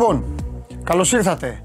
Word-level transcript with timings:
Λοιπόν, 0.00 0.24
καλώς 0.84 1.12
ήρθατε 1.12 1.62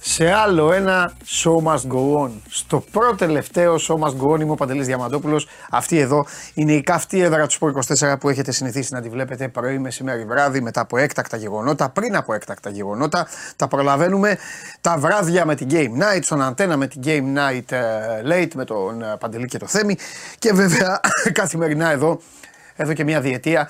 σε 0.00 0.30
άλλο 0.30 0.72
ένα 0.72 1.12
Show 1.26 1.56
Must 1.64 1.92
Go 1.92 2.24
On. 2.24 2.30
Στο 2.48 2.84
πρώτο 2.90 3.14
τελευταίο 3.14 3.74
Show 3.88 3.98
Must 3.98 4.16
Go 4.22 4.32
On 4.34 4.40
είμαι 4.40 4.50
ο 4.50 4.54
Παντελής 4.54 4.86
Διαμαντόπουλος. 4.86 5.46
Αυτή 5.70 5.98
εδώ 5.98 6.26
είναι 6.54 6.72
η 6.72 6.80
καυτή 6.80 7.20
έδρα 7.20 7.46
του 7.46 7.56
Sport 7.60 7.94
24 7.96 8.14
που 8.20 8.28
έχετε 8.28 8.52
συνηθίσει 8.52 8.94
να 8.94 9.00
τη 9.00 9.08
βλέπετε 9.08 9.48
πρωί, 9.48 9.78
μεσημέρι, 9.78 10.24
βράδυ, 10.24 10.60
μετά 10.60 10.80
από 10.80 10.96
έκτακτα 10.96 11.36
γεγονότα, 11.36 11.88
πριν 11.88 12.16
από 12.16 12.34
έκτακτα 12.34 12.70
γεγονότα. 12.70 13.26
Τα 13.56 13.68
προλαβαίνουμε 13.68 14.38
τα 14.80 14.96
βράδια 14.98 15.44
με 15.44 15.54
την 15.54 15.68
Game 15.70 16.02
Night, 16.02 16.20
στον 16.22 16.42
αντένα 16.42 16.76
με 16.76 16.86
την 16.86 17.00
Game 17.04 17.38
Night 17.38 17.72
ε, 17.72 17.80
Late 18.24 18.54
με 18.54 18.64
τον 18.64 19.02
ε, 19.02 19.16
Παντελή 19.18 19.46
και 19.46 19.58
το 19.58 19.66
Θέμη 19.66 19.96
και 20.38 20.52
βέβαια 20.52 21.00
καθημερινά 21.32 21.90
εδώ, 21.90 22.20
εδώ 22.76 22.92
και 22.92 23.04
μια 23.04 23.20
διετία 23.20 23.68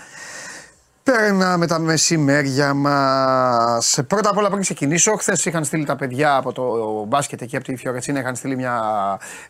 Παίρναμε 1.03 1.67
τα 1.67 1.79
μεσημέρια 1.79 2.75
μας. 2.75 3.99
Πρώτα 4.07 4.31
απ' 4.31 4.37
όλα 4.37 4.49
πριν 4.49 4.61
ξεκινήσω, 4.61 5.17
χθες 5.17 5.45
είχαν 5.45 5.65
στείλει 5.65 5.85
τα 5.85 5.97
παιδιά 5.97 6.37
από 6.37 6.53
το 6.53 6.65
μπάσκετ 7.09 7.43
εκεί 7.43 7.57
από 7.57 7.65
τη 7.65 7.77
Φιωρετσίνα, 7.77 8.21
είχαν 8.21 8.37
στείλει 8.37 8.57
μια 8.57 8.81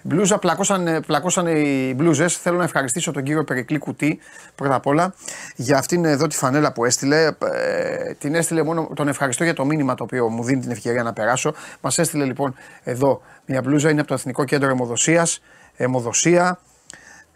μπλούζα. 0.02 0.38
Πλακώσαν, 0.38 1.02
πλακώσαν 1.06 1.46
οι 1.46 1.94
μπλούζες. 1.96 2.36
Θέλω 2.36 2.56
να 2.56 2.64
ευχαριστήσω 2.64 3.10
τον 3.10 3.22
κύριο 3.22 3.44
Περικλή 3.44 3.78
Κουτί 3.78 4.18
πρώτα 4.54 4.74
απ' 4.74 4.86
όλα 4.86 5.14
για 5.56 5.78
αυτήν 5.78 6.04
εδώ 6.04 6.26
τη 6.26 6.36
φανέλα 6.36 6.72
που 6.72 6.84
έστειλε. 6.84 7.26
Ε, 7.26 8.14
την 8.18 8.34
έστειλε 8.34 8.62
μόνο, 8.62 8.88
τον 8.94 9.08
ευχαριστώ 9.08 9.44
για 9.44 9.54
το 9.54 9.64
μήνυμα 9.64 9.94
το 9.94 10.04
οποίο 10.04 10.28
μου 10.28 10.44
δίνει 10.44 10.60
την 10.60 10.70
ευκαιρία 10.70 11.02
να 11.02 11.12
περάσω. 11.12 11.54
Μας 11.80 11.98
έστειλε 11.98 12.24
λοιπόν 12.24 12.54
εδώ 12.82 13.20
μια 13.46 13.60
μπλούζα, 13.60 13.90
είναι 13.90 14.00
από 14.00 14.08
το 14.08 14.14
Εθνικό 14.14 14.44
Κέντρο 14.44 14.70
Εμοδοσία. 14.70 15.26
Εμοδοσία. 15.76 16.58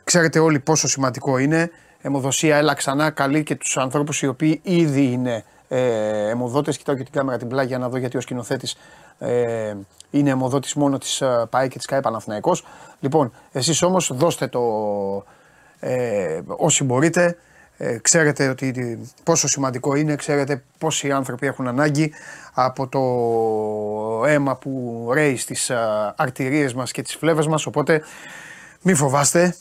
Ξέρετε 0.05 0.39
όλοι 0.39 0.59
πόσο 0.59 0.89
σημαντικό 0.89 1.39
είναι 1.39 1.71
αιμοδοσία, 2.05 2.57
έλα 2.57 2.75
ξανά, 2.75 3.11
καλή 3.11 3.43
και 3.43 3.55
τους 3.55 3.77
ανθρώπους 3.77 4.23
οι 4.23 4.27
οποίοι 4.27 4.61
ήδη 4.63 5.05
είναι 5.05 5.45
ε, 5.69 6.29
αιμοδότες. 6.29 6.77
Κοιτάω 6.77 6.97
και 6.97 7.03
την 7.03 7.13
κάμερα 7.13 7.39
την 7.39 7.49
πλάγια 7.49 7.79
να 7.79 7.89
δω 7.89 7.97
γιατί 7.97 8.17
ο 8.17 8.21
σκηνοθέτης 8.21 8.77
ε, 9.19 9.75
είναι 10.11 10.31
αιμοδότης 10.31 10.75
μόνο 10.75 10.99
της 10.99 11.21
ε, 11.21 11.47
ΠΑΕ 11.51 11.69
και 11.69 11.77
της 11.77 11.87
ΚΑΕ 11.87 12.01
Παναθηναϊκός. 12.01 12.65
Λοιπόν, 13.01 13.33
εσείς 13.53 13.83
όμως 13.83 14.11
δώστε 14.15 14.47
το 14.47 14.61
ε, 15.81 16.41
όσοι 16.47 16.85
μπορείτε. 16.85 17.37
Ε, 17.77 17.99
ξέρετε 17.99 18.49
ότι 18.49 18.99
πόσο 19.23 19.49
σημαντικό 19.49 19.95
είναι, 19.95 20.17
ξέρετε 20.17 20.63
πόσοι 20.79 21.13
άνθρωποι 21.13 21.47
έχουν 21.47 21.69
ανάγκη 21.69 22.13
από 22.53 22.89
το 22.89 23.01
αίμα 24.27 24.57
που 24.57 25.11
ρέει 25.13 25.37
στις 25.37 25.71
ε, 25.71 25.77
αρτηρίες 26.17 26.75
μας 26.75 26.91
και 26.91 27.03
τις 27.03 27.15
φλέβες 27.15 27.47
μας, 27.47 27.67
οπότε 27.67 28.03
μη 28.83 28.95
φοβάστε, 28.95 29.57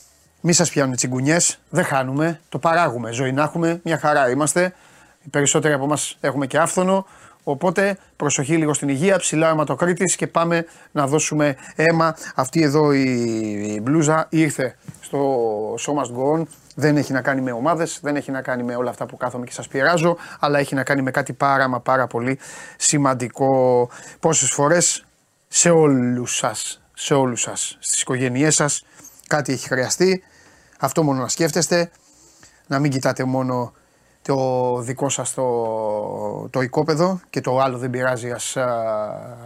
μη 0.46 0.52
σας 0.52 0.70
πιάνουν 0.70 0.96
τσιγκουνιές, 0.96 1.58
δεν 1.70 1.84
χάνουμε, 1.84 2.40
το 2.48 2.58
παράγουμε. 2.58 3.12
Ζωή 3.12 3.32
να 3.32 3.42
έχουμε, 3.42 3.80
μια 3.84 3.98
χαρά 3.98 4.30
είμαστε. 4.30 4.74
Οι 5.22 5.28
περισσότεροι 5.28 5.74
από 5.74 5.84
εμάς 5.84 6.16
έχουμε 6.20 6.46
και 6.46 6.58
άφθονο. 6.58 7.06
Οπότε 7.44 7.98
προσοχή 8.16 8.56
λίγο 8.56 8.74
στην 8.74 8.88
υγεία, 8.88 9.18
ψηλά 9.18 9.48
αιματοκρίτης 9.48 10.16
και 10.16 10.26
πάμε 10.26 10.66
να 10.92 11.06
δώσουμε 11.06 11.56
αίμα. 11.76 12.16
Αυτή 12.34 12.62
εδώ 12.62 12.92
η 12.92 13.80
μπλούζα 13.82 14.26
ήρθε 14.28 14.76
στο 15.00 15.18
σώμα 15.78 16.02
Go 16.02 16.42
Δεν 16.74 16.96
έχει 16.96 17.12
να 17.12 17.20
κάνει 17.20 17.40
με 17.40 17.52
ομάδες, 17.52 17.98
δεν 18.02 18.16
έχει 18.16 18.30
να 18.30 18.42
κάνει 18.42 18.62
με 18.62 18.76
όλα 18.76 18.90
αυτά 18.90 19.06
που 19.06 19.16
κάθομαι 19.16 19.44
και 19.44 19.52
σας 19.52 19.68
πειράζω, 19.68 20.16
αλλά 20.40 20.58
έχει 20.58 20.74
να 20.74 20.82
κάνει 20.82 21.02
με 21.02 21.10
κάτι 21.10 21.32
πάρα 21.32 21.68
μα 21.68 21.80
πάρα 21.80 22.06
πολύ 22.06 22.38
σημαντικό. 22.76 23.88
Πόσες 24.20 24.50
φορές 24.50 25.04
σε 25.48 25.70
όλους 25.70 26.36
σας, 26.36 26.82
σε 26.94 27.14
όλους 27.14 27.40
σας, 27.40 27.76
στις 27.80 28.00
οικογένειές 28.00 28.54
σας, 28.54 28.84
κάτι 29.26 29.52
έχει 29.52 29.68
χρειαστεί 29.68 30.22
αυτό 30.84 31.02
μόνο 31.02 31.20
να 31.20 31.28
σκέφτεστε. 31.28 31.90
Να 32.66 32.78
μην 32.78 32.90
κοιτάτε 32.90 33.24
μόνο 33.24 33.72
το 34.22 34.80
δικό 34.80 35.08
σας 35.08 35.34
το, 35.34 36.48
το 36.50 36.60
οικόπεδο 36.60 37.20
και 37.30 37.40
το 37.40 37.60
άλλο 37.60 37.78
δεν 37.78 37.90
πειράζει 37.90 38.30
ας, 38.30 38.56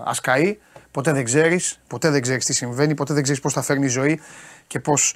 ας 0.05 0.21
καεί. 0.21 0.59
Ποτέ 0.91 1.13
δεν 1.13 1.25
ξέρεις, 1.25 1.81
ποτέ 1.87 2.11
δεν 2.11 2.23
ξέρεις 2.23 2.45
τι 2.45 2.53
συμβαίνει, 2.53 2.95
ποτέ 2.95 3.15
δεν 3.15 3.23
ξέρεις 3.23 3.41
πώς 3.41 3.53
θα 3.53 3.63
φέρνει 3.63 3.85
η 3.85 3.89
ζωή 3.89 4.21
και 4.67 4.81
πώς 4.81 5.15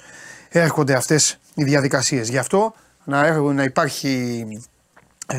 έρχονται 0.49 0.93
αυτές 0.93 1.39
οι 1.53 1.63
διαδικασίες. 1.63 2.29
Γι' 2.29 2.37
αυτό 2.37 2.73
να, 3.03 3.39
να 3.39 3.63
υπάρχει 3.63 4.45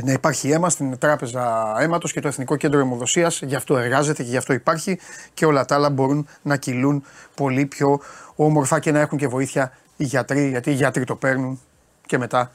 να 0.02 0.12
υπάρχει 0.12 0.50
αίμα 0.50 0.70
στην 0.70 0.98
Τράπεζα 0.98 1.74
Αίματος 1.78 2.12
και 2.12 2.20
το 2.20 2.28
Εθνικό 2.28 2.56
Κέντρο 2.56 2.80
Αιμοδοσίας, 2.80 3.40
γι' 3.42 3.54
αυτό 3.54 3.76
εργάζεται 3.76 4.22
και 4.22 4.28
γι' 4.28 4.36
αυτό 4.36 4.52
υπάρχει 4.52 4.98
και 5.34 5.46
όλα 5.46 5.64
τα 5.64 5.74
άλλα 5.74 5.90
μπορούν 5.90 6.28
να 6.42 6.56
κυλούν 6.56 7.04
πολύ 7.34 7.66
πιο 7.66 8.00
όμορφα 8.34 8.78
και 8.78 8.92
να 8.92 9.00
έχουν 9.00 9.18
και 9.18 9.28
βοήθεια 9.28 9.72
οι 9.96 10.04
γιατροί, 10.04 10.48
γιατί 10.48 10.70
οι 10.70 10.74
γιατροί 10.74 11.04
το 11.04 11.16
παίρνουν 11.16 11.60
και 12.06 12.18
μετά 12.18 12.50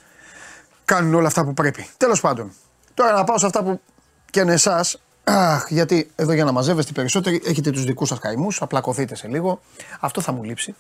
κάνουν 0.85 1.13
όλα 1.13 1.27
αυτά 1.27 1.43
που 1.45 1.53
πρέπει. 1.53 1.87
Τέλος 1.97 2.21
πάντων, 2.21 2.51
τώρα 2.93 3.11
να 3.11 3.23
πάω 3.23 3.37
σε 3.37 3.45
αυτά 3.45 3.63
που 3.63 3.81
και 4.29 4.41
εσάς. 4.41 5.01
Αχ, 5.23 5.65
γιατί 5.69 6.11
εδώ 6.15 6.31
για 6.31 6.43
να 6.43 6.51
μαζεύεστε 6.51 6.91
περισσότεροι 6.91 7.41
έχετε 7.45 7.71
τους 7.71 7.83
δικούς 7.83 8.07
σας 8.07 8.19
καημούς, 8.19 8.61
απλακωθείτε 8.61 9.15
σε 9.15 9.27
λίγο. 9.27 9.61
Αυτό 9.99 10.21
θα 10.21 10.31
μου 10.31 10.43
λείψει. 10.43 10.75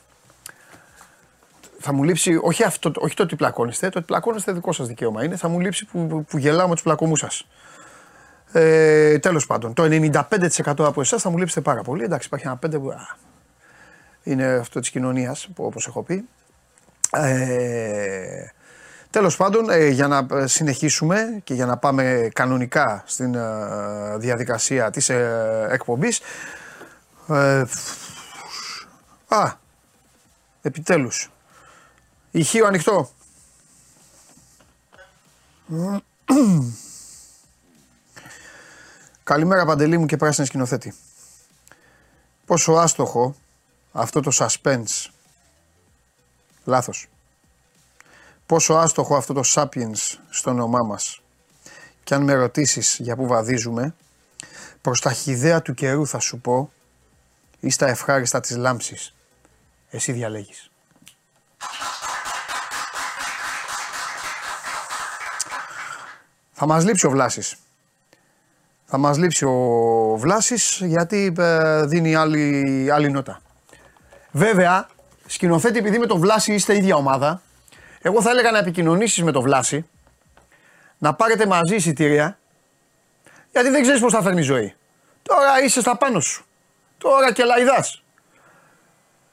Θα 1.79 1.93
μου 1.93 2.03
λείψει, 2.03 2.39
όχι, 2.41 2.63
αυτό, 2.63 2.91
όχι 2.95 3.15
το 3.15 3.23
ότι 3.23 3.35
πλακώνεστε, 3.35 3.89
το 3.89 3.97
ότι 3.97 4.07
πλακώνεστε 4.07 4.51
δικό 4.51 4.71
σας 4.71 4.87
δικαίωμα 4.87 5.23
είναι. 5.23 5.35
Θα 5.35 5.47
μου 5.47 5.59
λείψει 5.59 5.85
που, 5.85 6.07
που, 6.07 6.23
που 6.23 6.37
γελάω 6.37 6.67
με 6.67 6.73
τους 6.73 6.83
πλακωμούς 6.83 7.19
σας. 7.19 7.47
Ε, 8.51 9.19
Τέλος 9.19 9.45
πάντων, 9.45 9.73
το 9.73 9.83
95% 9.83 10.21
από 10.77 11.01
εσάς 11.01 11.21
θα 11.21 11.29
μου 11.29 11.37
λείψετε 11.37 11.61
πάρα 11.61 11.81
πολύ. 11.81 12.03
Εντάξει, 12.03 12.27
υπάρχει 12.27 12.47
ένα 12.47 12.59
5% 12.65 12.79
που. 12.79 12.93
είναι 14.23 14.45
αυτό 14.45 14.79
της 14.79 14.89
κοινωνίας, 14.89 15.49
όπως 15.55 15.87
έχω 15.87 16.03
πει. 16.03 16.27
Ε, 17.11 18.45
τέλος 19.09 19.35
πάντων, 19.35 19.69
ε, 19.69 19.87
για 19.87 20.07
να 20.07 20.47
συνεχίσουμε 20.47 21.39
και 21.43 21.53
για 21.53 21.65
να 21.65 21.77
πάμε 21.77 22.29
κανονικά 22.33 23.03
στην 23.05 23.35
ε, 23.35 24.17
διαδικασία 24.17 24.89
της 24.91 25.09
ε, 25.09 25.67
εκπομπής. 25.71 26.19
Ε, 27.27 27.65
α, 29.27 29.53
επιτέλους. 30.61 31.31
Ηχείο 32.31 32.65
ανοιχτό. 32.65 33.09
Καλημέρα 39.23 39.65
Παντελή 39.65 39.97
μου 39.97 40.05
και 40.05 40.17
πράσινη 40.17 40.47
σκηνοθέτη. 40.47 40.93
Πόσο 42.45 42.73
άστοχο 42.73 43.35
αυτό 43.91 44.21
το 44.21 44.31
suspense 44.33 45.09
Λάθος. 46.69 47.07
Πόσο 48.45 48.73
άστοχο 48.73 49.15
αυτό 49.15 49.33
το 49.33 49.41
Sapiens 49.45 50.17
στο 50.29 50.49
όνομά 50.49 50.83
μας. 50.87 51.21
Και 52.03 52.13
αν 52.13 52.23
με 52.23 52.33
ρωτήσεις 52.33 52.97
για 52.99 53.15
πού 53.15 53.27
βαδίζουμε, 53.27 53.95
προς 54.81 55.01
τα 55.01 55.13
χιδέα 55.13 55.61
του 55.61 55.73
καιρού 55.73 56.07
θα 56.07 56.19
σου 56.19 56.39
πω 56.39 56.71
ή 57.59 57.69
στα 57.69 57.87
ευχάριστα 57.87 58.39
της 58.39 58.55
λάμψης. 58.55 59.13
Εσύ 59.89 60.11
διαλέγεις. 60.11 60.71
Θα 66.51 66.65
μας 66.67 66.85
λείψει 66.85 67.05
ο 67.05 67.09
Βλάσης. 67.09 67.55
Θα 68.85 68.97
μας 68.97 69.17
λείψει 69.17 69.45
ο 69.45 70.15
Βλάσης 70.17 70.81
γιατί 70.83 71.33
ε, 71.37 71.85
δίνει 71.85 72.15
άλλη, 72.15 72.87
άλλη 72.91 73.11
νότα. 73.11 73.41
Βέβαια, 74.31 74.87
σκηνοθέτη, 75.29 75.77
επειδή 75.77 75.99
με 75.99 76.05
τον 76.05 76.19
Βλάση 76.19 76.53
είστε 76.53 76.75
ίδια 76.75 76.95
ομάδα, 76.95 77.41
εγώ 78.01 78.21
θα 78.21 78.29
έλεγα 78.29 78.51
να 78.51 78.57
επικοινωνήσεις 78.57 79.23
με 79.23 79.31
τον 79.31 79.41
Βλάση, 79.41 79.89
να 80.97 81.13
πάρετε 81.13 81.45
μαζί 81.45 81.75
εισιτήρια, 81.75 82.39
γιατί 83.51 83.69
δεν 83.69 83.81
ξέρεις 83.81 84.01
πώς 84.01 84.13
θα 84.13 84.21
φέρνει 84.21 84.39
η 84.39 84.43
ζωή. 84.43 84.75
Τώρα 85.23 85.63
είσαι 85.63 85.81
στα 85.81 85.97
πάνω 85.97 86.19
σου. 86.19 86.45
Τώρα 86.97 87.33
και 87.33 87.43
λαϊδάς. 87.43 88.03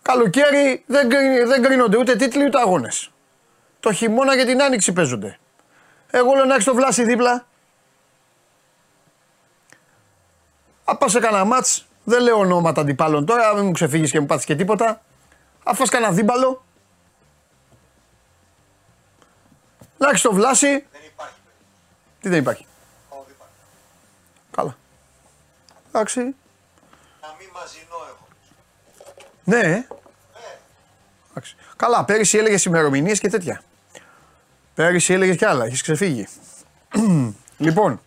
Καλοκαίρι 0.02 0.84
δεν, 0.86 1.08
δεν 1.46 1.62
κρίνονται 1.62 1.98
ούτε 1.98 2.16
τίτλοι 2.16 2.44
ούτε 2.44 2.58
αγώνες. 2.58 3.10
Το 3.80 3.92
χειμώνα 3.92 4.36
και 4.36 4.44
την 4.44 4.62
άνοιξη 4.62 4.92
παίζονται. 4.92 5.38
Εγώ 6.10 6.34
λέω 6.34 6.44
να 6.44 6.52
έχεις 6.52 6.64
το 6.64 6.74
Βλάση 6.74 7.04
δίπλα. 7.04 7.46
Α 10.84 11.08
σε 11.08 11.20
κανένα 11.20 11.44
μάτς, 11.44 11.86
δεν 12.04 12.22
λέω 12.22 12.38
ονόματα 12.38 12.80
αντιπάλων 12.80 13.26
τώρα, 13.26 13.54
μην 13.54 13.64
μου 13.64 13.72
ξεφύγεις 13.72 14.10
και 14.10 14.20
μου 14.20 14.26
πάθεις 14.26 14.44
και 14.44 14.54
τίποτα. 14.54 15.00
Αφού 15.68 15.78
φας 15.78 15.88
κανένα 15.88 16.12
δίμπαλο. 16.12 16.64
Να 19.98 20.08
έχεις 20.08 20.20
το 20.20 20.32
βλάση. 20.32 20.68
Δεν 20.68 21.00
υπάρχει. 21.06 21.34
Τι 22.20 22.28
δεν 22.28 22.38
υπάρχει. 22.38 22.66
Όχι, 23.08 23.30
υπάρχει. 23.30 23.54
Καλά. 24.50 24.76
Εντάξει. 25.88 26.20
Να 26.20 27.34
μην 27.38 27.48
μαζινό 27.54 27.96
έχω. 28.08 28.26
Ναι. 29.44 29.58
Ε. 29.58 29.86
Εντάξει. 31.30 31.56
Καλά, 31.76 32.04
πέρυσι 32.04 32.38
έλεγες 32.38 32.64
ημερομηνίες 32.64 33.20
και 33.20 33.28
τέτοια. 33.28 33.62
Πέρυσι 34.74 35.12
έλεγες 35.12 35.36
κι 35.36 35.44
άλλα, 35.44 35.64
έχεις 35.64 35.82
ξεφύγει. 35.82 36.28
λοιπόν. 37.66 38.00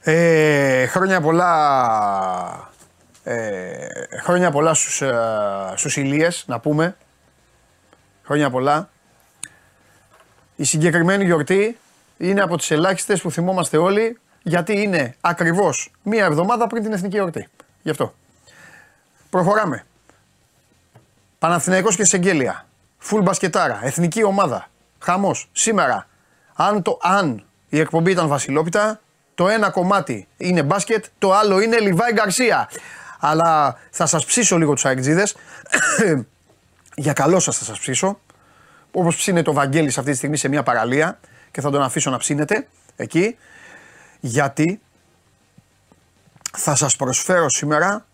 Ε, 0.00 0.86
χρόνια 0.86 1.20
πολλά 1.20 2.70
ε, 3.30 3.88
χρόνια 4.22 4.50
πολλά 4.50 4.74
στους, 4.74 5.02
ε, 5.02 5.14
στους 5.74 5.96
Ηλίες, 5.96 6.44
να 6.46 6.60
πούμε. 6.60 6.96
Χρόνια 8.24 8.50
πολλά. 8.50 8.88
Η 10.56 10.64
συγκεκριμένη 10.64 11.24
γιορτή 11.24 11.78
είναι 12.16 12.40
από 12.40 12.56
τις 12.56 12.70
ελάχιστες 12.70 13.20
που 13.20 13.30
θυμόμαστε 13.30 13.76
όλοι 13.76 14.18
γιατί 14.42 14.80
είναι 14.80 15.14
ακριβώς 15.20 15.92
μία 16.02 16.24
εβδομάδα 16.24 16.66
πριν 16.66 16.82
την 16.82 16.92
εθνική 16.92 17.16
εορτή. 17.16 17.48
Γι' 17.82 17.90
αυτό. 17.90 18.14
Προχωράμε. 19.30 19.84
Παναθηναϊκός 21.38 21.96
και 21.96 22.04
Σεγγέλια. 22.04 22.66
Φουλ 22.98 23.22
μπασκετάρα. 23.22 23.80
Εθνική 23.82 24.22
ομάδα. 24.22 24.68
Χαμός. 24.98 25.48
Σήμερα. 25.52 26.06
Αν, 26.54 26.82
το, 26.82 26.98
αν 27.02 27.44
η 27.68 27.78
εκπομπή 27.78 28.10
ήταν 28.10 28.28
Βασιλόπιτα, 28.28 29.00
το 29.34 29.48
ένα 29.48 29.70
κομμάτι 29.70 30.28
είναι 30.36 30.62
μπάσκετ, 30.62 31.04
το 31.18 31.32
άλλο 31.32 31.60
είναι 31.60 31.78
Λιβάη 31.78 32.12
Γκαρσία. 32.12 32.68
Αλλά 33.18 33.78
θα 33.90 34.06
σας 34.06 34.24
ψήσω 34.24 34.58
λίγο 34.58 34.72
τους 34.72 34.84
αεκτζίδες. 34.84 35.36
Για 36.94 37.12
καλό 37.12 37.40
σας 37.40 37.58
θα 37.58 37.64
σας 37.64 37.78
ψήσω. 37.78 38.20
Όπως 38.92 39.16
ψήνεται 39.16 39.50
ο 39.50 39.52
Βαγγέλης 39.52 39.98
αυτή 39.98 40.10
τη 40.10 40.16
στιγμή 40.16 40.36
σε 40.36 40.48
μια 40.48 40.62
παραλία 40.62 41.20
και 41.50 41.60
θα 41.60 41.70
τον 41.70 41.82
αφήσω 41.82 42.10
να 42.10 42.16
ψήνετε 42.16 42.66
εκεί. 42.96 43.36
Γιατί 44.20 44.80
θα 46.56 46.74
σας 46.74 46.96
προσφέρω 46.96 47.50
σήμερα 47.50 48.06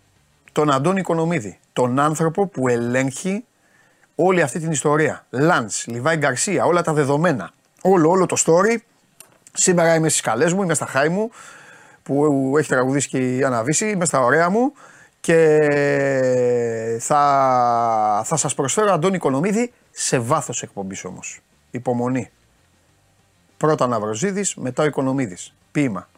τον 0.51 0.71
Αντώνη 0.71 0.99
Οικονομίδη. 0.99 1.59
Τον 1.73 1.99
άνθρωπο 1.99 2.47
που 2.47 2.67
ελέγχει 2.67 3.45
όλη 4.15 4.41
αυτή 4.41 4.59
την 4.59 4.71
ιστορία. 4.71 5.25
Λαντς, 5.29 5.85
Λιβάη 5.87 6.17
Γκαρσία, 6.17 6.65
όλα 6.65 6.81
τα 6.81 6.93
δεδομένα. 6.93 7.51
Όλο, 7.81 8.09
όλο 8.09 8.25
το 8.25 8.35
story. 8.45 8.77
Σήμερα 9.53 9.95
είμαι 9.95 10.09
στις 10.09 10.21
καλές 10.21 10.53
μου, 10.53 10.63
είμαι 10.63 10.73
στα 10.73 10.85
χάη 10.85 11.09
μου 11.09 11.31
που 12.03 12.53
έχει 12.57 12.69
τραγουδήσει 12.69 13.07
και 13.07 13.35
η 13.35 13.43
Αναβίση, 13.43 13.89
είμαι 13.89 14.05
στα 14.05 14.19
ωραία 14.19 14.49
μου 14.49 14.73
και 15.25 16.97
θα, 16.99 18.21
θα 18.25 18.35
σας 18.37 18.53
προσφέρω 18.53 18.93
Αντώνη 18.93 19.15
Οικονομίδη 19.15 19.71
σε 19.91 20.19
βάθος 20.19 20.61
εκπομπής 20.61 21.05
όμως. 21.05 21.39
Υπομονή. 21.71 22.31
Πρώτα 23.57 23.87
Ναυροζίδης, 23.87 24.55
μετά 24.55 24.83
ο 24.83 24.85
Οικονομίδης. 24.85 25.53
Ποίημα. 25.71 26.09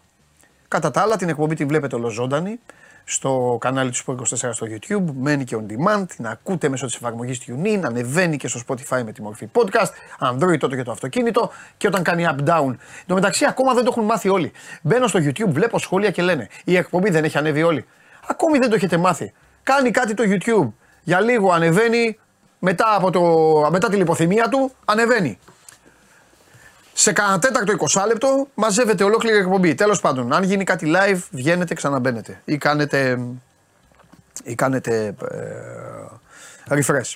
Κατά 0.67 0.91
τα 0.91 1.01
άλλα 1.01 1.15
την 1.15 1.29
εκπομπή 1.29 1.55
τη 1.55 1.65
βλέπετε 1.65 1.95
ολοζώντανη 1.95 2.59
στο 3.03 3.57
κανάλι 3.59 3.91
του 3.91 3.97
Sport 3.97 4.15
24 4.15 4.49
στο 4.51 4.67
YouTube, 4.69 5.13
μένει 5.19 5.43
και 5.43 5.57
on 5.59 5.71
demand, 5.71 6.05
την 6.15 6.27
ακούτε 6.27 6.69
μέσω 6.69 6.85
της 6.85 6.95
εφαρμογής 6.95 7.41
TuneIn, 7.47 7.81
ανεβαίνει 7.83 8.37
και 8.37 8.47
στο 8.47 8.59
Spotify 8.67 9.03
με 9.03 9.11
τη 9.11 9.21
μορφή 9.21 9.49
podcast, 9.53 9.89
Android 10.19 10.57
τότε 10.59 10.75
για 10.75 10.83
το 10.83 10.91
αυτοκίνητο 10.91 11.51
και 11.77 11.87
όταν 11.87 12.03
κάνει 12.03 12.25
up 12.27 12.49
down. 12.49 12.67
Εν 12.67 13.05
τω 13.05 13.13
μεταξύ 13.13 13.45
ακόμα 13.45 13.73
δεν 13.73 13.83
το 13.83 13.89
έχουν 13.91 14.03
μάθει 14.05 14.29
όλοι. 14.29 14.51
Μπαίνω 14.81 15.07
στο 15.07 15.19
YouTube, 15.19 15.49
βλέπω 15.49 15.79
σχόλια 15.79 16.11
και 16.11 16.21
λένε 16.21 16.47
η 16.63 16.75
εκπομπή 16.75 17.09
δεν 17.09 17.23
έχει 17.23 17.37
ανέβει 17.37 17.63
όλοι. 17.63 17.85
Ακόμη 18.27 18.57
δεν 18.57 18.69
το 18.69 18.75
έχετε 18.75 18.97
μάθει. 18.97 19.33
Κάνει 19.63 19.91
κάτι 19.91 20.13
το 20.13 20.23
YouTube. 20.25 20.71
Για 21.03 21.21
λίγο 21.21 21.51
ανεβαίνει, 21.51 22.19
μετά, 22.59 22.95
από 22.95 23.11
το, 23.11 23.21
μετά 23.71 23.89
τη 23.89 23.95
λιποθυμία 23.95 24.49
του 24.49 24.71
ανεβαίνει. 24.85 25.39
Σε 26.93 27.11
κανένα 27.11 27.39
τέταρτο 27.39 27.73
20 27.93 28.07
λεπτό 28.07 28.47
μαζεύεται 28.53 29.03
ολόκληρη 29.03 29.37
εκπομπή. 29.37 29.75
Τέλος 29.75 29.99
πάντων, 29.99 30.33
αν 30.33 30.43
γίνει 30.43 30.63
κάτι 30.63 30.93
live, 30.95 31.19
βγαίνετε, 31.31 31.73
ξαναμπαίνετε. 31.73 32.41
Ή 32.45 32.57
κάνετε. 32.57 33.19
ή 34.43 34.55
κάνετε. 34.55 35.15
Ε, 36.69 36.75
refresh. 36.75 37.13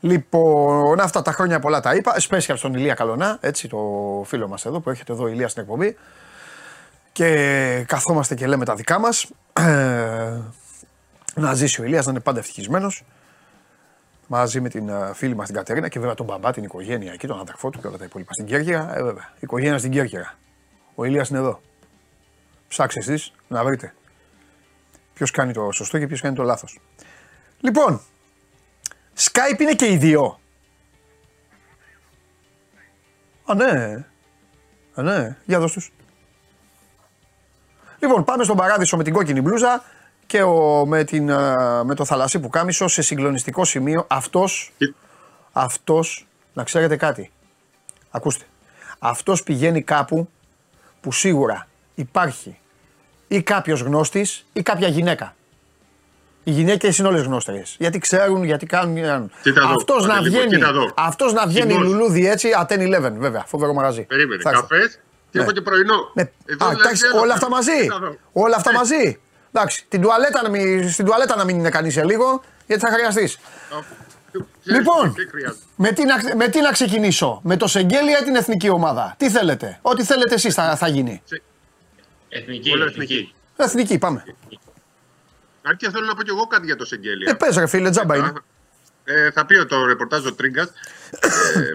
Λοιπόν, 0.00 1.00
αυτά 1.00 1.22
τα 1.22 1.32
χρόνια 1.32 1.60
πολλά 1.60 1.80
τα 1.80 1.94
είπα. 1.94 2.14
Special 2.28 2.54
στον 2.56 2.74
Ηλία 2.74 2.94
Καλονά, 2.94 3.38
έτσι 3.40 3.68
το 3.68 3.78
φίλο 4.26 4.48
μας 4.48 4.66
εδώ 4.66 4.80
που 4.80 4.90
έχετε 4.90 5.12
εδώ, 5.12 5.28
Ηλία 5.28 5.48
στην 5.48 5.62
εκπομπή. 5.62 5.96
Και 7.18 7.84
καθόμαστε 7.86 8.34
και 8.34 8.46
λέμε 8.46 8.64
τα 8.64 8.74
δικά 8.74 8.98
μας. 8.98 9.30
Ε, 9.52 10.40
να 11.34 11.54
ζήσει 11.54 11.80
ο 11.80 11.84
Ηλίας, 11.84 12.04
να 12.04 12.10
είναι 12.10 12.20
πάντα 12.20 12.38
ευτυχισμένος 12.38 13.04
μαζί 14.26 14.60
με 14.60 14.68
την 14.68 14.90
uh, 14.90 15.10
φίλη 15.14 15.34
μας 15.34 15.46
την 15.46 15.54
Κατερίνα 15.54 15.88
και 15.88 15.98
βέβαια 15.98 16.14
τον 16.14 16.26
μπαμπά, 16.26 16.52
την 16.52 16.64
οικογένεια 16.64 17.12
εκεί, 17.12 17.26
τον 17.26 17.40
αδερφό 17.40 17.70
του 17.70 17.80
και 17.80 17.86
όλα 17.86 17.96
τα 17.96 18.04
υπόλοιπα. 18.04 18.32
Στην 18.32 18.46
Κέρκυρα, 18.46 18.96
ε, 18.96 19.02
βέβαια. 19.02 19.32
Η 19.34 19.38
οικογένεια 19.40 19.78
στην 19.78 19.90
Κέρκυρα. 19.90 20.34
Ο 20.94 21.04
Ηλίας 21.04 21.28
είναι 21.28 21.38
εδώ. 21.38 21.60
Ψάξτε 22.68 23.00
εσείς 23.00 23.32
να 23.48 23.64
βρείτε 23.64 23.94
ποιος 25.14 25.30
κάνει 25.30 25.52
το 25.52 25.70
σωστό 25.72 25.98
και 25.98 26.06
ποιος 26.06 26.20
κάνει 26.20 26.34
το 26.34 26.42
λάθος. 26.42 26.80
Λοιπόν, 27.60 28.00
Skype 29.16 29.60
είναι 29.60 29.74
και 29.74 29.86
οι 29.86 29.96
δύο. 29.96 30.40
Α, 33.44 33.54
ναι. 33.54 34.04
Α, 34.94 35.02
ναι. 35.02 35.36
Για 35.44 35.58
δώσ' 35.58 35.72
τους. 35.72 35.92
Λοιπόν, 38.00 38.24
πάμε 38.24 38.44
στον 38.44 38.56
παράδεισο 38.56 38.96
με 38.96 39.02
την 39.02 39.12
κόκκινη 39.12 39.40
μπλούζα 39.40 39.84
και 40.26 40.42
ο, 40.42 40.86
με, 40.86 41.04
την, 41.04 41.24
με 41.84 41.94
το 41.96 42.04
θαλασσί 42.04 42.40
που 42.40 42.48
κάμισο 42.48 42.88
σε 42.88 43.02
συγκλονιστικό 43.02 43.64
σημείο. 43.64 44.04
Αυτός, 44.08 44.72
αυτός, 45.52 46.26
να 46.52 46.64
ξέρετε 46.64 46.96
κάτι, 46.96 47.30
ακούστε, 48.10 48.44
αυτός 48.98 49.42
πηγαίνει 49.42 49.82
κάπου 49.82 50.28
που 51.00 51.12
σίγουρα 51.12 51.68
υπάρχει 51.94 52.58
ή 53.28 53.42
κάποιος 53.42 53.80
γνώστης 53.80 54.46
ή 54.52 54.62
κάποια 54.62 54.88
γυναίκα. 54.88 55.34
Οι 56.44 56.50
γυναίκες 56.50 56.98
είναι 56.98 57.08
όλες 57.08 57.22
γνώστε. 57.22 57.62
Γιατί 57.78 57.98
ξέρουν, 57.98 58.44
γιατί 58.44 58.66
κάνουν. 58.66 59.30
Αυτός 59.74 60.06
να 60.06 60.22
βγαίνει, 60.22 60.58
αυτός 60.94 61.32
να 61.32 61.46
βγαίνει 61.46 61.74
λουλούδι 61.74 62.28
έτσι, 62.28 62.48
at 62.60 62.72
11 62.72 63.12
βέβαια. 63.18 63.44
Φοβερό 63.46 63.72
μαγαζί. 63.72 64.02
Περίμενε. 64.02 64.42
Καφές 64.42 65.00
και 65.30 65.38
ναι. 65.38 65.42
έχω 65.44 65.52
και 65.52 65.60
πρωινό. 65.60 66.10
Ναι. 66.14 66.30
Εδώ 66.44 66.66
Α, 66.66 66.70
δηλαδή 66.70 66.98
όλα 67.22 67.34
αυτά 67.34 67.48
μαζί. 67.48 67.88
Όλα 68.32 68.56
αυτά 68.56 68.72
μαζί. 68.72 69.20
Εντάξει, 69.52 69.86
την 69.88 70.00
τουαλέτα 70.00 70.42
να 70.42 70.48
μην, 70.48 70.90
στην 70.90 71.04
τουαλέτα 71.04 71.36
να 71.36 71.44
μην 71.44 71.58
είναι 71.58 71.70
κανείς 71.70 71.92
σε 71.92 72.04
λίγο, 72.04 72.42
γιατί 72.66 72.82
θα 72.82 72.92
χρειαστείς. 72.92 73.38
Λοιπόν, 74.62 75.14
με 75.76 75.92
τι, 75.92 76.04
να, 76.04 76.36
με 76.36 76.48
τι 76.48 76.60
να 76.60 76.70
ξεκινήσω, 76.70 77.40
με 77.44 77.56
το 77.56 77.66
Σεγγέλια 77.66 78.18
ή 78.20 78.24
την 78.24 78.34
εθνική 78.34 78.68
ομάδα; 78.68 79.14
Τι 79.18 79.30
θέλετε, 79.30 79.78
ό,τι 79.82 80.04
θέλετε 80.04 80.34
εσείς 80.34 80.54
θα, 80.54 80.76
θα 80.76 80.88
γίνει. 80.88 81.22
Εθνική, 82.28 82.70
εθνική. 82.70 83.34
Εθνική, 83.56 83.98
πάμε. 83.98 84.24
Αν 85.62 85.76
και 85.76 85.90
θέλω 85.90 86.06
να 86.06 86.14
πω 86.14 86.22
κι 86.22 86.30
εγώ 86.30 86.46
κάτι 86.46 86.66
για 86.66 86.76
το 86.76 86.84
Σεγγέλια. 86.84 87.30
Ε, 87.30 87.34
πες 87.34 87.56
ρε 87.56 87.66
φίλε, 87.66 87.90
τζάμπα 87.90 88.16
είναι. 88.16 88.32
Ε, 89.04 89.30
θα 89.30 89.46
πει 89.46 89.66
το 89.66 89.86
ρεπορτάζ 89.86 90.26
ο 90.26 90.34
Τρίγκας. 90.34 90.68
ε, 91.54 91.72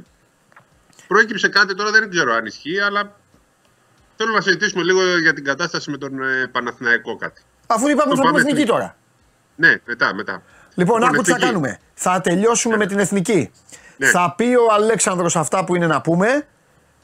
προέκυψε 1.07 1.47
κάτι 1.47 1.75
τώρα, 1.75 1.91
δεν 1.91 2.09
ξέρω 2.09 2.33
αν 2.33 2.45
ισχύει, 2.45 2.79
αλλά 2.79 3.15
θέλω 4.15 4.31
να 4.33 4.41
συζητήσουμε 4.41 4.83
λίγο 4.83 5.17
για 5.17 5.33
την 5.33 5.43
κατάσταση 5.43 5.91
με 5.91 5.97
τον 5.97 6.23
ε, 6.23 6.47
Παναθηναϊκό 6.51 7.15
κάτι. 7.15 7.41
Αφού 7.67 7.87
είπαμε 7.87 8.15
θα 8.15 8.21
πούμε 8.21 8.39
εθνική 8.39 8.65
τώρα. 8.65 8.95
Ναι, 9.55 9.75
μετά, 9.85 10.13
μετά. 10.13 10.41
Λοιπόν, 10.75 10.99
λοιπόν 10.99 11.13
άκου 11.13 11.23
τι 11.23 11.31
θα 11.31 11.37
κάνουμε. 11.37 11.79
Θα 11.93 12.21
τελειώσουμε 12.21 12.75
ναι. 12.75 12.83
με 12.83 12.89
την 12.89 12.99
εθνική. 12.99 13.51
Ναι. 13.97 14.07
Θα 14.07 14.33
πει 14.37 14.43
ο 14.43 14.73
Αλέξανδρος 14.73 15.35
αυτά 15.35 15.63
που 15.63 15.75
είναι 15.75 15.87
να 15.87 16.01
πούμε 16.01 16.47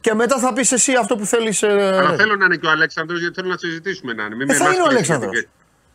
και 0.02 0.14
μετά 0.14 0.40
θα 0.40 0.54
πεις 0.54 0.72
εσύ 0.72 0.96
αυτό 0.96 1.16
που 1.16 1.26
θέλεις. 1.26 1.64
Ε... 1.64 1.98
Αλλά 1.98 2.16
θέλω 2.16 2.36
να 2.36 2.46
είναι 2.46 2.56
και 2.56 2.68
ο 2.68 2.70
Αλέξανδρος 2.70 3.20
γιατί 3.20 3.34
θέλω 3.34 3.48
να 3.48 3.58
συζητήσουμε 3.58 4.14
να 4.14 4.24
είναι. 4.24 4.36
Μην 4.36 4.50
ε, 4.50 4.54
θα 4.54 4.74
είναι 4.74 4.82
ο 4.82 4.86
Αλέξανδρος. 4.88 5.46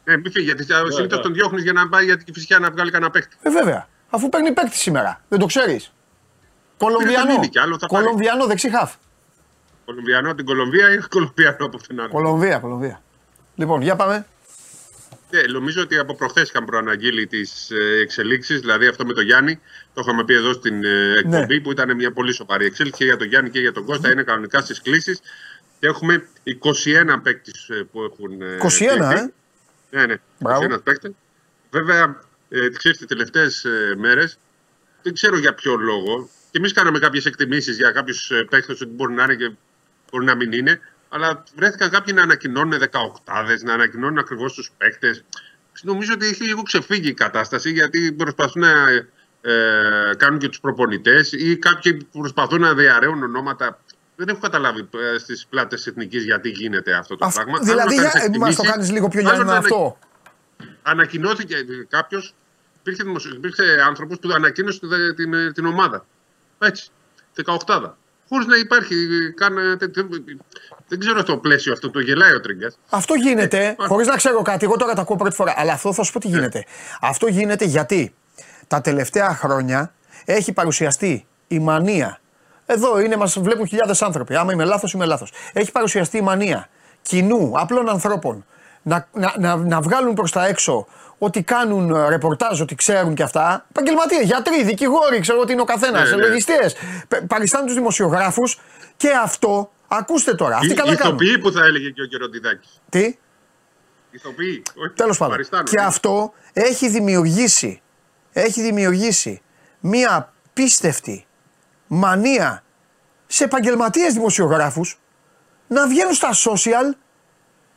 Ναι, 0.04 0.16
μην 0.16 0.32
φύγει, 0.32 0.44
γιατί 0.44 0.66
συνήθως 0.94 1.20
τον 1.20 1.32
διώχνεις 1.32 1.62
για 1.62 1.72
να 1.72 1.88
πάει 1.88 2.04
γιατί 2.04 2.32
φυσικά 2.32 2.58
να 2.58 2.70
βγάλει 2.70 2.90
κανένα 2.90 3.10
παίκτη. 3.10 3.36
Ε, 3.42 3.50
βέβαια. 3.50 3.88
Αφού 4.10 4.28
παίρνει 4.28 4.52
παίκτη 4.52 4.76
σήμερα. 4.76 5.20
Δεν 5.28 5.38
το 5.38 5.46
ξέρεις. 5.46 5.92
Κολομβιανό. 6.76 7.40
Κολομβιανό 7.86 8.46
δεξιχάφ. 8.46 8.92
Κολομβιανό 9.84 10.34
την 10.34 10.44
Κολομβία 10.44 10.92
ή 10.92 10.98
Κολομβιανό 10.98 11.64
από 11.66 11.76
την 11.76 12.00
άλλη. 12.00 12.10
Κολομβία, 12.10 12.58
Κολομβία. 12.58 13.02
Λοιπόν, 13.54 13.82
για 13.82 13.96
πάμε. 13.96 14.26
Ναι, 15.30 15.42
νομίζω 15.42 15.82
ότι 15.82 15.98
από 15.98 16.14
προχθές 16.14 16.48
είχαν 16.48 16.64
προαναγγείλει 16.64 17.26
τις 17.26 17.70
ε, 17.70 18.00
εξελίξεις, 18.00 18.60
δηλαδή 18.60 18.86
αυτό 18.86 19.06
με 19.06 19.12
τον 19.12 19.24
Γιάννη. 19.24 19.60
Το 19.94 20.00
είχαμε 20.04 20.24
πει 20.24 20.34
εδώ 20.34 20.52
στην 20.52 20.84
ε, 20.84 21.18
εκπομπή, 21.18 21.54
ναι. 21.54 21.60
που 21.60 21.70
ήταν 21.70 21.96
μια 21.96 22.12
πολύ 22.12 22.32
σοβαρή 22.32 22.64
εξέλιξη 22.64 22.98
και 22.98 23.04
για 23.04 23.16
τον 23.16 23.26
Γιάννη 23.26 23.50
και 23.50 23.60
για 23.60 23.72
τον 23.72 23.84
Κώστα. 23.84 24.12
Είναι 24.12 24.22
κανονικά 24.22 24.60
στις 24.60 24.80
κλήσεις. 24.80 25.20
Και 25.80 25.86
έχουμε 25.86 26.28
21 26.62 27.20
παίκτες 27.22 27.70
που 27.92 28.02
έχουν. 28.02 28.38
21, 28.60 29.12
ε! 29.16 29.32
Ναι, 29.90 30.06
ναι, 30.06 30.14
21 30.76 30.82
παίκτες. 30.82 31.12
Βέβαια, 31.70 32.20
ε, 32.48 32.68
τις 32.68 33.06
τελευταίες 33.06 33.66
μέρες, 33.96 34.38
δεν 35.02 35.14
ξέρω 35.14 35.38
για 35.38 35.54
ποιο 35.54 35.76
λόγο. 35.76 36.28
Και 36.50 36.58
εμείς 36.58 36.72
κάναμε 36.72 36.98
κάποιες 36.98 37.26
εκτιμήσεις 37.26 37.76
για 37.76 37.90
κάποιους 37.90 38.30
παίκτες 38.50 38.80
ότι 38.80 38.90
μπορεί 38.90 39.12
να 39.12 39.22
είναι 39.22 39.34
και 39.34 39.50
μπορεί 40.14 40.24
να 40.24 40.34
μην 40.34 40.52
είναι 40.52 40.80
αλλά 41.14 41.42
βρέθηκαν 41.56 41.90
κάποιοι 41.90 42.14
να 42.16 42.22
ανακοινώνουν 42.22 42.80
18 42.80 42.88
να 43.62 43.72
ανακοινώνουν 43.72 44.18
ακριβώς 44.18 44.52
τους 44.52 44.70
παίκτες. 44.78 45.24
Νομίζω 45.82 46.12
ότι 46.14 46.26
έχει 46.26 46.44
λίγο 46.44 46.62
ξεφύγει 46.62 47.08
η 47.08 47.14
κατάσταση 47.14 47.70
γιατί 47.70 48.12
προσπαθούν 48.12 48.62
να 48.62 48.90
ε, 49.40 50.14
κάνουν 50.16 50.38
και 50.38 50.48
τους 50.48 50.60
προπονητές 50.60 51.32
ή 51.32 51.56
κάποιοι 51.56 52.06
προσπαθούν 52.12 52.60
να 52.60 52.74
διαρρέουν 52.74 53.22
ονόματα. 53.22 53.80
Δεν 54.16 54.28
έχω 54.28 54.38
καταλάβει 54.38 54.88
ε, 55.14 55.18
στις 55.18 55.46
πλάτες 55.46 55.86
εθνικής 55.86 56.24
γιατί 56.24 56.48
γίνεται 56.48 56.94
αυτό 56.94 57.16
το 57.16 57.30
πράγμα. 57.34 57.58
Δηλαδή, 57.58 57.96
μας 58.38 58.56
το 58.56 58.62
κάνεις 58.62 58.90
λίγο 58.90 59.08
πιο 59.08 59.20
λιανό 59.20 59.52
αυτό. 59.52 59.98
Ανακοινώθηκε 60.82 61.56
κάποιος, 61.88 62.34
υπήρχε, 62.78 63.02
υπήρχε 63.34 63.62
άνθρωπος 63.86 64.18
που 64.18 64.32
ανακοίνωσε 64.34 64.80
την, 65.16 65.52
την 65.52 65.66
ομάδα. 65.66 66.06
Έτσι, 66.58 66.90
18 67.66 67.94
χωρί 68.34 68.46
να 68.46 68.56
υπάρχει 68.56 68.94
καν. 69.34 69.54
Δεν 70.88 70.98
ξέρω 70.98 71.22
το 71.22 71.36
πλαίσιο 71.36 71.72
αυτό, 71.72 71.90
το 71.90 72.00
γελάει 72.00 72.34
ο 72.34 72.40
Τρίγκας. 72.40 72.78
Αυτό 72.88 73.14
γίνεται, 73.14 73.66
ε, 73.66 73.74
χωρίς 73.86 74.06
να 74.06 74.16
ξέρω 74.16 74.42
κάτι. 74.42 74.64
Εγώ 74.64 74.76
τώρα 74.76 74.94
τα 74.94 75.00
ακούω 75.00 75.16
πρώτη 75.16 75.34
φορά. 75.34 75.54
Αλλά 75.56 75.72
αυτό 75.72 75.92
θα 75.92 76.02
σου 76.02 76.12
πω 76.12 76.20
τι 76.20 76.28
ναι. 76.28 76.36
γίνεται. 76.36 76.64
Αυτό 77.00 77.26
γίνεται 77.26 77.64
γιατί 77.64 78.14
τα 78.66 78.80
τελευταία 78.80 79.34
χρόνια 79.34 79.94
έχει 80.24 80.52
παρουσιαστεί 80.52 81.26
η 81.48 81.58
μανία. 81.58 82.18
Εδώ 82.66 83.00
είναι, 83.00 83.16
μας 83.16 83.38
βλέπουν 83.38 83.66
χιλιάδες 83.66 84.02
άνθρωποι. 84.02 84.36
Άμα 84.36 84.52
είμαι 84.52 84.64
λάθος, 84.64 84.92
είμαι 84.92 85.04
λάθος. 85.04 85.32
Έχει 85.52 85.72
παρουσιαστεί 85.72 86.16
η 86.16 86.20
μανία 86.20 86.68
κοινού, 87.02 87.52
απλών 87.54 87.88
ανθρώπων, 87.88 88.44
να, 88.82 89.08
να, 89.12 89.34
να, 89.38 89.56
να 89.56 89.80
βγάλουν 89.80 90.14
προς 90.14 90.32
τα 90.32 90.46
έξω 90.46 90.86
ότι 91.24 91.42
κάνουν 91.42 91.90
ε, 91.94 92.08
ρεπορτάζ, 92.08 92.60
ότι 92.60 92.74
ξέρουν 92.74 93.14
και 93.14 93.22
αυτά. 93.22 93.66
Επαγγελματίε, 93.70 94.22
γιατροί, 94.22 94.64
δικηγόροι, 94.64 95.20
ξέρω 95.20 95.40
ότι 95.40 95.52
είναι 95.52 95.60
ο 95.60 95.64
καθένας, 95.64 96.10
Ναι, 96.10 96.16
ναι. 96.16 96.26
λογιστές. 96.26 96.76
Παριστάνουν 97.26 97.66
τους 97.66 97.74
δημοσιογράφους 97.76 98.60
και 98.96 99.10
αυτό, 99.22 99.72
ακούστε 99.88 100.34
τώρα, 100.34 100.56
αυτοί 100.56 100.72
Οι 100.72 100.74
καλά 100.74 100.94
κάνουν. 100.96 101.14
ηθοποιοί 101.14 101.38
που 101.38 101.52
θα 101.52 101.64
έλεγε 101.64 101.90
και 101.90 102.02
ο 102.02 102.06
Κεροντιδάκη. 102.06 102.68
Τι, 102.88 103.18
Ηθοποιοί. 104.10 104.62
όχι 104.84 104.94
τέλος 104.94 105.18
πάντων. 105.18 105.32
παριστάνουν, 105.34 105.64
Και 105.66 105.80
ναι. 105.80 105.86
αυτό 105.86 106.32
έχει 106.52 106.88
δημιουργήσει, 106.88 107.82
έχει 108.32 108.62
δημιουργήσει 108.62 109.42
μία 109.80 110.32
πίστευτη 110.52 111.26
μανία 111.86 112.62
σε 113.26 113.44
επαγγελματίες 113.44 114.12
δημοσιογράφους 114.14 114.98
να 115.66 115.86
βγαίνουν 115.88 116.12
στα 116.14 116.30
social 116.32 116.96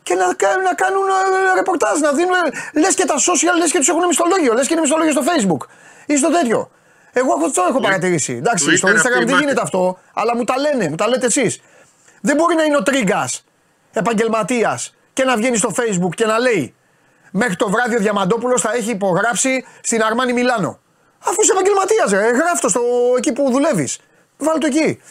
και 0.08 0.16
να, 0.22 0.28
κα- 0.42 0.62
να 0.68 0.74
κάνουν 0.84 1.08
ε, 1.08 1.54
ρεπορτάζ, 1.60 2.00
να 2.00 2.12
δίνουν. 2.18 2.36
Λες 2.82 2.94
και 3.00 3.06
τα 3.12 3.16
social, 3.28 3.56
λες 3.62 3.72
και 3.72 3.78
τους 3.78 3.90
έχουν 3.94 4.06
μισθολόγιο, 4.12 4.54
λες 4.54 4.66
και 4.68 4.74
είναι 4.74 4.82
μισθολόγιο 4.82 5.14
στο 5.18 5.24
Facebook 5.30 5.62
ή 6.06 6.18
στο 6.18 6.30
τέτοιο. 6.32 6.60
Εγώ 7.20 7.34
αυτό 7.34 7.50
το 7.62 7.68
έχω 7.70 7.80
παρατηρήσει. 7.80 8.34
Εντάξει, 8.34 8.66
Twitter 8.70 8.78
στο 8.78 8.88
αυτή 8.88 9.00
Instagram 9.00 9.22
η 9.22 9.24
δεν 9.26 9.30
μάχη. 9.30 9.44
γίνεται 9.44 9.62
αυτό, 9.68 9.98
αλλά 10.14 10.36
μου 10.36 10.44
τα 10.44 10.56
λένε, 10.58 10.90
μου 10.90 10.96
τα 10.96 11.08
λέτε 11.08 11.26
εσείς. 11.26 11.62
Δεν 12.22 12.36
μπορεί 12.36 12.56
να 12.56 12.64
είναι 12.64 12.78
ο 12.78 12.84
τρίγκας 12.84 13.44
επαγγελματίας 13.94 14.96
και 15.14 15.24
να 15.24 15.36
βγαίνει 15.38 15.58
στο 15.58 15.70
Facebook 15.80 16.14
και 16.16 16.26
να 16.26 16.40
λέει 16.40 16.72
Μέχρι 17.32 17.56
το 17.56 17.70
βράδυ 17.70 17.96
ο 17.96 18.00
Διαμαντόπουλος 18.00 18.62
θα 18.62 18.74
έχει 18.74 18.90
υπογράψει 18.92 19.66
στην 19.82 20.04
Αρμάνι 20.04 20.34
Μιλάνο. 20.34 20.80
Αφού 21.28 21.42
είσαι 21.42 21.52
επαγγελματίας, 21.52 22.12
ρε, 22.12 22.38
γράφ 22.38 22.60
το 22.60 22.70
στο, 22.70 22.82
εκεί 23.18 23.32
που 23.34 23.52
δουλεύεις. 23.52 24.00
Βάλ 24.38 24.58
το 24.60 24.68
εκεί. 24.68 25.02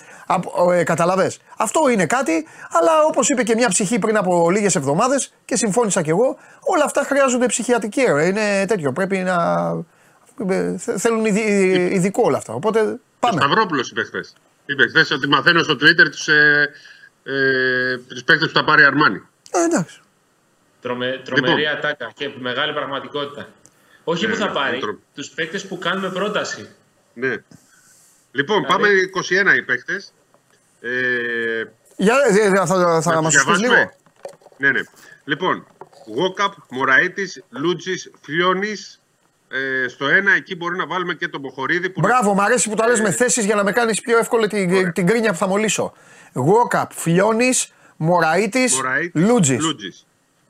Ε, 0.72 0.82
Καταλαβέ. 0.82 1.32
Αυτό 1.56 1.88
είναι 1.88 2.06
κάτι, 2.06 2.46
αλλά 2.70 3.02
όπως 3.08 3.28
είπε 3.28 3.42
και 3.42 3.54
μια 3.54 3.68
ψυχή 3.68 3.98
πριν 3.98 4.16
από 4.16 4.50
λίγες 4.50 4.74
εβδομάδες 4.74 5.32
και 5.44 5.56
συμφώνησα 5.56 6.02
κι 6.02 6.10
εγώ, 6.10 6.36
όλα 6.60 6.84
αυτά 6.84 7.02
χρειάζονται 7.04 7.46
ψυχιατρική. 7.46 8.04
Ρε. 8.04 8.26
Είναι 8.26 8.64
τέτοιο. 8.66 8.92
Πρέπει 8.92 9.18
να. 9.18 9.34
ε, 10.48 10.76
θε- 10.78 10.98
Θέλουν 10.98 11.24
ειδι- 11.24 11.92
ειδικό 11.92 12.22
όλα 12.24 12.36
αυτά. 12.36 12.52
Οπότε 12.54 12.80
Ο 12.80 12.98
πάμε. 13.18 13.40
Σταυρόπουλος 13.40 13.90
είπε 13.90 14.02
χθες. 14.04 14.34
Είπε 14.66 14.88
χθες 14.88 15.10
ότι 15.10 15.28
μαθαίνω 15.28 15.62
στο 15.62 15.74
Twitter 15.74 16.10
τους 16.10 16.28
ε, 16.28 16.70
ε, 17.24 17.98
τους 18.08 18.24
παίκτες 18.24 18.48
που 18.52 18.58
θα 18.58 18.64
πάρει 18.64 18.82
η 18.82 18.84
Αρμάνι. 18.84 19.22
Ε, 19.50 19.62
εντάξει. 19.64 20.00
Τρομε, 20.80 21.20
τρομερή 21.24 21.60
Λοιπόν. 21.60 21.76
ατάκα 21.76 22.10
και 22.14 22.30
μεγάλη 22.38 22.72
πραγματικότητα. 22.72 23.48
Όχι 24.04 24.26
Ναι, 24.26 24.32
που 24.32 24.38
θα 24.38 24.46
ναι, 24.46 24.52
πάρει, 24.52 24.78
τρο- 24.78 24.98
τους 25.14 25.28
παίκτες 25.28 25.66
που 25.66 25.78
κάνουμε 25.78 26.08
πρόταση. 26.10 26.68
Ναι. 27.14 27.36
Λοιπόν, 28.32 28.62
Δηλαδή- 28.64 28.66
πάμε 28.66 28.88
21 28.88 29.56
οι 29.56 29.62
παίκτες. 29.62 30.12
Ε, 30.86 31.64
Για, 31.96 32.14
ε, 32.28 32.46
ε, 32.46 32.50
θα 32.66 32.66
θα 33.02 33.14
να 33.14 33.20
μας 33.22 33.34
τους 33.34 33.44
πει 33.44 33.50
λίγο. 33.50 33.58
διαβάσουμε; 33.58 33.94
Ναι, 34.56 34.70
ναι. 34.70 34.80
Λοιπόν, 35.24 35.66
Γόκαπ, 36.16 36.52
Μωραήτης, 36.70 37.42
Λούτζης, 37.50 38.10
Φλιώνης. 38.22 39.00
Ε, 39.48 39.88
στο 39.88 40.06
ένα 40.06 40.32
εκεί 40.32 40.56
μπορεί 40.56 40.76
να 40.76 40.86
βάλουμε 40.86 41.14
και 41.14 41.28
τον 41.28 41.40
Μποχορίδη. 41.40 41.90
Που 41.90 42.00
Μπράβο, 42.00 42.34
μου 42.34 42.42
αρέσει 42.42 42.68
που 42.68 42.74
τα 42.74 42.86
λες 42.86 42.98
Ε, 42.98 43.02
με 43.02 43.10
θέσεις 43.10 43.44
για 43.44 43.54
να 43.54 43.64
με 43.64 43.72
κάνεις 43.72 44.00
πιο 44.00 44.18
εύκολη 44.18 44.46
την, 44.48 44.74
Ωραία. 44.74 44.92
την 44.92 45.06
κρίνια 45.06 45.30
που 45.32 45.36
θα 45.38 45.46
μολύσω. 45.46 45.92
Γουόκαπ, 46.32 46.92
Φλιώνης, 46.92 47.72
Μωραήτης, 47.96 48.74
Μωραήτης, 48.74 49.22
Λούτζης. 49.28 49.60
Λούτζης. 49.60 50.06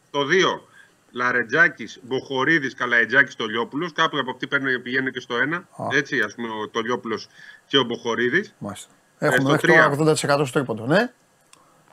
Στο 0.08 0.24
2, 0.24 0.68
Λαρετζάκης, 1.12 1.98
Μποχορίδη, 2.02 2.74
Καλαϊτζάκης, 2.74 3.36
Τολιόπουλος. 3.36 3.92
Κάπου 3.92 4.18
από 4.18 4.30
αυτή 4.30 4.46
παίρνει, 4.46 4.78
πηγαίνει 4.80 5.10
και 5.10 5.20
στο 5.20 5.34
1. 5.36 5.68
Έτσι, 5.92 6.20
ας 6.20 6.34
πούμε, 6.34 6.48
ο 6.48 6.68
Τολιόπουλος 6.68 7.28
και 7.66 7.78
ο 7.78 7.82
Μποχορίδη. 7.84 8.44
Μάλιστα. 8.58 8.90
Ε, 8.90 8.96
Έχουμε 9.18 9.40
στο 9.40 9.50
μέχρι 9.50 9.66
τρία. 9.68 9.96
τώρα 9.96 10.12
80% 10.12 10.46
στο 10.46 10.58
τρίποντο, 10.58 10.86
ναι. 10.86 11.12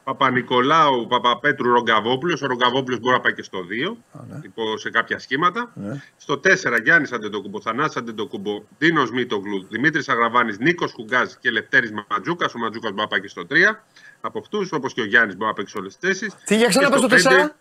Παπανικολάου, 0.03 1.07
Παπαπέτρου, 1.07 1.71
Ρογκαβόπουλος. 1.71 2.41
Ο 2.41 2.47
Ρογκαβόπουλος 2.47 2.99
μπορεί 2.99 3.15
να 3.15 3.21
πάει 3.21 3.33
και 3.33 3.43
στο 3.43 3.59
2, 3.69 3.97
ναι. 4.11 4.39
υπό, 4.43 4.77
σε 4.77 4.89
κάποια 4.89 5.19
σχήματα. 5.19 5.71
Ναι. 5.73 6.01
Στο 6.17 6.39
4, 6.39 6.79
Γιάννης 6.83 7.11
Αντετοκούμπο, 7.11 7.61
Θανάσης 7.61 7.97
Αντετοκούμπο, 7.97 8.63
Ντίνος 8.77 9.11
Μήτογλου, 9.11 9.67
Δημήτρης 9.69 10.09
Αγραβάνης, 10.09 10.57
Νίκος 10.59 10.91
Χουγκάζ 10.91 11.31
και 11.39 11.51
Λευτέρης 11.51 11.91
Μαντζούκας. 11.91 12.45
Ο 12.55 12.59
Μαντζούκας 12.59 12.89
μπορεί 12.89 13.01
να 13.01 13.07
πάει 13.07 13.21
και 13.21 13.27
στο 13.27 13.45
3. 13.45 13.83
Από 14.21 14.39
αυτούς, 14.39 14.71
όπως 14.71 14.93
και 14.93 15.01
ο 15.01 15.05
Γιάννης 15.05 15.35
μπορεί 15.35 15.49
να 15.49 15.55
παίξει 15.55 15.77
όλες 15.77 15.97
τις 15.97 16.09
θέσεις. 16.09 16.35
Τι 16.45 16.55
για 16.55 16.67
ξανά 16.67 16.89
πες 16.89 17.01
το 17.01 17.07
4. 17.07 17.55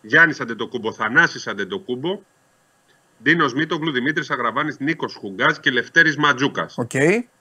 Γιάννης 0.00 0.40
Αντετοκούμπο, 0.40 0.92
Θανάσης 0.92 1.46
Αντετοκούμπο, 1.46 2.22
Ντίνος 3.22 3.50
Μήτογλου, 3.54 3.92
Δημήτρης 3.92 4.30
Αγραβάνης, 4.30 4.78
Νίκος 4.78 5.14
Χουγκάζ 5.14 5.56
και 5.56 5.70
Λευτέρης 5.70 6.16
Ματζούκας. 6.16 6.78
Οκ. 6.78 6.90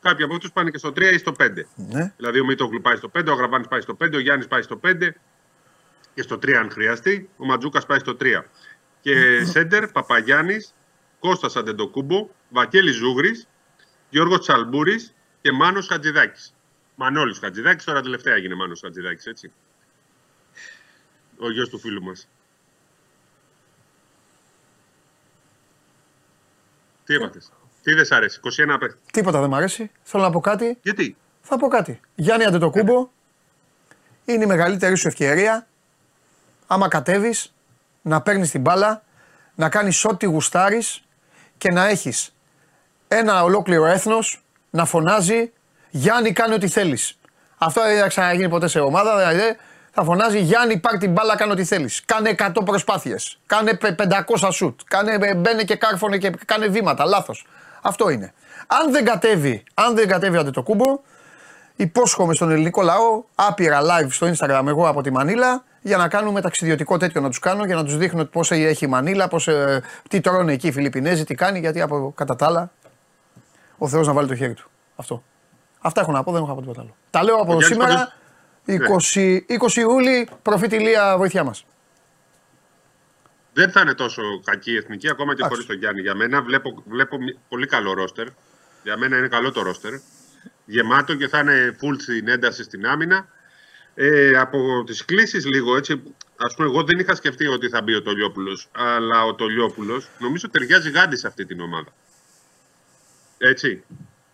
Κάποιοι 0.02 0.24
από 0.24 0.34
αυτούς 0.34 0.52
πάνε 0.52 0.70
και 0.70 0.78
στο 0.78 0.92
3 0.92 1.14
ή 1.14 1.18
στο 1.18 1.32
5. 1.32 1.68
Ναι. 1.76 2.14
Δηλαδή 2.18 2.40
ο 2.40 2.46
Μίτογλου 2.46 2.82
πάει 2.82 2.96
στο 2.96 3.10
5, 3.10 3.30
ο 3.30 3.32
Αγραβάνης 3.32 3.68
πάει 3.68 3.82
στο 3.82 3.94
5, 3.94 4.16
ο 4.16 4.20
Γιάννης 4.20 4.48
πάει 4.48 4.62
στο 4.62 4.80
5 4.84 5.16
και 6.14 6.22
στο 6.22 6.36
3 6.36 6.52
αν 6.54 6.72
χρειαστεί. 6.72 7.30
Ο 7.38 7.46
Ματζούκας 7.46 7.86
πάει 7.86 8.00
στο 8.00 8.16
3. 8.16 8.46
Και 9.02 9.14
Σέντερ, 9.52 9.88
Παπαγιάννης, 9.88 10.74
Κώστας 11.20 11.56
Αντεντοκούμπο, 11.56 12.30
Βακέλης 12.50 12.96
Ζούγρης, 12.96 13.48
Γιώργος 14.10 14.40
Τσαλμπούρης 14.40 15.14
και 15.42 15.52
Μάνος 15.52 15.88
Χατζηδάκης. 15.88 16.54
Μανώλης 16.96 17.40
Χατζηδάκης, 17.40 17.84
τώρα 17.84 18.02
τελευταία 18.02 18.36
έγινε 18.36 18.56
Μάνος 18.56 18.80
Χατζηδάκης, 18.80 19.26
έτσι. 19.26 19.52
Ο 21.38 21.52
γιος 21.52 21.70
του 21.70 21.80
φίλου 21.80 22.04
μας. 22.04 22.28
Τι 27.12 27.24
είπατε. 27.24 27.40
Τι 27.84 27.94
δεν 27.94 28.06
σ' 28.06 28.12
αρέσει, 28.12 28.40
21 28.44 28.78
παίχτε. 28.80 28.98
Τίποτα 29.12 29.40
δεν 29.40 29.50
μ' 29.50 29.56
αρέσει. 29.56 29.92
Θέλω 30.04 30.24
να 30.24 30.30
πω 30.30 30.40
κάτι. 30.40 30.78
Γιατί; 30.82 31.18
Θα 31.42 31.58
πω 31.58 31.68
κάτι. 31.68 32.00
Γιάννη 32.16 32.46
Αντετοκούμπο, 32.46 33.10
είναι 34.26 34.44
η 34.44 34.48
μεγαλύτερη 34.48 34.96
σου 34.96 35.08
ευκαιρία 35.08 35.68
άμα 36.68 36.88
κατέβεις 36.88 37.54
να 38.02 38.22
παίρνεις 38.22 38.52
την 38.52 38.62
μπάλα, 38.62 39.04
να 39.56 39.70
κάνεις 39.70 40.06
ό,τι 40.06 40.26
γουστάρεις 40.26 41.04
και 41.58 41.72
να 41.72 41.88
έχεις 41.88 42.34
ένα 43.08 43.44
ολόκληρο 43.44 43.86
έθνος 43.86 44.44
να 44.70 44.86
φωνάζει 44.86 45.52
Γιάννη, 45.90 46.32
κάνε 46.32 46.54
ό,τι 46.54 46.68
θέλεις. 46.68 47.18
Αυτό 47.58 47.82
δεν 47.82 48.00
θα 48.00 48.08
ξαναγίνει 48.08 48.50
ποτέ 48.50 48.68
σε 48.68 48.80
ομάδα. 48.80 49.18
Δηλαδή, 49.18 49.58
θα 49.92 50.04
φωνάζει 50.04 50.40
Γιάννη, 50.40 50.78
πάρ 50.80 50.98
την 50.98 51.12
μπάλα, 51.12 51.36
κάνε 51.36 51.52
ό,τι 51.52 51.64
θέλεις. 51.64 52.02
Κάνε 52.06 52.30
100 52.30 52.52
προσπάθειες. 52.66 53.40
Κάνε 53.46 53.74
πε- 53.74 53.96
500 53.96 54.52
σουτ. 54.52 54.80
Κάνε, 54.88 55.18
ε, 55.22 55.36
μπαίνε 55.36 55.64
και 55.64 55.76
κάρφωνε 55.76 56.18
και 56.18 56.32
κάνε 56.46 56.68
βήματα. 56.68 57.06
Λάθος. 57.06 57.46
Αυτό 57.82 58.10
είναι. 58.10 58.34
Αν 58.68 58.92
δεν 58.92 59.06
κατέβει, 59.06 59.64
αν 59.74 59.96
δεν 59.96 60.08
κατέβει 60.08 60.38
ο 60.38 60.40
Αντετοκούμπο, 60.40 61.00
υπόσχομαι 61.76 62.34
στον 62.34 62.52
ελληνικό 62.52 62.82
λαό 62.82 63.24
άπειρα 63.36 63.80
live 63.82 64.08
στο 64.10 64.28
Instagram 64.38 64.64
εγώ 64.68 64.88
από 64.88 65.02
τη 65.02 65.12
Μανίλα 65.12 65.64
για 65.82 65.98
να 65.98 66.08
κάνουμε 66.08 66.42
ταξιδιωτικό 66.42 66.98
τέτοιο 66.98 67.22
να 67.22 67.28
τους 67.30 67.40
κάνω 67.40 67.66
για 67.66 67.76
να 67.76 67.84
τους 67.84 67.98
δείχνω 67.98 68.26
πώς 68.26 68.52
έχει 68.52 68.86
η 68.86 68.88
Μανίλα, 68.88 69.28
πώς, 69.28 69.48
ε, 69.48 69.82
τι 70.10 70.22
τρώνε 70.22 70.54
εκεί 70.54 70.68
οι 70.68 70.72
Φιλιππινέζοι, 70.72 71.24
τι 71.24 71.36
κάνει, 71.36 71.60
γιατί 71.60 71.82
από 71.82 72.14
κατά 72.16 72.36
τα 72.36 72.46
άλλα 72.46 72.72
ο 73.78 73.88
Θεός 73.88 74.08
να 74.08 74.14
βάλει 74.14 74.28
το 74.28 74.36
χέρι 74.36 74.54
του. 74.54 74.70
Αυτό. 74.96 75.24
Αυτά 75.82 76.02
έχω 76.02 76.12
να 76.12 76.24
πω, 76.24 76.32
δεν 76.32 76.42
έχω 76.42 76.50
να 76.50 76.56
πω 76.56 76.62
τίποτα 76.62 76.82
άλλο. 76.82 76.96
Τα 77.10 77.24
λέω 77.24 77.34
από 77.36 77.42
Ο 77.44 77.46
Γιάννης 77.46 77.68
σήμερα, 77.68 77.94
πάντως- 77.94 78.14
20, 78.66 79.40
20 79.48 79.76
Ιούλη, 79.76 80.30
προφήτη 80.42 80.80
Λία, 80.80 81.18
βοήθειά 81.18 81.44
μας. 81.44 81.66
Δεν 83.54 83.72
θα 83.72 83.82
είναι 83.82 83.94
τόσο 83.94 84.22
κακή 84.44 84.72
η 84.72 84.76
εθνική, 84.76 85.10
ακόμα 85.10 85.34
και 85.36 85.42
Εντάξει. 85.44 85.54
χωρίς 85.54 85.66
τον 85.68 85.78
Γιάννη. 85.78 86.02
Για 86.02 86.16
μένα 86.16 86.42
βλέπω, 86.42 86.84
βλέπω 86.88 87.18
μη- 87.18 87.38
πολύ 87.50 87.68
καλό 87.68 87.94
ρόστερ. 87.94 88.28
Για 88.84 88.98
μένα 88.98 89.18
είναι 89.18 89.28
καλό 89.28 89.52
το 89.52 89.62
ρόστερ. 89.62 89.94
Γεμάτο 90.66 91.16
και 91.16 91.28
θα 91.28 91.40
είναι 91.40 91.76
full 91.82 91.96
στην 92.02 92.28
ένταση 92.28 92.64
στην 92.64 92.86
άμυνα. 92.86 93.28
Ε, 93.96 94.38
από 94.38 94.84
τις 94.86 95.06
κλήσεις 95.06 95.46
λίγο 95.46 95.76
έτσι. 95.78 95.94
Α 96.38 96.54
πούμε, 96.56 96.68
εγώ 96.68 96.84
δεν 96.84 97.00
είχα 97.00 97.16
σκεφτεί 97.16 97.48
ότι 97.48 97.70
θα 97.70 97.82
μπει 97.82 97.94
ο 97.96 98.02
Τολιόπουλος. 98.02 98.68
Αλλά 98.72 99.24
ο 99.24 99.36
Τολιόπουλος 99.36 100.08
νομίζω 100.20 100.50
ταιριάζει 100.50 100.90
γάντι 100.90 101.16
σε 101.16 101.28
αυτή 101.28 101.46
την 101.46 101.60
ομάδα. 101.62 101.94
Έτσι. 103.38 103.84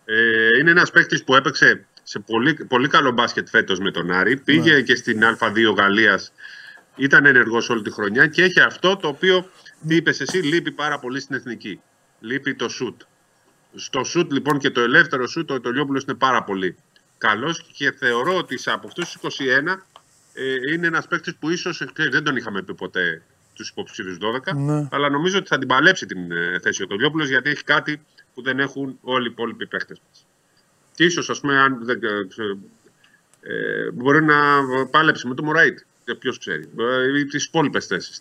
Ε, 0.04 0.48
είναι 0.60 0.70
ένας 0.70 0.90
παίκτης 0.90 1.24
που 1.24 1.34
έπαιξε 1.34 1.86
σε 2.08 2.18
πολύ, 2.18 2.54
πολύ 2.54 2.88
καλό 2.88 3.10
μπάσκετ 3.10 3.48
φέτος 3.48 3.78
με 3.78 3.90
τον 3.90 4.10
Άρη. 4.10 4.36
Πήγε 4.36 4.80
και 4.82 4.94
στην 4.94 5.20
Α2 5.40 5.74
Γαλλίας. 5.76 6.32
Ήταν 6.96 7.26
ενεργός 7.26 7.68
όλη 7.70 7.82
τη 7.82 7.90
χρονιά 7.90 8.26
και 8.26 8.42
έχει 8.42 8.60
αυτό 8.60 8.96
το 8.96 9.08
οποίο, 9.08 9.50
τι 9.88 9.94
είπες 9.96 10.20
εσύ, 10.20 10.38
λείπει 10.38 10.72
πάρα 10.72 10.98
πολύ 10.98 11.20
στην 11.20 11.36
εθνική. 11.36 11.80
Λείπει 12.20 12.54
το 12.54 12.68
σουτ. 12.68 13.00
Στο 13.74 14.04
σουτ 14.04 14.32
λοιπόν 14.32 14.58
και 14.58 14.70
το 14.70 14.80
ελεύθερο 14.80 15.26
σουτ 15.26 15.50
ο 15.50 15.60
Τολιόπουλος 15.60 16.02
είναι 16.02 16.14
πάρα 16.14 16.42
πολύ 16.44 16.76
καλός 17.18 17.62
και 17.72 17.92
θεωρώ 17.92 18.36
ότι 18.36 18.58
σε- 18.58 18.70
από 18.70 18.86
αυτούς 18.86 19.04
τους 19.04 19.14
21 19.38 19.86
ε, 20.32 20.72
είναι 20.72 20.86
ένας 20.86 21.06
παίκτης 21.06 21.34
που 21.36 21.50
ίσως 21.50 21.80
ε, 21.80 21.86
δεν 22.10 22.24
τον 22.24 22.36
είχαμε 22.36 22.62
πει 22.62 22.74
ποτέ 22.74 23.22
τους 23.54 23.68
υποψήφιους 23.68 24.16
12 24.20 24.54
Ναι. 24.56 24.88
αλλά 24.90 25.08
νομίζω 25.10 25.38
ότι 25.38 25.48
θα 25.48 25.58
την 25.58 25.68
παλέψει 25.68 26.06
την 26.06 26.32
ε, 26.32 26.58
θέση 26.62 26.82
ο 26.82 26.86
Τολιόπουλος 26.86 27.28
γιατί 27.28 27.50
έχει 27.50 27.64
κάτι 27.64 28.00
που 28.34 28.42
δεν 28.42 28.58
έχουν 28.58 28.98
όλοι 29.02 29.26
οι 29.28 29.30
υπόλοιποι 29.30 29.66
παίκτες 29.66 30.00
μας. 30.08 30.26
Και 30.98 31.04
ίσως 31.04 31.30
ας 31.30 31.40
πούμε 31.40 31.58
αν 31.58 31.78
δεν, 31.84 31.96
ε, 32.02 32.26
ξέρω, 32.28 32.58
ε, 33.40 33.90
μπορεί 33.90 34.24
να 34.24 34.36
παλέψει 34.90 35.26
με 35.28 35.34
το 35.34 35.42
Μωραΐτη. 35.42 35.84
Ποιος 36.18 36.38
ξέρει. 36.38 36.68
Ε, 36.78 37.18
Ή 37.18 37.24
τις 37.24 37.44
υπόλοιπες 37.44 37.86
θέσεις 37.86 38.20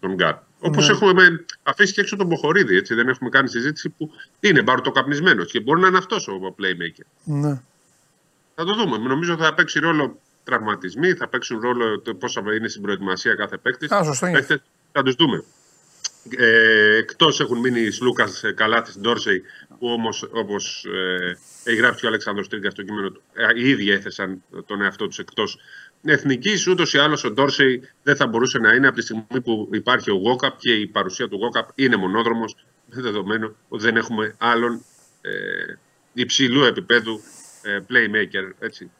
των 0.00 0.14
γκαρντ. 0.14 0.34
Όπως 0.60 0.86
Ναι. 0.88 0.92
έχουμε 0.94 1.44
αφήσει 1.62 1.92
και 1.92 2.00
έξω 2.00 2.16
τον 2.16 2.26
Μποχωρίδη. 2.26 2.76
Έτσι, 2.76 2.94
δεν 2.94 3.08
έχουμε 3.08 3.30
κάνει 3.30 3.48
συζήτηση 3.48 3.88
που 3.88 4.10
είναι 4.40 4.62
μπαρουτοκαπνισμένος 4.62 5.44
και 5.44 5.60
μπορεί 5.60 5.80
να 5.80 5.86
είναι 5.88 5.98
αυτός 5.98 6.28
ο 6.28 6.54
playmaker. 6.58 7.04
Ναι. 7.24 7.60
Θα 8.54 8.64
το 8.64 8.74
δούμε. 8.74 8.96
Νομίζω 8.98 9.36
θα 9.36 9.54
παίξει 9.54 9.78
ρόλο 9.78 10.18
τραυματισμοί, 10.44 11.12
θα 11.12 11.28
παίξουν 11.28 11.60
ρόλο 11.60 12.00
το 12.00 12.14
πόσα 12.14 12.42
είναι 12.56 12.68
στην 12.68 12.82
προετοιμασία 12.82 13.34
κάθε 13.34 13.56
παίκτη. 13.56 13.94
Α, 13.94 14.04
σωστό 14.04 14.26
είναι. 14.26 14.38
Παίκτες 14.38 14.60
θα 14.92 15.02
τους 15.02 15.14
δούμε. 15.14 15.44
Ε, 16.36 16.96
Εκτός 16.96 17.40
έχουν 17.40 17.58
μείνει 17.58 17.88
Λούκα 18.00 18.28
Καλάθης 18.54 19.00
Ντόρσεϊ, 19.00 19.42
που 19.82 19.88
όμως, 19.88 20.28
όπως 20.32 20.84
ε, 20.84 21.38
έχει 21.64 21.76
γράψει 21.76 22.00
και 22.00 22.06
ο 22.06 22.08
Αλέξανδρος 22.08 22.48
Τρίγκα 22.48 22.70
στο 22.70 22.82
κείμενο 22.82 23.10
του, 23.10 23.22
ε, 23.32 23.46
οι 23.54 23.68
ίδιοι 23.68 23.90
έθεσαν 23.90 24.42
τον 24.66 24.82
εαυτό 24.82 25.06
τους 25.06 25.18
εκτός 25.18 25.58
εθνικής. 26.04 26.66
Ούτως 26.66 26.94
ή 26.94 26.98
άλλως 26.98 27.24
ο 27.24 27.30
Ντόρσεϊ 27.30 27.88
δεν 28.02 28.16
θα 28.16 28.26
μπορούσε 28.26 28.58
να 28.58 28.74
είναι 28.74 28.86
από 28.86 28.96
τη 28.96 29.02
στιγμή 29.02 29.40
που 29.44 29.68
υπάρχει 29.72 30.10
ο 30.10 30.14
Γόκαπ 30.14 30.58
και 30.58 30.72
η 30.74 30.86
παρουσία 30.86 31.28
του 31.28 31.36
Γόκαπ 31.36 31.68
είναι 31.74 31.96
μονόδρομος, 31.96 32.56
με 32.90 33.02
δεδομένο 33.02 33.54
ότι 33.68 33.82
δεν 33.82 33.96
έχουμε 33.96 34.34
άλλον 34.38 34.84
ε, 35.20 35.30
υψηλού 36.12 36.64
επίπεδου 36.64 37.20
ε, 37.62 37.78
playmaker. 37.88 38.50
Έτσι. 38.58 38.90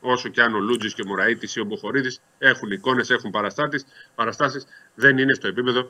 Όσο 0.00 0.28
και 0.28 0.42
αν 0.42 0.54
ο 0.54 0.58
Λούτζης 0.58 0.94
και 0.94 1.02
ο 1.02 1.06
Μωραήτης 1.06 1.56
ή 1.56 1.60
ο 1.60 1.64
Μποχορίδης 1.64 2.20
έχουν 2.38 2.70
εικόνες, 2.70 3.10
έχουν 3.10 3.30
παραστάσεις, 4.14 4.66
δεν 4.94 5.18
είναι 5.18 5.34
στο 5.34 5.48
επίπεδο 5.48 5.88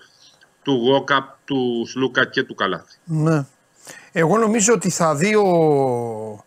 του 0.63 0.73
Γόκαπ, 0.73 1.29
του 1.45 1.85
Σλούκα 1.89 2.25
και 2.25 2.43
του 2.43 2.55
Καλάθη. 2.55 2.97
Ναι. 3.05 3.47
Εγώ 4.19 4.39
νομίζω 4.39 4.73
ότι 4.75 4.91
θα 4.91 5.15
δει 5.15 5.35
ο... 5.35 6.45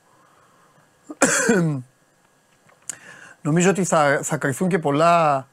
νομίζω 3.42 3.70
ότι 3.70 3.84
θα, 3.84 4.20
θα 4.24 4.38
κρυφθούν 4.38 4.68
και 4.68 4.80
πολλά 4.80 5.48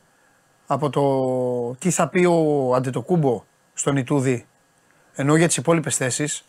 από 0.66 0.90
το 0.90 1.74
τι 1.74 1.90
θα 1.90 2.08
πει 2.08 2.24
ο 2.24 2.74
Αντετοκούμπο 2.74 3.44
στον 3.74 3.96
Ιτούδη 3.96 4.46
ενώ 5.14 5.36
για 5.36 5.46
τις 5.46 5.56
υπόλοιπες 5.56 5.96
θέσεις 5.96 6.44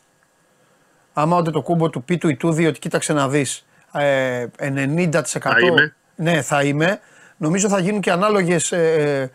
άμα 1.14 1.36
ο 1.36 1.40
Αντετοκούμπο 1.40 1.90
του 1.90 2.04
πει 2.04 2.18
του 2.18 2.30
Ιτούδη 2.30 2.68
ότι 2.68 2.80
κοίταξε 2.80 3.14
να 3.14 3.30
δεις 3.30 3.66
ε, 3.94 4.46
90% 4.58 5.22
Θα 5.24 5.60
είμαι. 5.60 5.96
ναι 6.16 6.42
θα 6.42 6.64
είμαι 6.64 7.00
νομίζω 7.38 7.70
θα 7.70 7.80
γίνουν 7.80 8.02
και 8.02 8.12
ανάλογες 8.12 8.72
ε, 8.72 9.32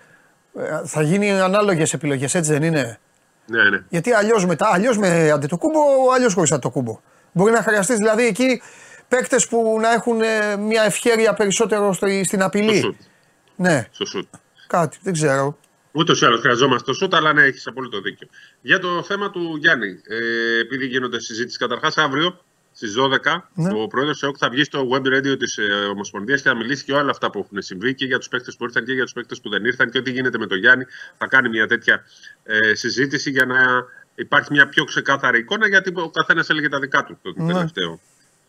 ε, 0.59 0.83
θα 0.85 1.03
γίνει 1.03 1.31
ανάλογες 1.31 1.93
επιλογές 1.93 2.35
έτσι 2.35 2.53
δεν 2.53 2.63
είναι; 2.63 2.99
Ναι, 3.47 3.63
ναι. 3.71 3.83
γιατί 3.89 4.13
αλλιώς 4.13 4.47
μετά, 4.47 4.69
αλλιώς 4.73 4.99
με 4.99 5.31
αντιτοκούμπο, 5.31 5.81
αλλιώς 6.15 6.35
χωρίς 6.35 6.53
αντιτοκούμπο. 6.53 7.01
Μπορεί 7.33 7.53
να 7.53 7.63
χρειαστείς 7.63 7.97
δηλαδή 7.97 8.27
εκεί 8.27 8.63
παίκτες 9.09 9.49
που 9.49 9.79
να 9.81 9.93
έχουν 9.93 10.21
ε, 10.21 10.57
μια 10.57 10.83
ευχέρεια 10.83 11.35
περισσότερο 11.35 11.93
στο, 11.93 12.07
στην 12.07 12.25
Στο 12.25 12.45
απειλή. 12.47 12.79
σουτ. 12.81 12.97
Ναι, 13.57 13.87
Στο 13.91 14.05
σουτ. 14.07 14.27
κάτι, 14.67 14.99
δεν 15.03 15.13
ξέρω. 15.13 15.59
Ούτως 15.93 16.21
ή 16.21 16.25
άλλως 16.25 16.41
χρειαζόμαστε 16.41 16.87
το 16.91 16.93
σουτ, 16.97 17.15
αλλά 17.15 17.33
ναι, 17.33 17.43
έχεις 17.43 17.67
απόλυτο 17.67 18.01
δίκιο. 18.01 18.29
Για 18.61 18.79
το 18.79 19.03
θέμα 19.03 19.31
του 19.31 19.57
Γιάννη, 19.61 20.01
ε, 20.09 20.61
επειδή 20.61 20.87
γίνονται 20.87 21.21
συζήτηση, 21.21 21.59
καταρχάς 21.59 21.97
αύριο 21.99 22.41
στις 22.77 22.95
12 22.95 23.49
Ναι. 23.55 23.73
ο 23.83 23.87
πρόεδρος 23.87 24.23
ΕΟΚ 24.23 24.37
θα 24.39 24.49
βγει 24.51 24.65
στο 24.65 24.89
web 24.93 25.07
radio 25.07 25.39
της 25.39 25.59
ε, 25.59 25.63
Ομοσπονδίας 25.73 26.43
και 26.43 26.49
θα 26.49 26.55
μιλήσει 26.55 26.85
και 26.85 26.93
όλα 26.93 27.11
αυτά 27.11 27.31
που 27.31 27.39
έχουν 27.39 27.63
συμβεί 27.63 27.95
και 27.95 28.05
για 28.05 28.19
τους 28.19 28.29
παίκτες 28.29 28.57
που 28.57 28.65
ήρθαν 28.65 28.85
και 28.85 28.93
για 28.93 29.03
τους 29.03 29.13
παίκτες 29.13 29.41
που 29.41 29.49
δεν 29.49 29.65
ήρθαν 29.65 29.91
και 29.91 29.99
ό,τι 29.99 30.11
γίνεται 30.11 30.39
με 30.39 30.47
τον 30.47 30.59
Γιάννη. 30.59 30.85
Θα 31.19 31.27
κάνει 31.27 31.49
μια 31.49 31.67
τέτοια 31.67 32.05
ε, 32.45 32.75
συζήτηση 32.75 33.31
για 33.31 33.45
να 33.47 33.85
υπάρχει 34.15 34.53
μια 34.53 34.69
πιο 34.69 34.85
ξεκάθαρη 34.85 35.39
εικόνα, 35.39 35.69
γιατί 35.69 35.93
ο 35.95 36.11
καθένας 36.11 36.49
έλεγε 36.49 36.69
τα 36.69 36.79
δικά 36.81 37.05
του 37.05 37.19
τον 37.23 37.35
Ναι. 37.37 37.53
τελευταίο 37.53 38.01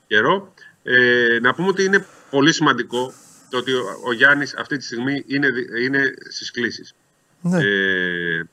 καιρό. 0.08 0.54
Ε, 0.84 1.38
να 1.42 1.54
πούμε 1.54 1.68
ότι 1.68 1.84
είναι 1.84 2.06
πολύ 2.30 2.54
σημαντικό 2.54 3.14
το 3.50 3.58
ότι 3.58 3.74
ο, 3.74 3.84
ο 4.06 4.14
Γιάννης 4.14 4.56
αυτή 4.56 4.78
τη 4.78 4.84
στιγμή 4.84 5.24
είναι, 5.28 5.50
δι- 5.50 5.70
είναι 5.84 6.14
στις 6.30 6.52
κλήσεις. 6.52 6.94
Ναι. 7.42 7.58
Ε, 7.64 8.44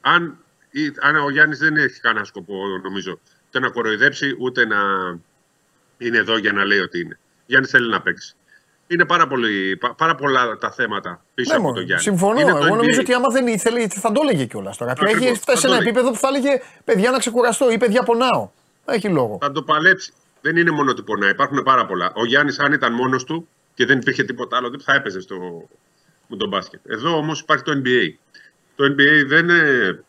αν, 0.00 0.38
ή- 0.70 0.92
αν 1.00 1.16
ο 1.16 1.30
Γιάννης 1.30 1.58
δεν 1.58 1.76
έχει 1.76 2.00
κανένα 2.00 2.24
σκοπό, 2.24 2.66
νομίζω, 2.82 3.20
ούτε 3.54 3.64
να 3.66 3.70
κοροϊδέψει, 3.72 4.36
ούτε 4.38 4.66
να 4.66 4.78
είναι 5.98 6.18
εδώ 6.18 6.36
για 6.38 6.52
να 6.52 6.64
λέει 6.64 6.78
ότι 6.78 7.00
είναι. 7.00 7.18
Ο 7.22 7.44
Γιάννης 7.46 7.70
θέλει 7.70 7.88
να 7.90 8.00
παίξει. 8.00 8.34
Είναι 8.86 9.04
πάρα, 9.04 9.26
πολύ, 9.26 9.76
πα- 9.76 9.94
πάρα 9.94 10.14
πολλά 10.14 10.58
τα 10.58 10.70
θέματα 10.70 11.24
πίσω 11.34 11.50
Ναι, 11.50 11.54
από 11.56 11.62
μωρέ, 11.64 11.74
τον 11.76 11.84
Γιάννη. 11.84 12.02
συμφωνώ. 12.04 12.40
Είναι 12.40 12.50
το 12.50 12.56
Εγώ 12.56 12.74
νομίζω 12.76 13.00
NBA. 13.00 13.02
ότι 13.04 13.12
άμα 13.14 13.28
δεν 13.28 13.46
ήθελε 13.46 13.88
θα 13.88 14.12
το 14.12 14.20
έλεγε 14.24 14.44
κιόλας 14.44 14.76
τώρα. 14.76 14.92
Πια 14.92 15.02
Ακριβώς, 15.08 15.28
έχει 15.30 15.40
φτάσει 15.40 15.60
σε 15.60 15.66
θα 15.68 15.74
ένα 15.74 15.82
το 15.82 15.88
έλεγε. 15.88 15.98
επίπεδο 15.98 16.10
που 16.14 16.18
θα 16.26 16.28
έλεγε 16.28 16.62
παιδιά 16.84 17.10
να 17.10 17.18
ξεκουραστώ 17.18 17.70
ή 17.72 17.78
παιδιά 17.78 18.02
πονάω. 18.02 18.50
Έχει 18.84 19.08
λόγο. 19.08 19.38
Θα 19.40 19.52
το 19.52 19.62
παλέψει. 19.62 20.12
Δεν 20.40 20.56
είναι 20.56 20.70
μόνο 20.70 20.90
ότι 20.90 21.02
πονάει. 21.02 21.30
Υπάρχουν 21.30 21.62
πάρα 21.62 21.86
πολλά. 21.86 22.12
Ο 22.14 22.24
Γιάννης, 22.26 22.58
αν 22.58 22.72
ήταν 22.72 22.92
μόνος 22.92 23.24
του 23.24 23.48
και 23.74 23.86
δεν 23.86 23.98
υπήρχε 23.98 24.22
τίποτα 24.24 24.56
άλλο, 24.56 24.70
δεν 24.70 24.80
θα 24.80 24.94
έπαιζε 24.94 25.20
στο 25.20 25.68
με 26.26 26.36
τον 26.36 26.48
μπάσκετ. 26.48 26.80
Εδώ 26.86 27.16
όμως 27.16 27.40
υπάρχει 27.40 27.64
το 27.64 27.72
NBA. 27.84 28.08
Το 28.76 28.84
NBA 28.84 29.24
δεν 29.26 29.48
είναι 29.48 30.04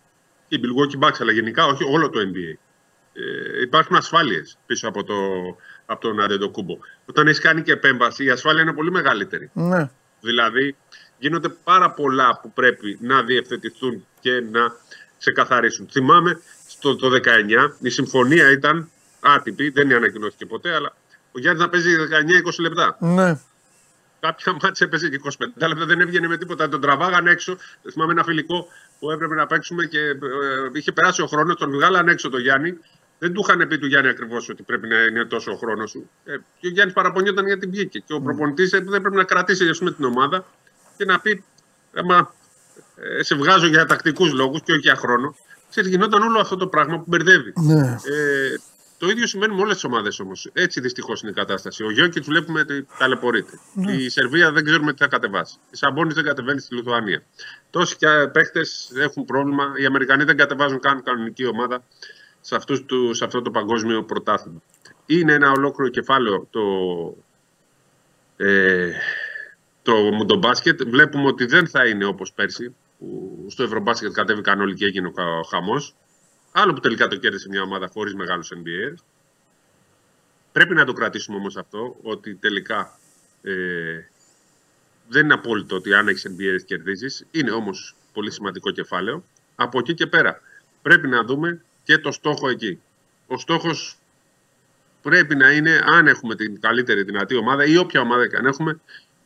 η 0.48 0.60
Milwaukee 0.64 1.08
Bucks, 1.08 1.18
αλλά 1.20 1.32
γενικά 1.32 1.66
όχι 1.66 1.84
όλο 1.84 2.10
το 2.10 2.20
NBA. 2.20 2.58
Ε, 3.14 3.62
υπάρχουν 3.62 3.96
ασφάλειες 3.96 4.58
πίσω 4.66 4.88
από, 4.88 5.04
το, 5.04 5.14
από 5.86 6.02
τον 6.02 6.22
Αντετοκούμπο. 6.22 6.78
Όταν 7.06 7.28
έχεις 7.28 7.40
κάνει 7.40 7.62
και 7.62 7.72
επέμβαση, 7.72 8.24
η 8.24 8.30
ασφάλεια 8.30 8.62
είναι 8.62 8.74
πολύ 8.74 8.92
μεγαλύτερη. 8.92 9.50
Ναι. 9.54 9.90
Δηλαδή, 10.22 10.76
γίνονται 11.18 11.50
πάρα 11.50 11.92
πολλά 11.92 12.40
που 12.42 12.52
πρέπει 12.54 12.98
να 13.02 13.24
διευθετηθούν 13.24 14.06
και 14.20 14.44
να 14.52 14.72
ξεκαθαρίσουν. 15.18 15.88
Θυμάμαι 15.92 16.42
στο 16.68 16.96
το 16.96 17.10
19 17.10 17.76
η 17.80 17.90
συμφωνία 17.90 18.52
ήταν 18.52 18.90
άτυπη, 19.20 19.70
δεν 19.70 19.94
ανακοινώθηκε 19.94 20.46
ποτέ, 20.46 20.74
αλλά 20.74 20.96
ο 21.32 21.40
Γιάννης 21.40 21.62
να 21.64 21.70
παίζει 21.70 21.96
19-20 22.46 22.60
λεπτά. 22.60 22.98
Ναι. 23.00 23.40
Κάποια 24.20 24.54
μάτια 24.62 24.86
έπαιζε 24.86 25.10
και 25.10 25.20
25 25.24 25.68
λεπτά, 25.68 25.86
δεν 25.86 26.00
έβγαινε 26.00 26.28
με 26.28 26.38
τίποτα. 26.38 26.70
Τον 26.70 26.82
τραβάγαν 26.82 27.28
έξω. 27.28 27.58
Θυμάμαι 27.92 28.12
ένα 28.12 28.24
φιλικό 28.24 28.68
που 29.00 29.12
έπρεπε 29.12 29.36
να 29.36 29.46
παίξουμε 29.46 29.86
και 29.86 30.00
ε, 30.00 30.16
είχε 30.74 30.92
περάσει 30.92 31.22
ο 31.22 31.28
χρόνος, 31.28 31.56
τον 31.56 31.72
βγάλαν 31.72 32.08
έξω 32.08 32.30
το 32.30 32.38
Γιάννη. 32.38 32.78
Δεν 33.24 33.34
του 33.34 33.46
είχαν 33.48 33.68
πει 33.68 33.78
του 33.78 33.88
Γιάννη 33.88 34.10
ακριβώς 34.10 34.50
ότι 34.50 34.64
πρέπει 34.64 34.88
να 34.88 35.02
είναι 35.02 35.26
τόσο 35.26 35.52
ο 35.52 35.56
χρόνος 35.56 35.90
σου. 35.90 36.10
Ε, 36.26 36.36
και 36.60 36.68
ο 36.68 36.70
Γιάννης 36.70 36.96
παραπονιόταν 36.96 37.46
γιατί 37.46 37.68
βγήκε. 37.68 38.00
Και 38.00 38.14
ο 38.14 38.22
προπονητής 38.22 38.70
δεν 38.70 39.02
πρέπει 39.02 39.16
να 39.16 39.24
κρατήσει 39.24 39.70
ας 39.70 39.78
πούμε, 39.78 39.92
την 39.92 40.06
ομάδα 40.06 40.46
και 40.98 41.06
να 41.06 41.20
πει: 41.20 41.44
Έμα, 41.94 42.34
ε, 42.96 43.24
σε 43.24 43.36
βγάζω 43.36 43.68
για 43.68 43.86
τακτικούς 43.86 44.34
λόγους 44.34 44.62
και 44.62 44.72
όχι 44.72 44.82
για 44.82 44.96
χρόνο. 44.96 45.36
Ξέρεις, 45.70 45.90
γινόταν 45.90 46.22
όλο 46.22 46.40
αυτό 46.40 46.56
το 46.56 46.68
πράγμα 46.68 46.98
που 46.98 47.04
μπερδεύει. 47.08 47.54
Ναι. 47.56 47.98
Ε, 48.04 48.56
το 48.98 49.10
ίδιο 49.10 49.28
σημαίνει 49.28 49.56
με 49.56 49.62
όλες 49.62 49.74
τις 49.74 49.84
ομάδες 49.84 50.20
όμως. 50.20 50.50
Έτσι 50.54 50.82
δυστυχώς 50.82 51.22
είναι 51.22 51.32
η 51.32 51.34
κατάσταση. 51.34 51.84
Ο 51.84 51.92
Γιώκητς 51.92 52.28
βλέπουμε 52.28 52.60
ότι 52.60 52.88
ταλαιπωρείται. 52.98 53.60
Η 53.88 54.10
Σερβία 54.10 54.52
δεν 54.52 54.64
ξέρουμε 54.66 54.92
τι 54.94 54.98
θα 54.98 55.08
κατεβάσει. 55.08 55.58
Η 55.72 55.76
Σαμπόνι 55.76 56.14
δεν 56.14 56.24
κατεβαίνει 56.24 56.60
στη 56.60 56.76
Λιθουανία. 56.76 57.24
Τόσοι 57.70 57.96
και 57.96 58.08
παίχτε 58.32 58.62
έχουν 58.96 59.26
πρόβλημα. 59.26 59.74
Οι 59.78 59.86
Αμερικανοί 59.86 60.24
δεν 60.24 60.38
κατεβάζουν 60.38 60.80
καν 60.80 61.04
κανονική 61.04 61.46
ομάδα 61.46 61.84
σε, 62.46 62.56
αυτούς 62.56 62.86
τους, 62.86 63.18
σε 63.18 63.26
αυτό 63.26 63.42
το 63.42 63.52
παγκόσμιο 63.52 64.04
πρωτάθλημα. 64.04 64.62
Είναι 65.06 65.34
ένα 65.34 65.52
ολόκληρο 65.52 65.92
κεφάλαιο 65.92 66.48
το, 66.50 66.62
ε, 68.38 68.92
το 69.82 69.96
μουντομπάσκετ. 69.96 70.84
Βλέπουμε 70.84 71.28
ότι 71.28 71.46
δεν 71.46 71.68
θα 71.68 71.88
είναι 71.88 72.06
όπως 72.06 72.32
πέρσι, 72.34 72.76
που 73.00 73.46
στο 73.50 73.64
Ευρωμπάσκετ 73.64 74.12
κατέβηκαν 74.12 74.62
όλοι 74.62 74.74
και 74.76 74.86
έγινε 74.86 75.08
ο 75.08 75.12
χα- 75.16 75.38
ο 75.40 75.44
χαμός. 75.44 75.96
Άλλο 76.52 76.74
που 76.74 76.80
τελικά 76.80 77.08
το 77.08 77.16
κέρδισε 77.16 77.50
μια 77.50 77.62
ομάδα 77.62 77.90
χωρίς 77.94 78.14
μεγάλους 78.16 78.52
NBA. 78.54 78.94
Πρέπει 80.52 80.74
να 80.74 80.86
το 80.86 80.94
κρατήσουμε 80.94 81.38
όμως 81.38 81.58
αυτό, 81.58 81.96
ότι 82.02 82.36
τελικά 82.36 83.00
ε, 83.42 83.54
δεν 85.08 85.24
είναι 85.24 85.34
απόλυτο 85.34 85.76
ότι 85.76 85.94
αν 85.94 86.08
έχεις 86.08 86.28
NBA 86.30 86.62
κερδίζεις. 86.66 87.26
Είναι 87.32 87.52
όμως 87.52 87.96
πολύ 88.14 88.32
σημαντικό 88.32 88.72
κεφάλαιο. 88.72 89.24
Από 89.56 89.80
εκεί 89.80 89.94
και 89.94 90.08
πέρα 90.08 90.42
πρέπει 90.82 91.08
να 91.08 91.24
δούμε 91.24 91.62
και 91.84 91.98
το 91.98 92.12
στόχο 92.12 92.50
εκεί. 92.50 92.82
Ο 93.28 93.38
στόχος 93.38 93.98
πρέπει 95.02 95.36
να 95.36 95.52
είναι, 95.52 95.82
αν 95.86 96.08
έχουμε 96.08 96.36
την 96.36 96.62
καλύτερη 96.62 97.04
δυνατή 97.04 97.36
ομάδα 97.36 97.66
ή 97.66 97.78
όποια 97.78 98.02
ομάδα 98.02 98.28
και 98.28 98.36
αν 98.36 98.46
έχουμε, 98.46 98.80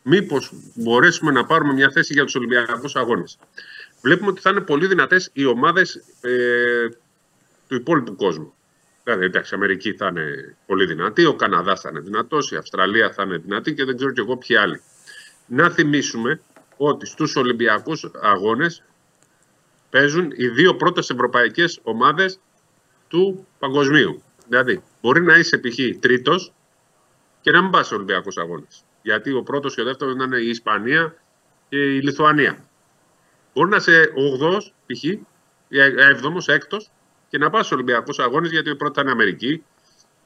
μήπως 0.04 0.52
μπορέσουμε 0.76 1.32
να 1.32 1.46
πάρουμε 1.46 1.74
μια 1.74 1.90
θέση 1.90 2.14
για 2.14 2.24
τους 2.24 2.36
Ολυμπιακούς 2.36 2.96
Αγώνες. 2.96 3.38
Βλέπουμε 4.02 4.30
ότι 4.30 4.42
θα 4.42 4.50
είναι 4.50 4.62
πολύ 4.62 4.88
δυνατές 4.88 5.30
οι 5.34 5.46
ομάδες 5.46 5.96
ε, 6.22 6.88
του 7.68 7.76
υπόλοιπου 7.76 8.16
κόσμου. 8.16 8.54
Δηλαδή, 9.04 9.26
εντάξει, 9.26 9.54
η 9.54 9.58
Αμερική 9.58 9.94
θα 9.94 10.08
είναι 10.08 10.56
πολύ 10.66 10.86
δυνατή, 10.86 11.26
ο 11.26 11.36
Καναδάς 11.36 11.82
θα 11.82 11.90
είναι 11.90 12.00
δυνατός, 12.00 12.52
η 12.52 12.56
Αυστραλία 12.56 13.12
θα 13.12 13.24
είναι 13.24 13.38
δυνατή 13.38 13.74
και 13.74 13.86
δεν 13.86 13.96
ξέρω 13.96 14.12
κι 14.12 14.20
εγώ 14.20 14.38
ποιοι 14.38 14.56
άλλοι. 14.56 14.82
Να 15.48 15.70
θυμίσουμε 15.70 16.42
ότι 16.78 17.06
στους 17.06 17.36
Ολυμπιακούς 17.36 18.10
Αγώνες 18.22 18.84
παίζουν 19.90 20.32
οι 20.36 20.48
δύο 20.48 20.76
πρώτες 20.76 21.10
ευρωπαϊκές 21.10 21.80
ομάδες 21.84 22.40
του 23.08 23.48
παγκοσμίου. 23.60 24.24
Δηλαδή, 24.48 24.84
μπορεί 25.02 25.22
να 25.22 25.36
είσαι 25.36 25.58
π.χ. 25.58 26.00
τρίτος 26.00 26.54
και 27.42 27.52
να 27.52 27.62
μην 27.62 27.72
πας 27.72 27.86
στους 27.86 27.98
Ολυμπιακούς 27.98 28.38
Αγώνες. 28.38 28.84
Γιατί 29.02 29.32
ο 29.32 29.44
πρώτος 29.44 29.76
και 29.76 29.82
ο 29.82 29.84
δεύτερος 29.84 30.16
να 30.16 30.24
είναι 30.24 30.38
η 30.38 30.50
Ισπανία 30.50 31.16
και 31.70 31.96
η 31.96 32.02
Λιθουανία. 32.02 32.66
Μπορεί 33.54 33.70
να 33.70 33.76
είσαι 33.76 34.14
8 34.40 34.58
π.χ. 34.86 35.04
ή 35.04 35.26
7ο, 35.70 36.42
6ο 36.46 36.78
και 37.30 37.38
να 37.38 37.50
πας 37.50 37.66
στους 37.66 37.78
Ολυμπιακούς 37.78 38.20
Αγώνες 38.20 38.52
γιατί 38.52 38.76
πρώτα 38.76 38.94
θα 38.94 39.02
είναι 39.02 39.10
η 39.10 39.14
Αμερική, 39.14 39.64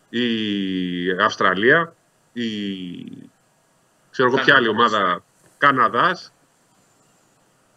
η 0.10 1.12
Αυστραλία, 1.22 1.96
η 2.34 2.48
ξέρω 4.12 4.30
εγώ 4.30 4.44
ποια 4.44 4.56
άλλη 4.56 4.68
ομάδα, 4.68 5.24
Καναδάς, 5.58 6.34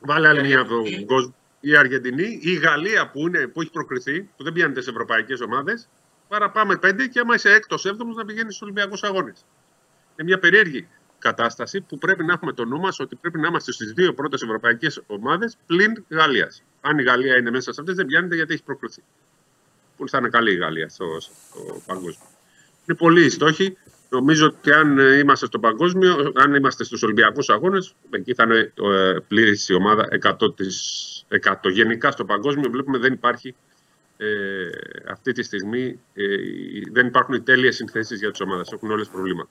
βάλε 0.01 0.29
άλλη 0.29 0.43
μια 0.43 0.61
από 0.61 0.69
τον 0.69 1.07
κόσμο, 1.07 1.35
η 1.65 1.77
Αργεντινή, 1.77 2.39
η 2.43 2.55
Γαλλία 2.55 3.11
που, 3.11 3.27
είναι, 3.27 3.47
που 3.47 3.61
έχει 3.61 3.71
προκριθεί, 3.71 4.23
που 4.37 4.45
δεν 4.45 4.53
πιάνεται 4.53 4.81
σε 4.81 4.91
ευρωπαϊκές 4.91 5.41
ομάδες, 5.41 5.89
παραπάμε 6.29 6.77
πέντε 6.77 7.07
και 7.07 7.21
άμα 7.21 7.35
είσαι 7.35 7.51
έκτος, 7.51 7.85
έβδομος 7.85 8.17
να 8.17 8.25
πηγαίνεις 8.25 8.55
στους 8.55 8.63
Ολυμπιακούς 8.63 9.03
Αγώνες. 9.03 9.45
Είναι 10.17 10.29
μια 10.29 10.39
περίεργη 10.39 10.89
κατάσταση 11.19 11.81
που 11.81 11.99
πρέπει 11.99 12.25
να 12.25 12.33
έχουμε 12.33 12.53
το 12.53 12.65
νου 12.65 12.79
μας 12.79 13.01
ότι 13.01 13.17
πρέπει 13.17 13.39
να 13.39 13.49
είμαστε 13.49 13.73
στις 13.73 13.93
δύο 13.93 14.15
πρώτες 14.15 14.43
ευρωπαϊκές 14.43 15.03
ομάδες 15.07 15.57
πλην 15.67 16.05
Γαλλίας. 16.09 16.63
Αν 16.81 16.99
η 16.99 17.03
Γαλλία 17.03 17.37
είναι 17.37 17.51
μέσα 17.51 17.73
σε 17.73 17.81
αυτές, 17.81 17.97
δεν 17.97 18.07
πιάνεται 18.07 18.35
γιατί 18.35 18.53
έχει 18.53 18.63
προκριθεί. 18.63 19.03
Που 19.97 20.09
θα 20.09 20.19
είναι 20.19 20.29
καλή 20.29 20.53
η 20.53 20.57
Γαλλία 20.57 20.89
στο, 20.89 21.21
στο 21.21 21.83
παγκόσμιο. 21.87 22.27
Είναι 22.87 22.97
πολλοί 22.99 23.25
οι 23.25 23.31
στόχοι. 23.31 23.77
Νομίζω 24.09 24.47
ότι 24.47 24.73
αν 24.73 24.99
είμαστε 24.99 25.47
στο 25.47 25.59
παγκόσμιο, 25.59 26.33
αν 26.35 26.55
είμαστε 26.55 26.85
στους 26.85 27.03
Ολυμπιακούς 27.03 27.49
Αγώνες, 27.49 27.95
εκεί 28.11 28.35
θα 28.35 28.43
είναι 28.43 28.73
ε, 28.75 29.19
πλήρης 29.29 29.69
η 29.69 29.75
ομάδα 29.75 30.09
100%. 30.23 30.37
100. 30.37 31.14
Γενικά 31.63 32.11
στο 32.11 32.25
παγκόσμιο 32.25 32.71
βλέπουμε 32.71 32.99
δεν 32.99 33.13
υπάρχει 33.13 33.55
ε, 34.17 34.27
αυτή 35.11 35.33
τη 35.33 35.43
στιγμή 35.43 36.01
ε, 36.15 36.25
δεν 36.93 37.07
υπάρχουν 37.07 37.35
οι 37.35 37.41
τέλειες 37.41 37.77
συνθέσεις 37.77 38.19
για 38.19 38.31
τις 38.31 38.41
ομάδες. 38.41 38.73
Έχουν 38.73 38.91
όλες 38.91 39.09
προβλήματα. 39.09 39.51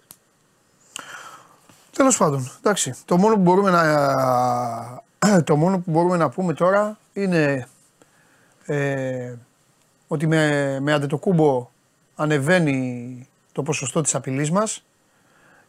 Τέλος 1.95 2.17
πάντων, 2.17 2.51
εντάξει. 2.57 2.93
Το 3.05 3.17
μόνο 3.17 3.35
που 3.35 3.41
μπορούμε 3.41 3.69
να, 3.69 5.43
το 5.43 5.55
μόνο 5.55 5.79
που 5.79 5.91
μπορούμε 5.91 6.17
να 6.17 6.29
πούμε 6.29 6.53
τώρα 6.53 6.97
είναι 7.13 7.67
ε, 8.65 9.35
ότι 10.07 10.27
με, 10.27 10.77
με 10.81 10.93
αντετοκούμπο 10.93 11.69
ανεβαίνει 12.15 13.27
το 13.51 13.63
ποσοστό 13.63 14.01
της 14.01 14.15
απειλής 14.15 14.51
μας 14.51 14.83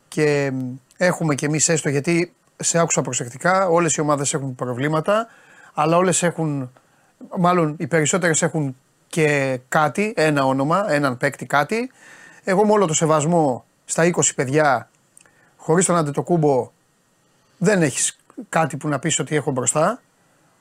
και 0.09 0.53
έχουμε 0.97 1.35
και 1.35 1.47
εμείς 1.47 1.69
έστω 1.69 1.89
γιατί 1.89 2.35
σε 2.57 2.79
άκουσα 2.79 3.03
προσεκτικά, 3.03 3.69
όλες 3.69 3.95
οι 3.95 4.01
ομάδες 4.01 4.35
έχουν 4.35 4.55
προβλήματα 4.55 5.29
αλλά 5.75 5.97
όλες 5.97 6.23
έχουν, 6.23 6.73
μάλλον 7.39 7.75
οι 7.79 7.87
περισσότερες 7.87 8.43
έχουν 8.43 8.77
και 9.07 9.61
κάτι, 9.69 10.13
ένα 10.17 10.45
όνομα, 10.45 10.93
έναν 10.93 11.17
παίκτη 11.17 11.47
κάτι. 11.47 11.91
Εγώ 12.45 12.67
με 12.67 12.73
όλο 12.73 12.87
το 12.87 12.95
σεβασμό 12.95 13.65
στα 13.85 14.05
20 14.05 14.35
παιδιά 14.35 14.89
χωρίς 15.57 15.87
τον 15.87 15.97
Αντετοκούμπο 15.97 16.71
δεν 17.59 17.83
έχεις 17.83 18.19
κάτι 18.49 18.77
που 18.77 18.89
να 18.89 18.99
πεις 18.99 19.19
ότι 19.19 19.37
έχω 19.37 19.51
μπροστά. 19.51 20.01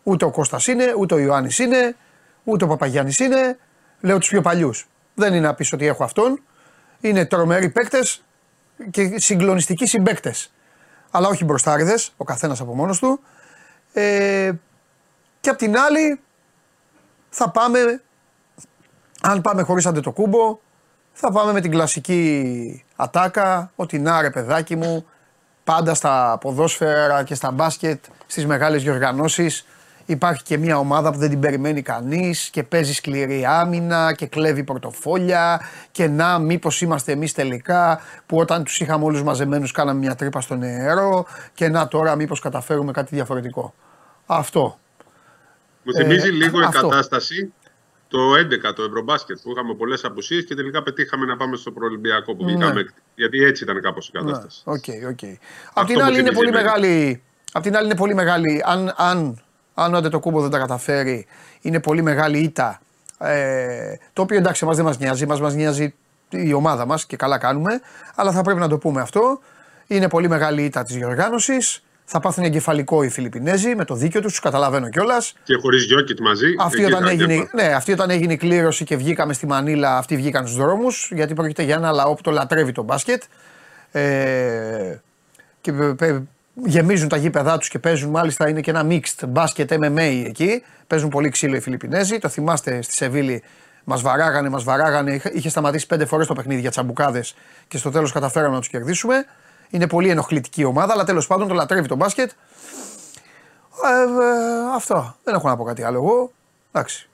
Ούτε 0.04 0.26
ο 0.26 0.32
Κώστας 0.32 0.68
είναι, 0.68 0.94
ούτε 0.98 1.14
ο 1.14 1.18
Ιωάννης 1.20 1.60
είναι, 1.60 1.96
ούτε 2.44 2.64
ο 2.64 2.68
Παπαγιάννης 2.68 3.20
είναι. 3.20 3.58
Λέω 4.00 4.18
τους 4.18 4.30
πιο 4.30 4.42
παλιούς. 4.42 4.88
Δεν 5.14 5.34
είναι 5.34 5.46
να 5.46 5.54
πεις 5.54 5.74
ότι 5.74 5.86
έχω 5.86 6.04
αυτόν. 6.04 6.42
Είναι 7.02 7.26
τρομεροί 7.26 7.70
παίκτες 7.70 8.24
και 8.92 9.20
συγκλονιστικοί 9.20 9.86
συμπαίκτες. 9.86 10.54
Αλλά 11.12 11.28
όχι 11.28 11.46
μπροστάριδες, 11.46 12.14
ο 12.18 12.24
καθένας 12.24 12.62
από 12.62 12.76
μόνος 12.76 13.00
του. 13.00 13.20
Ε, 13.94 14.52
και 15.44 15.50
απ' 15.50 15.58
την 15.58 15.78
άλλη 15.78 16.20
θα 17.30 17.50
πάμε, 17.50 18.02
αν 19.22 19.42
πάμε 19.42 19.62
χωρίς 19.62 19.86
αντετοκούμπο, 19.86 20.60
θα 21.14 21.32
πάμε 21.32 21.52
με 21.52 21.62
την 21.62 21.72
κλασική 21.72 22.84
ατάκα, 22.96 23.72
ότι 23.76 24.00
να 24.00 24.22
ρε 24.22 24.30
παιδάκι 24.30 24.76
μου, 24.76 25.06
πάντα 25.64 25.94
στα 25.94 26.38
ποδόσφαιρα 26.42 27.24
και 27.24 27.36
στα 27.36 27.52
μπάσκετ, 27.52 28.04
στις 28.26 28.46
μεγάλες 28.46 28.84
διοργανώσεις, 28.84 29.66
υπάρχει 30.06 30.44
και 30.44 30.58
μια 30.58 30.78
ομάδα 30.78 31.12
που 31.12 31.18
δεν 31.18 31.30
την 31.30 31.40
περιμένει 31.40 31.82
κανείς 31.82 32.50
και 32.50 32.64
παίζει 32.64 32.94
σκληρή 32.94 33.46
άμυνα 33.46 34.14
και 34.14 34.26
κλέβει 34.26 34.64
πορτοφόλια 34.64 35.62
και 35.92 36.08
να 36.08 36.40
μήπως 36.40 36.82
είμαστε 36.82 37.12
εμείς 37.12 37.34
τελικά 37.34 38.00
που 38.26 38.38
όταν 38.38 38.64
τους 38.64 38.80
είχαμε 38.80 39.04
όλους 39.04 39.24
μαζεμένους 39.24 39.72
κάναμε 39.72 40.00
μια 40.00 40.16
τρύπα 40.16 40.42
στο 40.42 40.56
νερό 40.56 41.26
και 41.54 41.70
να 41.70 41.88
τώρα 41.88 42.16
μήπως 42.16 42.40
καταφέρουμε 42.40 42.92
κάτι 42.92 43.16
διαφορετικό. 43.16 43.74
Αυτό. 44.26 44.78
Μου 45.84 45.94
θυμίζει 45.94 46.28
ε, 46.28 46.32
λίγο 46.32 46.62
η 46.62 46.68
κατάσταση 46.72 47.54
το 48.14 48.20
11 48.70 48.74
το 48.76 48.84
Ευρωμπάσκετ 48.84 49.40
που 49.44 49.52
είχαμε 49.52 49.74
πολλές 49.74 50.04
απουσίες 50.04 50.46
και 50.46 50.56
τελικά 50.56 50.84
πετύχαμε 50.84 51.26
να 51.26 51.38
πάμε 51.38 51.56
στο 51.56 51.72
προολυμπιακό 51.72 52.36
που 52.36 52.46
βγήκαμε. 52.46 52.82
Ναι. 52.82 52.90
Γιατί 53.16 53.44
έτσι 53.44 53.64
ήταν 53.64 53.82
κάπως 53.82 54.08
η 54.08 54.12
ναι, 54.14 54.20
κατάσταση. 54.22 54.62
OK, 54.66 54.84
okay, 54.88 55.10
OK. 55.10 55.18
Okay. 55.22 55.36
Απ' 55.74 55.88
την 55.88 56.02
άλλη 56.02 56.20
είναι 56.20 56.32
πολύ 56.32 56.52
μεγάλη. 56.52 57.24
Απ' 57.52 57.64
την 57.64 57.76
άλλη 57.76 57.86
είναι 57.86 57.96
πολύ 57.96 58.14
μεγάλη. 58.14 58.64
Αν, 58.66 58.94
αν, 58.98 59.42
αν 59.74 59.94
ο 59.94 59.98
Αντετοκούμπο 59.98 60.42
δεν 60.42 60.50
τα 60.50 60.58
καταφέρει, 60.58 61.26
είναι 61.62 61.80
πολύ 61.80 62.02
μεγάλη 62.02 62.40
ήττα. 62.40 62.82
Ε, 63.18 63.96
το 64.14 64.22
οποίο 64.22 64.38
εντάξει, 64.38 64.66
εμάς 64.66 64.74
δεν 64.74 64.86
μας 64.86 64.98
νοιάζει. 64.98 65.26
Μας 65.26 65.40
μας 65.40 65.54
νοιάζει 65.54 65.94
η 66.30 66.54
ομάδα 66.54 66.86
μας 66.86 67.06
και 67.06 67.16
καλά 67.16 67.38
κάνουμε. 67.38 67.82
Αλλά 68.16 68.32
θα 68.32 68.42
πρέπει 68.42 68.60
να 68.60 68.68
το 68.68 68.78
πούμε 68.78 69.02
αυτό. 69.02 69.40
Είναι 69.88 70.10
πολύ 70.10 70.28
μεγάλη 70.28 70.64
ήττα 70.64 70.84
της 70.84 70.96
διοργάνωσης 70.96 71.84
θα 72.14 72.20
πάθουν 72.20 72.44
εγκεφαλικό 72.44 73.04
οι 73.04 73.10
Φιλιππινέζοι 73.10 73.76
με 73.76 73.86
το 73.86 73.96
δίκιο 73.96 74.22
τους, 74.22 74.32
τους 74.32 74.40
καταλαβαίνω 74.40 74.90
κιόλας. 74.90 75.34
Και 75.44 75.56
χωρίς 75.62 75.84
Γιόκιτς 75.84 76.20
μαζί. 76.20 76.56
Αυτή 76.60 76.86
όταν, 76.86 77.08
έγινε, 77.08 77.50
ναι, 77.54 77.64
αυτή 77.64 77.92
όταν 77.92 78.10
έγινε 78.10 78.34
η 78.34 78.38
κλήρωση 78.38 78.84
και 78.84 78.96
βγήκαμε 78.96 79.34
στη 79.34 79.48
Μανίλα, 79.48 79.98
αυτοί 79.98 80.16
βγήκαν 80.16 80.48
στους 80.48 80.58
δρόμους, 80.58 81.10
γιατί 81.14 81.34
πρόκειται 81.34 81.64
για 81.64 81.76
ένα 81.76 81.92
λαό 81.92 82.14
που 82.14 82.22
το 82.22 82.32
λατρεύει 82.32 82.72
το 82.72 82.84
μπάσκετ. 82.84 83.24
Ε, 83.92 85.00
και 85.62 85.72
γεμίζουν 86.54 87.10
τα 87.10 87.18
γήπεδά 87.18 87.58
τους 87.58 87.70
και 87.70 87.80
παίζουν. 87.80 88.10
Μάλιστα 88.10 88.50
είναι 88.50 88.62
και 88.62 88.72
ένα 88.72 88.88
mixed 88.90 89.28
μπάσκετ 89.28 89.72
MMA 89.74 90.24
εκεί. 90.26 90.64
Παίζουν 90.88 91.10
πολύ 91.10 91.30
ξύλο 91.30 91.56
οι 91.56 91.60
Φιλιππινέζοι. 91.60 92.18
Το 92.18 92.30
θυμάστε 92.30 92.82
στη 92.82 92.94
Σεβίλη. 92.94 93.44
Μας 93.84 94.02
βαράγανε, 94.02 94.50
μας 94.50 94.64
βαράγανε. 94.64 95.22
Είχε 95.34 95.50
σταματήσει 95.50 95.88
πέντε 95.88 96.06
φορές 96.06 96.28
το 96.28 96.34
παιχνίδι 96.34 96.62
για 96.62 96.70
τσαμπουκάδες 96.70 97.36
και 97.68 97.78
στο 97.78 97.90
τέλος 97.90 98.12
καταφέραμε 98.12 98.54
να 98.54 98.60
τους 98.60 98.70
κερδίσουμε. 98.70 99.26
Είναι 99.74 99.88
πολύ 99.88 100.10
ενοχλητική 100.10 100.64
ομάδα, 100.64 100.94
αλλά 100.94 101.04
τέλος 101.04 101.28
πάντων 101.28 101.48
το 101.48 101.54
λατρεύει 101.54 101.88
το 101.88 101.96
μπάσκετ. 101.96 102.32
Ε, 103.84 104.02
ε, 104.02 104.76
αυτό. 104.76 105.16
Δεν 105.24 105.36
έχω 105.36 105.48
να 105.48 105.58
πω 105.58 105.64
κάτι 105.64 105.84
άλλο 105.84 105.98
εγώ. 105.98 106.32
Εντάξει. 106.72 107.10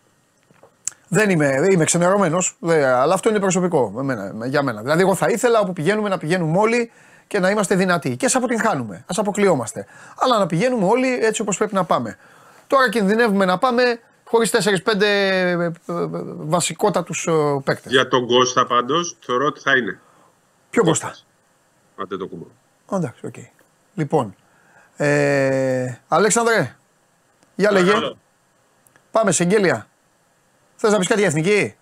Δεν 1.07 1.29
είμαι, 1.29 1.67
είμαι 1.71 1.83
ξενερωμένος, 1.83 2.57
αλλά 3.01 3.13
αυτό 3.13 3.29
είναι 3.29 3.39
προσωπικό 3.39 3.93
εμένα, 3.99 4.45
για 4.45 4.63
μένα. 4.63 4.81
Δηλαδή, 4.81 5.01
εγώ 5.01 5.15
θα 5.15 5.27
ήθελα 5.29 5.59
όπου 5.59 5.73
πηγαίνουμε 5.73 6.09
να 6.09 6.17
πηγαίνουμε 6.17 6.57
όλοι 6.57 6.91
και 7.27 7.39
να 7.39 7.49
είμαστε 7.49 7.75
δυνατοί. 7.75 8.15
Και 8.15 8.25
ας 8.25 8.35
αποτυγχάνουμε, 8.35 9.03
ας 9.07 9.17
αποκλειόμαστε. 9.17 9.85
Αλλά 10.17 10.37
να 10.37 10.45
πηγαίνουμε 10.45 10.85
όλοι 10.85 11.19
έτσι 11.21 11.41
όπως 11.41 11.57
πρέπει 11.57 11.73
να 11.73 11.83
πάμε. 11.83 12.17
Τώρα 12.67 12.89
κινδυνεύουμε 12.89 13.45
να 13.45 13.57
πάμε 13.57 13.99
χωρίς 14.23 14.51
4-5 14.51 15.01
ε, 15.01 15.71
βασικότατους 16.37 17.27
παίκτες. 17.63 17.91
Για 17.91 18.07
τον 18.07 18.27
Κώστα 18.27 18.65
πάντως 18.65 19.17
θεωρώ 19.19 19.45
ότι 19.45 19.59
θα 19.59 19.77
είναι. 19.77 19.99
Ποιο 20.69 20.83
Κώστα; 20.83 21.07
Αντετοκούμπο. 21.07 22.45
Εντάξει, 22.91 23.25
οκ. 23.25 23.35
Λοιπόν, 23.95 24.35
ε, 24.97 25.95
Αλέξανδρε, 26.07 26.75
για 27.55 27.71
λέγε. 27.71 27.93
Πάμε 29.11 29.31
σε 29.31 29.43
εγγέλια. 29.43 29.87
Θες 30.75 30.91
να 30.91 30.97
πεις 30.97 31.07
κάτι 31.07 31.19
για 31.19 31.29
εθνική; 31.29 31.75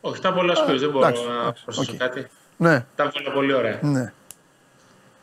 Όχι, 0.00 0.20
τα 0.20 0.32
πολλά 0.32 0.54
σου 0.54 0.78
δεν 0.78 0.90
μπορώ 0.90 1.08
να 1.08 1.52
προσθέσω 1.64 1.96
κάτι. 1.96 2.26
Ναι. 2.56 2.86
Τα 2.96 3.08
πολλά 3.08 3.32
πολύ 3.32 3.52
ωραία. 3.52 3.78
Ναι. 3.82 4.12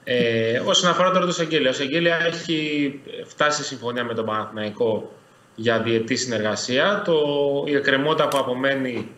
Ε, 0.03 0.59
όσον 0.65 0.89
αφορά 0.89 1.11
τώρα 1.11 1.25
το 1.25 1.31
Σεγγέλια, 1.31 1.69
ο 1.69 1.73
Σεγγέλια 1.73 2.15
έχει 2.15 3.01
φτάσει 3.25 3.57
σε 3.57 3.63
συμφωνία 3.63 4.03
με 4.03 4.13
τον 4.13 4.25
Παναθηναϊκό 4.25 5.11
για 5.55 5.81
διετή 5.81 6.15
συνεργασία. 6.15 7.01
Το, 7.05 7.13
η 7.67 7.75
εκκρεμότητα 7.75 8.27
που 8.27 8.37
απομένει 8.37 9.11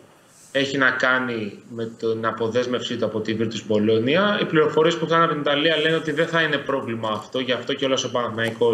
έχει 0.52 0.78
να 0.78 0.92
κάνει 0.92 1.60
με 1.70 1.92
την 1.98 2.26
αποδέσμευσή 2.26 2.98
του 2.98 3.06
από 3.06 3.20
τη 3.20 3.36
Virtus 3.40 3.74
Bologna. 3.74 4.42
Οι 4.42 4.46
πληροφορίες 4.46 4.98
που 4.98 5.06
είχαν 5.06 5.22
από 5.22 5.32
την 5.32 5.42
Ιταλία 5.42 5.78
λένε 5.78 5.96
ότι 5.96 6.12
δεν 6.12 6.28
θα 6.28 6.42
είναι 6.42 6.58
πρόβλημα 6.58 7.10
αυτό, 7.12 7.40
γι' 7.40 7.52
αυτό 7.52 7.74
και 7.74 7.86
όλος 7.86 8.04
ο 8.04 8.12
Παναθναϊκό 8.12 8.72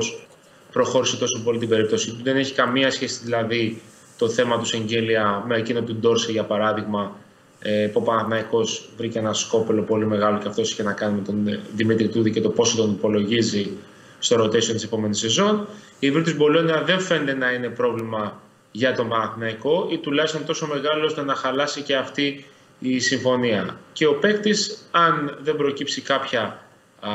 προχώρησε 0.71 1.17
τόσο 1.17 1.41
πολύ 1.43 1.59
την 1.59 1.69
περίπτωση 1.69 2.09
του. 2.09 2.19
Δεν 2.23 2.37
έχει 2.37 2.53
καμία 2.53 2.91
σχέση 2.91 3.19
δηλαδή 3.23 3.81
το 4.17 4.29
θέμα 4.29 4.59
του 4.59 4.65
Σεγγέλια 4.65 5.43
με 5.47 5.57
εκείνο 5.57 5.81
του 5.81 5.95
Ντόρσε 5.95 6.31
για 6.31 6.43
παράδειγμα, 6.43 7.17
ε, 7.59 7.89
που 7.93 7.99
ο 8.01 8.03
Παναθναϊκό 8.03 8.61
βρήκε 8.97 9.19
ένα 9.19 9.33
σκόπελο 9.33 9.81
πολύ 9.81 10.05
μεγάλο 10.05 10.37
και 10.37 10.47
αυτός 10.47 10.71
είχε 10.71 10.83
να 10.83 10.93
κάνει 10.93 11.15
με 11.15 11.21
τον 11.21 11.59
Δημήτρη 11.75 12.07
Τούδη 12.07 12.31
και 12.31 12.41
το 12.41 12.49
πόσο 12.49 12.77
τον 12.77 12.91
υπολογίζει 12.91 13.71
στο 14.19 14.43
rotation 14.43 14.71
της 14.71 14.83
επόμενης 14.83 15.19
σεζόν. 15.19 15.67
Η 15.99 16.11
Virtus 16.15 16.41
Bologna 16.41 16.83
δεν 16.85 16.99
φαίνεται 16.99 17.33
να 17.33 17.51
είναι 17.51 17.67
πρόβλημα 17.67 18.41
για 18.75 18.95
τον 18.95 19.07
Παναθηναϊκό 19.09 19.87
ή 19.91 19.97
τουλάχιστον 19.97 20.45
τόσο 20.45 20.67
μεγάλο 20.67 21.05
ώστε 21.05 21.21
να 21.21 21.35
χαλάσει 21.35 21.81
και 21.81 21.95
αυτή 21.95 22.45
η 22.79 22.99
συμφωνία. 22.99 23.79
Και 23.93 24.05
ο 24.05 24.13
παίκτης, 24.13 24.87
αν 24.91 25.37
δεν 25.41 25.55
προκύψει 25.55 26.01
κάποια, 26.01 26.59
α, 26.99 27.11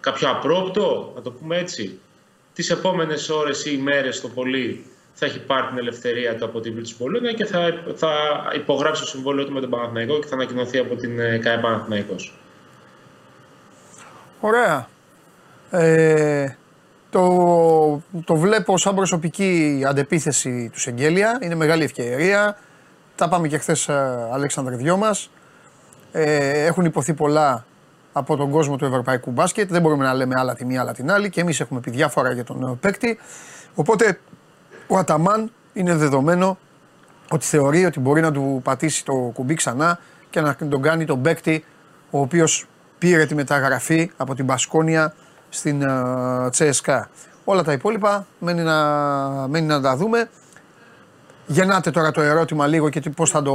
κάποιο 0.00 0.30
απρόπτο, 0.30 1.12
να 1.14 1.22
το 1.22 1.30
πούμε 1.30 1.58
έτσι, 1.58 1.98
τις 2.54 2.70
επόμενες 2.70 3.28
ώρες 3.28 3.64
ή 3.64 3.76
ημέρες 3.78 4.20
το 4.20 4.28
πολύ 4.28 4.84
θα 5.12 5.26
έχει 5.26 5.40
πάρει 5.40 5.66
την 5.66 5.78
ελευθερία 5.78 6.36
του 6.36 6.44
από 6.44 6.60
την 6.60 6.74
Βίλτης 6.74 6.94
Πολώνια 6.94 7.32
και 7.32 7.44
θα, 7.44 7.82
θα 7.94 8.12
υπογράψει 8.54 9.02
το 9.02 9.08
συμβόλαιο 9.08 9.44
του 9.44 9.52
με 9.52 9.60
τον 9.60 9.70
Παναθηναϊκό 9.70 10.18
και 10.18 10.26
θα 10.26 10.34
ανακοινωθεί 10.34 10.78
από 10.78 10.94
την 10.96 11.20
ε, 11.20 11.38
ΚΑΕ 11.38 11.58
Παναθηναϊκός. 11.58 12.38
Ωραία. 14.40 14.88
Ε, 15.70 16.57
το, 17.10 18.02
το 18.24 18.36
βλέπω 18.36 18.78
σαν 18.78 18.94
προσωπική 18.94 19.82
αντεπίθεση 19.86 20.70
του 20.72 20.80
Σεγγέλια. 20.80 21.38
Είναι 21.42 21.54
μεγάλη 21.54 21.84
ευκαιρία. 21.84 22.56
Τα 23.14 23.28
πάμε 23.28 23.48
και 23.48 23.58
χθες, 23.58 23.88
ε, 23.88 24.28
Αλέξανδρε, 24.32 24.76
δυο 24.76 24.96
μας. 24.96 25.30
Ε, 26.12 26.64
έχουν 26.64 26.84
υποθεί 26.84 27.14
πολλά 27.14 27.64
από 28.12 28.36
τον 28.36 28.50
κόσμο 28.50 28.76
του 28.76 28.84
ευρωπαϊκού 28.84 29.30
μπάσκετ. 29.30 29.70
Δεν 29.70 29.82
μπορούμε 29.82 30.04
να 30.04 30.14
λέμε 30.14 30.34
άλλα 30.38 30.54
τη 30.54 30.64
μία, 30.64 30.80
άλλα 30.80 30.92
την 30.92 31.10
άλλη. 31.10 31.30
Και 31.30 31.40
εμείς 31.40 31.60
έχουμε 31.60 31.80
πει 31.80 31.90
διάφορα 31.90 32.32
για 32.32 32.44
τον 32.44 32.58
νέο 32.58 32.74
παίκτη. 32.74 33.18
Οπότε 33.74 34.20
ο 34.86 34.98
Αταμάν 34.98 35.52
είναι 35.72 35.94
δεδομένο 35.94 36.58
ότι 37.30 37.44
θεωρεί 37.44 37.84
ότι 37.84 38.00
μπορεί 38.00 38.20
να 38.20 38.32
του 38.32 38.60
πατήσει 38.64 39.04
το 39.04 39.12
κουμπί 39.12 39.54
ξανά 39.54 39.98
και 40.30 40.40
να 40.40 40.56
τον 40.56 40.82
κάνει 40.82 41.04
τον 41.04 41.22
παίκτη 41.22 41.64
ο 42.10 42.20
οποίος 42.20 42.66
πήρε 42.98 43.26
τη 43.26 43.34
μεταγραφή 43.34 44.10
από 44.16 44.34
την 44.34 44.46
Πασκόνια 44.46 45.14
στην 45.48 45.84
uh, 45.88 46.50
Τσέσκα. 46.50 47.08
Όλα 47.44 47.62
τα 47.62 47.72
υπόλοιπα 47.72 48.26
μένει 48.38 48.62
να, 48.62 48.76
μένει 49.48 49.66
να 49.66 49.80
τα 49.80 49.96
δούμε. 49.96 50.30
Γεννάτε 51.46 51.90
τώρα 51.90 52.10
το 52.10 52.20
ερώτημα 52.20 52.66
λίγο 52.66 52.88
και 52.88 53.00
πώς 53.00 53.30
θα, 53.30 53.42
το, 53.42 53.54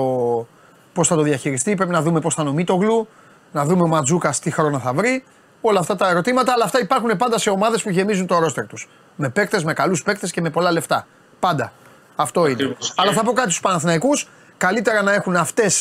πώς 0.94 1.08
θα 1.08 1.16
το 1.16 1.22
διαχειριστεί. 1.22 1.76
Πρέπει 1.76 1.92
να 1.92 2.02
δούμε 2.02 2.20
πώς 2.20 2.34
θα 2.34 2.42
είναι 2.42 2.52
ο 2.52 2.54
Μίτογλου, 2.54 3.08
να 3.52 3.66
δούμε 3.66 3.82
ο 3.84 3.88
Ματζούκα 3.88 4.34
τι 4.42 4.52
χρόνο 4.52 4.80
θα 4.80 4.94
βρει. 4.94 5.24
Όλα 5.62 5.80
αυτά 5.80 5.96
τα 5.96 6.10
ερωτήματα, 6.10 6.52
αλλά 6.54 6.64
αυτά 6.64 6.80
υπάρχουν 6.80 7.18
πάντα 7.18 7.38
σε 7.38 7.50
ομάδες 7.50 7.84
που 7.84 7.90
γεμίζουν 7.90 8.28
το 8.28 8.40
ρόστερ 8.40 8.68
τους. 8.68 8.90
Με 9.16 9.30
παίκτες, 9.30 9.64
με 9.64 9.74
καλούς 9.74 10.04
παίκτες 10.04 10.32
και 10.32 10.42
με 10.42 10.50
πολλά 10.50 10.72
λεφτά. 10.72 11.08
Πάντα. 11.40 11.72
Αυτό 12.16 12.48
είναι. 12.48 12.76
Αλλά 12.96 13.12
θα 13.12 13.24
πω 13.24 13.34
κάτι 13.34 13.50
στους 13.50 13.62
Παναθηναϊκούς. 13.62 14.30
Καλύτερα 14.58 15.02
να 15.02 15.14
έχουν 15.14 15.36
αυτέ 15.36 15.72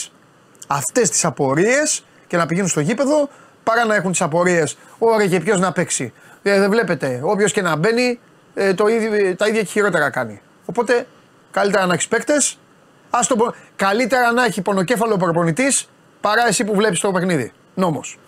αυτές 0.66 1.10
τις 1.10 1.24
απορίες 1.24 2.04
και 2.26 2.36
να 2.36 2.46
πηγαίνουν 2.46 2.68
στο 2.68 2.80
γήπεδο 2.80 3.28
παρά 3.64 3.84
να 3.84 3.94
έχουν 3.94 4.10
τις 4.10 4.20
απορίες. 4.20 4.76
Ωραία 4.98 5.26
και 5.26 5.40
ποιος 5.40 5.60
να 5.60 5.72
παίξει. 5.72 6.12
Ε, 6.42 6.58
δεν 6.58 6.70
βλέπετε. 6.70 7.20
Όποιος 7.22 7.52
και 7.52 7.62
να 7.62 7.76
μπαίνει, 7.76 8.20
ε, 8.54 8.74
το 8.74 8.86
ίδιο, 8.86 9.36
τα 9.36 9.48
ίδια 9.48 9.60
και 9.60 9.66
χειρότερα 9.66 10.10
κάνει. 10.10 10.40
Οπότε 10.64 11.06
καλύτερα 11.50 11.86
να 11.86 11.94
έχεις 11.94 12.08
παίκτες. 12.08 12.58
Καλύτερα 13.76 14.32
να 14.32 14.44
έχει 14.44 14.62
πονοκέφαλο 14.62 15.16
προπονητής 15.16 15.88
παρά 16.20 16.46
εσύ 16.48 16.64
που 16.64 16.74
βλέπεις 16.74 17.00
το 17.00 17.12
παιχνίδι. 17.12 17.52
Νόμος. 17.74 18.18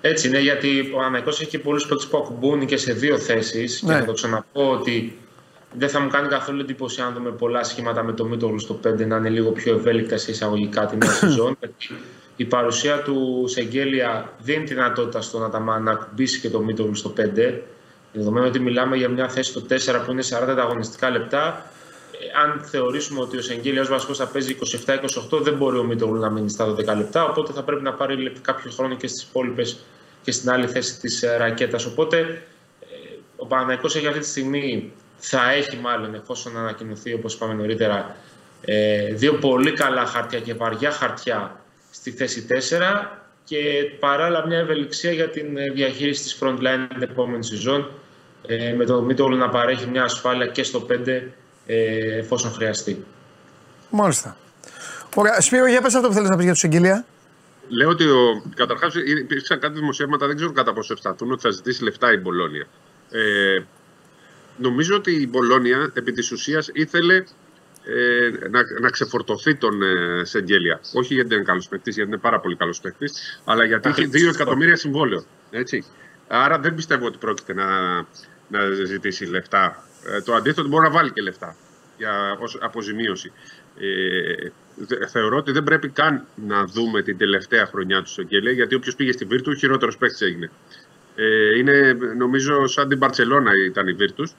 Έτσι 0.00 0.28
είναι, 0.28 0.38
γιατί 0.38 0.92
ο 0.94 1.00
Αναϊκός 1.00 1.40
έχει 1.40 1.50
και 1.50 1.58
πολλούς 1.58 1.86
παίκτες 1.86 2.06
που 2.06 2.16
ακουμπούν 2.16 2.66
και 2.66 2.76
σε 2.76 2.92
δύο 2.92 3.18
θέσεις. 3.18 3.82
Ναι. 3.82 3.92
Και 3.92 3.98
να 3.98 4.04
το 4.04 4.12
ξαναπώ 4.12 4.70
ότι 4.70 5.18
δεν 5.78 5.88
θα 5.88 6.00
μου 6.00 6.08
κάνει 6.08 6.28
καθόλου 6.28 6.60
εντύπωση 6.60 7.00
αν 7.00 7.12
δούμε 7.12 7.30
πολλά 7.30 7.64
σχήματα 7.64 8.02
με 8.02 8.12
το 8.12 8.24
Μίτογλου 8.24 8.58
στο 8.58 8.80
5 8.86 9.06
να 9.06 9.16
είναι 9.16 9.28
λίγο 9.28 9.50
πιο 9.50 9.74
ευέλικτα 9.74 10.16
σε 10.16 10.30
εισαγωγικά 10.30 10.86
την 10.86 10.98
νέα 10.98 11.12
σεζόν. 11.24 11.58
Η 12.36 12.44
παρουσία 12.44 13.02
του 13.02 13.44
Σεγγέλια 13.48 14.32
δίνει 14.38 14.64
τη 14.64 14.74
δυνατότητα 14.74 15.20
στον 15.20 15.44
Αταμά 15.44 15.78
να 15.78 15.90
ακουμπήσει 15.90 16.40
και 16.40 16.50
το 16.50 16.60
Μίτογλου 16.60 16.94
στο 16.94 17.12
5. 17.16 17.60
Δεδομένου 18.12 18.46
ότι 18.46 18.58
μιλάμε 18.58 18.96
για 18.96 19.08
μια 19.08 19.28
θέση 19.28 19.50
στο 19.50 19.62
4 19.68 20.02
που 20.04 20.12
είναι 20.12 20.22
40 20.30 20.56
αγωνιστικά 20.58 21.10
λεπτά, 21.10 21.66
ε, 22.12 22.40
αν 22.44 22.60
θεωρήσουμε 22.64 23.20
ότι 23.20 23.36
ο 23.36 23.42
Σεγγέλια 23.42 23.80
ως 23.80 23.88
βασικός 23.88 24.16
θα 24.16 24.26
παίζει 24.26 24.56
27-28, 25.30 25.40
δεν 25.42 25.54
μπορεί 25.54 25.78
ο 25.78 25.84
Μίτογλου 25.84 26.18
να 26.18 26.30
μείνει 26.30 26.50
στα 26.50 26.74
12 26.74 26.96
λεπτά. 26.96 27.24
Οπότε 27.24 27.52
θα 27.52 27.62
πρέπει 27.62 27.82
να 27.82 27.92
πάρει 27.92 28.32
κάποιο 28.42 28.70
χρόνο 28.70 28.94
και 28.94 29.06
στις 29.06 29.22
υπόλοιπες 29.22 29.76
και 30.22 30.32
στην 30.32 30.50
άλλη 30.50 30.66
θέση 30.66 31.00
της 31.00 31.22
ε, 31.22 31.36
ρακέτας. 31.36 31.84
Οπότε 31.84 32.18
ε, 32.80 32.86
ο 33.36 33.46
Παναγιακός 33.46 33.96
έχει 33.96 34.06
αυτή 34.06 34.20
τη 34.20 34.26
στιγμή 34.26 34.92
θα 35.16 35.50
έχει 35.50 35.76
μάλλον 35.76 36.14
εφόσον 36.14 36.56
ανακοινωθεί 36.58 37.14
όπως 37.14 37.34
είπαμε 37.34 37.54
νωρίτερα 37.54 38.16
ε, 38.60 39.12
δύο 39.12 39.34
πολύ 39.34 39.72
καλά 39.72 40.06
χαρτιά 40.06 40.40
και 40.40 40.54
βαριά 40.54 40.90
χαρτιά 40.90 41.63
στη 41.94 42.10
θέση 42.10 42.46
4 42.48 43.06
και 43.44 43.58
παράλληλα 44.00 44.46
μια 44.46 44.58
ευελιξία 44.58 45.12
για 45.12 45.30
την 45.30 45.56
ε, 45.56 45.70
διαχείριση 45.70 46.22
της 46.22 46.38
front 46.40 46.58
line 46.58 46.86
την 46.88 47.02
επόμενη 47.02 47.44
σεζόν 47.44 47.90
ε, 48.46 48.72
με 48.72 48.84
το 48.84 49.02
Μήτωλο 49.02 49.36
να 49.36 49.48
παρέχει 49.48 49.86
μια 49.86 50.02
ασφάλεια 50.02 50.46
και 50.46 50.62
στο 50.62 50.86
5 50.90 51.22
εφόσον 52.18 52.52
χρειαστεί. 52.52 53.04
Μάλιστα. 53.90 54.36
Ωραία. 55.14 55.40
Σπύρο, 55.40 55.66
για 55.66 55.80
πες 55.80 55.94
αυτό 55.94 56.08
που 56.08 56.14
θέλεις 56.14 56.28
να 56.28 56.34
πεις 56.34 56.44
για 56.44 56.52
τους 56.52 56.60
Συγγελία. 56.60 57.04
Λέω 57.68 57.88
ότι 57.88 58.04
ο, 58.04 58.42
καταρχάς 58.54 58.94
υπήρξαν 58.94 59.58
κάτι 59.58 59.74
δημοσιεύματα, 59.74 60.26
δεν 60.26 60.36
ξέρω 60.36 60.52
κατά 60.52 60.72
πόσο 60.72 60.92
ευσταθούν, 60.92 61.32
ότι 61.32 61.40
θα 61.40 61.50
ζητήσει 61.50 61.84
λεφτά 61.84 62.12
η 62.12 62.16
Μπολόνια. 62.16 62.66
Ε, 63.10 63.62
νομίζω 64.56 64.96
ότι 64.96 65.12
η 65.12 65.28
Μπολόνια 65.30 65.90
επί 65.94 66.12
της 66.12 66.32
ουσίας 66.32 66.70
ήθελε 66.72 67.24
ε, 67.86 68.48
να, 68.48 68.80
να 68.80 68.88
ξεφορτωθεί 68.90 69.54
τον 69.54 69.82
ε, 69.82 70.24
Σεγγέλια. 70.24 70.80
Όχι 70.92 71.14
γιατί 71.14 71.34
είναι 71.34 71.44
καλός 71.44 71.68
παίκτης, 71.68 71.94
γιατί 71.94 72.10
είναι 72.10 72.20
πάρα 72.20 72.40
πολύ 72.40 72.56
καλός 72.56 72.80
παίκτης, 72.80 73.40
αλλά 73.44 73.64
γιατί 73.64 73.88
έχει 73.88 74.10
2 74.12 74.34
εκατομμύρια 74.34 74.76
συμβόλαιο. 74.76 75.24
Έτσι. 75.50 75.84
Άρα 76.28 76.58
δεν 76.58 76.74
πιστεύω 76.74 77.06
ότι 77.06 77.18
πρόκειται 77.18 77.54
να, 77.54 77.96
να 78.48 78.70
ζητήσει 78.84 79.24
λεφτά. 79.24 79.84
Ε, 80.06 80.20
το 80.20 80.34
αντίθετο 80.34 80.68
μπορεί 80.68 80.84
να 80.84 80.90
βάλει 80.90 81.10
και 81.10 81.22
λεφτά 81.22 81.56
για, 81.96 82.36
ως 82.40 82.58
αποζημίωση. 82.60 83.32
Ε, 83.78 85.06
θεωρώ 85.06 85.36
ότι 85.36 85.52
δεν 85.52 85.64
πρέπει 85.64 85.88
καν 85.88 86.26
να 86.34 86.64
δούμε 86.64 87.02
την 87.02 87.16
τελευταία 87.16 87.66
χρονιά 87.66 88.02
του 88.02 88.10
Σεγγέλια, 88.10 88.52
γιατί 88.52 88.74
όποιος 88.74 88.94
πήγε 88.94 89.12
στη 89.12 89.24
Βίρτους, 89.24 89.58
χειρότερος 89.58 89.96
παίκτης 89.96 90.20
έγινε. 90.20 90.50
Ε, 91.14 91.58
είναι 91.58 91.96
νομίζω 92.16 92.66
σαν 92.66 92.88
την 92.88 92.98
Παρσελώνα 92.98 93.50
ήταν 93.66 93.88
η 93.88 93.92
Βίρτους. 93.92 94.34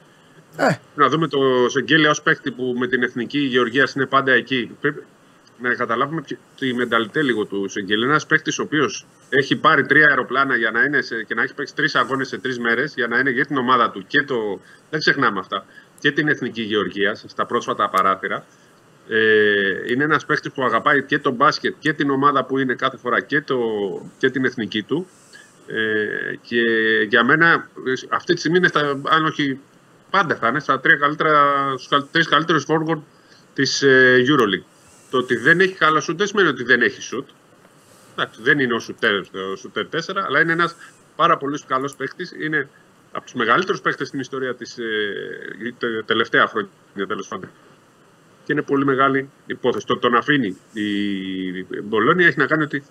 Ε. 0.58 0.76
Να 0.96 1.08
δούμε 1.08 1.28
το 1.28 1.40
Σεγγέλια 1.70 2.10
ως 2.10 2.22
παίκτη 2.22 2.52
που 2.52 2.76
με 2.78 2.88
την 2.88 3.04
εθνική 3.04 3.40
Γεωργίας 3.40 3.94
είναι 3.94 4.06
πάντα 4.06 4.32
εκεί. 4.32 4.78
Πρέπει 4.82 5.04
να 5.60 5.74
καταλάβουμε 5.74 6.24
τη 6.60 6.74
μενταλιτέ 6.74 7.22
λίγο 7.22 7.46
του 7.46 7.68
Σεγγέλια. 7.70 8.08
Ένας 8.08 8.26
παίκτη 8.26 8.62
ο 8.62 8.64
οποίος 8.64 9.06
έχει 9.30 9.56
πάρει 9.56 9.86
τρία 9.86 10.08
αεροπλάνα 10.08 10.56
για 10.56 10.72
να 10.72 10.84
είναι 10.84 11.02
σε, 11.02 11.24
και 11.24 11.34
να 11.34 11.44
έχει 11.44 11.54
παίξει 11.54 11.76
τρεις 11.76 11.96
αγώνες 11.96 12.28
σε 12.28 12.38
τρεις 12.38 12.60
μέρες 12.60 12.94
για 12.96 13.08
να 13.08 13.20
είναι 13.20 13.30
για 13.30 13.46
την 13.46 13.58
ομάδα 13.58 13.92
του 13.92 14.06
και 14.08 14.22
το. 14.22 14.60
Δεν 14.90 15.00
ξεχνάμε 15.00 15.40
αυτά. 15.40 15.66
Και 16.00 16.12
την 16.12 16.28
εθνική 16.28 16.62
Γεωργία 16.62 17.16
στα 17.16 17.46
πρόσφατα 17.46 17.90
παράθυρα. 17.90 18.46
Ε, 19.08 19.92
είναι 19.92 20.04
ένας 20.04 20.26
παίκτη 20.26 20.50
που 20.50 20.64
αγαπάει 20.64 21.04
και 21.04 21.20
το 21.20 21.32
μπάσκετ 21.32 21.76
και 21.80 21.94
την 21.94 22.10
ομάδα 22.10 22.46
που 22.46 22.58
είναι 22.58 22.74
κάθε 22.74 22.98
φορά 22.98 23.22
και, 23.22 23.42
το, 23.42 23.58
και 24.18 24.30
την 24.30 24.46
εθνική 24.46 24.84
του. 24.84 25.08
Ε, 25.68 26.36
και 26.42 26.62
για 27.10 27.24
μένα 27.24 27.70
αυτή 28.10 28.34
τη 28.34 28.40
στιγμή 28.40 28.58
είναι 28.58 28.68
στα, 28.68 29.02
αν 29.04 29.26
όχι 29.26 29.60
πάντα 30.10 30.36
θα 30.36 30.48
είναι 30.48 30.60
στα 30.60 30.80
τρία 30.80 30.96
καλύτερα, 30.96 31.74
στους 31.78 32.12
τρεις 32.12 32.28
καλύτερους 32.28 32.66
forward 32.68 33.02
της 33.54 33.82
ε, 33.82 34.24
EuroLeague. 34.28 34.66
Το 35.10 35.18
ότι 35.18 35.36
δεν 35.36 35.60
έχει 35.60 35.74
καλά 35.74 36.00
σουτ 36.00 36.18
δεν 36.18 36.28
σημαίνει 36.28 36.48
ότι 36.48 36.64
δεν 36.64 36.82
έχει 36.82 37.02
σουτ. 37.02 37.30
Εντάξει, 38.14 38.42
δεν 38.42 38.60
είναι 38.60 38.74
ο 38.74 38.80
σουτέρ, 38.80 39.14
ο 39.52 39.56
σουτέρ 39.56 39.86
4, 39.86 39.98
αλλά 40.26 40.42
είναι 40.42 40.52
ένας 40.52 40.76
πάρα 41.16 41.38
πολύ 41.38 41.60
καλός 41.68 41.96
παίχτης. 41.96 42.32
Είναι 42.40 42.70
από 43.12 43.24
τους 43.24 43.34
μεγαλύτερους 43.34 43.82
παίχτες 43.82 44.08
στην 44.08 44.20
ιστορία 44.20 44.56
της 44.56 44.78
ε, 44.78 46.04
τελευταία 46.06 46.48
χρόνια 46.48 47.08
τέλος 47.08 47.28
πάντων. 47.28 47.50
Και 48.44 48.54
είναι 48.54 48.62
πολύ 48.62 48.86
μεγάλη 48.86 49.30
υπόθεση. 49.46 49.86
Το, 49.86 49.98
τον 49.98 50.16
αφήνει 50.16 50.58
η 50.74 51.82
Μπολόνια 51.84 52.28
έχει 52.28 52.38
να 52.38 52.46
κάνει 52.46 52.64
ότι 52.64 52.84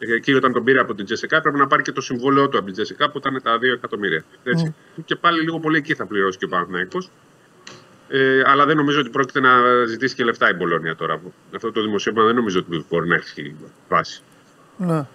εκεί 0.00 0.32
όταν 0.32 0.52
τον 0.52 0.64
πήρε 0.64 0.80
από 0.80 0.94
την 0.94 1.04
Τζεσικά 1.04 1.36
έπρεπε 1.36 1.58
να 1.58 1.66
πάρει 1.66 1.82
και 1.82 1.92
το 1.92 2.00
συμβόλαιό 2.00 2.48
του 2.48 2.56
από 2.56 2.66
την 2.66 2.74
Τζεσικά 2.74 3.10
που 3.10 3.18
ήταν 3.18 3.40
τα 3.42 3.56
2 3.56 3.62
εκατομμύρια. 3.74 4.24
Έτσι. 4.42 4.74
Mm. 4.96 5.02
Και 5.04 5.16
πάλι 5.16 5.42
λίγο 5.42 5.60
πολύ 5.60 5.76
εκεί 5.76 5.94
θα 5.94 6.06
πληρώσει 6.06 6.38
και 6.38 6.44
ο 6.44 6.48
Παναθηναϊκός. 6.48 7.10
Ε, 8.08 8.42
αλλά 8.46 8.66
δεν 8.66 8.76
νομίζω 8.76 9.00
ότι 9.00 9.10
πρόκειται 9.10 9.40
να 9.40 9.50
ζητήσει 9.88 10.14
και 10.14 10.24
λεφτά 10.24 10.50
η 10.50 10.54
Μπολόνια 10.54 10.96
τώρα. 10.96 11.20
Αυτό 11.54 11.72
το 11.72 11.82
δημοσίευμα 11.82 12.24
δεν 12.24 12.34
νομίζω 12.34 12.58
ότι 12.58 12.84
μπορεί 12.88 13.08
να 13.08 13.14
έχει 13.14 13.56
βάση. 13.88 14.22
Ναι. 14.76 15.06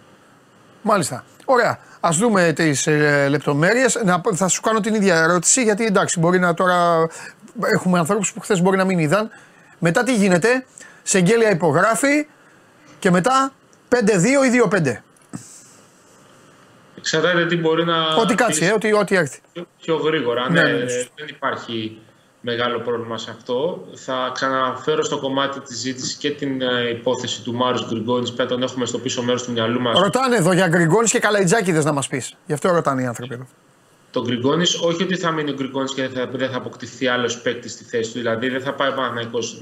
Μάλιστα. 0.81 1.25
Ωραία. 1.45 1.79
Α 1.99 2.09
δούμε 2.11 2.53
τις 2.55 2.87
ε, 2.87 3.27
λεπτομέρειες. 3.29 3.97
Θα 4.33 4.47
σου 4.47 4.61
κάνω 4.61 4.79
την 4.79 4.93
ίδια 4.93 5.15
ερώτηση, 5.15 5.63
γιατί 5.63 5.85
εντάξει, 5.85 6.19
μπορεί 6.19 6.39
να 6.39 6.53
τώρα. 6.53 7.07
Έχουμε 7.73 7.99
ανθρώπους 7.99 8.33
που 8.33 8.39
χθες 8.39 8.61
μπορεί 8.61 8.77
να 8.77 8.85
μην 8.85 8.99
είδαν. 8.99 9.29
Μετά 9.79 10.03
τι 10.03 10.15
γίνεται, 10.15 10.65
σε 11.03 11.17
εγγέλια 11.17 11.49
υπογράφει 11.49 12.27
και 12.99 13.11
μετά 13.11 13.51
5-2 13.89 13.95
ή 14.45 14.61
2-5. 14.69 15.01
Εξαρτάται 16.97 17.45
τι 17.45 17.57
μπορεί 17.57 17.85
να. 17.85 18.15
Ό,τι 18.15 18.35
κάτσει, 18.35 18.65
ε, 18.65 18.71
ό,τι, 18.71 18.93
ό,τι 18.93 19.15
έρθει. 19.15 19.39
Πιο, 19.81 19.95
γρήγορα. 19.95 20.49
Ναι, 20.49 20.61
ναι, 20.61 20.71
ναι, 20.71 20.85
δεν 21.15 21.27
υπάρχει 21.27 21.97
μεγάλο 22.41 22.79
πρόβλημα 22.79 23.17
σε 23.17 23.31
αυτό. 23.31 23.87
Θα 23.93 24.31
ξαναφέρω 24.33 25.03
στο 25.03 25.19
κομμάτι 25.19 25.59
της 25.59 25.77
ζήτησης 25.77 26.15
και 26.15 26.31
την 26.31 26.61
ε, 26.61 26.89
υπόθεση 26.89 27.43
του 27.43 27.53
Μάρους 27.53 27.87
Γκριγκόνης 27.87 28.33
που 28.33 28.45
τον 28.45 28.63
έχουμε 28.63 28.85
στο 28.85 28.99
πίσω 28.99 29.23
μέρος 29.23 29.43
του 29.43 29.51
μυαλού 29.51 29.81
μας. 29.81 29.99
Ρωτάνε 29.99 30.35
εδώ 30.35 30.53
για 30.53 30.67
Γκριγκόνης 30.67 31.11
και 31.11 31.19
Καλαϊτζάκηδες 31.19 31.85
να 31.85 31.91
μας 31.91 32.07
πεις. 32.07 32.35
Γι' 32.45 32.53
αυτό 32.53 32.71
ρωτάνε 32.71 33.01
οι 33.01 33.05
άνθρωποι 33.05 33.33
εδώ. 33.33 33.47
Το 34.11 34.21
Γκριγκόνης, 34.21 34.79
όχι 34.81 35.03
ότι 35.03 35.17
θα 35.17 35.31
μείνει 35.31 35.49
ο 35.49 35.53
Γκριγκόνης 35.53 35.93
και 35.93 36.07
δεν 36.07 36.29
θα, 36.39 36.47
θα 36.47 36.57
αποκτηθεί 36.57 37.07
άλλος 37.07 37.41
παίκτης 37.41 37.71
στη 37.71 37.83
θέση 37.83 38.11
του. 38.11 38.17
Δηλαδή 38.17 38.49
δεν 38.49 38.61
θα 38.61 38.73
πάει 38.73 38.89
ο 38.89 38.93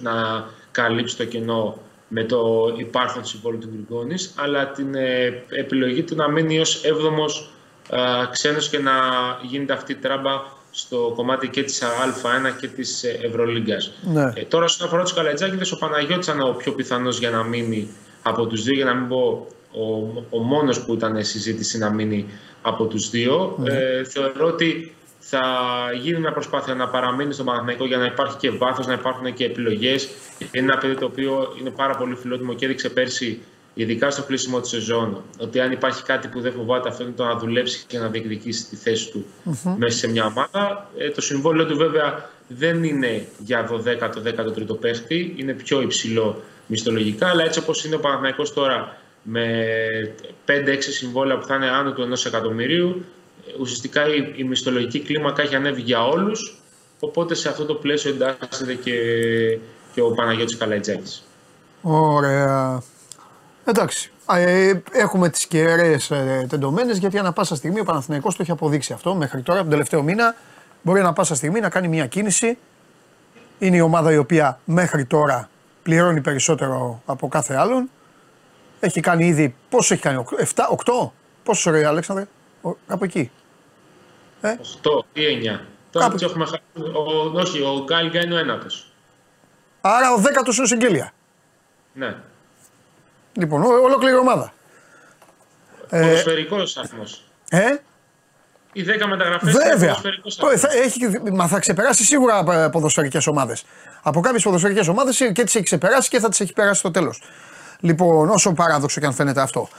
να 0.01 0.45
καλύψει 0.71 1.17
το 1.17 1.25
κενό 1.25 1.77
με 2.15 2.23
το 2.23 2.73
υπάρχον 2.77 3.25
συμβόλαιο 3.25 3.59
του 3.59 3.69
Γκριγκόνη, 3.71 4.15
αλλά 4.35 4.71
την 4.71 4.95
ε, 4.95 5.43
επιλογή 5.49 6.03
του 6.03 6.15
να 6.15 6.29
μείνει 6.29 6.59
ως 6.59 6.81
7ο 6.85 7.47
ε, 7.89 7.99
ξένος 8.31 8.69
και 8.69 8.79
να 8.79 8.91
γίνεται 9.41 9.73
αυτή 9.73 9.91
η 9.91 9.95
τράμπα 9.95 10.31
στο 10.71 11.13
κομμάτι 11.15 11.47
και 11.47 11.63
της 11.63 11.83
Α1 11.83 12.59
και 12.59 12.67
της 12.67 13.03
ε, 13.03 13.19
Ευρωλίγκας. 13.21 13.91
Ναι. 14.13 14.31
Ε, 14.35 14.41
τώρα, 14.41 14.65
όσον 14.65 14.87
αφορά 14.87 15.03
τους 15.03 15.13
Καλατζάκηδες, 15.13 15.71
ο 15.71 15.77
Παναγιώτης 15.77 16.27
ήταν 16.27 16.41
ο 16.41 16.55
πιο 16.57 16.71
πιθανός 16.71 17.19
για 17.19 17.29
να 17.29 17.43
μείνει 17.43 17.89
από 18.21 18.45
τους 18.45 18.63
δύο, 18.63 18.75
για 18.75 18.85
να 18.85 18.93
μην 18.93 19.07
πω 19.07 19.47
ο, 19.71 19.83
ο 20.29 20.39
μόνος 20.39 20.85
που 20.85 20.93
ήταν 20.93 21.23
συζήτηση 21.23 21.77
να 21.77 21.89
μείνει 21.89 22.25
από 22.61 22.85
τους 22.85 23.09
δύο. 23.09 23.55
Ναι. 23.59 23.73
Ε, 23.73 24.03
θεωρώ 24.03 24.47
ότι 24.47 24.95
θα 25.25 25.41
γίνει 26.01 26.19
μια 26.19 26.31
προσπάθεια 26.31 26.73
να 26.73 26.87
παραμείνει 26.87 27.33
στο 27.33 27.43
Παναθηναϊκό 27.43 27.85
για 27.85 27.97
να 27.97 28.05
υπάρχει 28.05 28.37
και 28.37 28.49
βάθος, 28.49 28.87
να 28.87 28.93
υπάρχουν 28.93 29.33
και 29.33 29.45
επιλογές. 29.45 30.09
Είναι 30.39 30.71
ένα 30.71 30.77
παιδί 30.77 30.95
το 30.95 31.05
οποίο 31.05 31.55
είναι 31.59 31.69
πάρα 31.69 31.95
πολύ 31.95 32.15
φιλότιμο 32.15 32.53
και 32.53 32.65
έδειξε 32.65 32.89
πέρσι, 32.89 33.41
ειδικά 33.73 34.09
στο 34.09 34.23
κλείσιμο 34.23 34.59
της 34.59 34.69
σεζόν, 34.69 35.23
ότι 35.39 35.59
αν 35.59 35.71
υπάρχει 35.71 36.03
κάτι 36.03 36.27
που 36.27 36.41
δεν 36.41 36.51
φοβάται, 36.51 36.89
αυτό 36.89 37.03
είναι 37.03 37.13
το 37.15 37.23
να 37.23 37.35
δουλέψει 37.35 37.83
και 37.87 37.97
να 37.99 38.07
διεκδικήσει 38.07 38.65
τη 38.65 38.75
θέση 38.75 39.11
του 39.11 39.25
mm-hmm. 39.45 39.75
μέσα 39.77 39.97
σε 39.97 40.07
μια 40.09 40.25
ομάδα. 40.25 40.89
Ε, 40.97 41.09
το 41.09 41.21
συμβόλαιο 41.21 41.65
του 41.65 41.77
βέβαια 41.77 42.29
δεν 42.47 42.83
είναι 42.83 43.27
για 43.37 43.69
12ο-13ο 43.71 44.79
παίχτη, 44.79 45.33
είναι 45.37 45.53
πιο 45.53 45.81
υψηλό 45.81 46.43
μισθολογικά, 46.67 47.27
αλλά 47.27 47.43
έτσι 47.43 47.59
όπως 47.59 47.85
είναι 47.85 47.95
ο 47.95 47.99
Παναθηναϊκός 47.99 48.53
τώρα 48.53 48.97
με 49.23 49.45
5-6 50.47 50.77
συμβόλαια 50.79 51.37
που 51.37 51.45
θα 51.45 51.55
είναι 51.55 51.69
άνω 51.69 51.93
του 51.93 52.01
ενός 52.01 52.25
εκατομμυρίου. 52.25 53.05
Ουσιαστικά 53.59 54.07
η, 54.07 54.33
η 54.35 54.43
μισθολογική 54.43 54.99
κλίμακα 54.99 55.41
έχει 55.41 55.55
ανέβει 55.55 55.81
για 55.81 56.05
όλους, 56.05 56.61
οπότε 56.99 57.35
σε 57.35 57.49
αυτό 57.49 57.65
το 57.65 57.73
πλαίσιο 57.73 58.11
εντάσσεται 58.11 58.73
και, 58.73 58.93
και 59.93 60.01
ο 60.01 60.11
Παναγιώτης 60.11 60.57
Καλαϊτζάκης. 60.57 61.23
Ωραία. 61.81 62.81
Εντάξει. 63.65 64.11
Ε, 64.29 64.73
έχουμε 64.91 65.29
τις 65.29 65.47
κεραίες 65.47 66.11
ε, 66.11 66.45
τεντωμένες 66.49 66.97
γιατί 66.97 67.17
ανά 67.17 67.33
πάσα 67.33 67.55
στιγμή 67.55 67.79
ο 67.79 67.83
Παναθηναϊκός 67.83 68.35
το 68.35 68.41
έχει 68.41 68.51
αποδείξει 68.51 68.93
αυτό 68.93 69.15
μέχρι 69.15 69.41
τώρα, 69.41 69.59
τον 69.59 69.69
τελευταίο 69.69 70.03
μήνα. 70.03 70.35
Μπορεί 70.81 70.99
ανά 70.99 71.13
πάσα 71.13 71.35
στιγμή 71.35 71.59
να 71.59 71.69
κάνει 71.69 71.87
μια 71.87 72.07
κίνηση. 72.07 72.57
Είναι 73.59 73.75
η 73.75 73.79
ομάδα 73.79 74.13
η 74.13 74.17
οποία 74.17 74.59
μέχρι 74.65 75.05
τώρα 75.05 75.49
πληρώνει 75.83 76.21
περισσότερο 76.21 77.01
από 77.05 77.27
κάθε 77.27 77.55
άλλον. 77.55 77.89
Έχει 78.79 78.99
κάνει 78.99 79.25
ήδη. 79.25 79.55
Πόσο 79.69 79.93
έχει 79.93 80.03
κάνει, 80.03 80.25
7, 80.37 80.43
8. 80.85 81.09
Πόσος 81.43 81.73
ρε 81.73 81.85
Αλέξανδρε, 81.85 82.27
κάπου 82.87 83.03
εκεί. 83.03 83.31
Ε; 84.41 84.55
8 84.83 85.05
ή 85.13 85.21
9. 85.55 85.59
Τώρα 85.91 86.07
κάπου... 86.07 86.23
έχουμε 86.23 86.47
ο, 86.73 87.39
όχι, 87.39 87.61
ο 87.61 87.83
Γκάλγκα 87.83 88.23
είναι 88.23 88.33
ο 88.33 88.37
ένατος. 88.37 88.91
Άρα 89.81 90.13
ο 90.13 90.17
δέκατος 90.17 90.57
είναι 90.57 90.67
συγγέλια. 90.67 91.13
Ναι. 91.93 92.15
Λοιπόν, 93.33 93.63
ολόκληρη 93.63 94.15
ομάδα. 94.15 94.53
Ποδοσφαιρικός 95.89 96.61
ε, 96.61 96.65
σταθμός. 96.65 97.23
Ε; 97.49 97.75
Οι 98.73 98.85
10 99.01 99.05
μεταγραφές 99.07 99.53
Βέβαια. 99.53 99.95
Θα, 100.57 100.67
έχει, 100.71 101.31
μα 101.31 101.47
θα 101.47 101.59
ξεπεράσει 101.59 102.03
σίγουρα 102.03 102.69
ποδοσφαιρικές 102.69 103.27
ομάδες. 103.27 103.65
Από 104.01 104.19
κάποιες 104.19 104.43
ποδοσφαιρικές 104.43 104.87
ομάδες 104.87 105.17
και 105.17 105.43
τις 105.43 105.55
έχει 105.55 105.63
ξεπεράσει 105.63 106.09
και 106.09 106.19
θα 106.19 106.29
τις 106.29 106.39
έχει 106.39 106.53
περάσει 106.53 106.79
στο 106.79 106.91
τέλος. 106.91 107.21
Λοιπόν, 107.79 108.29
όσο 108.29 108.53
παράδοξο 108.53 108.99
και 108.99 109.05
αν 109.05 109.13
φαίνεται 109.13 109.41
αυτό. 109.41 109.69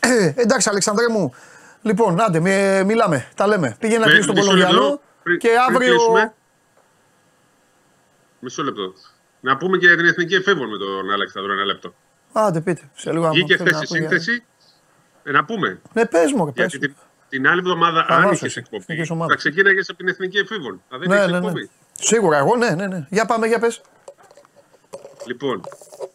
Ε, 0.00 0.32
εντάξει, 0.36 0.68
Αλεξανδρέ 0.68 1.08
μου. 1.08 1.34
Λοιπόν, 1.82 2.20
άντε, 2.20 2.40
μιλάμε, 2.84 3.28
τα 3.34 3.46
λέμε. 3.46 3.76
Πήγαινε 3.78 4.04
να 4.04 4.10
κλείσει 4.10 4.26
τον 4.26 4.36
Κολομβιανό 4.36 5.00
και 5.38 5.48
αύριο. 5.68 5.96
Μισό 8.38 8.62
λεπτό. 8.62 8.92
Να 9.40 9.56
πούμε 9.56 9.78
και 9.78 9.86
για 9.86 9.96
την 9.96 10.06
εθνική 10.06 10.34
εφήβων 10.34 10.68
με 10.68 10.78
τον 10.78 11.10
Αλέξανδρο 11.10 11.52
ένα 11.52 11.64
λεπτό. 11.64 11.94
Άντε, 12.32 12.60
πείτε. 12.60 12.90
Σε 12.94 13.12
λίγο 13.12 13.30
Βγήκε 13.30 13.56
χθες 13.56 13.82
η 13.82 13.86
σύνθεση. 13.86 14.44
Ε, 15.22 15.30
να 15.30 15.44
πούμε. 15.44 15.80
Ναι, 15.92 16.06
πες 16.06 16.32
μου, 16.32 16.52
πες 16.52 16.78
την, 16.78 16.94
την 17.28 17.48
άλλη 17.48 17.58
εβδομάδα, 17.58 18.06
αν 18.08 18.30
είχε 18.32 18.58
εκπομπή, 18.58 19.04
θα 19.28 19.34
ξεκίναγες 19.36 19.88
από 19.88 19.98
την 19.98 20.08
εθνική 20.08 20.38
εφήβων. 20.38 20.82
Θα 20.88 20.98
δεν 20.98 21.08
ναι, 21.08 21.26
ναι, 21.26 21.50
ναι. 21.50 21.52
Σίγουρα, 21.92 22.38
εγώ 22.38 22.56
ναι, 22.56 22.70
ναι, 22.70 22.86
ναι. 22.86 23.06
Για 23.10 23.26
πάμε, 23.26 23.46
για 23.46 23.58
πες. 23.58 23.80
Λοιπόν, 25.26 25.62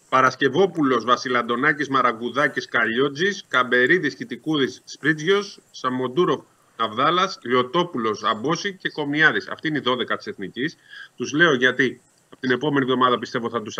Παρασκευόπουλος, 0.09 1.03
Βασιλαντονάκης, 1.05 1.89
Μαραγκουδάκης, 1.89 2.67
Καλιότζης, 2.67 3.45
Καμπερίδης, 3.47 4.15
Κιτικούδης, 4.15 4.81
Σπρίτζιος, 4.85 5.59
Σαμοντούροφ, 5.71 6.41
Αβδάλας, 6.75 7.39
Λιωτόπουλος, 7.43 8.23
Αμπόση 8.23 8.73
και 8.73 8.89
Κομιάδης. 8.89 9.47
Αυτή 9.47 9.67
είναι 9.67 9.77
η 9.77 9.81
12 9.81 10.17
της 10.17 10.27
Εθνικής. 10.27 10.77
Τους 11.15 11.33
λέω 11.33 11.53
γιατί 11.53 12.01
από 12.29 12.41
την 12.41 12.51
επόμενη 12.51 12.85
εβδομάδα 12.85 13.19
πιστεύω 13.19 13.49
θα 13.49 13.61
τους 13.61 13.77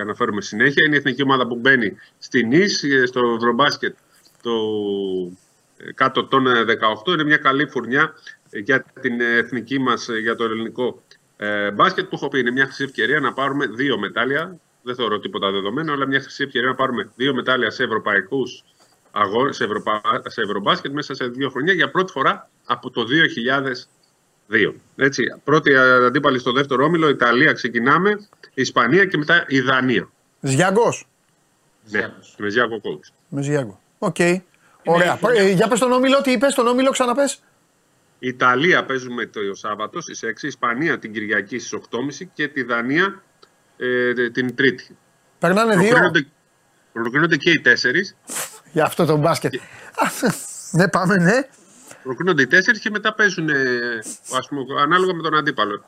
αναφέρουμε 0.00 0.40
συνέχεια. 0.40 0.82
Είναι 0.86 0.94
η 0.94 0.98
εθνική 0.98 1.22
ομάδα 1.22 1.46
που 1.46 1.56
μπαίνει 1.56 1.96
στην 2.18 2.52
ΙΣ, 2.52 2.84
στο 3.04 3.34
Ευρωμπάσκετ, 3.36 3.96
το 4.42 4.52
ε, 5.76 5.92
κάτω 5.92 6.24
των 6.24 6.46
18. 6.46 7.12
Είναι 7.12 7.24
μια 7.24 7.36
καλή 7.36 7.66
φουρνιά 7.66 8.14
για 8.50 8.84
την 9.00 9.20
εθνική 9.20 9.78
μας, 9.78 10.08
για 10.22 10.36
το 10.36 10.44
ελληνικό 10.44 11.02
ε, 11.36 11.70
μπάσκετ 11.70 12.04
που 12.04 12.14
έχω 12.14 12.28
πει 12.28 12.38
είναι 12.38 12.50
μια 12.50 12.64
χρυσή 12.64 12.84
ευκαιρία 12.84 13.20
να 13.20 13.32
πάρουμε 13.32 13.66
δύο 13.66 13.98
μετάλλια 13.98 14.60
δεν 14.88 14.96
θεωρώ 14.96 15.18
τίποτα 15.18 15.50
δεδομένο, 15.50 15.92
αλλά 15.92 16.06
μια 16.06 16.20
χρυσή 16.20 16.42
ευκαιρία 16.42 16.68
να 16.68 16.74
πάρουμε 16.74 17.10
δύο 17.16 17.34
μετάλλια 17.34 17.70
σε 17.70 17.82
ευρωπαϊκούς 17.82 18.64
αγώνες, 19.10 19.56
σε, 19.56 19.64
Ευρωπα... 19.64 20.00
σε 20.26 20.40
ευρωμπάσκετ 20.42 20.92
μέσα 20.92 21.14
σε 21.14 21.26
δύο 21.26 21.50
χρονιά 21.50 21.72
για 21.72 21.90
πρώτη 21.90 22.12
φορά 22.12 22.50
από 22.66 22.90
το 22.90 23.04
2002. 24.48 24.72
Έτσι, 24.96 25.22
πρώτη 25.44 25.76
αντίπαλη 25.76 26.38
στο 26.38 26.52
δεύτερο 26.52 26.84
όμιλο, 26.84 27.08
Ιταλία 27.08 27.52
ξεκινάμε, 27.52 28.28
Ισπανία 28.54 29.04
και 29.04 29.16
μετά 29.16 29.44
η 29.48 29.60
Δανία. 29.60 30.08
Ζιάγκο. 30.40 30.94
Ναι, 31.90 32.12
με 32.36 32.48
Ζιάγκο 32.48 32.80
coach. 32.82 33.12
Με 33.28 33.42
Ζιάγκο. 33.42 33.80
OK. 33.98 34.16
Okay. 34.18 34.36
Ωραία. 34.84 35.18
Ε, 35.36 35.52
για 35.52 35.68
πες 35.68 35.78
τον 35.78 35.92
όμιλο, 35.92 36.20
τι 36.20 36.30
είπες, 36.30 36.54
τον 36.54 36.66
όμιλο 36.66 36.90
ξαναπες. 36.90 37.42
Ιταλία 38.18 38.84
παίζουμε 38.84 39.26
το 39.26 39.40
Σάββατο 39.54 40.00
στις 40.00 40.20
6, 40.24 40.42
Ισπανία 40.42 40.98
την 40.98 41.12
Κυριακή 41.12 41.58
στις 41.58 41.80
8.30 41.90 42.28
και 42.34 42.48
τη 42.48 42.62
Δανία 42.62 43.22
ε, 43.78 44.30
την 44.30 44.56
Τρίτη. 44.56 44.96
Περνάνε 45.38 45.76
δύο. 45.76 45.96
Προκρίνονται 46.92 47.36
και 47.36 47.50
οι 47.50 47.60
τέσσερις. 47.60 48.16
Για 48.72 48.84
αυτό 48.84 49.04
το 49.04 49.16
μπάσκετ. 49.16 49.54
ναι, 50.70 50.88
πάμε, 50.88 51.16
ναι. 51.16 51.48
Προκρίνονται 52.02 52.42
οι 52.42 52.46
τέσσερις 52.46 52.80
και 52.80 52.90
μετά 52.90 53.14
παίζουν 53.14 53.50
ας 54.38 54.48
πούμε, 54.48 54.80
ανάλογα 54.80 55.14
με 55.14 55.22
τον 55.22 55.36
αντίπαλο. 55.36 55.84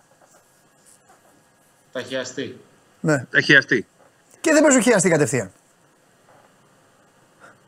Τα 1.93 2.03
χιαστεί. 2.03 2.61
Ναι. 3.01 3.27
Τα 3.31 3.41
χιαστεί. 3.41 3.87
Και 4.41 4.53
δεν 4.53 4.63
παίζουν 4.63 4.83
χιαστεί 4.83 5.09
κατευθείαν. 5.09 5.53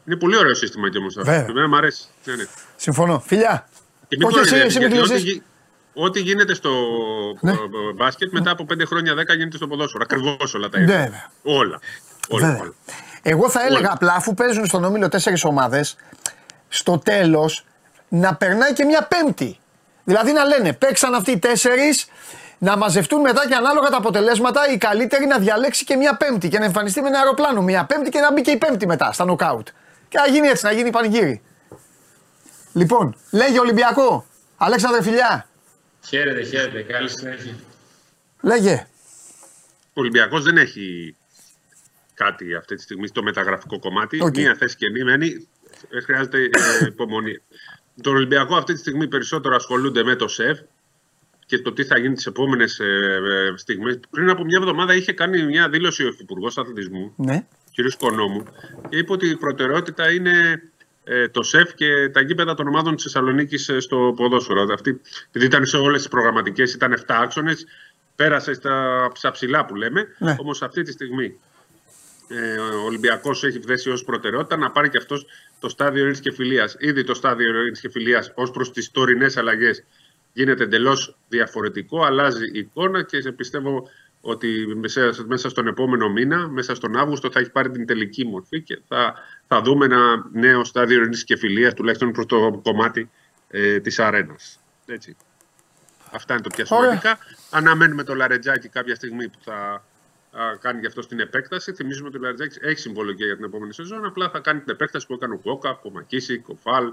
Είναι 0.06 0.16
πολύ 0.16 0.36
ωραίο 0.36 0.54
σύστημα 0.54 0.90
και 0.90 0.98
όμως 0.98 1.16
αυτό. 1.16 1.30
Εμένα 1.30 1.68
μου 1.68 1.76
αρέσει. 1.76 2.04
Ναι, 2.24 2.34
ναι. 2.34 2.44
Συμφωνώ. 2.76 3.20
Φιλιά. 3.20 3.68
Όχι 4.22 4.38
εσύ, 4.38 4.56
εσύ 4.56 4.78
με 4.78 4.88
Ό,τι 5.94 6.20
γίνεται 6.20 6.54
στο 6.54 6.70
ναι. 7.40 7.52
μπάσκετ 7.94 8.32
μετά 8.32 8.50
από 8.50 8.66
5 8.72 8.82
χρόνια 8.86 9.12
10 9.12 9.16
γίνεται 9.36 9.56
στο 9.56 9.66
ποδόσφαιρο. 9.66 10.04
Ακριβώς 10.04 10.54
όλα 10.54 10.68
τα 10.68 10.80
ίδια. 10.80 10.96
Ναι, 10.96 11.10
όλα. 11.42 11.80
όλα, 12.28 12.58
όλα. 12.60 12.74
Εγώ 13.22 13.50
θα 13.50 13.60
έλεγα 13.60 13.78
όλα. 13.78 13.92
απλά 13.92 14.12
αφού 14.12 14.34
παίζουν 14.34 14.66
στον 14.66 14.84
όμιλο 14.84 15.08
4 15.12 15.18
ομάδες, 15.42 15.96
στο 16.68 16.98
τέλος 16.98 17.64
να 18.08 18.34
περνάει 18.34 18.72
και 18.72 18.84
μια 18.84 19.08
πέμπτη. 19.08 19.58
Δηλαδή 20.04 20.32
να 20.32 20.44
λένε 20.44 20.72
παίξαν 20.72 21.14
αυτοί 21.14 21.30
οι 21.30 21.38
τέσσερις, 21.38 22.06
να 22.58 22.76
μαζευτούν 22.76 23.20
μετά 23.20 23.48
και 23.48 23.54
ανάλογα 23.54 23.88
τα 23.88 23.96
αποτελέσματα 23.96 24.68
η 24.72 24.76
καλύτερη 24.76 25.26
να 25.26 25.38
διαλέξει 25.38 25.84
και 25.84 25.96
μια 25.96 26.16
πέμπτη 26.16 26.48
και 26.48 26.58
να 26.58 26.64
εμφανιστεί 26.64 27.00
με 27.00 27.08
ένα 27.08 27.18
αεροπλάνο 27.18 27.62
μια 27.62 27.84
πέμπτη 27.84 28.10
και 28.10 28.20
να 28.20 28.32
μπει 28.32 28.40
και 28.40 28.50
η 28.50 28.56
πέμπτη 28.56 28.86
μετά 28.86 29.12
στα 29.12 29.24
νοκάουτ. 29.24 29.68
Και 30.08 30.18
να 30.18 30.26
γίνει 30.26 30.48
έτσι, 30.48 30.64
να 30.64 30.72
γίνει 30.72 30.90
πανηγύρι. 30.90 31.42
Λοιπόν, 32.72 33.16
λέγει 33.30 33.58
Ολυμπιακό. 33.58 34.26
Αλέξανδρε 34.56 35.02
φιλιά. 35.02 35.46
Χαίρετε, 36.06 36.42
χαίρετε. 36.42 36.82
Καλή 36.82 37.08
συνέχεια. 37.08 37.54
Λέγε. 38.40 38.86
Ο 39.94 40.00
Ολυμπιακός 40.00 40.42
δεν 40.42 40.56
έχει 40.56 41.16
κάτι 42.14 42.54
αυτή 42.54 42.74
τη 42.74 42.82
στιγμή 42.82 43.06
στο 43.06 43.22
μεταγραφικό 43.22 43.78
κομμάτι. 43.78 44.18
Okay. 44.24 44.36
Μία 44.36 44.54
θέση 44.54 44.76
και 44.76 44.90
μία 44.90 45.04
μένει. 45.04 45.48
Χρειάζεται 46.04 46.38
ε, 46.38 46.86
υπομονή. 46.86 47.42
Τον 48.02 48.14
Ολυμπιακό 48.14 48.56
αυτή 48.56 48.72
τη 48.72 48.78
στιγμή 48.78 49.08
περισσότερο 49.08 49.54
ασχολούνται 49.54 50.02
με 50.02 50.16
το 50.16 50.28
ΣΕΒ 50.28 50.58
και 51.46 51.58
το 51.58 51.72
τι 51.72 51.84
θα 51.84 51.98
γίνει 51.98 52.14
τις 52.14 52.26
επόμενες 52.26 52.78
ε, 52.78 52.84
ε, 52.84 53.56
στιγμές. 53.56 54.00
Πριν 54.10 54.30
από 54.30 54.44
μια 54.44 54.58
εβδομάδα 54.60 54.94
είχε 54.94 55.12
κάνει 55.12 55.42
μια 55.42 55.68
δήλωση 55.68 56.04
ο 56.04 56.08
Υφυπουργός 56.08 56.58
Αθλητισμού, 56.58 57.12
ναι. 57.16 57.46
κ. 57.74 57.96
Κονόμου, 57.98 58.44
και 58.88 58.96
είπε 58.96 59.12
ότι 59.12 59.28
η 59.28 59.36
προτεραιότητα 59.36 60.12
είναι 60.12 60.30
ε, 60.40 60.62
το 61.30 61.42
ΣΕΦ 61.42 61.74
και 61.74 62.08
τα 62.08 62.20
γήπεδα 62.20 62.54
των 62.54 62.68
ομάδων 62.68 62.94
της 62.94 63.04
Θεσσαλονίκης 63.04 63.68
ε, 63.68 63.80
στο 63.80 64.12
ποδόσφαιρο. 64.16 64.66
Αυτή, 64.72 65.00
επειδή 65.28 65.44
ήταν 65.44 65.66
σε 65.66 65.76
όλες 65.76 66.00
τις 66.00 66.10
προγραμματικές, 66.10 66.74
ήταν 66.74 66.92
7 66.92 67.02
άξονες, 67.08 67.66
πέρασε 68.16 68.54
στα, 68.54 69.08
στα 69.14 69.30
ψηλά 69.30 69.64
που 69.64 69.74
λέμε. 69.74 70.06
Ναι. 70.18 70.36
Όμως 70.38 70.62
αυτή 70.62 70.82
τη 70.82 70.92
στιγμή 70.92 71.40
ε, 72.28 72.58
ο 72.58 72.84
Ολυμπιακός 72.84 73.44
έχει 73.44 73.60
θέσει 73.60 73.90
ως 73.90 74.04
προτεραιότητα 74.04 74.56
να 74.56 74.70
πάρει 74.70 74.88
και 74.88 74.96
αυτός 74.96 75.26
το 75.60 75.68
στάδιο 75.68 76.00
ειρήνης 76.00 76.20
και 76.20 76.32
φιλίας. 76.32 76.76
Ήδη 76.78 77.04
το 77.04 77.14
στάδιο 77.14 77.48
ειρήνης 77.48 77.80
και 77.80 77.90
φιλίας 77.90 78.32
ως 78.34 78.50
προς 78.50 78.72
τις 78.72 78.90
τωρινές 78.90 79.36
αλλαγές 79.36 79.84
γίνεται 80.32 80.64
εντελώς 80.64 81.16
διαφορετικό, 81.28 82.04
αλλάζει 82.04 82.44
η 82.52 82.58
εικόνα 82.58 83.02
και 83.02 83.32
πιστεύω 83.32 83.88
ότι 84.24 84.66
μέσα 85.26 85.48
στον 85.48 85.66
επόμενο 85.66 86.08
μήνα, 86.10 86.48
μέσα 86.48 86.74
στον 86.74 86.96
Αύγουστο, 86.96 87.30
θα 87.30 87.40
έχει 87.40 87.50
πάρει 87.50 87.70
την 87.70 87.86
τελική 87.86 88.26
μορφή 88.26 88.62
και 88.62 88.80
θα, 88.88 89.14
θα 89.46 89.60
δούμε 89.60 89.84
ένα 89.84 90.28
νέο 90.32 90.64
στάδιο 90.64 91.00
ειρήνης 91.00 91.24
και 91.24 91.36
φιλίας, 91.36 91.74
τουλάχιστον 91.74 92.12
προς 92.12 92.26
το 92.26 92.60
κομμάτι 92.62 93.10
ε, 93.48 93.80
της 93.80 93.98
αρένας. 93.98 94.58
Αυτά 96.12 96.32
είναι 96.34 96.42
το 96.42 96.50
πιο 96.54 96.64
σημαντικά. 96.64 97.18
Αναμένουμε 97.50 98.02
το 98.04 98.14
Λαρετζάκι 98.14 98.68
κάποια 98.68 98.94
στιγμή 98.94 99.28
που 99.28 99.38
θα 99.44 99.84
κάνει 100.60 100.80
γι' 100.80 100.86
αυτό 100.86 101.02
στην 101.02 101.20
επέκταση. 101.20 101.72
Θυμίζουμε 101.72 102.08
ότι 102.08 102.16
ο 102.16 102.20
Λαρετζάκης 102.20 102.58
έχει 102.60 102.78
συμβολική 102.78 103.24
για 103.24 103.36
την 103.36 103.44
επόμενη 103.44 103.74
σεζόν. 103.74 104.04
Απλά 104.04 104.30
θα 104.30 104.38
κάνει 104.38 104.60
την 104.60 104.72
επέκταση 104.72 105.06
που 105.06 105.14
έκανε 105.14 105.34
ο 105.34 105.38
Κόκα, 105.38 105.80
ο 105.82 105.90
Μακίση, 105.90 106.44
ο 106.46 106.54
Φαλ 106.54 106.92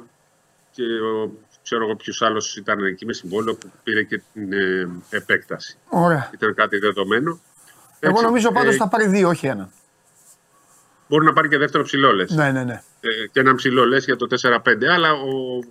και 0.71 0.83
ο 0.83 1.31
ξέρω 1.69 1.83
εγώ 1.83 1.95
ποιος 1.95 2.21
άλλος 2.21 2.55
ήταν 2.55 2.85
εκεί 2.85 3.05
μες 3.05 3.17
συμβόλαιο 3.17 3.55
που 3.55 3.71
πήρε 3.83 4.03
και 4.03 4.21
την 4.33 4.53
ε, 4.53 4.89
επέκταση. 5.09 5.77
Ωραία. 5.89 6.29
Ήταν 6.33 6.53
κάτι 6.53 6.77
δεδομένο. 6.77 7.39
Εγώ 7.99 8.11
Έτσι, 8.11 8.23
νομίζω 8.23 8.51
πάντως 8.51 8.73
ε, 8.73 8.77
θα 8.77 8.87
πάρει 8.87 9.07
δύο, 9.07 9.29
όχι 9.29 9.47
ένα. 9.47 9.69
Μπορεί 11.07 11.25
να 11.25 11.33
πάρει 11.33 11.49
και 11.49 11.57
δεύτερο 11.57 11.83
ψηλό, 11.83 12.13
λες. 12.13 12.31
Ναι, 12.31 12.51
ναι, 12.51 12.63
ναι. 12.63 12.81
Ε, 12.99 13.27
και 13.31 13.39
ένα 13.39 13.55
ψηλό, 13.55 13.85
λες, 13.85 14.05
για 14.05 14.15
το 14.15 14.27
4-5. 14.41 14.85
Αλλά 14.85 15.11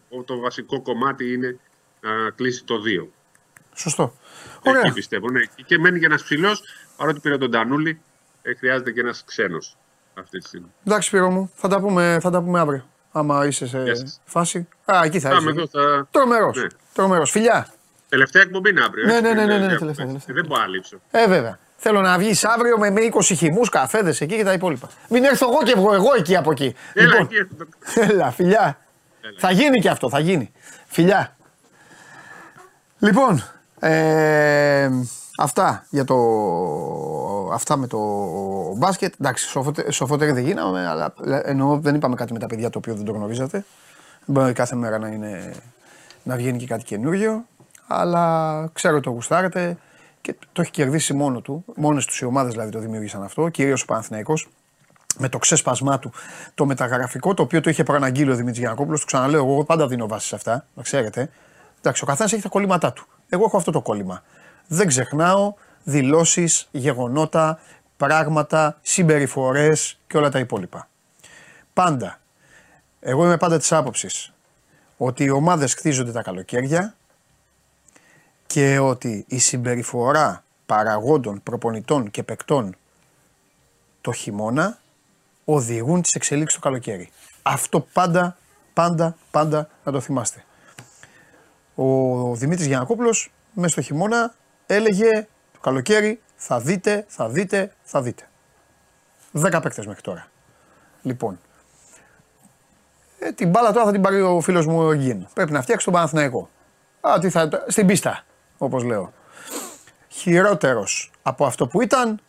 ο, 0.08 0.22
το 0.22 0.38
βασικό 0.38 0.82
κομμάτι 0.82 1.32
είναι 1.32 1.58
να 2.00 2.30
κλείσει 2.30 2.64
το 2.64 2.74
2. 3.02 3.06
Σωστό. 3.74 4.14
Ωραία. 4.62 4.80
Εκεί 4.84 4.92
πιστεύω. 4.92 5.30
Ναι. 5.30 5.40
Και 5.66 5.78
μένει 5.78 5.98
και 5.98 6.06
ένας 6.06 6.22
ψηλός, 6.22 6.62
παρότι 6.96 7.20
πήρε 7.20 7.38
τον 7.38 7.50
Τανούλη, 7.50 8.00
ε, 8.42 8.54
χρειάζεται 8.54 8.90
και 8.90 9.00
ένας 9.00 9.24
ξένος. 9.24 9.76
αυτή 10.14 10.38
τη 10.38 10.46
στιγμή. 10.46 10.72
Εντάξει, 10.84 11.08
Σπύρο 11.08 11.30
μου, 11.30 11.50
θα 11.54 11.68
τα 11.68 11.80
πούμε, 11.80 12.18
θα 12.20 12.30
τα 12.30 12.42
πούμε 12.42 12.60
αύριο. 12.60 12.84
Άμα 13.12 13.46
είσαι 13.46 13.66
σε 13.66 13.82
Γεια 13.82 13.96
σας. 13.96 14.20
φάση. 14.24 14.68
Α, 14.84 15.00
εκεί 15.04 15.20
θα 15.20 15.28
Πάμε 15.28 15.50
είσαι. 15.50 15.60
εδώ, 15.60 15.66
θα... 15.66 16.08
Τρομερός. 16.10 16.56
Ναι. 16.56 16.66
Τρομερός. 16.92 17.30
Φιλιά. 17.30 17.66
Τελευταία 18.08 18.42
εκπομπή 18.42 18.70
είναι 18.70 18.80
αύριο. 18.84 19.04
Ναι, 19.06 19.12
έτσι, 19.16 19.22
ναι, 19.22 19.28
ναι, 19.32 19.36
δεν 19.36 19.46
ναι, 19.46 19.52
είναι 19.54 19.62
ναι, 19.62 19.68
διακοπές. 19.68 19.96
τελευταία, 19.96 20.06
τελευταία. 20.06 20.34
Δεν 20.34 20.46
μπορώ 20.46 20.60
να 20.60 20.66
λείψω. 20.66 21.00
Ε, 21.10 21.26
βέβαια. 21.26 21.58
Θέλω 21.76 22.00
να 22.00 22.18
βγεις 22.18 22.44
αύριο 22.44 22.78
με, 22.78 22.90
με 22.90 23.00
20 23.12 23.20
χυμούς, 23.22 23.68
καφέδες 23.68 24.20
εκεί 24.20 24.36
και 24.36 24.44
τα 24.44 24.52
υπόλοιπα. 24.52 24.88
Μην 25.08 25.24
έρθω 25.24 25.48
εγώ 25.50 25.62
και 25.62 25.74
βγω 25.76 25.94
εγώ 25.94 26.14
εκεί 26.16 26.36
από 26.36 26.50
εκεί. 26.50 26.74
Έλα, 26.92 27.06
λοιπόν, 27.08 27.28
εκεί. 27.30 27.46
έλα, 28.12 28.30
φιλιά. 28.30 28.78
Θα 29.38 29.50
γίνει 29.50 29.80
και 29.80 29.88
αυτό, 29.88 30.08
θα 30.10 30.18
γίνει. 30.18 30.52
Φιλιά. 30.86 31.36
Λοιπόν, 32.98 33.44
ε, 33.80 34.88
αυτά 35.38 35.86
για 35.90 36.04
το. 36.04 36.16
Αυτά 37.52 37.76
με 37.76 37.86
το 37.86 37.98
μπάσκετ. 38.76 39.14
Εντάξει, 39.20 39.48
σοφότε- 39.48 39.92
σοφότεροι 39.92 40.32
δεν 40.32 40.44
γίναμε, 40.44 40.86
αλλά 40.86 41.14
εννοώ 41.42 41.78
δεν 41.78 41.94
είπαμε 41.94 42.14
κάτι 42.14 42.32
με 42.32 42.38
τα 42.38 42.46
παιδιά 42.46 42.70
το 42.70 42.78
οποίο 42.78 42.94
δεν 42.94 43.04
το 43.04 43.12
γνωρίζατε. 43.12 43.64
Δεν 44.24 44.36
μπορεί 44.36 44.52
κάθε 44.52 44.76
μέρα 44.76 44.98
να, 44.98 45.08
είναι, 45.08 45.54
να 46.22 46.36
βγαίνει 46.36 46.58
και 46.58 46.66
κάτι 46.66 46.84
καινούριο. 46.84 47.44
Αλλά 47.86 48.70
ξέρω 48.72 48.94
ότι 48.94 49.04
το 49.04 49.10
γουστάρετε 49.10 49.76
και 50.20 50.34
το 50.52 50.60
έχει 50.60 50.70
κερδίσει 50.70 51.14
μόνο 51.14 51.40
του. 51.40 51.64
Μόνες 51.76 52.04
τους 52.04 52.20
οι 52.20 52.24
ομάδες 52.24 52.52
δηλαδή 52.52 52.70
το 52.70 52.78
δημιούργησαν 52.78 53.22
αυτό, 53.22 53.48
κυρίως 53.48 53.82
ο 53.82 53.84
Παναθηναϊκός 53.84 54.48
με 55.18 55.28
το 55.28 55.38
ξέσπασμά 55.38 55.98
του, 55.98 56.12
το 56.54 56.66
μεταγραφικό, 56.66 57.34
το 57.34 57.42
οποίο 57.42 57.60
το 57.60 57.70
είχε 57.70 57.82
προαναγγείλει 57.82 58.30
ο 58.30 58.34
Δημήτρης 58.34 58.58
Γιανακόπουλο. 58.58 58.98
Του 58.98 59.06
ξαναλέω, 59.06 59.44
εγώ 59.44 59.64
πάντα 59.64 59.86
δίνω 59.86 60.06
βάση 60.06 60.26
σε 60.26 60.34
αυτά, 60.34 60.66
να 60.74 60.82
ξέρετε. 60.82 61.30
Εντάξει, 61.78 62.02
ο 62.02 62.06
καθένας 62.06 62.32
έχει 62.32 62.42
τα 62.42 62.48
κολλήματά 62.48 62.92
του. 62.92 63.06
Εγώ 63.28 63.44
έχω 63.44 63.56
αυτό 63.56 63.70
το 63.70 63.80
κόλλημα. 63.80 64.22
Δεν 64.68 64.86
ξεχνάω 64.86 65.54
δηλώσεις, 65.82 66.68
γεγονότα, 66.70 67.60
πράγματα, 67.96 68.78
συμπεριφορές 68.82 69.98
και 70.06 70.16
όλα 70.16 70.30
τα 70.30 70.38
υπόλοιπα. 70.38 70.88
Πάντα. 71.72 72.20
Εγώ 73.00 73.24
είμαι 73.24 73.36
πάντα 73.36 73.58
της 73.58 73.72
άποψης 73.72 74.32
ότι 74.96 75.24
οι 75.24 75.30
ομάδες 75.30 75.74
χτίζονται 75.74 76.12
τα 76.12 76.22
καλοκαίρια 76.22 76.94
και 78.46 78.78
ότι 78.78 79.24
η 79.28 79.38
συμπεριφορά 79.38 80.44
παραγόντων, 80.66 81.42
προπονητών 81.42 82.10
και 82.10 82.22
παικτών 82.22 82.76
το 84.00 84.12
χειμώνα 84.12 84.78
οδηγούν 85.44 86.02
τις 86.02 86.14
εξελίξεις 86.14 86.58
το 86.60 86.68
καλοκαίρι. 86.68 87.10
Αυτό 87.42 87.80
πάντα, 87.80 88.36
πάντα, 88.72 89.16
πάντα 89.30 89.68
να 89.84 89.92
το 89.92 90.00
θυμάστε. 90.00 90.44
Ο 91.74 92.34
Δημήτρης 92.34 92.66
Γιανακόπουλος 92.66 93.32
μέσα 93.52 93.68
στο 93.68 93.80
χειμώνα 93.80 94.34
έλεγε 94.68 95.26
το 95.52 95.60
καλοκαίρι 95.60 96.20
θα 96.36 96.60
δείτε, 96.60 97.04
θα 97.08 97.28
δείτε, 97.28 97.72
θα 97.82 98.02
δείτε. 98.02 98.28
Δέκα 99.32 99.60
παίκτες 99.60 99.86
μέχρι 99.86 100.00
τώρα. 100.00 100.26
Λοιπόν, 101.02 101.38
ε, 103.18 103.32
την 103.32 103.48
μπάλα 103.48 103.72
τώρα 103.72 103.84
θα 103.84 103.92
την 103.92 104.00
πάρει 104.00 104.20
ο 104.20 104.40
φίλος 104.40 104.66
μου 104.66 104.86
ο 104.86 104.94
Γκίν. 104.94 105.26
Πρέπει 105.34 105.52
να 105.52 105.62
φτιάξει 105.62 105.84
τον 105.84 105.94
Παναθηναϊκό. 105.94 106.48
Α, 107.00 107.18
τι 107.20 107.30
θα, 107.30 107.48
στην 107.66 107.86
πίστα, 107.86 108.24
όπως 108.58 108.84
λέω. 108.84 109.12
Χειρότερος 110.08 111.10
από 111.22 111.46
αυτό 111.46 111.66
που 111.66 111.82
ήταν, 111.82 112.20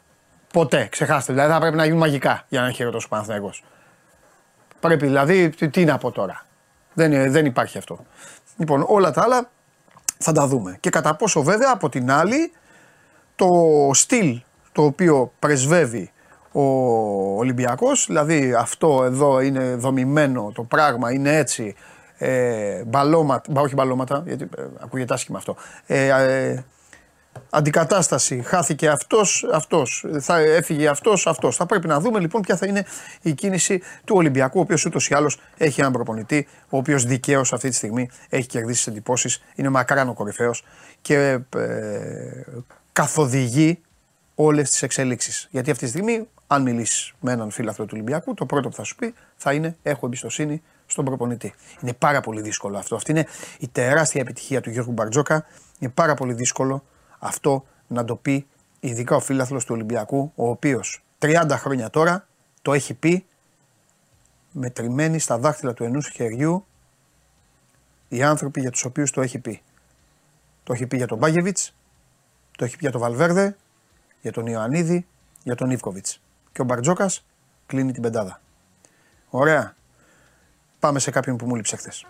ποτέ. 0.54 0.88
Ξεχάστε. 0.92 1.34
Δηλαδή 1.34 1.52
θα 1.52 1.60
πρέπει 1.60 1.76
να 1.76 1.84
γίνουν 1.84 2.00
μαγικά 2.00 2.46
για 2.48 2.60
να 2.60 2.66
είναι 2.66 2.76
χειρότερος 2.76 3.06
ο 3.06 3.08
Παναθηναϊκός. 3.08 3.64
Πρέπει 4.80 5.06
δηλαδή, 5.06 5.50
τι, 5.50 5.70
τι 5.70 5.86
να 5.86 5.98
πω 5.98 6.12
τώρα. 6.12 6.46
Δεν, 6.94 7.14
ε, 7.14 7.30
δεν 7.30 7.46
υπάρχει 7.46 7.78
αυτό. 7.78 8.06
Λοιπόν, 8.58 8.86
όλα 8.88 9.12
τα 9.12 9.22
άλλα 9.24 9.50
θα 10.24 10.32
τα 10.32 10.48
δούμε. 10.48 10.78
Και 10.80 10.90
κατά 10.90 11.16
πόσο 11.16 11.44
βέβαια 11.44 11.72
από 11.74 11.90
την 11.90 12.12
άλλη 12.12 12.52
το 13.36 13.50
στυλ 13.94 14.42
το 14.72 14.84
οποίο 14.84 15.32
πρεσβεύει 15.40 16.12
ο 16.52 16.64
Ολυμπιακός, 17.38 18.06
δηλαδή 18.08 18.54
αυτό 18.54 19.04
εδώ 19.04 19.40
είναι 19.42 19.76
δομημένο, 19.76 20.52
το 20.56 20.64
πράγμα 20.64 21.12
είναι 21.12 21.38
έτσι, 21.38 21.76
ε, 22.18 22.84
μπαλώματα, 22.86 23.52
μπα, 23.52 23.62
όχι 23.62 23.74
μπαλώματα, 23.74 24.24
γιατί 24.26 24.48
ε, 24.58 24.64
ακούγεται 24.80 25.14
άσχημα 25.14 25.38
αυτό, 25.38 25.56
ε, 25.86 26.08
ε, 26.08 26.64
αντικατάσταση, 27.50 28.42
χάθηκε 28.42 28.90
αυτός, 28.90 29.50
αυτός, 29.54 30.06
θα 30.20 30.38
έφυγε 30.38 30.88
αυτός, 30.88 31.28
αυτός. 31.28 31.56
Θα 31.56 31.66
πρέπει 31.66 31.88
να 31.88 32.00
δούμε 32.00 32.20
λοιπόν 32.20 32.42
ποια 32.42 32.58
θα 32.58 32.66
είναι 32.66 32.86
η 33.22 33.34
κίνηση 33.34 33.82
του 34.06 34.16
Ολυμπιακού, 34.16 34.60
ο 34.60 34.62
οποίος 34.62 34.86
ούτως 34.86 35.08
ή 35.10 35.14
άλλως 35.14 35.40
έχει 35.58 35.80
έναν 35.80 35.92
προπονητή, 35.92 36.48
ο 36.70 36.78
οποίος 36.78 37.06
δικαίως 37.06 37.54
αυτή 37.54 37.70
τη 37.70 37.76
στιγμή 37.76 38.10
έχει 38.30 38.48
κερδίσει 38.48 38.78
τις 38.84 38.88
εντυπώσεις, 38.88 39.42
είναι 39.56 39.70
μακράν 39.70 40.10
ο 40.10 40.14
κορυφαίος 40.14 40.64
και 41.02 41.40
ε, 41.56 42.44
καθοδηγεί 42.92 43.82
όλες 44.36 44.70
τις 44.70 44.82
εξελίξεις. 44.82 45.48
Γιατί 45.52 45.72
αυτή 45.72 45.84
τη 45.84 45.90
στιγμή, 45.90 46.28
αν 46.48 46.62
μιλήσεις 46.62 47.14
με 47.20 47.32
έναν 47.32 47.52
φίλαθρο 47.52 47.84
του 47.86 47.92
Ολυμπιακού, 47.94 48.34
το 48.34 48.46
πρώτο 48.46 48.70
που 48.70 48.76
θα 48.76 48.84
σου 48.84 48.96
πει 48.96 49.14
θα 49.36 49.54
είναι: 49.54 49.78
Έχω 49.84 50.06
εμπιστοσύνη 50.06 50.62
στον 50.86 51.06
προπονητή. 51.06 51.54
Είναι 51.82 51.94
πάρα 51.94 52.22
πολύ 52.22 52.42
δύσκολο 52.42 52.78
αυτό. 52.78 52.96
Αυτή 52.96 53.12
είναι 53.12 53.26
η 53.60 53.68
τεράστια 53.68 54.22
επιτυχία 54.22 54.62
του 54.62 54.70
Γιώργου 54.70 54.92
Μπαρτζόκα. 54.92 55.46
Είναι 55.80 55.92
πάρα 55.92 56.14
πολύ 56.14 56.34
δύσκολο 56.34 56.84
αυτό 57.20 57.66
να 57.88 58.06
το 58.06 58.16
πει 58.16 58.48
ειδικά 58.80 59.16
ο 59.16 59.20
φίλαθλος 59.20 59.66
του 59.66 59.74
Ολυμπιακού, 59.74 60.32
ο 60.36 60.50
οποίος 60.50 61.04
30 61.20 61.46
χρόνια 61.50 61.90
τώρα 61.90 62.28
το 62.62 62.74
έχει 62.74 62.94
πει 62.94 63.26
μετρημένοι 64.52 65.20
στα 65.20 65.38
δάχτυλα 65.38 65.74
του 65.74 65.84
ενός 65.84 66.10
χεριού 66.10 66.66
οι 68.08 68.24
άνθρωποι 68.24 68.62
για 68.62 68.72
τους 68.72 68.86
οποίους 68.86 69.12
το 69.12 69.22
έχει 69.22 69.40
πει. 69.40 69.62
Το 70.64 70.74
έχει 70.74 70.88
πει 70.88 70.98
για 70.98 71.08
τον 71.08 71.18
Μπάγεβιτς, 71.18 71.76
το 72.58 72.66
έχει 72.66 72.74
πει 72.74 72.82
για 72.82 72.92
τον 72.92 73.02
Βαλβέρδε, 73.02 73.58
για 74.22 74.32
τον 74.32 74.46
Ιωαννίδη, 74.46 75.08
για 75.44 75.56
τον 75.56 75.70
Ιβκοβιτς. 75.70 76.22
Και 76.52 76.62
ο 76.62 76.64
Μπαρτζόκας 76.64 77.26
κλείνει 77.66 77.92
την 77.92 78.02
πεντάδα. 78.02 78.42
Ωραία. 79.30 79.76
Πάμε 80.80 81.00
σε 81.00 81.12
κάποιον 81.12 81.38
που 81.38 81.46
μου 81.46 81.56
λείψε 81.56 81.76
χθες. 81.76 82.06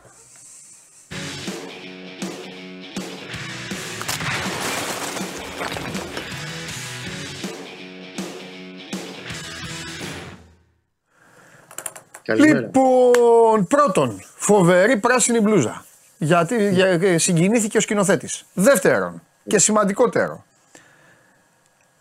Καλημέρα. 12.29 12.59
Λοιπόν, 12.59 13.67
πρώτον, 13.67 14.21
φοβερή 14.35 14.97
πράσινη 14.97 15.39
μπλούζα. 15.39 15.85
Γιατί 16.17 16.69
για- 16.69 16.87
ε, 16.87 17.17
συγκινήθηκε 17.17 17.77
ο 17.77 17.81
σκηνοθέτης. 17.81 18.45
Δεύτερον, 18.53 19.21
και 19.47 19.57
σημαντικότερο. 19.59 20.45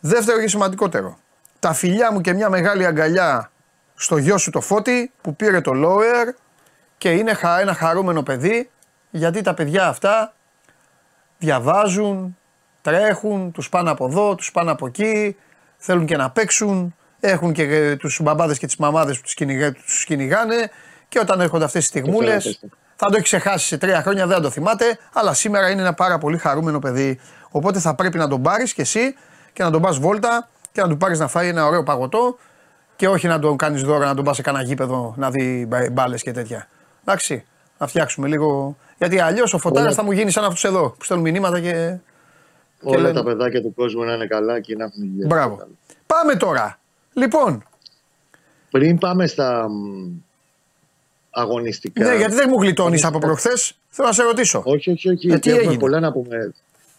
Δεύτερο 0.00 0.40
και 0.40 0.48
σημαντικότερο. 0.48 1.18
Τα 1.58 1.72
φιλιά 1.72 2.12
μου 2.12 2.20
και 2.20 2.32
μια 2.32 2.48
μεγάλη 2.50 2.86
αγκαλιά 2.86 3.50
στο 3.94 4.16
γιο 4.16 4.38
σου 4.38 4.50
το 4.50 4.60
Φώτη 4.60 5.12
που 5.20 5.36
πήρε 5.36 5.60
το 5.60 5.72
lower 5.74 6.34
και 6.98 7.10
είναι 7.10 7.34
χα- 7.34 7.58
ένα 7.60 7.74
χαρούμενο 7.74 8.22
παιδί 8.22 8.70
γιατί 9.10 9.42
τα 9.42 9.54
παιδιά 9.54 9.86
αυτά 9.86 10.34
διαβάζουν, 11.38 12.36
τρέχουν, 12.82 13.52
τους 13.52 13.68
πάνε 13.68 13.90
από 13.90 14.06
εδώ, 14.06 14.34
τους 14.34 14.50
πάνε 14.50 14.70
από 14.70 14.86
εκεί, 14.86 15.36
θέλουν 15.76 16.06
και 16.06 16.16
να 16.16 16.30
παίξουν, 16.30 16.94
έχουν 17.20 17.52
και 17.52 17.62
ε, 17.62 17.96
τους 17.96 18.20
μπαμπάδες 18.22 18.58
και 18.58 18.66
τις 18.66 18.76
μαμάδες 18.76 19.16
που 19.16 19.22
τους, 19.22 19.34
κυνηγα- 19.34 19.72
τους 19.72 20.04
κυνηγάνε 20.04 20.70
και 21.08 21.18
όταν 21.18 21.40
έρχονται 21.40 21.64
αυτές 21.64 21.80
τις 21.80 21.88
στιγμούλες 22.02 22.42
φαίνεται. 22.42 22.76
θα 22.96 23.06
το 23.06 23.12
έχει 23.14 23.22
ξεχάσει 23.22 23.66
σε 23.66 23.78
τρία 23.78 24.02
χρόνια, 24.02 24.26
δεν 24.26 24.36
θα 24.36 24.42
το 24.42 24.50
θυμάται, 24.50 24.98
αλλά 25.12 25.34
σήμερα 25.34 25.70
είναι 25.70 25.80
ένα 25.80 25.94
πάρα 25.94 26.18
πολύ 26.18 26.38
χαρούμενο 26.38 26.78
παιδί. 26.78 27.20
Οπότε 27.50 27.78
θα 27.78 27.94
πρέπει 27.94 28.18
να 28.18 28.28
τον 28.28 28.42
πάρεις 28.42 28.72
και 28.72 28.82
εσύ 28.82 29.14
και 29.52 29.62
να 29.62 29.70
τον 29.70 29.82
πας 29.82 29.98
βόλτα 29.98 30.48
και 30.72 30.80
να 30.82 30.88
του 30.88 30.96
πάρεις 30.96 31.18
να 31.18 31.28
φάει 31.28 31.48
ένα 31.48 31.66
ωραίο 31.66 31.82
παγωτό 31.82 32.38
και 32.96 33.08
όχι 33.08 33.26
να 33.26 33.38
τον 33.38 33.56
κάνεις 33.56 33.82
δώρα 33.82 34.06
να 34.06 34.14
τον 34.14 34.24
πας 34.24 34.36
σε 34.36 34.42
κανένα 34.42 34.64
γήπεδο 34.64 35.14
να 35.16 35.30
δει 35.30 35.68
μπάλες 35.92 36.22
και 36.22 36.32
τέτοια. 36.32 36.68
Εντάξει, 37.04 37.44
να 37.78 37.86
φτιάξουμε 37.86 38.28
λίγο. 38.28 38.76
Γιατί 38.98 39.20
αλλιώς 39.20 39.54
ο 39.54 39.58
φωτάρας 39.58 39.86
Όλα- 39.86 39.96
θα 39.96 40.02
μου 40.02 40.12
γίνει 40.12 40.30
σαν 40.30 40.44
αυτούς 40.44 40.64
εδώ 40.64 40.94
που 40.98 41.04
στέλνουν 41.04 41.30
μηνύματα 41.30 41.60
και. 41.60 41.96
Όλα 42.82 42.98
λένε- 42.98 43.14
τα 43.14 43.22
παιδάκια 43.24 43.62
του 43.62 43.74
κόσμου 43.74 44.04
να 44.04 44.12
είναι 44.12 44.26
καλά 44.26 44.60
και 44.60 44.76
να 44.76 44.84
έχουν 44.84 45.02
υγεία. 45.02 45.26
Μπράβο. 45.26 45.66
Πάμε 46.06 46.34
τώρα. 46.34 46.77
Λοιπόν, 47.18 47.62
Πριν 48.70 48.98
πάμε 48.98 49.26
στα 49.26 49.68
μ, 49.68 49.72
αγωνιστικά. 51.30 52.04
ναι, 52.08 52.16
γιατί 52.16 52.34
δεν 52.34 52.46
μου 52.50 52.60
γλιτώνεις 52.62 53.04
από 53.04 53.18
προχθές, 53.18 53.78
θέλω 53.88 54.08
να 54.08 54.14
σε 54.14 54.22
ρωτήσω. 54.22 54.62
Όχι, 54.64 54.90
όχι, 54.90 55.08
όχι. 55.10 55.26
Ε, 55.26 55.28
γιατί 55.28 55.40
τι 55.40 55.48
έχουμε 55.50 55.62
έγινε; 55.64 55.78
πολλά 55.78 56.00
να 56.00 56.12
πούμε. 56.12 56.52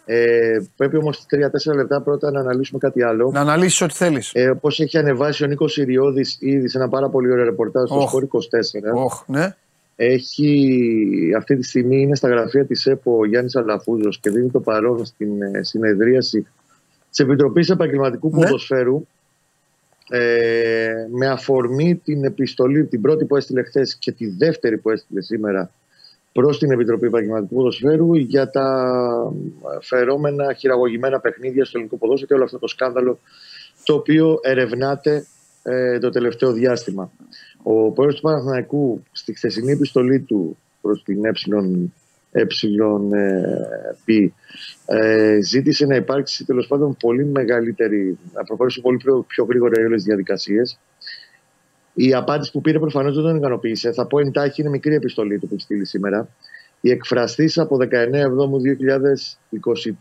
Ε, 0.06 0.60
πρέπει 0.78 0.98
όμως 0.98 1.26
3-4 1.72 1.76
λεπτά 1.76 2.02
πρώτα 2.02 2.32
να 2.32 2.40
αναλύσουμε 2.40 2.80
κάτι 2.80 3.04
άλλο. 3.04 3.30
Να 3.34 3.40
αναλύσεις 3.40 3.82
ό,τι 3.82 3.94
θέλεις. 3.94 4.32
Ε, 4.34 4.54
Πώ 4.62 4.68
έχει 4.78 4.98
ανεβάσει 4.98 5.44
ο 5.44 5.48
Νίκος 5.48 5.78
Ιριώδης 5.78 6.38
ήδη 6.40 6.70
σε 6.70 6.78
ένα 6.78 6.90
πάρα 6.90 7.10
πολύ 7.10 7.32
ωραίο 7.32 7.46
ρεπορτάζ 7.46 7.90
στο 7.90 8.00
Οχ. 8.00 8.08
Σπορ 8.10 8.24
24. 8.24 8.94
Όχ, 9.04 9.24
ναι. 9.28 9.56
Έχει, 9.96 11.34
αυτή 11.38 11.56
τη 11.56 11.64
στιγμή 11.64 12.02
είναι 12.02 12.16
στα 12.16 12.28
γραφεία 12.30 12.66
της 12.66 12.86
ΕΠΟ 12.86 13.18
ο 13.18 13.26
Γιάννης 13.26 13.56
Αλαφούζος 13.56 14.20
και 14.20 14.30
δίνει 14.30 14.50
το 14.50 14.60
παρόν 14.60 15.06
στην 15.06 15.42
ε, 15.42 15.64
συνεδρίαση 15.64 16.48
της 17.10 17.20
Επιτροπής 17.20 17.70
Επαγγελματικού 17.70 18.30
Ναι. 18.34 18.44
Ποδοσφαίρου 18.46 19.08
ε, 20.10 20.92
με 21.12 21.28
αφορμή 21.28 21.96
την 21.96 22.24
επιστολή, 22.24 22.86
την 22.86 23.02
πρώτη 23.02 23.26
που 23.26 23.36
έστειλε 23.36 23.64
χθες 23.64 23.96
και 23.96 24.12
τη 24.12 24.28
δεύτερη 24.30 24.78
που 24.78 24.90
έστειλε 24.90 25.22
σήμερα 25.22 25.72
προς 26.32 26.60
την 26.60 26.72
Επιτροπή 26.72 27.06
Επαγγελματικού 27.06 27.56
Ποδοσφαίρου 27.56 28.16
για 28.16 28.50
τα 28.50 29.34
φερόμενα 29.82 30.54
χειραγωγημένα 30.54 31.20
παιχνίδια 31.20 31.66
στο 31.66 31.78
ελληνικό 31.78 31.98
ποδόσφαιρο 31.98 32.28
και 32.28 32.34
όλο 32.34 32.44
αυτό 32.44 32.60
το 32.60 32.68
σκάνδαλο 32.68 33.20
το 33.84 33.94
οποίο 33.94 34.40
ερευνάται 34.42 35.26
ε, 35.64 36.00
το 36.00 36.10
τελευταίο 36.10 36.52
διάστημα. 36.52 37.12
Ο 37.64 37.92
πρόεδρος 37.92 38.20
του 38.20 38.28
Παναθηναϊκού 38.28 39.04
στη 39.12 39.34
χθεσινή 39.34 39.72
επιστολή 39.72 40.20
του 40.20 40.58
προς 40.82 41.04
την 41.04 41.26
ε, 41.26 41.32
ε, 42.32 42.46
ε, 44.06 44.32
ε, 44.86 45.42
ζήτησε 45.42 45.86
να 45.86 45.96
υπάρξει 45.96 46.46
τέλος 46.46 46.68
πάντων 46.68 46.98
πολύ 47.00 47.26
μεγαλύτερη, 47.26 48.18
να 48.34 48.44
προχωρήσει 48.44 48.82
πολύ 48.82 48.98
πιο, 48.98 49.26
πιο 49.28 49.44
γρήγορα 49.44 49.82
οι 49.82 49.86
όλες 49.86 50.04
διαδικασίες. 50.04 50.80
Η 51.94 52.14
απάντηση 52.14 52.52
που 52.52 52.62
πήρε 52.62 52.80
προφανώς 52.80 53.16
δεν 53.16 53.24
τον 53.24 53.36
ικανοποίησε. 53.36 53.92
Θα 53.92 54.06
πω 54.08 54.20
εντάχει, 54.20 54.62
είναι 54.62 54.70
μικρή 54.70 54.96
επιστολή 54.96 55.40
του 55.40 55.48
που 55.48 55.54
έχει 55.54 55.64
στείλει 55.64 55.86
σήμερα. 55.86 56.28
Η 56.82 56.92
εκφραστής 56.92 57.58
από 57.58 57.78
19 57.78 58.14
Εβδόμου 58.14 58.58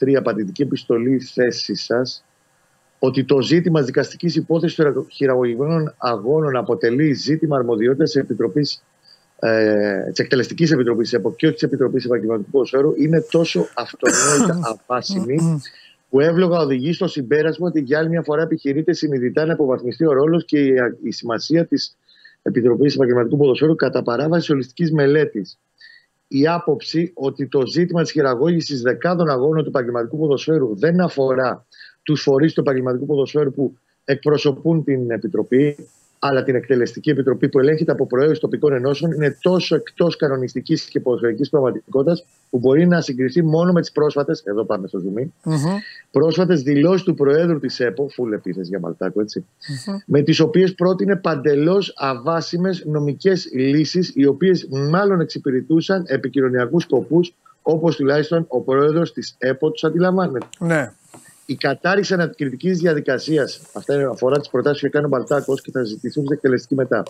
2023 0.03 0.15
απαντητική 0.15 0.63
επιστολή 0.63 1.21
θέση 1.21 1.75
σας 1.75 2.25
ότι 2.99 3.25
το 3.25 3.41
ζήτημα 3.41 3.83
δικαστικής 3.83 4.37
υπόθεσης 4.37 4.77
των 4.77 5.07
χειραγωγημένων 5.11 5.95
αγώνων 5.99 6.57
αποτελεί 6.57 7.13
ζήτημα 7.13 7.57
αρμοδιότητας 7.57 8.11
της 8.11 8.23
Επιτροπής 8.23 8.83
ε, 9.41 10.03
της 10.11 10.19
Εκτελεστικής 10.19 10.71
Επιτροπής 10.71 11.13
ΕΠΟ 11.13 11.35
και 11.35 11.47
όχι 11.47 11.55
της 11.55 11.63
Επιτροπής 11.63 12.05
Επαγγελματικού 12.05 12.51
Ποδοσφαίρου 12.51 12.95
είναι 12.97 13.21
τόσο 13.31 13.69
αυτονόητα 13.75 14.61
απάσιμη 14.73 15.61
που 16.11 16.21
εύλογα 16.21 16.59
οδηγεί 16.59 16.93
στο 16.93 17.07
συμπέρασμα 17.07 17.69
ότι 17.69 17.81
για 17.81 17.99
άλλη 17.99 18.09
μια 18.09 18.23
φορά 18.23 18.43
επιχειρείται 18.43 18.93
συνειδητά 18.93 19.47
να 19.47 19.53
αποβαθμιστεί 19.53 20.07
ο 20.07 20.13
ρόλος 20.13 20.45
και 20.45 20.59
η 21.03 21.11
σημασία 21.11 21.67
της 21.67 21.97
Επιτροπής 22.43 22.95
Επαγγελματικού 22.95 23.37
Ποδοσφαίρου 23.37 23.75
κατά 23.75 24.03
παράβαση 24.03 24.53
ολιστικής 24.53 24.93
μελέτης. 24.93 25.59
Η 26.29 26.47
άποψη 26.47 27.11
ότι 27.15 27.47
το 27.47 27.67
ζήτημα 27.67 28.03
της 28.03 28.11
χειραγώγησης 28.11 28.83
δεκάδων 28.83 29.29
αγώνων 29.29 29.63
του 29.63 29.69
επαγγελματικού 29.69 30.19
ποδοσφαίρου 30.19 30.77
δεν 30.77 31.01
αφορά 31.01 31.67
τους 32.03 32.23
φορείς 32.23 32.53
του 32.53 32.61
επαγγελματικού 32.61 33.07
ποδοσφαίρου 33.07 33.53
που 33.53 33.77
εκπροσωπούν 34.05 34.85
την 34.85 35.11
Επιτροπή, 35.11 35.89
αλλά 36.19 36.43
την 36.43 36.55
Εκτελεστική 36.55 37.11
Επιτροπή 37.11 37.49
που 37.49 37.59
ελέγχεται 37.59 37.93
από 37.93 38.07
προέδρου 38.07 38.39
τοπικών 38.39 38.73
ενώσεων 38.73 39.13
είναι 39.13 39.37
τόσο 39.41 39.75
εκτός 39.75 40.17
κανονιστικής 40.17 40.85
και 40.85 41.01
ποδοσφαιρική 41.01 41.51
πραγματικότητας 41.51 42.25
που 42.51 42.59
μπορεί 42.59 42.87
να 42.87 43.01
συγκριθεί 43.01 43.43
μόνο 43.43 43.73
με 43.73 43.81
τις 43.81 43.93
πρόσφατες, 43.93 44.43
εδώ 44.45 44.65
πάμε 44.65 44.89
στο 44.89 44.99
ζουμί, 44.99 45.35
mm-hmm. 45.45 45.81
πρόσφατες 46.11 46.63
δηλώσεις 46.63 47.03
του 47.03 47.15
Προέδρου 47.15 47.59
της 47.59 47.81
ΕΠΟ, 47.81 48.09
φουλ 48.09 48.33
επίθεση 48.33 48.69
για 48.69 48.81
Μαλτάκο, 48.81 49.21
έτσι, 49.21 49.45
mm-hmm. 49.45 50.03
με 50.07 50.23
τις 50.23 50.41
οποίες 50.41 50.75
πρότεινε 50.75 51.17
παντελώς 51.17 51.93
αβάσιμες 51.97 52.85
νομικές 52.87 53.49
λύσεις, 53.53 54.13
οι 54.15 54.27
οποίες 54.27 54.69
μάλλον 54.91 55.21
εξυπηρετούσαν 55.21 56.05
επικοινωνιακούς 56.07 56.83
σκοπούς, 56.83 57.35
όπως 57.63 57.97
τουλάχιστον 57.97 58.45
ο 58.49 58.61
Πρόεδρος 58.61 59.13
της 59.13 59.35
ΕΠΟ 59.39 59.71
τους 59.71 59.85
αντιλαμβάνεται. 59.85 60.47
Ναι 60.59 60.93
η 61.51 61.57
κατάρριξη 61.57 62.15
ανακριτικής 62.15 62.79
διαδικασίας, 62.79 63.61
αυτά 63.73 64.09
αφορά 64.11 64.39
τις 64.39 64.49
προτάσεις 64.49 64.83
που 64.83 64.89
κάνει 64.91 65.05
ο 65.05 65.09
Μπαλτάκος 65.09 65.61
και 65.61 65.71
θα 65.71 65.83
ζητηθούν 65.83 66.25
στην 66.25 66.37
εκτελεστική 66.37 66.75
μετά. 66.75 67.03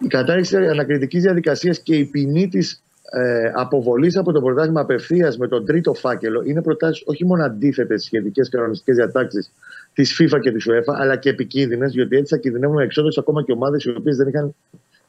Η 0.00 0.06
κατάρριξη 0.06 0.56
ανακριτικής 0.56 1.22
διαδικασίας 1.22 1.78
και 1.80 1.96
η 1.96 2.04
ποινή 2.04 2.48
της 2.48 2.82
ε, 3.10 3.50
αποβολής 3.54 4.16
από 4.16 4.32
το 4.32 4.40
πρωτάθλημα 4.40 4.80
απευθείας 4.80 5.36
με 5.36 5.48
τον 5.48 5.64
τρίτο 5.66 5.94
φάκελο 5.94 6.42
είναι 6.44 6.62
προτάσεις 6.62 7.02
όχι 7.06 7.26
μόνο 7.26 7.44
αντίθετες 7.44 8.04
σχετικές 8.04 8.48
κανονιστικές 8.48 8.96
διατάξεις 8.96 9.52
της 9.92 10.20
FIFA 10.20 10.40
και 10.40 10.52
της 10.52 10.66
UEFA, 10.70 10.94
αλλά 10.96 11.16
και 11.16 11.28
επικίνδυνες, 11.28 11.92
διότι 11.92 12.16
έτσι 12.16 12.34
θα 12.34 12.40
κινδυνεύουν 12.40 12.78
εξόδους 12.78 13.18
ακόμα 13.18 13.42
και 13.42 13.52
ομάδες 13.52 13.84
οι 13.84 13.90
οποίες 13.90 14.16
δεν 14.16 14.28
είχαν, 14.28 14.54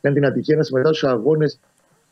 είχαν 0.02 0.14
την 0.14 0.26
ατυχία 0.26 0.56
να 0.56 0.64
συμμετάσχουν 0.64 1.10
σε 1.10 1.16
αγώνες 1.16 1.60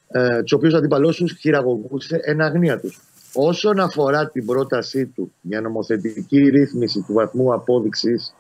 ε, 0.07 0.41
τους 0.41 0.51
οποίους 0.51 0.73
αντιπαλώσουν 0.73 1.29
χειραγωγούσε 1.29 2.19
εν 2.21 2.41
αγνία 2.41 2.79
τους. 2.79 2.99
Όσον 3.33 3.79
αφορά 3.79 4.29
την 4.29 4.45
πρότασή 4.45 5.05
του 5.05 5.33
για 5.41 5.61
νομοθετική 5.61 6.37
ρύθμιση 6.37 7.03
του 7.07 7.13
βαθμού 7.13 7.53
απόδειξης 7.53 8.33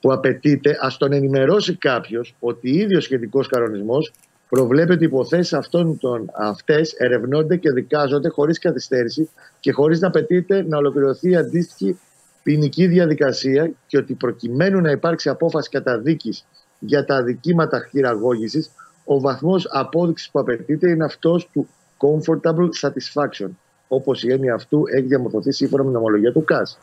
που 0.00 0.12
απαιτείται, 0.12 0.76
ας 0.80 0.96
τον 0.96 1.12
ενημερώσει 1.12 1.76
κάποιος 1.76 2.34
ότι 2.40 2.70
ίδιος 2.70 3.04
σχετικός 3.04 3.48
κανονισμός 3.48 4.12
προβλέπει 4.48 4.92
ότι 4.92 5.02
οι 5.02 5.06
υποθέσεις 5.06 5.52
αυτών 5.52 5.98
των, 5.98 6.30
αυτές 6.34 6.92
ερευνώνται 6.92 7.56
και 7.56 7.70
δικάζονται 7.70 8.28
χωρίς 8.28 8.58
καθυστέρηση 8.58 9.28
και 9.60 9.72
χωρίς 9.72 10.00
να 10.00 10.06
απαιτείται 10.06 10.64
να 10.68 10.76
ολοκληρωθεί 10.76 11.36
αντίστοιχη 11.36 11.98
ποινική 12.42 12.86
διαδικασία 12.86 13.70
και 13.86 13.98
ότι 13.98 14.14
προκειμένου 14.14 14.80
να 14.80 14.90
υπάρξει 14.90 15.28
απόφαση 15.28 15.70
καταδίκης 15.70 16.44
για 16.78 17.04
τα 17.04 17.16
αδικήματα 17.16 17.86
χειραγώγησης, 17.90 18.70
ο 19.04 19.20
βαθμός 19.20 19.66
απόδειξης 19.70 20.30
που 20.30 20.40
απαιτείται 20.40 20.90
είναι 20.90 21.04
αυτός 21.04 21.48
του 21.52 21.68
comfortable 21.98 22.68
satisfaction 22.80 23.48
όπως 23.92 24.22
η 24.22 24.32
έννοια 24.32 24.54
αυτού 24.54 24.82
έχει 24.86 25.06
διαμορφωθεί 25.06 25.52
σύμφωνα 25.52 25.82
με 25.82 25.88
την 25.88 25.98
ομολογία 25.98 26.32
του 26.32 26.44
ΚΑΣ. 26.44 26.78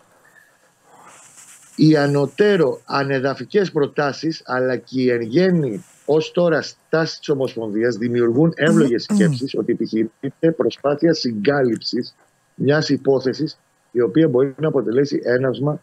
Οι 1.75 1.97
ανωτέρω 1.97 2.81
ανεδαφικές 2.85 3.71
προτάσεις 3.71 4.41
αλλά 4.45 4.75
και 4.75 5.01
η 5.01 5.09
εν 5.09 5.21
γέννη 5.21 5.83
ως 6.05 6.31
τώρα 6.31 6.61
στάση 6.61 7.19
της 7.19 7.29
Ομοσπονδίας 7.29 7.95
δημιουργούν 7.95 8.53
εύλογες 8.55 9.03
σκέψεις 9.03 9.55
ότι 9.57 9.71
επιχειρείται 9.71 10.51
προσπάθεια 10.57 11.13
συγκάλυψης 11.13 12.15
μιας 12.55 12.89
υπόθεσης 12.89 13.59
η 13.91 14.01
οποία 14.01 14.27
μπορεί 14.27 14.55
να 14.59 14.67
αποτελέσει 14.67 15.21
έναυσμα 15.23 15.81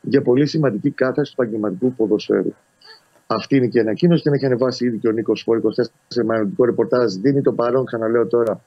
για 0.00 0.22
πολύ 0.22 0.46
σημαντική 0.46 0.90
κάθαση 0.90 1.34
του 1.34 1.42
επαγγελματικού 1.42 1.94
ποδοσφαίρου. 1.94 2.52
Αυτή 3.26 3.56
είναι 3.56 3.66
και 3.66 3.78
η 3.78 3.80
ανακοίνωση. 3.80 4.22
Την 4.22 4.32
έχει 4.32 4.46
ανεβάσει 4.46 4.86
ήδη 4.86 4.98
και 4.98 5.08
ο 5.08 5.12
Νίκος 5.12 5.42
Φόρ 5.42 5.58
24 5.58 5.60
σε 6.08 6.24
μαγνητικό 6.24 6.64
ρεπορτάζ. 6.64 7.14
Δίνει 7.14 7.42
το 7.42 7.52
παρόν, 7.52 7.84
ξαναλέω 7.84 8.26
τώρα, 8.26 8.60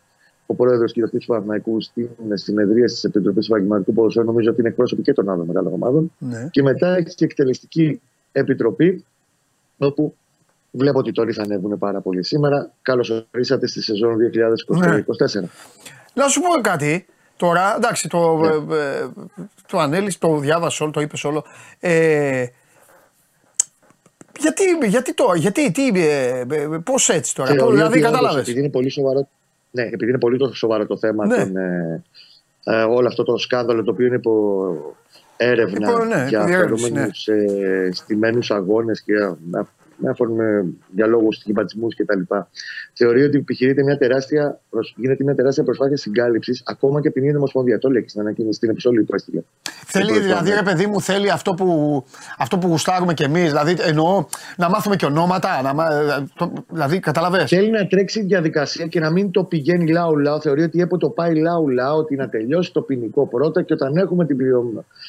ο 0.52 0.56
πρόεδρος 0.56 0.91
και 0.93 1.08
του 1.08 1.26
Παναθηναϊκού 1.26 1.82
στην 1.82 2.08
συνεδρία 2.34 2.86
της 2.86 3.04
Επιτροπής 3.04 3.47
Επαγγελματικού 3.47 3.93
Ποδοσφαίρου, 3.93 4.26
νομίζω 4.26 4.50
ότι 4.50 4.60
είναι 4.60 4.70
εκπρόσωποι 4.70 5.02
και 5.02 5.14
των 5.14 5.30
άλλων 5.30 5.45
μεγάλων 5.45 5.74
ομάδων. 5.74 6.12
Ναι. 6.18 6.47
Και 6.52 6.62
μετά 6.62 6.95
έχει 6.95 7.16
και 7.16 7.26
εκτελεστική 7.26 8.02
επιτροπή, 8.32 9.06
όπου 9.78 10.16
βλέπω 10.72 11.00
ότι 11.00 11.12
τώρα 11.12 11.34
θα 11.34 11.41
ανέβουν 11.41 11.78
πάρα 11.78 12.02
πολύ 12.02 12.24
σήμερα. 12.24 12.72
Καλώς 12.82 13.26
ορίσατε 13.34 13.68
στη 13.68 13.82
σεζόν 13.82 14.18
2024. 14.18 15.41
Ναι. 15.41 15.47
Να 16.14 16.28
σου 16.28 16.41
πω 16.41 16.62
κάτι. 16.62 17.06
Τώρα, 17.38 17.76
εντάξει, 17.76 18.08
το, 18.08 18.38
ναι. 18.38 18.76
ε, 18.76 19.00
ε, 19.02 19.10
το 19.68 19.80
ανέλησε, 19.80 20.18
το 20.20 20.38
διάβασε 20.38 20.84
όλο, 20.84 20.91
το 20.91 21.02
είπες 21.02 21.24
όλο. 21.24 21.43
Ε, 21.80 22.45
γιατί, 24.39 24.88
γιατί 24.88 25.14
τώρα, 25.14 25.38
γιατί, 25.38 25.72
τι, 25.72 25.88
ε, 25.95 26.39
ε 26.39 26.68
πώς 26.84 27.10
έτσι 27.10 27.36
τώρα, 27.36 27.56
το, 27.56 27.72
δηλαδή 27.72 28.00
κατάλαβες. 28.00 28.41
Επειδή 28.41 28.60
είναι 28.60 28.70
πολύ 28.70 28.89
σοβαρό 28.89 29.28
ναι, 29.72 29.84
επειδή 29.84 30.09
είναι 30.09 30.20
πολύ 30.20 30.38
το 30.38 30.53
σοβαρό 30.53 30.86
το 30.86 30.97
θέμα, 30.97 31.26
ναι. 31.26 31.38
τον, 31.38 31.57
ε, 31.57 32.03
ε, 32.63 32.84
όλο 32.84 33.07
αυτό 33.07 33.24
το 33.24 33.38
σκάνδαλο 33.38 33.84
το 33.84 33.91
οποίο 33.91 34.05
είναι 34.05 34.15
υπό 34.15 34.95
έρευνα 35.38 35.89
υπό, 35.89 36.03
ναι, 36.03 36.26
για 36.30 36.45
φερόμενους 36.45 37.28
ναι. 37.28 37.36
ε, 37.36 37.91
στημένους 37.91 38.51
αγώνες 38.51 39.01
και 39.01 39.13
με 40.00 40.10
αφορμή 40.10 40.78
για 40.95 41.08
λόγους 41.08 41.36
στιγματισμού 41.36 41.88
κτλ. 41.88 42.36
Θεωρεί 42.93 43.24
ότι 43.24 43.38
επιχειρείται 43.38 43.84
μια 43.84 43.97
τεράστια, 43.97 44.60
γίνεται 44.95 45.24
μια 45.24 45.36
τεράστια 45.36 45.64
προσπάθεια 45.64 45.97
συγκάλυψης 45.97 46.64
ακόμα 46.66 47.02
και 47.02 47.10
την 47.10 47.24
ίδια 47.24 47.38
Ομοσπονδία. 47.38 47.80
Το 47.80 47.89
λέει 47.89 48.06
στην 48.08 48.22
ανακοίνωση, 48.22 48.58
στην 48.58 48.70
επιστολή 48.70 49.04
που 49.04 49.16
έστειλε. 49.16 49.41
Θέλει, 49.86 50.20
δηλαδή, 50.20 50.52
ρε 50.52 50.62
παιδί 50.64 50.86
μου, 50.86 51.02
θέλει 51.02 51.32
αυτό 51.32 51.54
που, 51.54 52.04
αυτό 52.38 52.58
που 52.58 52.68
γουστάρουμε 52.68 53.14
κι 53.14 53.24
εμείς. 53.24 53.47
Δηλαδή, 53.47 53.76
εννοώ 53.80 54.26
να 54.58 54.70
μάθουμε 54.70 54.95
και 54.95 55.06
ονόματα. 55.06 55.62
Να, 55.62 55.74
το, 56.36 56.54
δηλαδή, 56.70 57.00
καταλαβέ. 57.00 57.45
Θέλει 57.45 57.70
να 57.70 57.88
τρέξει 57.88 58.24
διαδικασία 58.24 58.88
και 58.88 59.00
να 59.00 59.12
μην 59.12 59.32
το 59.32 59.43
πηγαίνει 59.43 59.91
λαού-λαού. 59.91 60.41
Θεωρεί 60.41 60.64
ότι 60.64 60.82
έπω 60.82 60.97
το 60.97 61.10
πάει 61.10 61.36
λαού-λαού, 61.36 61.97
ότι 61.97 62.16
να 62.16 62.30
τελειώσει 62.30 62.74
το 62.74 62.82
ποινικό 62.82 63.28
πρώτα 63.28 63.62
και 63.62 63.74
όταν 63.74 63.97
έχουμε 63.97 64.26
την 64.26 64.38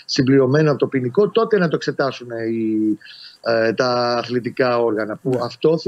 συμπληρωμένο 0.05 0.71
από 0.71 0.79
το 0.79 0.87
ποινικό, 0.87 1.31
τότε 1.31 1.59
να 1.59 1.69
το 1.69 1.77
εξετάσουν 1.77 2.29
οι 2.31 2.99
ε, 3.45 3.73
τα 3.73 3.89
αθλητικά 4.19 4.79
όργανα. 4.79 5.17
Που 5.17 5.29
ναι. 5.29 5.39
αυτό 5.43 5.79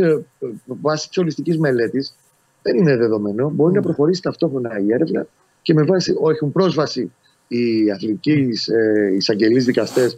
βάσει 0.67 1.09
της 1.09 1.19
ολιστικής 1.19 1.59
μελέτης 1.59 2.15
δεν 2.63 2.77
είναι 2.77 2.97
δεδομένο. 2.97 3.51
Μπορεί 3.51 3.73
να 3.73 3.79
ναι. 3.79 3.85
προχωρήσει 3.85 4.23
ταυτόχρονα 4.23 4.79
η 4.79 4.93
έρευνα 4.93 5.27
και 5.63 5.75
με 5.75 5.83
βάση, 5.83 6.15
έχουν 6.31 6.53
πρόσβαση 6.53 7.13
οι 7.49 7.91
αθλητικοί 7.91 8.49
ε, 8.73 9.15
εισαγγελείς 9.15 9.65
δικαστές 9.65 10.17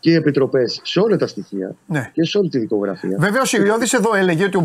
και 0.00 0.10
οι 0.10 0.14
επιτροπές 0.14 0.80
σε 0.82 1.00
όλα 1.00 1.16
τα 1.16 1.26
στοιχεία 1.26 1.74
ναι. 1.86 2.10
και 2.12 2.24
σε 2.24 2.38
όλη 2.38 2.48
τη 2.48 2.58
δικογραφία. 2.58 3.16
Βέβαια, 3.18 3.42
ο 3.42 3.44
Σιριώδης 3.44 3.92
εδώ 3.92 4.14
έλεγε 4.14 4.44
ότι 4.44 4.56
ο, 4.56 4.62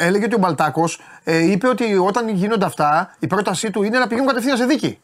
ε, 0.00 0.06
έλεγε 0.06 0.24
ότι 0.24 0.34
ο 0.34 0.38
Μπαλτάκος 0.38 1.00
ε, 1.24 1.50
είπε 1.50 1.68
ότι 1.68 1.94
όταν 1.94 2.28
γίνονται 2.28 2.64
αυτά, 2.64 3.16
η 3.18 3.26
πρότασή 3.26 3.70
του 3.70 3.82
είναι 3.82 3.98
να 3.98 4.06
πηγαίνουν 4.06 4.28
κατευθείαν 4.28 4.56
σε 4.56 4.64
δίκη. 4.64 4.98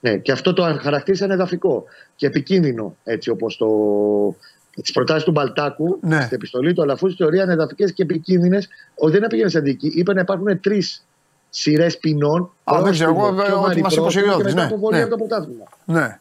Ναι, 0.00 0.16
και 0.16 0.32
αυτό 0.32 0.52
το 0.52 0.78
χαρακτήρισαν 0.80 1.30
εδαφικό 1.30 1.84
και 2.16 2.26
επικίνδυνο, 2.26 2.96
έτσι 3.04 3.30
όπως 3.30 3.56
το 3.56 3.68
τις 4.82 4.92
προτάσεις 4.92 5.24
του 5.24 5.30
Μπαλτάκου 5.30 5.98
ναι. 6.00 6.20
στην 6.20 6.36
επιστολή 6.36 6.72
του, 6.72 6.82
αλλά 6.82 6.92
αφού 6.92 7.14
θεωρεί 7.16 7.40
ανεδαφικές 7.40 7.92
και 7.92 8.02
επικίνδυνες, 8.02 8.68
ότι 8.94 9.18
δεν 9.18 9.28
πήγαινε 9.28 9.48
σε 9.48 9.60
δίκη. 9.60 9.92
Είπε 9.94 10.12
να 10.14 10.20
υπάρχουν 10.20 10.60
τρεις 10.60 11.06
σειρές 11.50 11.98
ποινών. 11.98 12.50
Α, 12.64 12.80
δεν 12.82 12.92
ξέρω, 12.92 13.10
εγώ 13.10 13.26
ότι 13.64 13.80
μα 13.80 13.88
είπε 13.92 14.42
Ναι, 14.42 14.52
ναι. 14.52 15.02
από 15.02 15.10
το 15.10 15.16
πρωτάθλημα. 15.16 15.64
Ναι. 15.84 16.18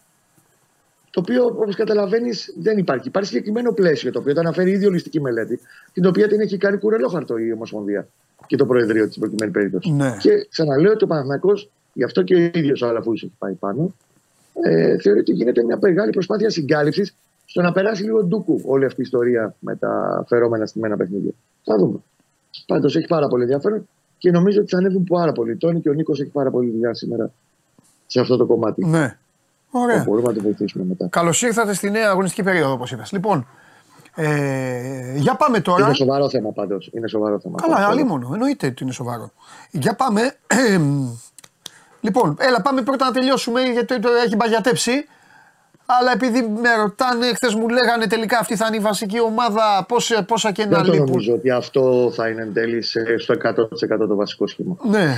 Το 1.09 1.19
οποίο, 1.19 1.45
όπως 1.45 1.75
καταλαβαίνεις, 1.75 2.53
δεν 2.59 2.77
υπάρχει. 2.77 3.07
Υπάρχει 3.07 3.29
συγκεκριμένο 3.29 3.71
πλαίσιο 3.71 4.11
το 4.11 4.19
οποίο 4.19 4.33
το 4.33 4.39
αναφέρει 4.39 4.69
η 4.69 4.73
ίδια 4.73 4.87
ολιστική 4.87 5.21
μελέτη, 5.21 5.59
την 5.93 6.05
οποία 6.05 6.27
την 6.27 6.39
έχει 6.39 6.57
κάνει 6.57 6.77
κουρελόχαρτο 6.77 7.37
η 7.37 7.51
Ομοσπονδία 7.51 8.07
και 8.47 8.55
το 8.55 8.65
Προεδρείο 8.65 9.07
της 9.07 9.17
προκειμένη 9.17 9.51
περίπτωση. 9.51 9.91
Ναι. 9.91 10.15
Και 10.19 10.47
ξαναλέω 10.49 10.91
ότι 10.91 11.03
ο 11.03 11.07
Παναθυνακό, 11.07 11.53
γι' 11.93 12.03
αυτό 12.03 12.21
και 12.21 12.35
ο 12.35 12.37
ίδιος 12.37 12.81
ο 12.81 12.87
Αλαφούζης 12.87 13.23
έχει 13.23 13.33
πάει 13.37 13.53
πάνω, 13.53 13.95
ε, 14.61 14.97
θεωρεί 14.99 15.19
ότι 15.19 15.31
γίνεται 15.31 15.63
μια 15.63 15.77
μεγάλη 15.81 16.11
προσπάθεια 16.11 16.49
συγκάλυψης 16.49 17.15
στο 17.49 17.61
να 17.61 17.71
περάσει 17.71 18.03
λίγο 18.03 18.23
ντούκου 18.23 18.61
όλη 18.65 18.85
αυτή 18.85 18.99
η 18.99 19.03
ιστορία 19.03 19.55
με 19.59 19.75
τα 19.75 20.23
φερόμενα 20.27 20.65
στημένα 20.65 20.97
παιχνίδια. 20.97 21.31
Θα 21.63 21.77
δούμε. 21.77 21.99
Πάντως 22.65 22.95
έχει 22.95 23.07
πάρα 23.07 23.27
πολύ 23.27 23.43
ενδιαφέρον 23.43 23.87
και 24.17 24.31
νομίζω 24.31 24.59
ότι 24.59 24.69
θα 24.69 24.77
ανέβουν 24.77 25.03
πάρα 25.03 25.31
πολύ. 25.31 25.57
Τόνι 25.57 25.81
και 25.81 25.89
ο 25.89 25.93
Νίκος 25.93 26.19
έχει 26.19 26.29
πάρα 26.29 26.51
πολύ 26.51 26.71
δουλειά 26.71 26.93
σήμερα 26.93 27.31
σε 28.05 28.19
αυτό 28.19 28.37
το 28.37 28.45
κομμάτι. 28.45 28.85
Ναι. 28.85 29.17
Ωραία. 29.71 30.03
Μπορούμε 30.03 30.27
να 30.27 30.33
το 30.33 30.41
βοηθήσουμε 30.41 30.83
μετά. 30.83 31.07
Καλώς 31.07 31.41
ήρθατε 31.41 31.73
στη 31.73 31.89
νέα 31.89 32.09
αγωνιστική 32.09 32.43
περίοδο, 32.43 32.73
όπως 32.73 32.91
είπες. 32.91 33.11
Λοιπόν, 33.11 33.47
ε, 34.15 35.17
για 35.17 35.35
πάμε 35.35 35.59
τώρα. 35.59 35.85
Είναι 35.85 35.93
σοβαρό 35.93 36.29
θέμα 36.29 36.51
πάντως. 36.51 36.89
Είναι 36.93 37.07
σοβαρό 37.07 37.39
θέμα. 37.39 37.55
Καλά, 37.61 37.87
άλλη 37.87 38.03
μόνο. 38.03 38.29
Εννοείται 38.33 38.67
ότι 38.67 38.83
είναι 38.83 38.91
σοβαρό. 38.91 39.31
Για 39.71 39.95
πάμε. 39.95 40.35
λοιπόν, 42.05 42.35
έλα, 42.39 42.61
πάμε 42.61 42.81
πρώτα 42.81 43.05
να 43.05 43.11
τελειώσουμε 43.11 43.61
γιατί 43.61 43.99
το 43.99 44.09
έχει 44.25 44.35
μπαγιατέψει. 44.35 44.91
Αλλά 45.89 46.11
επειδή 46.11 46.41
με 46.41 46.75
ρωτάνε, 46.75 47.33
χθες 47.33 47.53
μου 47.53 47.69
λέγανε 47.69 48.07
τελικά 48.07 48.39
αυτή 48.39 48.55
θα 48.55 48.65
είναι 48.67 48.75
η 48.75 48.79
βασική 48.79 49.21
ομάδα, 49.21 49.85
πόσα, 49.87 50.23
πόσα 50.23 50.51
και 50.51 50.65
να 50.65 50.77
λείπουν. 50.77 50.95
Δεν 50.95 51.05
νομίζω 51.05 51.33
ότι 51.33 51.49
αυτό 51.49 52.11
θα 52.13 52.29
είναι 52.29 52.41
εν 52.41 52.53
τέλει 52.53 52.81
στο 53.17 53.35
100% 53.43 54.07
το 54.07 54.15
βασικό 54.15 54.47
σχήμα. 54.47 54.77
Ναι. 54.89 55.15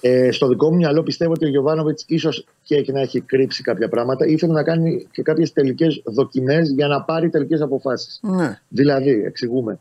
Ε, 0.00 0.30
στο 0.30 0.48
δικό 0.48 0.70
μου 0.70 0.76
μυαλό 0.76 1.02
πιστεύω 1.02 1.32
ότι 1.32 1.44
ο 1.44 1.48
Γιωβάνοβιτς 1.48 2.04
ίσως 2.06 2.46
και 2.62 2.76
έχει 2.76 2.92
να 2.92 3.00
έχει 3.00 3.20
κρύψει 3.20 3.62
κάποια 3.62 3.88
πράγματα. 3.88 4.26
Ήθελε 4.26 4.52
να 4.52 4.62
κάνει 4.62 5.08
και 5.10 5.22
κάποιες 5.22 5.52
τελικές 5.52 6.02
δοκιμές 6.04 6.70
για 6.70 6.86
να 6.86 7.02
πάρει 7.02 7.30
τελικές 7.30 7.60
αποφάσεις. 7.60 8.20
Ναι. 8.22 8.60
Δηλαδή, 8.68 9.10
εξηγούμε. 9.10 9.78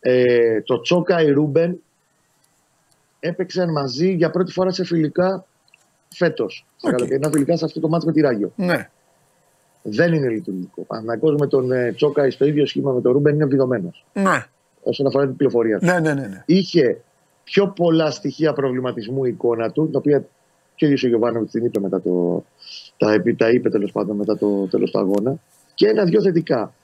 Ε, 0.00 0.60
το 0.60 0.80
Τσόκα, 0.80 1.22
η 1.22 1.30
Ρούμπεν 1.30 1.80
έπαιξαν 3.20 3.72
μαζί 3.72 4.12
για 4.12 4.30
πρώτη 4.30 4.52
φορά 4.52 4.70
σε 4.70 4.84
φιλικά 4.84 5.44
φέτος. 6.14 6.66
Okay. 6.82 7.16
Στα 7.18 7.30
φιλικά 7.30 7.56
σε 7.56 7.64
αυτό 7.64 7.80
το 7.80 7.88
μάτι 7.88 8.06
με 8.06 8.12
τη 8.12 8.20
Ράγιο. 8.20 8.52
Ναι. 8.56 8.88
Δεν 9.82 10.12
είναι 10.12 10.28
λειτουργικό. 10.28 10.82
Παναγό 10.82 11.34
με 11.38 11.46
τον 11.46 11.72
ε, 11.72 11.92
Τσόκα 11.92 12.30
στο 12.30 12.44
ίδιο 12.44 12.66
σχήμα 12.66 12.92
με 12.92 13.00
τον 13.00 13.12
Ρούμπεν 13.12 13.34
είναι 13.34 13.44
βιδωμένος. 13.44 14.06
Ναι. 14.12 14.46
Όσον 14.82 15.06
αφορά 15.06 15.26
την 15.26 15.36
πληροφορία 15.36 15.78
του. 15.78 15.84
Ναι, 15.84 16.00
ναι, 16.00 16.14
ναι, 16.14 16.26
ναι. 16.26 16.42
Είχε 16.46 17.00
πιο 17.44 17.68
πολλά 17.68 18.10
στοιχεία 18.10 18.52
προβληματισμού 18.52 19.24
η 19.24 19.28
εικόνα 19.28 19.70
του, 19.70 19.90
τα 19.90 19.98
οποία 19.98 20.24
και 20.74 20.84
ο 20.84 20.88
ίδιος 20.88 21.04
ο 21.04 21.08
Γιωβάνοβιτς 21.08 21.52
την 21.52 21.64
είπε 21.64 21.80
μετά 21.80 22.00
το. 22.00 22.44
Τα, 22.96 23.22
τα 23.36 23.50
είπε 23.50 23.70
τέλος 23.70 23.92
πάντων 23.92 24.16
μετά 24.16 24.38
το 24.38 24.66
τέλος 24.66 24.90
του 24.90 24.98
αγώνα. 24.98 25.38
Και 25.74 25.86
ένα-δυο 25.86 26.22
θετικά. 26.22 26.74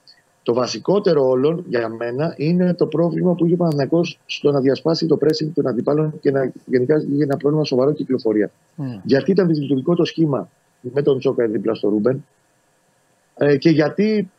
Το 0.43 0.55
βασικότερο 0.55 1.29
όλων 1.29 1.65
για 1.69 1.89
μένα 1.89 2.35
είναι 2.37 2.75
το 2.75 2.87
πρόβλημα 2.87 3.35
που 3.35 3.45
είχε 3.45 3.55
ο 3.55 3.57
Παναγιώ 3.57 4.05
στο 4.27 4.51
να 4.53 4.61
διασπάσει 4.61 5.07
το 5.07 5.19
pressing 5.21 5.51
των 5.55 5.67
αντιπάλων 5.67 6.21
και 6.21 6.31
να 6.31 6.53
γενικά 6.67 6.97
είχε 7.13 7.23
ένα 7.23 7.37
πρόβλημα 7.37 7.65
σοβαρό 7.65 7.93
κυκλοφορία. 7.93 8.51
Mm. 8.79 8.83
Γιατί 9.03 9.31
ήταν 9.31 9.47
δυσλειτουργικό 9.47 9.95
το 9.95 10.05
σχήμα 10.05 10.49
με 10.81 11.03
τον 11.03 11.19
Τσόκα 11.19 11.47
δίπλα 11.47 11.75
στο 11.75 11.89
Ρούμπεν 11.89 12.25
ε, 13.37 13.57
και 13.57 13.71
γιατί 13.71 14.31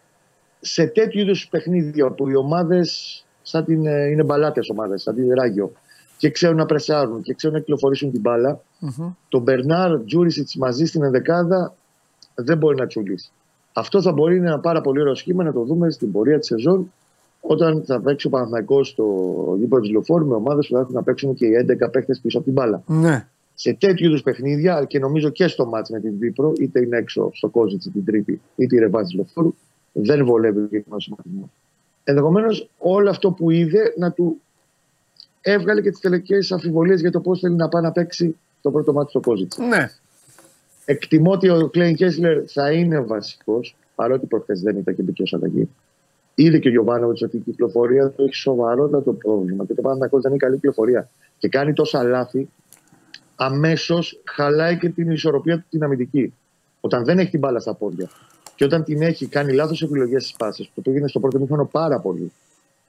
σε 0.60 0.88
τέτοιου 0.88 1.20
είδους 1.20 1.48
παιχνίδια 1.48 2.10
που 2.10 2.30
οι 2.30 2.36
ομάδες 2.36 3.22
σαν 3.42 3.66
την, 3.66 3.86
ε, 3.86 4.06
είναι 4.06 4.24
μπαλάτες 4.24 4.70
ομάδες, 4.70 5.02
σαν 5.02 5.16
την 5.16 5.34
Ράγιο, 5.34 5.72
και 6.18 6.30
ξέρουν 6.30 6.58
να 6.58 6.66
πρεσάρουν 6.66 7.22
και 7.22 7.34
ξέρουν 7.34 7.56
να 7.56 7.62
κυκλοφορήσουν 7.62 8.12
την 8.12 8.22
μπάλα. 8.22 8.60
Mm-hmm. 8.82 9.14
Το 9.30 9.40
Μπερνάρ 9.40 10.04
Τζούρισιτς 10.06 10.56
μαζί 10.56 10.86
στην 10.86 11.04
ενδεκάδα 11.04 11.74
δεν 12.36 12.58
μπορεί 12.58 12.76
να 12.76 12.88
τσουλήσει. 12.88 13.32
Αυτό 13.74 14.02
θα 14.02 14.12
μπορεί 14.12 14.34
να 14.34 14.38
είναι 14.38 14.48
ένα 14.48 14.60
πάρα 14.60 14.82
πολύ 14.82 15.02
ωραίο 15.02 15.16
σχήμα 15.16 15.44
να 15.44 15.54
το 15.54 15.64
δούμε 15.64 15.90
στην 15.90 16.12
πορεία 16.12 16.40
της 16.40 16.48
σεζόν 16.48 16.92
όταν 17.42 17.84
θα 17.86 18.02
παίξει 18.02 18.28
ο 18.28 18.30
Παναθηναϊκός 18.30 18.88
στο 18.88 19.04
γήπεδο 19.60 19.82
της 19.82 19.92
Λεωφόρου 19.92 20.26
με 20.26 20.36
ομάδες 20.36 20.68
που 20.68 20.74
θα 20.74 20.80
έχουν 20.80 20.94
να 20.94 21.04
παίξουν 21.04 21.34
και 21.34 21.46
οι 21.46 21.66
11 21.82 21.92
παίχτε 21.92 22.20
πίσω 22.22 22.38
από 22.38 22.46
την 22.46 22.54
μπάλα. 22.54 22.84
Ναι. 22.86 23.28
Σε 23.60 23.74
τέτοιου 23.74 24.06
είδους 24.06 24.22
παιχνίδια 24.22 24.86
και 24.88 25.00
νομίζω 25.00 25.30
και 25.30 25.48
στο 25.48 25.66
μάτς 25.66 25.90
με 25.90 26.00
την 26.00 26.18
Βίπρο, 26.18 26.54
είτε 26.60 26.82
είναι 26.82 26.98
έξω 26.98 27.30
στο 27.34 27.50
Κόζιτ 27.50 27.82
την 27.82 28.06
Τρίτη, 28.06 28.42
είτε 28.56 28.76
η 28.76 28.80
Ρεβάνη 28.80 29.08
τη 29.08 29.16
Λεωφόρου, 29.16 29.54
δεν 29.92 30.26
βολεύει 30.26 30.60
ο 30.60 30.68
κοινό 30.68 31.50
Ενδεχομένως 32.04 32.70
όλο 32.78 33.10
αυτό 33.10 33.32
που 33.32 33.52
είδε 33.52 33.94
να 33.98 34.12
του 34.12 34.42
έβγαλε 35.42 35.82
και 35.82 35.90
τις 35.90 36.00
τελικές 36.00 36.52
αμφιβολίες 36.52 37.02
για 37.02 37.12
το 37.12 37.20
πώς 37.20 37.40
θέλει 37.40 37.56
να 37.56 37.70
πάει 37.70 37.82
να 37.82 37.92
παίξει 37.92 38.36
το 38.62 38.72
πρώτο 38.72 38.94
μάτι 38.94 39.10
στο 39.10 39.20
Κόζιτ. 39.20 39.54
Ναι. 39.56 39.90
Εκτιμώ 40.86 41.32
ότι 41.32 41.50
ο 41.50 41.68
Κλέιν 41.68 41.96
Κέσλερ 41.96 42.44
θα 42.48 42.72
είναι 42.72 43.00
βασικός, 43.00 43.76
παρότι 43.96 44.26
προχθές 44.26 44.62
δεν 44.62 44.78
ήταν 44.78 44.96
και 44.96 45.02
μπήκε 45.02 45.22
ω 45.22 45.26
αλλαγή. 45.32 45.70
Είδε 46.36 46.58
και 46.58 46.68
ο 46.68 46.72
Γιωβάνοβιτς 46.72 47.22
ότι 47.22 47.38
η 47.38 47.40
κυκλοφορία 47.40 48.10
του 48.10 48.24
έχει 48.24 48.36
σοβαρότατο 48.36 49.14
πρόβλημα 49.14 49.66
και 49.66 49.74
το 49.74 49.82
Παναγιακό 49.82 50.20
δεν 50.20 50.32
είναι 50.32 50.40
καλή 50.40 50.56
κυκλοφορία. 50.56 51.10
Και 51.38 51.48
κάνει 51.48 51.74
τόσα 51.74 52.04
λάθη, 52.04 52.50
αμέσως 53.38 54.22
χαλάει 54.24 54.78
και 54.78 54.90
την 54.90 55.12
ισορροπία 55.12 55.58
του 55.58 55.66
την 55.70 55.84
αμυντική. 55.84 56.34
Όταν 56.82 57.06
δεν 57.06 57.20
έχει 57.20 57.30
την 57.30 57.40
μπάλα 57.40 57.60
στα 57.60 57.74
πόδια 57.74 58.10
και 58.56 58.64
όταν 58.64 58.84
την 58.84 59.02
έχει 59.02 59.28
κάνει 59.28 59.54
λάθος 59.54 59.82
επιλογές 59.82 60.24
στις 60.24 60.36
πάσει, 60.36 60.70
που 60.76 60.82
πήγαινε 60.82 61.08
στο 61.08 61.20
πρώτο 61.20 61.40
μήχρονο 61.40 61.66
πάρα 61.66 62.00
πολύ 62.00 62.32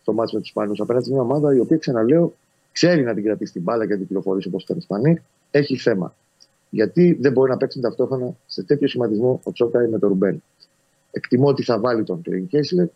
στο 0.01 0.13
μάτι 0.13 0.35
με 0.35 0.41
τους 0.41 0.49
Ισπανού, 0.49 0.73
απέναντι 0.79 1.05
σε 1.05 1.13
μια 1.13 1.21
ομάδα 1.21 1.55
η 1.55 1.59
οποία 1.59 1.77
ξαναλέω 1.77 2.35
ξέρει 2.73 3.03
να 3.03 3.15
την 3.15 3.25
κρατήσει 3.25 3.53
την 3.53 3.63
μπάλα 3.63 3.85
και 3.85 3.91
να 3.91 3.97
την 3.97 4.07
κυκλοφορήσει 4.07 4.49
όπως 4.49 4.63
ήταν 4.63 4.77
οι 4.77 4.79
Ισπανοί, 4.83 5.23
έχει 5.51 5.77
θέμα. 5.77 6.15
Γιατί 6.71 7.19
δεν 7.21 7.33
μπορεί 7.33 7.51
να 7.51 7.57
παίξει 7.57 7.81
ταυτόχρονα 7.81 8.37
σε 8.47 8.63
τέτοιο 8.63 8.89
σχηματισμό 8.89 9.41
ο 9.45 9.53
Τσόκα 9.53 9.89
με 9.89 9.99
τον 9.99 10.09
Ρουμπέν. 10.09 10.43
Εκτιμώ 11.11 11.47
ότι 11.47 11.63
θα 11.63 11.79
βάλει 11.79 12.05
τον 12.05 12.23
Κλέιν 12.23 12.47
Κέσλερ 12.47 12.87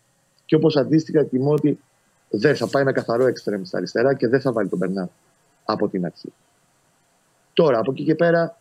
και 0.45 0.55
όπως 0.55 0.75
αντίστοιχα 0.75 1.19
εκτιμώ 1.19 1.51
ότι 1.51 1.79
δεν 2.29 2.55
θα 2.55 2.67
πάει 2.67 2.83
με 2.83 2.91
καθαρό 2.91 3.25
εξτρέμ 3.25 3.63
στα 3.63 3.77
αριστερά 3.77 4.13
και 4.13 4.27
δεν 4.27 4.41
θα 4.41 4.51
βάλει 4.51 4.69
τον 4.69 4.77
Μπερνάρ 4.77 5.07
από 5.65 5.87
την 5.87 6.05
αρχή. 6.05 6.33
Τώρα 7.53 7.79
από 7.79 7.91
εκεί 7.91 8.03
και 8.03 8.15
πέρα 8.15 8.57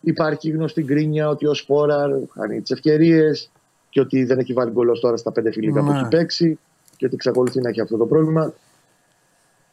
υπάρχει 0.00 0.50
γνωστή 0.50 0.82
γκρίνια 0.82 1.28
ότι 1.28 1.46
ο 1.46 1.54
Σπόραρ 1.54 2.10
χάνει 2.32 2.60
τις 2.60 2.70
ευκαιρίες 2.70 3.50
και 3.88 4.00
ότι 4.00 4.24
δεν 4.24 4.38
έχει 4.38 4.52
βάλει 4.52 4.70
γκολό 4.70 4.98
τώρα 4.98 5.16
στα 5.16 5.32
πέντε 5.32 5.52
φιλικά 5.52 5.84
που 5.84 5.92
έχει 5.92 6.08
παίξει 6.08 6.58
και 6.96 7.06
ότι 7.06 7.14
εξακολουθεί 7.14 7.60
να 7.60 7.68
έχει 7.68 7.80
αυτό 7.80 7.96
το 7.96 8.06
πρόβλημα. 8.06 8.52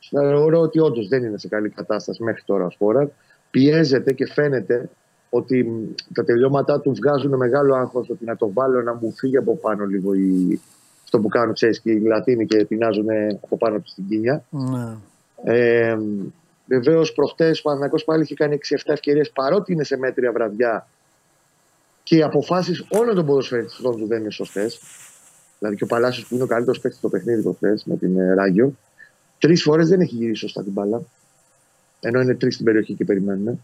Θεωρώ 0.10 0.60
ότι 0.60 0.80
όντως 0.80 1.08
δεν 1.08 1.24
είναι 1.24 1.38
σε 1.38 1.48
καλή 1.48 1.70
κατάσταση 1.70 2.24
μέχρι 2.24 2.42
τώρα 2.46 2.66
ο 2.66 2.70
Σπόρα. 2.70 3.12
Πιέζεται 3.52 4.14
και 4.14 4.26
φαίνεται 4.26 4.90
ότι 5.30 5.68
τα 6.14 6.24
τελειώματά 6.24 6.80
του 6.80 6.94
βγάζουν 6.94 7.36
μεγάλο 7.36 7.76
άγχος 7.76 8.10
ότι 8.10 8.26
να 8.26 8.36
το 8.36 8.52
βάλω 8.54 8.82
να 8.82 8.94
μου 8.94 9.12
φύγει 9.12 9.38
από 9.38 9.58
πάνω 9.58 9.86
λίγο 9.86 10.14
η... 10.14 10.62
αυτό 11.04 11.20
που 11.20 11.28
κάνουν 11.28 11.54
ξέρεις, 11.54 11.80
και 11.80 11.92
οι 11.92 12.00
Λατίνοι 12.00 12.46
και 12.46 12.66
πεινάζουν 12.66 13.08
από 13.42 13.58
πάνω 13.58 13.80
τους 13.80 13.92
στην 13.92 14.08
κίνια. 14.08 14.44
Ναι. 14.50 14.98
Ε, 15.44 15.98
Βεβαίως, 16.68 17.14
προχτές 17.14 17.60
ο 17.60 17.62
Παναγιώ 17.62 18.00
πάλι 18.06 18.24
είχε 18.24 18.34
κάνει 18.34 18.58
6-7 18.70 18.76
ευκαιρίες 18.86 19.32
παρότι 19.32 19.74
είναι 19.74 19.84
σε 19.84 19.98
μέτρια 19.98 20.32
βραδιά 20.32 20.88
και 22.04 22.16
οι 22.16 22.22
αποφάσεις 22.22 22.86
όλων 22.90 23.16
των 23.16 23.26
ποδοσφαιριστών 23.26 23.98
του 23.98 24.08
δεν 24.08 24.20
είναι 24.20 24.32
σωστές. 24.32 24.80
Δηλαδή 25.60 25.78
και 25.78 25.84
ο 25.84 25.88
Παλάσιος 25.88 26.28
που 26.28 26.36
είναι 26.36 26.44
ο 26.44 26.48
καλύτερος 26.48 26.80
παίκτης 26.80 27.00
στο 27.00 27.10
παιχνίδι 27.10 27.42
προχθέ 27.42 27.80
με 27.86 27.98
την 27.98 28.20
ε, 28.20 28.34
Ράγιο, 28.34 28.76
τρεις 29.40 29.62
φορές 29.62 29.90
δεν 29.90 30.00
έχει 30.00 30.16
γυρίσει 30.16 30.40
σωστά 30.40 30.64
την 30.64 30.72
μπάλα. 30.72 31.02
Ενώ 32.00 32.22
είναι 32.22 32.36
τρεις 32.36 32.54
στην 32.54 32.66
περιοχή 32.66 32.94
και 32.94 33.06
περιμένουν. 33.06 33.64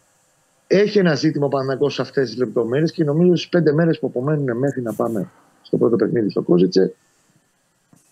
Έχει 0.68 0.99
ένα 0.99 1.16
ζήτημα 1.16 1.47
Παναγό 1.47 1.89
σε 1.89 2.01
αυτές 2.01 2.30
τις 2.30 2.38
λεπτομέρειες 2.38 2.91
και 2.91 3.04
νομίζω 3.04 3.36
στις 3.36 3.49
πέντε 3.49 3.74
μέρες 3.74 3.99
που 3.99 4.08
απομένουν 4.08 4.58
μέχρι 4.58 4.82
να 4.82 4.93
πάμε 4.93 5.30
στο 5.62 5.78
πρώτο 5.78 5.95
παιχνίδι 5.95 6.30
στο 6.30 6.41
Κόζιτσε, 6.41 6.93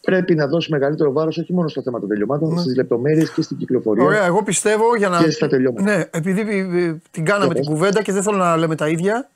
πρέπει 0.02 0.36
να 0.36 0.48
δώσει 0.48 0.72
μεγαλύτερο 0.72 1.12
βάρος 1.12 1.38
όχι 1.38 1.54
μόνο 1.54 1.68
στο 1.68 1.82
θέμα 1.82 2.00
των 2.00 2.10
τελειωμάτων, 2.10 2.54
ναι. 2.54 2.60
στις 2.60 2.76
λεπτομέρειες 2.76 3.32
και 3.32 3.42
στην 3.42 3.58
κυκλοφορία. 3.58 4.04
Ωραία, 4.04 4.26
εγώ 4.26 4.44
πιστεύω 4.44 4.96
για 4.96 5.10
να. 5.10 5.24
Και 5.24 5.30
στα 5.30 5.48
τελειώματα. 5.48 5.84
Ναι, 5.84 6.04
επειδή 6.12 6.42
ε, 6.42 6.86
ε, 6.86 7.02
την 7.12 7.26
κάναμε 7.26 7.54
την 7.54 7.66
κουβέντα 7.66 8.02
και 8.02 8.12
δεν 8.12 8.24
θέλω 8.24 8.38
να 8.38 8.58
λέμε 8.58 8.76
τα 8.76 8.88
ίδια 8.88 9.30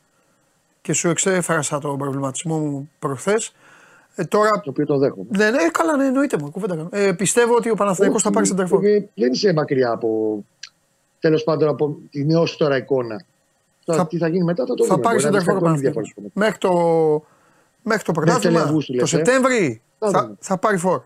και 0.81 0.93
σου 0.93 1.09
εξέφρασα 1.09 1.79
τον 1.79 1.97
προβληματισμό 1.97 2.57
μου 2.57 2.89
προχθές. 2.99 3.53
Ε, 4.15 4.23
τώρα... 4.23 4.51
Το 4.51 4.69
οποίο 4.69 4.85
το 4.85 4.97
δέχομαι. 4.97 5.25
Ναι, 5.37 5.49
ναι, 5.49 5.69
καλά, 5.71 5.97
ναι, 5.97 6.05
εννοείται 6.05 6.37
μου. 6.37 6.51
Κουβέντα 6.51 6.87
Ε, 6.91 7.11
πιστεύω 7.11 7.55
ότι 7.55 7.69
ο 7.69 7.75
Παναθηναϊκός 7.75 8.21
θα 8.21 8.31
πάρει 8.31 8.45
σεντερφόρ. 8.45 8.81
Δεν 9.13 9.31
είσαι 9.31 9.53
μακριά 9.53 9.91
από. 9.91 10.43
Τέλος 11.19 11.43
πάντων 11.43 11.69
από 11.69 11.97
την 12.09 12.31
έω 12.31 12.43
τώρα 12.57 12.77
εικόνα. 12.77 13.25
Τώρα, 13.85 13.99
θα... 13.99 14.07
τι 14.07 14.17
θα 14.17 14.27
γίνει 14.27 14.43
μετά 14.43 14.65
θα 14.65 14.73
το 14.73 14.83
δούμε. 14.83 14.95
Θα 14.95 15.01
πάρει 15.01 15.19
σεντερφόρ 15.19 15.63
ο 15.63 15.77
Μέχρι 16.33 16.57
το, 16.57 16.71
μέχρι 17.85 18.03
το 18.03 18.11
πρωτάθλημα, 18.11 18.71
το 18.71 18.83
ε. 19.01 19.05
Σεπτέμβρη, 19.05 19.81
θα, 19.99 20.09
θα, 20.09 20.35
θα 20.39 20.57
πάρει 20.57 20.77
φόρ. 20.77 21.01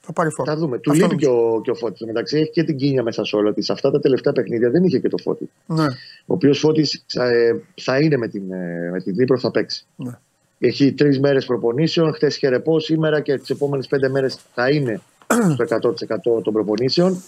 Θα 0.00 0.12
πάρει 0.12 0.30
φόρ. 0.30 0.46
Θα 0.48 0.56
δούμε. 0.56 0.78
Του 0.78 0.92
λείπει 0.92 1.16
και 1.16 1.26
ο, 1.26 1.60
και 1.62 1.70
ο 1.70 1.74
Φώτης. 1.74 2.06
Μεταξύ 2.06 2.38
έχει 2.38 2.50
και 2.50 2.64
την 2.64 2.76
κίνια 2.76 3.02
μέσα 3.02 3.24
σε 3.24 3.36
όλα 3.36 3.52
της. 3.52 3.70
Αυτά 3.70 3.90
τα 3.90 4.00
τελευταία 4.00 4.32
παιχνίδια 4.32 4.70
δεν 4.70 4.84
είχε 4.84 4.98
και 4.98 5.08
το 5.08 5.16
Φώτη. 5.16 5.50
Ναι. 5.66 5.84
Ο 6.26 6.34
οποίος 6.34 6.58
Φώτης 6.58 7.04
ε, 7.14 7.54
θα 7.74 8.00
είναι 8.00 8.16
με 8.16 8.28
την, 8.28 8.52
ε, 8.52 8.90
με 8.92 9.00
την 9.00 9.14
Δνήπρο, 9.14 9.38
θα 9.38 9.50
παίξει. 9.50 9.86
Ναι. 9.96 10.18
Έχει 10.58 10.92
τρεις 10.92 11.20
μέρες 11.20 11.46
προπονήσεων. 11.46 12.12
Χθες 12.12 12.36
είχε 12.36 12.48
ρεπό. 12.48 12.80
Σήμερα 12.80 13.20
και 13.20 13.38
τις 13.38 13.50
επόμενες 13.50 13.86
πέντε 13.86 14.08
μέρες 14.08 14.38
θα 14.54 14.70
είναι 14.70 15.00
στο 15.26 15.64
100% 16.38 16.42
των 16.42 16.52
προπονήσεων. 16.52 17.22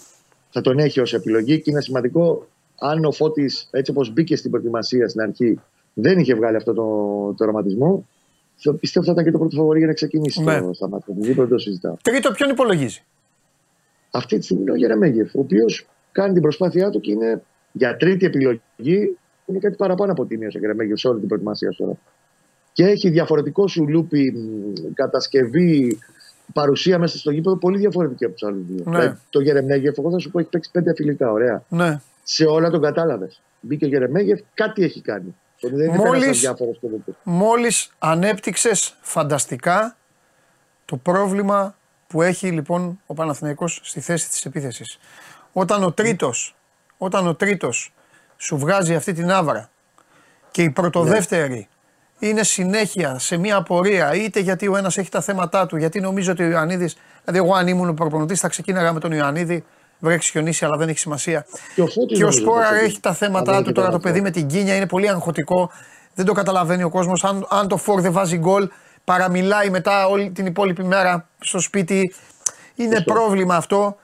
Θα 0.49 0.61
τον 0.61 0.79
έχει 0.79 0.99
ως 0.99 1.13
επιλογή 1.13 1.61
και 1.61 1.69
είναι 1.71 1.81
σημαντικό 1.81 2.47
αν 2.79 3.05
ο 3.05 3.11
Φώτης, 3.11 3.67
έτσι 3.71 3.91
όπως 3.91 4.13
μπήκε 4.13 4.35
στην 4.35 4.51
προετοιμασία 4.51 5.07
στην 5.07 5.21
αρχή, 5.21 5.59
δεν 5.93 6.19
είχε 6.19 6.35
βγάλει 6.35 6.55
αυτό 6.55 6.73
το, 6.73 7.45
το 8.63 8.69
οραματισμό, 8.69 8.73
πιστεύω 8.73 9.05
θα 9.05 9.11
ήταν 9.11 9.23
και 9.23 9.31
το 9.31 9.37
πρώτο 9.37 9.55
φαβορή 9.55 9.77
για 9.77 9.87
να 9.87 9.93
ξεκινήσει 9.93 10.43
ναι. 10.43 10.61
το 10.61 10.73
σταμάτημα. 10.73 11.17
Δεν 11.19 11.47
το 11.47 11.57
συζητάω. 11.57 11.95
Τρίτο, 12.01 12.31
ποιον 12.31 12.49
υπολογίζει; 12.49 13.03
Αυτή 14.11 14.37
τη 14.37 14.43
στιγμή 14.43 14.63
είναι 14.63 14.71
ο 14.71 14.75
Γερεμέγεφ, 14.75 15.35
ο 15.35 15.39
οποίος 15.39 15.87
κάνει 16.11 16.33
την 16.33 16.41
προσπάθειά 16.41 16.89
του 16.89 16.99
και 16.99 17.11
είναι 17.11 17.41
για 17.71 17.97
τρίτη 17.97 18.25
επιλογή. 18.25 19.17
Είναι 19.45 19.59
κάτι 19.59 19.75
παραπάνω 19.75 20.11
από 20.11 20.25
τιμή 20.25 20.45
ο 20.45 20.49
Γερεμέγεφ 20.49 20.99
σε 20.99 21.07
όλη 21.07 21.19
την 21.19 21.27
προετοιμασία 21.27 21.69
τώρα. 21.77 21.97
και 22.73 22.85
έχει 22.85 23.09
διαφορετικό 23.09 23.67
σου 23.67 23.87
λούπι, 23.87 24.33
κατασκευή, 24.93 25.97
παρουσία 26.53 26.99
μέσα 26.99 27.17
στο 27.17 27.31
γήπεδο 27.31 27.57
πολύ 27.57 27.77
διαφορετική 27.77 28.25
από 28.25 28.33
τους 28.33 28.43
άλλους 28.43 28.65
δύο. 28.65 28.83
Ναι. 28.85 28.99
Δηλαδή, 28.99 29.17
το 29.29 29.41
Γερεμέγεφ, 29.41 29.97
εγώ 29.97 30.11
θα 30.11 30.19
σου 30.19 30.31
πω, 30.31 30.39
έχει 30.39 30.49
παίξει 30.49 30.71
πέντε 30.71 30.93
φιλικά. 30.95 31.31
Ωραία. 31.31 31.63
Ναι. 31.69 31.99
Σε 32.23 32.45
όλα 32.45 32.69
τον 32.69 32.81
κατάλαβες. 32.81 33.41
Μπήκε 33.61 33.85
ο 33.85 33.87
Γερεμέγεφ, 33.87 34.39
κάτι 34.53 34.83
έχει 34.83 35.01
κάνει. 35.01 35.35
Δεν 35.61 35.95
μόλις, 35.95 36.53
μόλις 37.23 37.91
ανέπτυξες 37.99 38.97
φανταστικά 39.01 39.95
το 40.85 40.97
πρόβλημα 40.97 41.75
που 42.07 42.21
έχει 42.21 42.51
λοιπόν 42.51 42.99
ο 43.05 43.13
Παναθηναϊκός 43.13 43.79
στη 43.83 43.99
θέση 43.99 44.29
της 44.29 44.45
επίθεσης. 44.45 44.99
Όταν 45.53 45.83
ο 45.83 45.91
τρίτος, 45.91 46.55
όταν 46.97 47.27
ο 47.27 47.35
τρίτος 47.35 47.93
σου 48.37 48.57
βγάζει 48.57 48.95
αυτή 48.95 49.13
την 49.13 49.31
άβρα 49.31 49.69
και 50.51 50.63
η 50.63 50.69
πρωτοδεύτερη 50.69 51.67
είναι 52.19 52.43
συνέχεια 52.43 53.19
σε 53.19 53.37
μια 53.37 53.55
απορία, 53.55 54.13
είτε 54.13 54.39
γιατί 54.39 54.67
ο 54.67 54.77
ένας 54.77 54.97
έχει 54.97 55.09
τα 55.09 55.21
θέματα 55.21 55.65
του, 55.65 55.77
γιατί 55.77 55.99
νομίζω 55.99 56.31
ότι 56.31 56.43
ο 56.43 56.47
Ιωαννίδης, 56.47 56.97
δηλαδή 57.23 57.47
εγώ 57.47 57.55
αν 57.57 57.67
ήμουν 57.67 57.93
προπονητής 57.93 58.39
θα 58.39 58.47
ξεκίναγα 58.47 58.93
με 58.93 58.99
τον 58.99 59.11
Ιωαννίδη, 59.11 59.65
βρέξει 59.99 60.31
χιονίσει, 60.31 60.65
αλλά 60.65 60.77
δεν 60.77 60.89
έχει 60.89 60.99
σημασία. 60.99 61.45
Και 61.75 61.81
ο, 61.81 61.87
και 62.15 62.25
ο 62.25 62.31
Σπόρα 62.31 62.75
έχει 62.75 62.99
τα 62.99 63.13
θέματα 63.13 63.63
του. 63.63 63.71
Τώρα 63.71 63.89
το 63.89 63.99
παιδί 63.99 64.21
με 64.21 64.29
την 64.29 64.47
κίνια 64.47 64.75
είναι 64.75 64.87
πολύ 64.87 65.09
αγχωτικό. 65.09 65.71
Δεν 66.13 66.25
το 66.25 66.33
καταλαβαίνει 66.33 66.83
ο 66.83 66.89
κόσμος. 66.89 67.23
Αν, 67.23 67.47
αν 67.49 67.67
το 67.67 67.77
Φόρ 67.77 68.01
δεν 68.01 68.11
βάζει 68.11 68.37
γκολ, 68.37 68.69
παραμιλάει 69.03 69.69
μετά 69.69 70.07
όλη 70.07 70.31
την 70.31 70.45
υπόλοιπη 70.45 70.83
μέρα 70.83 71.27
στο 71.39 71.59
σπίτι. 71.59 72.13
Είναι 72.75 73.01
πρόβλημα 73.01 73.55
αυτό. 73.55 73.97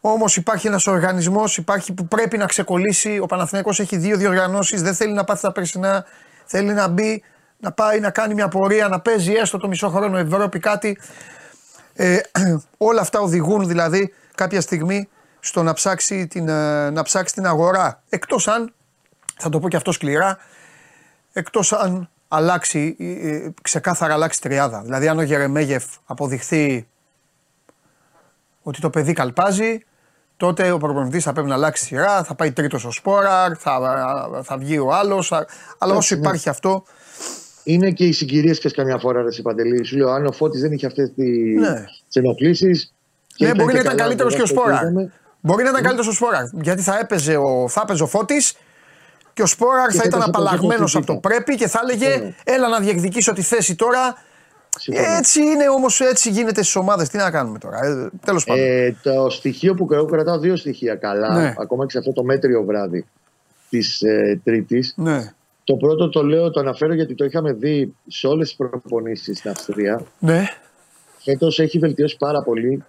Όμως 0.00 0.36
υπάρχει 0.36 0.66
ένας 0.66 0.86
οργανισμός 0.86 1.60
που 1.94 2.06
πρέπει 2.08 2.38
να 2.38 2.46
ξεκολλήσει. 2.46 3.18
Ο 3.18 3.26
Παναθηναίκος 3.26 3.80
έχει 3.80 3.96
δύο 3.96 4.16
διοργανώσει. 4.16 4.76
Δεν 4.76 4.94
θέλει 4.94 5.12
να 5.12 5.24
πάθει 5.24 5.42
τα 5.42 5.52
περσινά. 5.52 6.04
Θέλει 6.44 6.72
να 6.72 6.88
μπει, 6.88 7.22
να 7.58 7.72
πάει 7.72 8.00
να 8.00 8.10
κάνει 8.10 8.34
μια 8.34 8.48
πορεία, 8.48 8.88
να 8.88 9.00
παίζει 9.00 9.32
έστω 9.32 9.58
το 9.58 9.68
μισό 9.68 9.88
χρόνο 9.88 10.18
Ευρώπη 10.18 10.58
κάτι. 10.58 10.98
Ε, 11.94 12.18
όλα 12.88 13.00
αυτά 13.00 13.20
οδηγούν 13.20 13.66
δηλαδή 13.66 14.14
κάποια 14.34 14.60
στιγμή 14.60 15.08
στο 15.40 15.62
να 15.62 15.72
ψάξει 15.72 16.26
την, 16.26 16.48
ε, 16.48 16.90
να 16.90 17.02
ψάξει 17.02 17.34
την 17.34 17.46
αγορά. 17.46 18.02
Εκτός 18.08 18.48
αν, 18.48 18.72
θα 19.36 19.48
το 19.48 19.60
πω 19.60 19.68
και 19.68 19.76
αυτό 19.76 19.92
σκληρά, 19.92 20.38
εκτός 21.32 21.72
αν 21.72 22.10
αλλάξει, 22.28 22.96
ε, 22.98 23.28
ε, 23.28 23.52
ξεκάθαρα 23.62 24.14
αλλάξει 24.14 24.40
τριάδα. 24.40 24.82
Δηλαδή 24.82 25.08
αν 25.08 25.18
ο 25.18 25.22
Γερεμέγεφ 25.22 25.84
αποδειχθεί 26.04 26.88
ότι 28.62 28.80
το 28.80 28.90
παιδί 28.90 29.12
καλπάζει, 29.12 29.78
τότε 30.36 30.70
ο 30.70 30.78
προπονητής 30.78 31.24
θα 31.24 31.32
πρέπει 31.32 31.48
να 31.48 31.54
αλλάξει 31.54 31.84
σειρά, 31.84 32.24
θα 32.24 32.34
πάει 32.34 32.52
τρίτος 32.52 32.84
ο 32.84 32.90
Σπόραρ, 32.90 33.52
θα, 33.58 34.42
θα 34.42 34.58
βγει 34.58 34.78
ο 34.78 34.92
άλλος, 34.92 35.32
αλλά 35.78 35.94
όσο 35.94 36.14
ναι. 36.14 36.20
υπάρχει 36.20 36.48
αυτό... 36.48 36.84
Είναι 37.64 37.90
και 37.90 38.04
οι 38.04 38.12
συγκυρίες 38.12 38.58
και 38.58 38.70
καμιά 38.70 38.98
φορά, 38.98 39.22
Ρε 39.22 39.42
Παντελής. 39.42 39.88
Σου 39.88 39.96
λέω, 39.96 40.10
αν 40.10 40.26
ο 40.26 40.32
Φώτης 40.32 40.60
δεν 40.60 40.72
είχε 40.72 40.86
αυτές 40.86 41.12
τις 41.14 41.60
ναι. 41.60 41.84
ενοχλήσεις. 42.12 42.94
Ναι, 43.38 43.54
μπορεί 43.54 43.74
να 43.74 43.80
ήταν 43.80 43.96
καλύτερος 43.96 44.34
και 44.34 44.42
ο 44.42 44.46
Σπόραρ. 44.46 44.84
Μπορεί 45.40 45.62
να 45.62 45.68
ήταν 45.70 45.82
καλύτερος 45.82 46.08
ο 46.08 46.12
Σπόραρ. 46.12 46.44
Γιατί 46.62 46.82
θα 46.82 46.98
έπαιζε 46.98 47.36
ο, 47.36 47.68
θα 47.68 47.80
έπαιζε 47.84 48.02
ο 48.02 48.06
Φώτης 48.06 48.56
και 49.32 49.42
ο 49.42 49.46
Σπόραρ 49.46 49.90
θα 49.94 50.02
ήταν 50.06 50.22
απαλλαγμένος 50.22 50.96
από 50.96 51.06
το 51.06 51.16
πρέπει 51.16 51.54
και 51.54 51.68
θα 51.68 51.80
έλεγε 51.82 52.08
ναι. 52.16 52.34
Έλα 52.44 52.68
να 52.68 52.80
διεκδικήσω 52.80 53.32
τη 53.32 53.42
θέση 53.42 53.74
τώρα. 53.74 54.16
Έτσι 55.16 55.40
είναι 55.40 55.68
όμως, 55.68 56.00
έτσι 56.00 56.30
γίνεται 56.30 56.62
στις 56.62 56.76
ομάδες. 56.76 57.08
Τι 57.08 57.16
να 57.16 57.30
κάνουμε 57.30 57.58
τώρα. 57.58 57.78
Ε, 57.84 58.08
Τέλος 58.24 58.44
πάντων. 58.44 58.64
Ε, 58.64 58.96
το 59.02 59.30
στοιχείο 59.30 59.74
που 59.74 59.88
εγώ 59.90 60.04
κρατάω 60.04 60.38
δύο 60.38 60.56
στοιχεία 60.56 60.94
καλά, 60.94 61.40
ναι. 61.40 61.54
ακόμα 61.58 61.84
και 61.84 61.90
σε 61.90 61.98
αυτό 61.98 62.12
το 62.12 62.24
μέτριο 62.24 62.64
βράδυ 62.64 63.06
της 63.68 64.02
ε, 64.02 64.40
Τρίτης. 64.44 64.94
Ναι. 64.96 65.32
Το 65.64 65.76
πρώτο 65.76 66.08
το 66.08 66.22
λέω, 66.22 66.50
το 66.50 66.60
αναφέρω 66.60 66.94
γιατί 66.94 67.14
το 67.14 67.24
είχαμε 67.24 67.52
δει 67.52 67.94
σε 68.06 68.26
όλες 68.26 68.48
τις 68.48 68.56
προπονήσεις 68.56 69.38
στην 69.38 69.50
Αυστρία. 69.50 70.02
Ναι. 70.18 70.44
Φέτος 71.18 71.58
έχει 71.58 71.78
βελτιώσει 71.78 72.16
πάρα 72.16 72.42
πολύ 72.42 72.84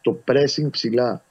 το 0.00 0.18
pressing 0.26 0.70
ψηλά 0.70 1.22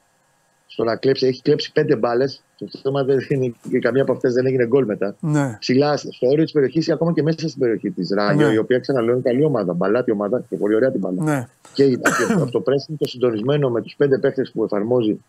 στο 0.78 0.86
να 0.86 0.95
κλέψει. 0.95 1.28
Έχει 1.28 1.41
κλέψει 1.41 1.71
πέντε 1.71 1.95
μπάλες. 1.95 2.41
Το 2.57 2.80
θέμα 2.82 3.03
δεν 3.03 3.17
είναι 3.30 3.53
και 3.69 3.80
καμία 3.80 4.01
από 4.01 4.11
αυτές 4.11 4.34
δεν 4.34 4.45
έγινε 4.45 4.65
γκολ 4.67 4.86
μετά. 4.86 5.15
Ναι. 5.19 5.57
Ψηλά 5.59 5.97
στο 5.97 6.28
όριο 6.28 6.43
της 6.43 6.51
περιοχής 6.51 6.88
ή 6.88 6.91
ακόμα 6.91 7.13
και 7.13 7.23
μέσα 7.23 7.47
στην 7.47 7.59
περιοχή 7.59 7.91
της 7.91 8.09
Ράγιο, 8.09 8.47
ναι. 8.47 8.53
η 8.53 8.57
οποία 8.57 8.80
ξαναλέω 8.80 9.13
είναι 9.13 9.21
καλή 9.23 9.43
ομάδα. 9.43 9.73
Μπαλάτη 9.73 10.11
ομάδα 10.11 10.43
και 10.49 10.55
πολύ 10.57 10.75
ωραία 10.75 10.91
την 10.91 10.99
μπαλά. 10.99 11.23
Ναι. 11.23 11.47
Και 11.73 11.99
αυτό 12.01 12.49
το 12.49 12.63
pressing 12.65 12.95
το 12.97 13.07
συντονισμένο 13.07 13.69
με 13.69 13.82
τους 13.82 13.95
πέντε 13.95 14.17
παίχτες 14.17 14.51
που 14.51 14.63
εφαρμόζει 14.63 15.19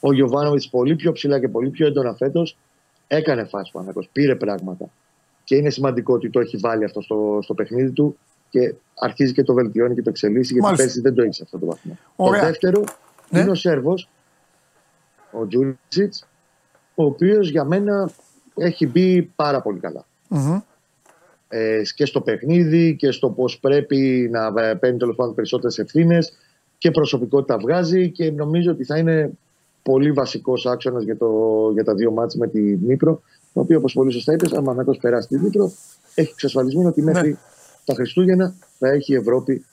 ο 0.00 0.12
Γιωβάνοβιτς 0.12 0.68
πολύ 0.68 0.96
πιο 0.96 1.12
ψηλά 1.12 1.40
και 1.40 1.48
πολύ 1.48 1.68
πιο 1.68 1.86
έντονα 1.86 2.14
φέτος 2.14 2.56
έκανε 3.06 3.44
φάση 3.44 3.72
ο 3.74 4.00
Πήρε 4.12 4.34
πράγματα. 4.34 4.88
Και 5.44 5.56
είναι 5.56 5.70
σημαντικό 5.70 6.14
ότι 6.14 6.30
το 6.30 6.40
έχει 6.40 6.56
βάλει 6.56 6.84
αυτό 6.84 7.00
στο, 7.00 7.38
στο 7.42 7.54
παιχνίδι 7.54 7.90
του 7.90 8.18
και 8.50 8.74
αρχίζει 8.94 9.32
και 9.32 9.42
το 9.42 9.54
βελτιώνει 9.54 9.94
και 9.94 10.02
το 10.02 10.10
εξελίσσει 10.10 10.52
γιατί 10.52 10.76
πέρσι 10.76 11.00
δεν 11.00 11.14
το 11.14 11.22
έχεις 11.22 11.36
σε 11.36 11.42
αυτό 11.44 11.58
το 11.58 11.66
βαθμό. 11.66 11.98
Το 12.16 12.30
δεύτερο 12.30 12.84
ναι. 13.30 13.40
είναι 13.40 13.50
ο 13.50 13.54
Σέρβος 13.54 14.08
ο 15.40 15.46
Τζούλτσιτ, 15.46 16.14
ο 16.94 17.04
οποίος 17.04 17.50
για 17.50 17.64
μένα 17.64 18.10
έχει 18.56 18.86
μπει 18.86 19.22
πάρα 19.22 19.62
πολύ 19.62 19.80
Ε, 21.48 21.82
και 21.94 22.06
στο 22.06 22.20
παιχνίδι 22.20 22.96
και 22.96 23.10
στο 23.10 23.30
πώς 23.30 23.58
πρέπει 23.58 24.28
να 24.32 24.62
ε, 24.62 24.74
παίρνει 24.74 24.98
τέλος 24.98 25.16
πάντων 25.16 25.34
περισσότερες 25.34 25.78
ευθύνες 25.78 26.32
και 26.78 26.90
προσωπικότητα 26.90 27.58
βγάζει 27.58 28.10
και 28.10 28.30
νομίζω 28.30 28.70
ότι 28.70 28.84
θα 28.84 28.98
είναι 28.98 29.30
πολύ 29.82 30.12
βασικός 30.12 30.66
άξονας 30.66 31.04
για, 31.04 31.16
για 31.72 31.84
τα 31.84 31.94
δύο 31.94 32.10
μάτια 32.10 32.38
με 32.40 32.48
τη 32.48 32.60
Νύπρο. 32.60 33.22
Το 33.52 33.60
οποίο, 33.60 33.78
όπως 33.78 33.92
πολύ 33.92 34.12
σωστά 34.12 34.32
είπες, 34.32 34.52
αν 34.52 34.68
ο 34.68 34.96
περάσει 35.00 35.28
τη 35.28 35.38
Νύπρο, 35.38 35.72
έχει 36.14 36.30
εξασφαλισμένο 36.30 36.88
ότι 36.88 37.02
μέχρι 37.02 37.28
ναι. 37.28 37.36
τα 37.84 37.94
Χριστούγεννα 37.94 38.54
θα 38.78 38.88
έχει 38.88 39.12
η 39.12 39.16
Ευρώπη 39.16 39.64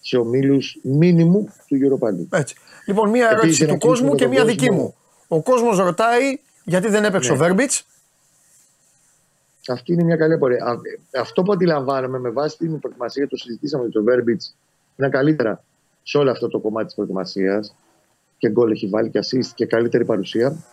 σε 0.00 0.16
ομίλους 0.16 0.78
μήνυμου 0.82 1.48
του 1.66 1.76
Europa 1.76 2.38
Έτσι. 2.38 2.54
Λοιπόν, 2.86 3.10
μία 3.10 3.28
ερώτηση 3.30 3.66
του 3.66 3.78
κόσμου 3.78 4.14
και 4.14 4.26
μία 4.26 4.44
δική 4.44 4.70
μου. 4.70 4.94
Ο 5.32 5.42
κόσμος 5.42 5.78
ρωτάει 5.78 6.38
γιατί 6.64 6.88
δεν 6.88 7.04
έπαιξε 7.04 7.28
ναι. 7.30 7.34
ο 7.34 7.38
Βέρμπιτς. 7.38 7.86
Αυτή 9.68 9.92
είναι 9.92 10.02
μια 10.02 10.16
καλή 10.16 10.32
απορία. 10.32 10.80
Αυτό 11.20 11.42
που 11.42 11.52
αντιλαμβάνομαι 11.52 12.18
με 12.18 12.30
βάση 12.30 12.56
την 12.56 12.78
προετοιμασία, 12.78 13.28
το 13.28 13.36
συζητήσαμε 13.36 13.84
με 13.84 13.90
τον 13.90 14.04
Βέρμπιτς, 14.04 14.56
είναι 14.96 15.08
καλύτερα 15.08 15.64
σε 16.02 16.18
όλο 16.18 16.30
αυτό 16.30 16.48
το 16.48 16.58
κομμάτι 16.58 16.86
της 16.86 16.94
προετοιμασίας 16.94 17.74
και 18.38 18.50
γκολ 18.50 18.70
έχει 18.70 18.86
βάλει 18.86 19.10
και 19.10 19.18
assist 19.22 19.46
και 19.54 19.66
καλύτερη 19.66 20.04
παρουσία. 20.04 20.64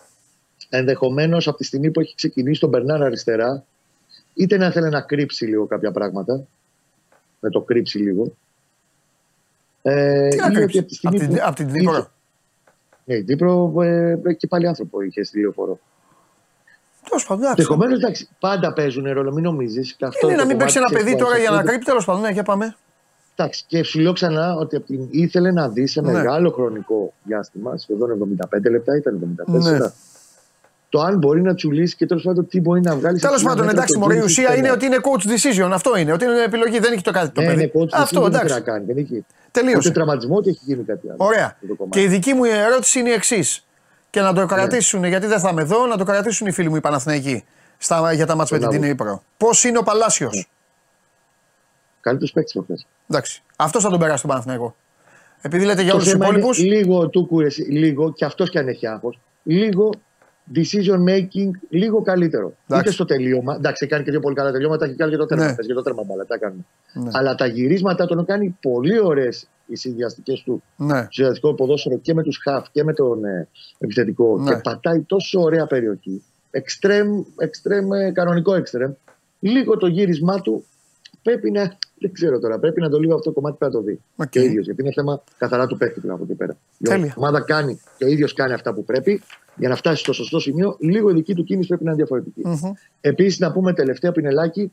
Ενδεχομένως 0.70 1.48
από 1.48 1.58
τη 1.58 1.64
στιγμή 1.64 1.92
που 1.92 2.00
έχει 2.00 2.16
ξεκινήσει 2.16 2.60
τον 2.60 2.70
Μπερνάρ 2.70 3.04
αριστερά, 3.04 3.66
είτε 4.34 4.58
να 4.58 4.72
θέλει 4.72 4.90
να 4.90 5.02
κρύψει 5.02 5.46
λίγο 5.46 5.66
κάποια 5.66 5.92
πράγματα, 5.92 6.48
να 7.40 7.50
το 7.50 7.62
κρύψει 7.62 7.98
λίγο. 7.98 8.34
Ε, 9.82 10.28
Τι 10.28 10.38
να 10.38 10.52
κρύψει, 10.52 10.86
από 11.02 11.18
την, 11.18 11.42
από 11.42 11.56
την, 11.56 11.90
ναι, 13.08 13.16
η 13.16 13.22
Δίπρο 13.22 13.74
ε, 13.84 14.34
και 14.38 14.48
πάλι 14.48 14.68
άνθρωπο 14.68 15.02
είχε 15.02 15.24
στη 15.24 15.42
λεωφόρο. 15.42 15.80
Τέλος 17.10 17.26
πάντων. 17.26 17.46
Ενδεχομένω 17.46 17.94
εντάξει, 17.94 18.30
πάντα 18.40 18.74
παίζουν 18.74 19.12
ρόλο, 19.14 19.34
μην 19.34 19.44
νομίζεις. 19.44 19.98
Είναι 20.24 20.36
να 20.36 20.46
μην 20.46 20.58
παίξει 20.58 20.78
ένα 20.78 20.98
παιδί 20.98 21.16
τώρα 21.16 21.38
για 21.38 21.50
να 21.50 21.64
κρύψει, 21.64 21.86
τέλος 21.86 22.06
πάντων. 22.06 22.22
Ναι, 22.22 22.30
για 22.30 22.44
πάμε. 22.44 22.76
Εντάξει, 23.36 23.64
και 23.68 23.84
σου 23.84 24.00
λέω 24.00 24.14
ξανά 24.14 24.56
ότι 24.56 24.84
ήθελε 25.10 25.52
να 25.52 25.70
δει 25.70 25.88
σε 25.88 26.02
ναι. 26.02 26.12
μεγάλο 26.12 26.50
χρονικό 26.50 27.14
διάστημα, 27.24 27.78
σχεδόν 27.78 28.38
75 28.58 28.72
λεπτά, 28.72 28.96
ήταν 28.96 29.38
74. 29.48 29.62
Ναι. 29.62 29.78
Το 30.90 31.02
αν 31.02 31.18
μπορεί 31.18 31.42
να 31.42 31.56
τσουλήσει 31.56 31.96
και 31.96 32.06
τέλος 32.06 32.24
πάντων 32.24 32.48
τι 32.48 32.62
μπορεί 32.62 32.82
να 32.82 32.96
βγάλει. 32.96 33.20
Τέλος 33.20 33.44
πάντων, 33.44 33.70
εντάξει, 33.70 33.98
μωρή, 33.98 34.18
η 34.18 34.22
ουσία 34.22 34.56
είναι 34.56 34.72
ότι 34.72 34.86
είναι 34.86 34.98
coach 35.02 35.28
decision. 35.28 35.70
Αυτό 35.72 35.98
είναι. 35.98 36.14
Ότι 36.14 36.26
είναι 36.26 36.44
επιλογή, 36.44 36.80
δεν 36.80 36.94
έχει 36.94 37.02
το 37.02 37.12
κάτι 37.12 37.30
το 37.30 37.42
ναι, 37.42 37.48
παιδί. 37.48 37.62
Είναι 37.62 37.72
coach 37.76 37.90
αυτό, 37.92 38.26
εντάξει. 38.26 38.54
Δεν 38.54 38.64
κάνει. 38.64 38.86
Δεν 38.86 38.98
έχει. 38.98 39.26
Τελείωσε. 39.60 39.78
Ούτε 39.78 39.92
τραυματισμό, 39.92 40.36
ούτε 40.36 40.50
έχει 40.50 40.60
γίνει 40.64 40.84
κάτι 40.84 41.08
άλλο. 41.10 41.18
Ωραία. 41.20 41.58
Και 41.90 42.02
η 42.02 42.08
δική 42.08 42.34
μου 42.34 42.44
ερώτηση 42.44 43.00
είναι 43.00 43.10
η 43.10 43.14
εξής. 43.14 43.66
Και 44.10 44.22
να 44.22 44.34
το 44.34 44.40
ναι. 44.40 44.46
κρατήσουν, 44.46 45.04
γιατί 45.04 45.26
δεν 45.26 45.40
θα 45.40 45.50
είμαι 45.50 45.62
εδώ, 45.62 45.86
να 45.86 45.98
το 45.98 46.04
κρατήσουν 46.04 46.48
οι 46.48 46.52
φίλοι 46.52 46.70
μου 46.70 46.76
οι 46.76 46.82
Παναθηναϊκοί 46.82 47.44
στα, 47.78 48.14
για 48.14 48.26
τα 48.26 48.36
μάτια 48.36 48.60
με 48.60 48.68
την 48.68 48.82
Τινήπρο. 48.82 49.24
Πώς 49.38 49.64
είναι 49.64 49.78
ο 49.78 49.84
Παλάσιος; 49.84 50.36
Ναι. 50.36 50.42
Καλύτερος 52.02 52.32
παίκτης 52.32 52.54
προχθέ. 52.54 52.74
Εντάξει. 53.10 53.44
Αυτός 53.56 53.84
θα 53.84 53.90
τον 53.90 54.00
περάσει 54.00 54.22
τον 54.22 54.30
Παναθηναϊκό. 54.30 54.76
Επειδή 55.42 55.66
λέτε 55.66 55.82
για 55.82 55.94
όλους 55.94 56.06
τους 56.06 56.14
υπόλοιπου. 56.14 56.54
Λίγο 56.54 57.10
του 57.10 57.28
κούρεση, 57.28 57.62
λίγο 57.62 58.14
και 58.14 58.26
αυτός 58.26 58.50
κι 58.50 58.58
αν 58.58 58.68
έχει 58.68 58.88
άγχος. 58.88 59.20
Λίγο 59.44 59.90
decision 60.56 61.00
making 61.10 61.52
λίγο 61.70 62.02
καλύτερο. 62.02 62.54
Εντάξει. 62.68 62.86
Είτε 62.86 62.92
στο 62.92 63.06
τελείωμα. 63.06 63.56
Εντάξει, 63.56 63.88
κάνει 63.88 64.04
και 64.04 64.12
δύο 64.12 64.20
πολύ 64.20 64.36
καλά 64.36 64.52
τελειώματα, 64.52 64.86
έχει 64.86 64.96
κάνει 64.96 65.12
και 65.12 65.18
το 65.18 65.26
τέρμα. 65.26 65.46
Ναι. 65.46 65.56
Και 65.56 65.74
το 65.74 65.82
τέρμα 65.82 66.04
μπάλα, 66.04 66.26
τα 66.26 66.38
κάνει. 66.38 66.66
Ναι. 66.94 67.10
Αλλά 67.14 67.36
τα 67.36 67.46
γυρίσματα 67.46 68.06
τον 68.06 68.26
κάνει 68.26 68.58
πολύ 68.62 69.00
ωραίες 69.00 69.48
οι 69.66 69.76
συνδυαστικές 69.76 70.42
του 70.42 70.64
ναι. 70.76 71.08
συνδυαστικό 71.10 71.54
ποδόσφαιρο 71.54 71.98
και 71.98 72.14
με 72.14 72.24
τους 72.24 72.38
χαφ 72.44 72.70
και 72.72 72.84
με 72.84 72.94
τον 72.94 73.26
ε, 73.26 73.48
επιθετικό. 73.78 74.38
Ναι. 74.38 74.50
Και 74.50 74.60
πατάει 74.64 75.00
τόσο 75.00 75.42
ωραία 75.42 75.68
περιοχή. 75.68 76.24
Εξτρέμ, 76.52 77.22
εξτρέμ, 77.38 77.92
ε, 77.92 78.12
κανονικό 78.12 78.56
εξτρέμ. 78.56 78.92
Λίγο 79.40 79.78
το 79.78 79.88
γύρισμά 79.88 80.42
του 80.42 80.66
πρέπει 81.22 81.52
να. 81.52 81.78
Δεν 82.00 82.12
ξέρω 82.12 82.40
τώρα, 82.40 82.60
πρέπει 82.60 82.82
να 82.82 82.90
το 82.90 83.00
λίγο 83.00 83.14
αυτό 83.14 83.30
το 83.30 83.36
κομμάτι 83.36 83.58
πρέπει 83.58 83.74
να 83.74 83.80
το 83.80 83.86
δει. 83.86 84.00
Okay. 84.16 84.30
Και 84.30 84.40
ο 84.40 84.44
ίδιο. 84.44 84.62
Γιατί 84.62 84.82
είναι 84.82 84.92
θέμα 84.92 85.24
καθαρά 85.38 85.68
του 85.68 85.78
παίχτη 85.78 86.10
από 86.10 86.24
εκεί 86.24 86.34
πέρα. 86.34 86.58
Η 86.78 87.12
ομάδα 87.16 87.42
κάνει 87.42 87.80
και 87.98 88.06
ο 88.06 88.08
ίδιος 88.08 88.34
κάνει 88.34 88.54
αυτά 88.54 88.74
που 88.74 88.84
πρέπει 88.84 89.22
για 89.56 89.70
να 89.70 89.76
φτάσει 89.76 90.02
στο 90.02 90.14
σωστό 90.14 90.40
σημείο, 90.40 90.76
λίγο 90.80 91.10
η 91.10 91.14
δική 91.14 91.34
του 91.34 91.44
κίνηση 91.44 91.68
πρέπει 91.68 91.84
να 91.84 91.92
είναι 91.92 92.00
διαφορετική. 92.00 92.42
Mm-hmm. 92.46 92.72
Επίσης, 93.02 93.40
να 93.40 93.52
πούμε 93.52 93.74
τελευταία 93.74 94.12
πινελάκι, 94.12 94.72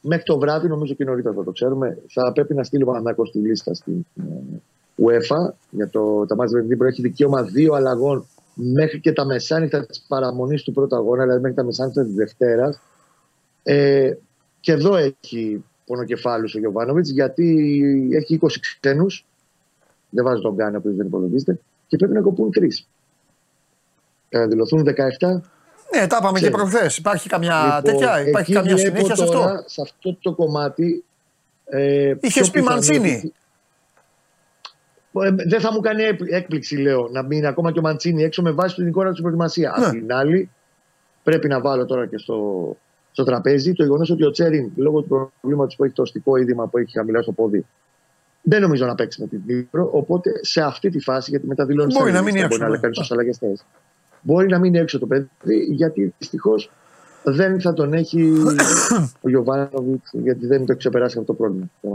μέχρι 0.00 0.24
το 0.24 0.38
βράδυ, 0.38 0.68
νομίζω 0.68 0.94
και 0.94 1.04
νωρίτερα 1.04 1.34
θα 1.34 1.44
το 1.44 1.50
ξέρουμε, 1.50 1.98
θα 2.08 2.32
πρέπει 2.32 2.54
να 2.54 2.62
στείλει 2.62 2.82
ο 2.82 2.86
Παναθηναϊκός 2.86 3.30
τη 3.30 3.38
λίστα 3.38 3.74
στην 3.74 4.06
ε, 4.16 4.22
UEFA 5.04 5.54
για 5.70 5.88
το, 5.88 6.26
τα 6.26 6.36
μάτια 6.36 6.64
με 6.78 6.88
έχει 6.88 7.02
δικαίωμα 7.02 7.42
δύο 7.42 7.74
αλλαγών 7.74 8.26
μέχρι 8.54 9.00
και 9.00 9.12
τα 9.12 9.24
μεσάνυχτα 9.24 9.86
της 9.86 10.04
παραμονής 10.08 10.62
του 10.62 10.72
πρώτου 10.72 10.96
αγώνα, 10.96 11.22
δηλαδή 11.22 11.40
μέχρι 11.40 11.56
τα 11.56 11.64
μεσάνυχτα 11.64 12.04
της 12.04 12.14
Δευτέρας. 12.14 12.80
Ε, 13.62 14.12
και 14.60 14.72
εδώ 14.72 14.96
έχει 14.96 15.64
πονοκεφάλου 15.94 16.48
ο 16.54 16.58
Γιωβάνοβιτς, 16.58 17.10
γιατί 17.10 17.48
έχει 18.14 18.34
20 18.42 18.48
ξένους. 18.80 19.24
Δεν 20.10 20.24
βάζει 20.24 20.40
τον 20.42 20.54
Γκάνι, 20.54 20.74
ο 20.74 20.78
οποίο 20.78 20.92
δεν 20.96 21.06
υπολογίζεται, 21.06 21.58
και 21.86 21.96
πρέπει 21.96 22.12
να 22.12 22.20
κοπούν 22.20 22.50
τρεις. 22.50 22.88
Και 24.28 24.38
να 24.38 24.46
δηλωθούν 24.46 24.82
17. 24.84 25.42
Ναι, 25.94 26.06
τα 26.06 26.18
είπαμε 26.20 26.38
και 26.38 26.50
προχθές. 26.50 26.96
Υπάρχει 26.96 27.28
καμιά 27.28 27.64
Λοιπόν, 27.64 27.82
τέτοια, 27.82 28.28
υπάρχει 28.28 28.52
εκεί 28.52 28.60
καμιά 28.60 28.76
βλέπω 28.76 28.96
συνέχεια 28.96 29.14
σε 29.16 29.24
τώρα, 29.32 29.44
αυτό. 29.52 29.68
Σε 29.68 29.80
αυτό 29.82 30.16
το 30.20 30.34
κομμάτι. 30.34 31.04
Ε, 31.64 32.14
Είχες 32.20 32.50
πιο 32.50 32.60
πει 32.62 32.68
Μαντσίνη. 32.68 33.00
πιθανό- 33.00 33.32
Ε, 35.40 35.44
δεν 35.48 35.60
θα 35.60 35.72
μου 35.72 35.80
κάνει 35.80 36.02
έκπλη- 36.02 36.32
έκπληξη, 36.32 36.76
λέω, 36.76 37.08
να 37.12 37.22
μείνει 37.22 37.46
ακόμα 37.46 37.72
και 37.72 37.78
ο 37.78 37.82
Μαντσίνη 37.82 38.22
έξω 38.22 38.42
με 38.42 38.50
βάση 38.50 38.74
την 38.74 38.86
εικόνα 38.86 39.06
του 39.06 39.12
στην 39.12 39.22
προετοιμασίας. 39.24 39.78
Ναι. 39.78 39.84
Απ' 39.86 39.92
την 39.92 40.12
άλλη, 40.12 40.50
πρέπει 41.22 41.48
να 41.48 41.60
βάλω 41.60 41.84
τώρα 41.84 42.06
και 42.06 42.18
στο, 42.18 42.36
στο 43.12 43.24
τραπέζι 43.24 43.72
το 43.72 43.82
γεγονός 43.82 44.10
ότι 44.10 44.24
ο 44.24 44.30
Τσέριν, 44.30 44.70
λόγω 44.76 45.00
του 45.00 45.30
προβλήματος 45.40 45.76
που 45.76 45.84
έχει 45.84 45.94
το 45.94 46.02
οστικό 46.02 46.36
είδημα 46.36 46.66
που 46.66 46.78
έχει 46.78 46.92
χαμηλά 46.92 47.22
στο 47.22 47.32
πόδι, 47.32 47.66
δεν 48.42 48.60
νομίζω 48.60 48.86
να 48.86 48.94
παίξει 48.94 49.20
με 49.20 49.26
την 49.26 49.42
Δνήπρο. 49.46 49.90
Οπότε 49.92 50.30
σε 50.40 50.60
αυτή 50.62 50.90
τη 50.90 51.00
φάση, 51.00 51.30
γιατί 51.30 51.46
μετά 51.46 51.64
δηλώνει 51.64 51.92
Μπορεί 51.92 52.10
στα 52.10 52.18
να 52.18 52.24
μείνει 52.24 52.40
λίστα, 52.40 52.46
έξω, 52.46 52.58
Μπορεί 52.58 52.70
να 52.70 52.76
ναι. 52.76 52.82
κάνει 52.82 52.98
όσε 52.98 53.14
αλλαγές 53.14 53.36
θε. 53.38 53.46
Μπορεί 54.20 54.46
να 54.48 54.58
μείνει 54.58 54.78
έξω 54.78 54.98
το 54.98 55.06
παιδί, 55.06 55.28
γιατί 55.70 56.14
δυστυχώς 56.18 56.70
δεν 57.22 57.60
θα 57.60 57.72
τον 57.72 57.92
έχει 57.92 58.32
ο 59.24 59.28
Γιωβάνοβιτς, 59.28 60.10
γιατί 60.12 60.46
δεν 60.46 60.58
το 60.58 60.66
έχει 60.68 60.78
ξεπεράσει 60.78 61.18
αυτό 61.18 61.32
το 61.32 61.38
πρόβλημα. 61.38 61.70
Θα 61.80 61.88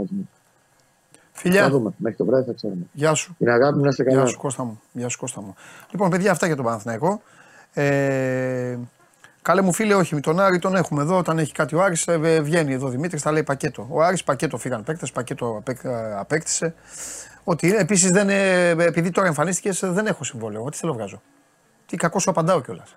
Φιλιά, 1.32 1.70
δούμε. 1.70 1.90
Μέχρι 1.96 2.18
το 2.18 2.24
βράδυ 2.24 2.44
θα 2.44 2.52
ξέρουμε. 2.52 2.86
γεια 2.92 3.14
σου. 3.14 3.34
Την 3.38 3.48
αγάπη 3.48 3.76
μου 3.76 3.82
να 3.82 3.88
είστε 3.88 4.02
Γεια 4.02 4.12
καλά. 4.12 4.26
σου 4.26 4.38
Κώστα 4.38 4.64
μου. 4.64 4.80
Γεια 4.92 5.08
σου 5.08 5.18
Κώστα 5.18 5.40
μου. 5.40 5.54
Λοιπόν, 5.90 6.10
παιδιά, 6.10 6.30
αυτά 6.30 6.46
για 6.46 6.56
τον 6.56 6.64
Παναθηναϊκό. 6.64 7.22
Ε, 7.72 8.78
καλέ 9.48 9.62
μου 9.62 9.72
φίλε, 9.72 9.94
όχι 9.94 10.14
με 10.14 10.20
τον 10.20 10.40
Άρη, 10.40 10.58
τον 10.58 10.74
έχουμε 10.74 11.02
εδώ. 11.02 11.16
Όταν 11.16 11.38
έχει 11.38 11.52
κάτι 11.52 11.74
ο 11.74 11.82
Άρης, 11.82 12.06
ε, 12.06 12.20
ε, 12.22 12.40
βγαίνει 12.40 12.72
εδώ 12.72 12.86
ο 12.86 12.90
Δημήτρης, 12.90 13.22
θα 13.22 13.32
λέει 13.32 13.42
πακέτο. 13.42 13.86
Ο 13.90 14.02
Άρης 14.02 14.24
πακέτο 14.24 14.58
φύγαν 14.58 14.84
παίκτες, 14.84 15.12
πακέτο 15.12 15.56
απέκ- 15.58 15.84
ε, 15.84 16.16
απέκτησε. 16.18 16.74
Ότι 17.44 17.68
είναι. 17.68 17.76
Επίσης, 17.76 18.10
επειδή 18.78 19.10
τώρα 19.10 19.26
εμφανίστηκες, 19.26 19.80
δεν 19.84 20.06
έχω 20.06 20.24
συμβόλαιο. 20.24 20.60
Εγώ 20.60 20.68
τι 20.68 20.76
θέλω 20.76 20.92
να 20.92 20.98
βγάζω. 20.98 21.22
Τι 21.86 21.96
κακό 21.96 22.18
σου 22.18 22.30
απαντάω 22.30 22.60
κιόλας. 22.60 22.96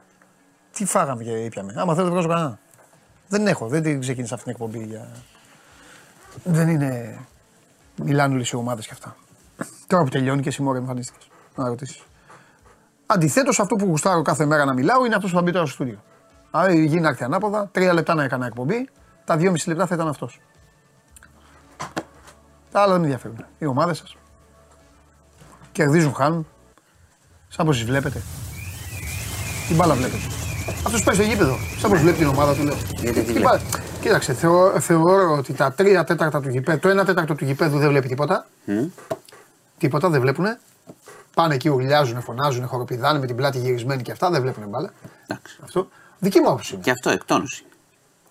Τι 0.72 0.86
φάγαμε 0.86 1.24
και 1.24 1.30
ήπιαμε. 1.30 1.74
Άμα 1.78 1.94
θέλω 1.94 2.06
δεν 2.06 2.14
βγάζω 2.14 2.28
κανένα. 2.28 2.60
Δεν 3.28 3.48
έχω, 3.48 3.68
δεν 3.68 3.84
την 3.84 4.00
ξεκίνησα 4.00 4.34
αυτή 4.34 4.54
την 4.54 4.54
εκπομπή 4.62 4.86
για. 4.86 5.08
Δεν 6.44 6.68
είναι. 6.68 7.20
Μιλάνε 8.04 8.34
όλες 8.34 8.50
οι 8.50 8.56
ομάδες 8.56 8.86
και 8.88 8.94
αυτά. 8.94 9.16
Τώρα 9.88 10.04
που 10.04 10.10
τελειώνει 10.10 10.42
και 10.42 10.50
εσύ 10.50 10.62
μόρα 10.62 10.78
εμφανίστηκες. 10.78 11.28
Να 11.56 11.68
ρωτήσεις. 11.68 12.04
Αντιθέτως, 13.06 13.60
αυτό 13.60 13.76
που 13.76 13.86
γουστάρω 13.86 14.22
κάθε 14.22 14.46
μέρα 14.46 14.66
να 14.66 14.74
μιλάω 14.74 15.06
είναι 15.06 15.16
αυτός 15.16 15.30
που 15.30 15.36
θα 15.36 15.44
μπει 15.44 15.52
τώρα 15.52 15.66
στο 15.66 15.74
στούντιο. 15.74 16.00
Άρα 16.52 16.74
γίνει 16.74 17.00
να 17.00 17.08
έρθει 17.10 17.24
ανάποδα, 17.24 17.70
τρία 17.72 17.94
λεπτά 17.94 18.14
να 18.16 18.24
έκανα 18.24 18.46
εκπομπή, 18.46 18.90
τα 19.26 19.38
δυόμιση 19.38 19.70
λεπτά 19.70 19.86
θα 19.88 19.96
ήταν 19.96 20.08
αυτός. 20.08 20.40
Τα 22.72 22.82
άλλα 22.82 22.92
δεν 22.92 23.00
με 23.00 23.06
ενδιαφέρουν. 23.06 23.46
Οι 23.60 23.66
ομάδες 23.66 23.98
σας. 23.98 24.16
Κερδίζουν, 25.72 26.14
χάνουν. 26.14 26.48
Σαν 27.48 27.66
πως 27.66 27.84
βλέπετε. 27.84 28.22
Τι 29.68 29.74
μπάλα 29.74 29.94
βλέπετε. 29.94 30.24
Αυτός 30.86 31.04
πάει 31.04 31.16
στο 31.16 31.24
γήπεδο. 31.24 31.56
Σαν 31.80 31.90
πως 31.90 32.00
βλέπει 32.00 32.18
την 32.18 32.28
ομάδα 32.28 32.54
του 32.56 32.64
λέω. 32.64 32.76
Γιατί 32.98 33.22
τι 33.24 33.34
Τι 33.34 33.40
μπάλα- 33.40 33.62
Κοίταξε, 34.02 34.34
θεωρώ, 34.34 34.80
θεωρώ 34.80 35.36
ότι 35.38 35.54
τα 35.54 35.72
τρία 35.74 36.04
τέταρτα 36.04 36.42
του 36.42 36.50
γηπέδου, 36.50 36.80
το 36.80 36.90
ένα 36.90 37.06
τέταρτο 37.06 37.36
του 37.36 37.46
γηπέδου 37.46 37.78
δεν 37.78 37.90
βλέπει 37.90 38.08
τίποτα. 38.08 38.46
Τίποτα 39.78 40.10
δεν 40.10 40.22
βλέπουνε. 40.22 40.60
Πάνε 41.34 41.54
εκεί, 41.54 41.70
ουρλιάζουν, 41.70 42.22
φωνάζουν, 42.22 42.68
χοροπηδάνε 42.68 43.20
με 43.20 43.26
την 43.26 43.36
πλάτη 43.36 43.60
γυρισμένη 43.60 44.02
και 44.02 44.12
αυτά. 44.12 44.30
Δεν 44.30 44.42
βλέπουν 44.42 44.68
μπάλα. 44.70 44.90
Εντάξει. 45.28 45.58
Αυτό. 45.64 45.88
Δική 46.24 46.40
μου 46.40 46.48
άποψη 46.48 46.74
είναι. 46.74 46.84
Και 46.84 46.92
αυτό 46.92 47.10
εκτόνωση. 47.10 47.66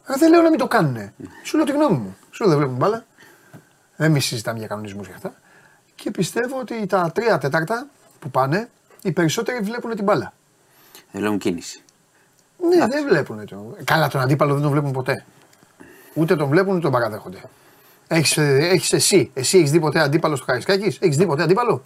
Ε, 0.06 0.14
δεν 0.18 0.30
λέω 0.30 0.42
να 0.42 0.48
μην 0.50 0.58
το 0.58 0.66
κάνουνε. 0.66 1.14
Σου 1.44 1.56
λέω 1.56 1.66
τη 1.66 1.72
γνώμη 1.72 1.96
μου. 1.96 2.16
Σου 2.30 2.44
λέω 2.44 2.48
δεν 2.48 2.58
βλέπουν 2.58 2.76
μπάλα. 2.76 3.04
Δεν 3.96 4.10
μη 4.10 4.20
συζητάμε 4.20 4.58
για 4.58 4.66
κανονισμούς 4.66 5.06
για 5.06 5.16
αυτά. 5.16 5.34
Και 5.94 6.10
πιστεύω 6.10 6.58
ότι 6.58 6.86
τα 6.86 7.10
τρία 7.14 7.38
τέταρτα 7.38 7.86
που 8.18 8.30
πάνε, 8.30 8.68
οι 9.02 9.12
περισσότεροι 9.12 9.64
βλέπουν 9.64 9.94
την 9.94 10.04
μπάλα. 10.04 10.32
Δεν 11.12 11.20
βλέπουν 11.20 11.38
κίνηση. 11.38 11.82
Ναι, 12.68 12.86
δεν 12.86 13.06
βλέπουν 13.08 13.46
το. 13.46 13.76
Καλά, 13.84 14.08
τον 14.08 14.20
αντίπαλο 14.20 14.52
δεν 14.52 14.62
τον 14.62 14.70
βλέπουν 14.70 14.92
ποτέ. 14.92 15.24
Ούτε 16.14 16.36
τον 16.36 16.48
βλέπουν 16.48 16.72
ούτε 16.72 16.82
τον 16.82 16.92
παραδέχονται. 16.92 17.42
Έχεις 18.06 18.36
έχεις 18.38 18.92
εσύ, 18.92 19.30
εσύ 19.34 19.58
έχεις 19.58 19.70
δει 19.70 19.80
ποτέ 19.80 20.00
αντίπαλο 20.00 20.36
στο 20.36 20.44
Καρισκάκη, 20.44 20.96
έχεις 21.00 21.16
δει 21.16 21.26
ποτέ 21.26 21.42
αντίπαλο; 21.42 21.82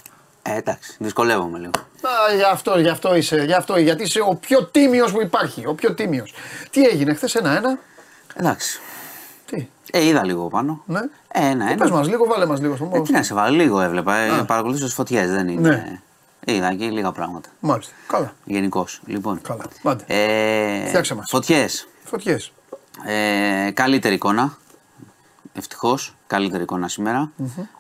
Ε, 0.47 0.57
εντάξει, 0.57 0.97
δυσκολεύομαι 0.99 1.59
λίγο. 1.59 1.71
Α, 2.03 2.35
γι' 2.35 2.43
αυτό, 2.53 2.79
γι' 2.79 2.89
αυτό 2.89 3.15
είσαι, 3.15 3.37
γι' 3.37 3.53
αυτό, 3.53 3.77
γιατί 3.79 4.03
είσαι 4.03 4.21
ο 4.21 4.35
πιο 4.41 4.65
τίμιος 4.65 5.13
που 5.13 5.21
υπάρχει. 5.23 5.67
Ο 5.67 5.75
πιο 5.75 5.95
τίμιος. 5.95 6.35
Τι 6.71 6.85
έγινε 6.85 7.15
χθες, 7.15 7.35
ένα-ένα; 7.35 7.79
Εντάξει. 8.35 8.81
Τι, 9.47 9.69
Ε, 9.93 10.05
είδα 10.07 10.25
λίγο 10.25 10.49
πάνω. 10.49 10.83
ναι. 10.87 11.01
Ε, 11.29 11.47
ένα, 11.47 11.65
Πες 11.65 11.89
ένα. 11.89 11.97
μας 11.97 12.09
λίγο, 12.09 12.25
βάλε 12.27 12.47
μας 12.47 12.61
λίγο 12.61 12.77
στο 12.77 12.85
Ε, 12.85 12.89
μόνο. 12.89 13.03
τι 13.03 13.13
να 13.13 13.23
σε 13.23 13.35
βάλω, 13.35 13.57
λίγο 13.57 13.81
έβλεπα. 13.81 14.17
Ε, 14.17 14.45
παρακολουθήσω 14.47 14.85
τις 14.85 14.95
φωτιές, 14.95 15.31
δεν 15.31 15.49
είναι. 15.49 15.69
Ναι. 15.69 16.01
Είδα 16.55 16.75
και 16.75 16.89
λίγα 16.89 17.13
πράγματα. 17.13 17.49
Μάλιστα. 17.61 17.93
Καλά. 18.07 18.35
Γενικώς. 18.45 19.01
Λοιπόν. 19.07 19.41
Καλά. 19.43 19.65
Άντε. 19.83 20.05
Ε, 20.07 20.87
Φτιάξε 20.87 21.15
μας. 21.15 21.31
Φωτιές. 21.31 21.89
Φωτιές. 22.05 22.53
Ε, 23.07 23.71
καλύτερη 23.71 24.15
εικόνα. 24.15 24.59
Ευτυχώς. 25.57 26.15
Καλύτερη 26.27 26.63
εικόνα 26.63 26.89
σήμερα. 26.89 27.31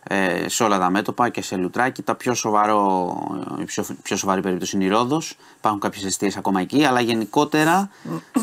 Ε, 0.02 0.48
σε 0.48 0.62
όλα 0.64 0.78
τα 0.78 0.90
μέτωπα 0.90 1.28
και 1.28 1.42
σε 1.42 1.56
λουτράκι. 1.56 2.02
Τα 2.02 2.14
πιο, 2.14 2.34
σοβαρό, 2.34 3.16
η 3.60 3.64
πιο, 3.64 3.84
πιο 4.02 4.16
σοβαρή 4.16 4.40
περίπτωση 4.40 4.76
είναι 4.76 4.84
η 4.84 4.88
Ρόδος. 4.88 5.36
Υπάρχουν 5.58 5.80
κάποιες 5.80 6.04
αιστείε 6.04 6.30
ακόμα 6.36 6.60
εκεί. 6.60 6.84
Αλλά 6.84 7.00
γενικότερα 7.00 7.90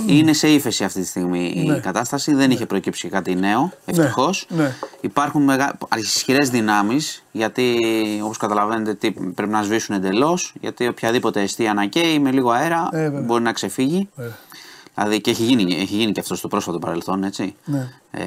είναι 0.08 0.34
σε 0.34 0.48
ύφεση 0.48 0.84
αυτή 0.84 1.02
τη 1.02 1.08
στιγμή 1.08 1.64
Ναι. 1.68 1.76
η 1.76 1.80
κατάσταση. 1.80 2.34
Δεν 2.34 2.52
είχε 2.52 2.66
προκύψει 2.66 3.10
κάτι 3.10 3.36
νέο. 3.36 3.72
Ευτυχώς. 3.86 4.46
ναι. 4.50 4.76
Υπάρχουν 5.02 5.44
μεγα... 5.44 5.78
ισχυρέ 5.98 6.46
δυνάμεις. 6.46 7.24
Γιατί 7.32 7.78
όπως 8.24 8.38
καταλαβαίνετε 8.38 8.94
τι, 8.94 9.12
πρέπει 9.12 9.52
να 9.52 9.62
σβήσουν 9.64 9.96
εντελώς. 9.96 10.54
Γιατί 10.62 10.88
οποιαδήποτε 10.88 11.42
αιστεία 11.42 11.74
να 11.74 11.86
καίει 11.86 12.20
με 12.20 12.32
λίγο 12.32 12.50
αέρα 12.50 12.90
Ε, 12.92 12.98
βέβαια. 13.02 13.22
μπορεί 13.22 13.44
να 13.44 13.52
ξεφύγει. 13.54 14.10
Δηλαδή 14.96 15.22
και 15.22 15.30
έχει 15.30 15.44
γίνει, 15.44 15.74
έχει 15.74 15.96
γίνει 15.96 16.12
και 16.12 16.20
αυτό 16.20 16.36
στο 16.36 16.48
πρόσφατο 16.48 16.80
παρελθόν, 16.80 17.24
έτσι. 17.24 17.56
Ναι. 17.66 17.89
Ε, 18.12 18.24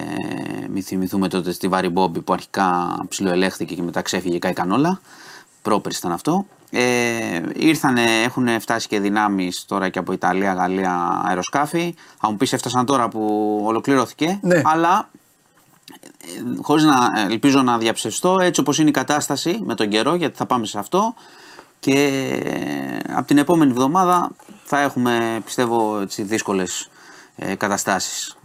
μην 0.71 0.83
θυμηθούμε 0.83 1.29
τότε 1.29 1.53
στη 1.53 1.69
Βάρη 1.69 1.89
Μπόμπι 1.89 2.21
που 2.21 2.33
αρχικά 2.33 2.97
ψιλοελέχθηκε 3.09 3.75
και 3.75 3.83
μετά 3.83 4.03
ξέφυγε 4.03 4.39
κάηκαν 4.39 4.71
όλα. 4.71 5.01
Πρόπερς 5.63 5.99
ήταν 5.99 6.13
αυτό. 6.13 6.47
Ε, 6.71 7.41
ήρθανε, 7.55 8.23
έχουν 8.23 8.61
φτάσει 8.61 8.89
και 8.89 9.01
δυνάμεις 9.01 9.65
τώρα 9.65 9.89
και 9.89 9.99
από 9.99 10.13
Ιταλία, 10.13 10.53
Γαλλία 10.53 11.23
αεροσκάφη. 11.25 11.95
Θα 12.21 12.31
μου 12.31 12.37
πεις 12.37 12.53
έφτασαν 12.53 12.87
τώρα 12.87 13.09
που 13.09 13.61
ολοκληρώθηκε. 13.65 14.39
Ναι. 14.43 14.63
Αλλά 14.65 15.09
ε, 16.21 16.63
χωρίς 16.63 16.85
να 16.85 17.13
ελπίζω 17.31 17.63
να 17.63 17.79
διαψευστώ 17.79 18.39
έτσι 18.41 18.61
όπως 18.61 18.79
είναι 18.79 18.89
η 18.89 18.93
κατάσταση 18.93 19.61
με 19.65 19.75
τον 19.75 19.89
καιρό 19.89 20.15
γιατί 20.15 20.37
θα 20.37 20.47
πάμε 20.47 20.67
σε 20.67 20.79
αυτό 20.79 21.15
και 21.81 22.23
από 23.09 23.27
την 23.27 23.39
επόμενη 23.39 23.71
εβδομάδα 23.71 24.31
θα 24.65 24.81
έχουμε 24.81 25.41
πιστεύω 25.45 26.01
έτσι, 26.01 26.23
δύσκολες 26.23 26.89
ε, 27.37 27.55
καταστάσεις. 27.55 28.37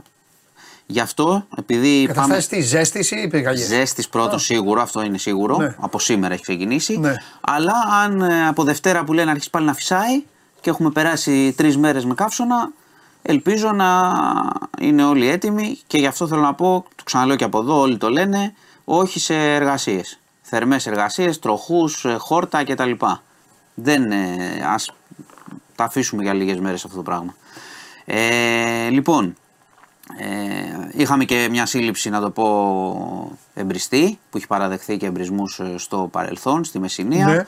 Γι' 0.86 1.00
αυτό 1.00 1.46
επειδή 1.58 2.06
Καταστάσεις 2.08 2.48
τι, 2.48 2.62
ζέστη 2.62 3.16
ή 3.16 3.28
πυρκαγιές; 3.28 3.68
Ζέστης 3.68 4.10
πρώτο 4.10 4.38
σίγουρο, 4.38 4.82
αυτό 4.82 5.02
είναι 5.02 5.18
σίγουρο. 5.18 5.58
Ναι. 5.58 5.76
Από 5.80 6.00
σήμερα 6.00 6.34
έχει 6.34 6.44
ξεκινήσει. 6.44 6.98
Ναι. 6.98 7.14
Αλλά 7.42 7.74
αν 8.04 8.22
ε, 8.22 8.48
από 8.48 8.64
Δευτέρα 8.64 9.04
που 9.04 9.14
λένε 9.14 9.32
αρχίσει 9.32 9.50
πάλι 9.50 9.66
να 9.66 9.74
φυσάει 9.74 10.24
και 10.62 10.70
έχουμε 10.70 10.90
περάσει 10.90 11.54
τρεις 11.58 11.78
μέρες 11.78 12.06
με 12.06 12.14
καύσωνα, 12.14 12.72
ελπίζω 13.22 13.72
να 13.72 14.14
είναι 14.80 15.04
όλοι 15.04 15.30
έτοιμοι 15.30 15.80
και 15.88 15.98
γι' 15.98 16.06
αυτό 16.06 16.28
θέλω 16.28 16.42
να 16.42 16.54
πω, 16.54 16.86
το 16.96 17.04
ξαναλέω 17.04 17.36
και 17.36 17.44
από 17.44 17.60
εδώ, 17.60 17.80
όλοι 17.80 17.98
το 17.98 18.10
λένε, 18.10 18.54
όχι 18.86 19.20
σε 19.20 19.54
εργασίες. 19.54 20.20
Θερμές 20.42 20.88
εργασίες, 20.88 21.40
τροχούς, 21.40 22.06
χόρτα 22.18 22.64
κτλ. 22.64 22.92
Δεν, 23.74 24.12
ε, 24.12 24.38
ας 24.68 24.92
τα 25.80 25.86
αφήσουμε 25.86 26.24
για 26.24 26.34
λίγες 26.34 26.60
μέρες 26.60 26.86
αυτό 26.86 26.96
το 26.98 27.04
πράγμα. 27.04 27.36
Ε, 28.06 28.90
λοιπόν, 28.90 29.36
ε, 30.18 30.90
είχαμε 30.92 31.26
και 31.26 31.48
μια 31.52 31.66
σύλληψη, 31.66 32.10
να 32.10 32.22
το 32.22 32.30
πω, 32.30 33.38
εμπριστή, 33.54 34.20
που 34.30 34.38
έχει 34.38 34.48
παραδεχθεί 34.48 34.98
και 34.98 35.06
εμπρισμούς 35.06 35.60
ε, 35.60 35.74
στο 35.78 36.10
παρελθόν, 36.12 36.64
στη 36.64 36.80
Μεσσηνία. 36.80 37.26
Ναι. 37.26 37.46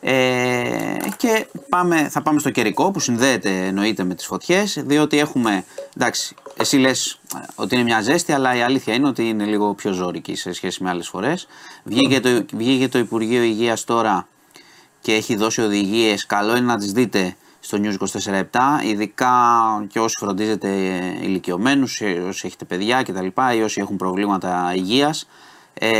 Ε, 0.00 0.96
και 1.16 1.46
πάμε, 1.68 2.08
θα 2.08 2.22
πάμε 2.22 2.38
στο 2.38 2.50
καιρικό 2.50 2.90
που 2.90 3.00
συνδέεται 3.00 3.66
εννοείται 3.66 4.04
με 4.04 4.14
τις 4.14 4.26
φωτιές 4.26 4.82
διότι 4.86 5.18
έχουμε, 5.18 5.64
εντάξει, 5.96 6.34
εσύ 6.56 6.76
λες 6.76 7.20
ε, 7.36 7.38
ότι 7.54 7.74
είναι 7.74 7.84
μια 7.84 8.00
ζέστη 8.00 8.32
αλλά 8.32 8.56
η 8.56 8.62
αλήθεια 8.62 8.94
είναι 8.94 9.08
ότι 9.08 9.28
είναι 9.28 9.44
λίγο 9.44 9.74
πιο 9.74 9.92
ζώρικη 9.92 10.34
σε 10.34 10.52
σχέση 10.52 10.82
με 10.82 10.90
άλλες 10.90 11.08
φορές. 11.08 11.46
Βγήκε 11.84 12.20
το, 12.20 12.44
βγήκε 12.52 12.88
το 12.88 12.98
Υπουργείο 12.98 13.42
Υγείας 13.42 13.84
τώρα 13.84 14.28
και 15.00 15.14
έχει 15.14 15.36
δώσει 15.36 15.60
οδηγίες, 15.60 16.26
καλό 16.26 16.56
είναι 16.56 16.66
να 16.66 16.76
τις 16.76 16.92
δείτε 16.92 17.36
στο 17.64 17.78
News 17.82 17.96
24-7, 18.30 18.42
ειδικά 18.84 19.32
και 19.88 20.00
όσοι 20.00 20.16
φροντίζετε 20.18 20.68
ηλικιωμένους, 21.20 22.00
όσοι 22.28 22.46
έχετε 22.46 22.64
παιδιά 22.64 23.02
κτλ. 23.02 23.26
ή 23.56 23.62
όσοι 23.62 23.80
έχουν 23.80 23.96
προβλήματα 23.96 24.72
υγείας. 24.74 25.28
Ε, 25.74 25.90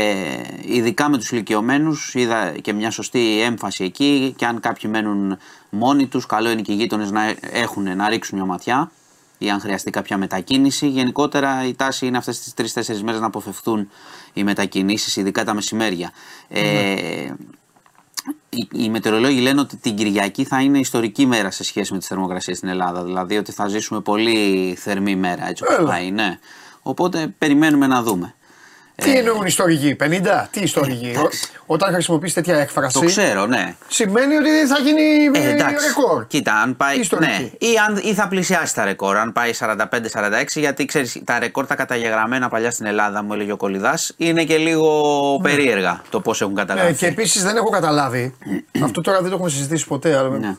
ειδικά 0.61 1.09
με 1.09 1.17
τους 1.17 1.31
ηλικιωμένους, 1.31 2.13
είδα 2.15 2.51
και 2.51 2.73
μια 2.73 2.91
σωστή 2.91 3.41
έμφαση 3.41 3.83
εκεί 3.83 4.33
και 4.37 4.45
αν 4.45 4.59
κάποιοι 4.59 4.89
μένουν 4.93 5.37
μόνοι 5.69 6.07
τους 6.07 6.25
καλό 6.25 6.49
είναι 6.49 6.61
και 6.61 6.71
οι 6.71 6.75
γείτονες 6.75 7.11
να 7.11 7.35
έχουν 7.51 7.95
να 7.95 8.09
ρίξουν 8.09 8.37
μια 8.37 8.47
ματιά 8.47 8.91
ή 9.37 9.49
αν 9.49 9.59
χρειαστεί 9.59 9.91
κάποια 9.91 10.17
μετακίνηση. 10.17 10.87
Γενικότερα 10.87 11.65
η 11.65 11.73
τάση 11.73 12.05
είναι 12.05 12.17
αυτές 12.17 12.39
τις 12.39 12.53
τρει-τέσσερι 12.53 13.03
μέρες 13.03 13.19
να 13.19 13.25
αποφευθούν 13.25 13.89
οι 14.33 14.43
μετακινήσεις, 14.43 15.15
ειδικά 15.15 15.43
τα 15.43 15.53
μεσημέρια. 15.53 16.11
Ε, 16.47 17.31
οι, 18.49 18.67
οι 18.73 18.89
μετεωρολόγοι 18.89 19.39
λένε 19.39 19.59
ότι 19.59 19.77
την 19.77 19.95
Κυριακή 19.95 20.43
θα 20.43 20.61
είναι 20.61 20.79
ιστορική 20.79 21.25
μέρα 21.25 21.51
σε 21.51 21.63
σχέση 21.63 21.93
με 21.93 21.99
τις 21.99 22.07
θερμοκρασίες 22.07 22.57
στην 22.57 22.69
Ελλάδα. 22.69 23.03
Δηλαδή 23.03 23.37
ότι 23.37 23.51
θα 23.51 23.67
ζήσουμε 23.67 24.01
πολύ 24.01 24.75
θερμή 24.79 25.15
μέρα 25.15 25.47
έτσι 25.47 25.63
όπως 25.63 25.77
Έλα. 25.77 25.89
θα 25.89 25.99
είναι. 25.99 26.39
Οπότε 26.81 27.35
περιμένουμε 27.37 27.87
να 27.87 28.03
δούμε. 28.03 28.35
Τι 28.95 29.17
εννοούν 29.17 29.45
ιστορικοί, 29.45 29.95
50, 29.99 30.47
τι 30.51 30.59
ιστορικοί; 30.59 31.07
εντάξει. 31.15 31.49
Όταν 31.65 31.93
χρησιμοποιεί 31.93 32.31
τέτοια 32.31 32.57
έκφραση, 32.57 32.99
Το 32.99 33.05
ξέρω, 33.05 33.45
ναι. 33.45 33.75
σημαίνει 33.87 34.35
ότι 34.35 34.49
θα 34.67 34.79
γίνει 34.79 35.01
Ε, 35.39 35.47
ε, 35.47 35.51
εντάξει. 35.51 35.87
ρεκόρ. 35.87 36.27
Κοίτα, 36.27 36.53
αν 36.53 36.77
πάει. 36.77 36.99
Ιστορική. 36.99 37.31
Ναι, 37.31 37.67
ή, 37.67 37.77
αν, 37.87 37.99
ή 38.03 38.13
θα 38.13 38.27
πλησιάσει 38.27 38.75
τα 38.75 38.83
ρεκόρ. 38.85 39.17
Αν 39.17 39.31
πάει 39.33 39.51
45-46, 39.59 39.75
γιατί 40.55 40.85
ξέρεις, 40.85 41.21
τα 41.23 41.39
ρεκόρ 41.39 41.65
τα 41.65 41.75
καταγεγραμμένα 41.75 42.49
παλιά 42.49 42.71
στην 42.71 42.85
Ελλάδα, 42.85 43.23
μου 43.23 43.33
έλεγε 43.33 43.51
ο 43.51 43.57
Κολυδάς, 43.57 44.13
είναι 44.17 44.43
και 44.43 44.57
λίγο 44.57 44.91
περίεργα 45.43 46.01
το 46.09 46.19
πώς 46.19 46.41
έχουν 46.41 46.55
καταλάβει. 46.55 46.89
Ε, 46.89 46.93
και 46.93 47.07
επίσης 47.07 47.43
δεν 47.43 47.55
έχω 47.55 47.69
καταλάβει. 47.69 48.35
αυτό 48.83 49.01
τώρα 49.01 49.17
δεν 49.19 49.29
το 49.29 49.35
έχουμε 49.35 49.49
συζητήσει 49.49 49.87
ποτέ. 49.87 50.17
Αλλά 50.17 50.29
Ναι. 50.37 50.55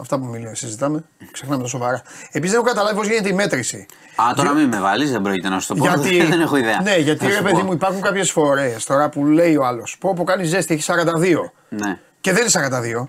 Αυτά 0.00 0.18
που 0.18 0.24
μιλάμε, 0.24 0.54
συζητάμε. 0.54 1.04
Ξεχνάμε 1.30 1.62
τα 1.62 1.68
σοβαρά. 1.68 2.02
Επίσης 2.30 2.50
δεν 2.56 2.60
έχω 2.60 2.68
καταλάβει 2.74 2.96
πώς 2.96 3.06
γίνεται 3.06 3.28
η 3.28 3.32
μέτρηση. 3.32 3.86
Α, 4.16 4.32
τώρα 4.36 4.52
μην 4.52 4.68
με 4.68 4.80
βάλεις, 4.80 5.10
δεν 5.10 5.22
πρόκειται 5.22 5.48
να 5.48 5.60
σου 5.60 5.66
το 5.68 5.74
πω. 5.74 5.84
δεν 6.30 6.40
έχω 6.40 6.56
ιδέα. 6.56 6.80
Ναι, 6.82 6.96
γιατί 6.96 7.24
Θα 7.24 7.30
ρε 7.30 7.36
σου 7.36 7.42
παιδί 7.42 7.60
πω. 7.60 7.66
μου 7.66 7.72
υπάρχουν 7.72 8.00
κάποιες 8.00 8.30
φορές 8.30 8.84
τώρα 8.84 9.08
που 9.08 9.26
λέει 9.26 9.56
ο 9.56 9.64
άλλος. 9.66 9.96
Πω 10.00 10.12
που 10.14 10.24
κάνει 10.24 10.44
ζέστη, 10.44 10.74
έχει 10.74 10.84
42. 10.86 11.50
Ναι. 11.68 11.98
Και 12.20 12.32
δεν 12.32 12.46
είναι 12.46 13.00
42. 13.02 13.08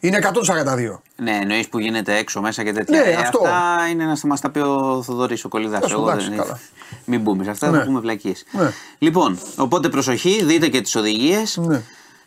Είναι 0.00 0.18
142. 0.22 1.00
Ναι, 1.16 1.38
εννοείς 1.42 1.68
που 1.68 1.78
γίνεται 1.78 2.16
έξω 2.16 2.40
μέσα 2.40 2.64
και 2.64 2.72
τέτοια. 2.72 3.00
Ναι, 3.00 3.10
Ε, 3.10 3.14
αυτό. 3.14 3.40
Αυτά 3.44 3.88
είναι 3.90 4.04
να 4.04 4.16
μας 4.22 4.40
τα 4.40 4.50
πει 4.50 4.58
ο 4.58 5.02
Θοδωρής, 5.04 5.44
ο 5.44 5.48
Κολυδά. 5.48 5.78
Ας, 5.84 5.92
εντάξει, 5.92 6.30
καλά. 6.30 6.60
Μην 7.04 7.20
μπούμε 7.20 7.44
σε 7.44 7.50
αυτά, 7.50 7.70
Ναι. 7.70 7.78
θα 7.78 7.84
πούμε 7.84 8.00
βλακίες. 8.00 8.44
Ναι. 8.50 8.70
Λοιπόν, 8.98 9.38
οπότε 9.56 9.88
προσοχή, 9.88 10.44
δείτε 10.44 10.68
και 10.68 10.80
τις 10.80 10.94
οδηγίες 10.96 11.56
Ναι. 11.56 11.82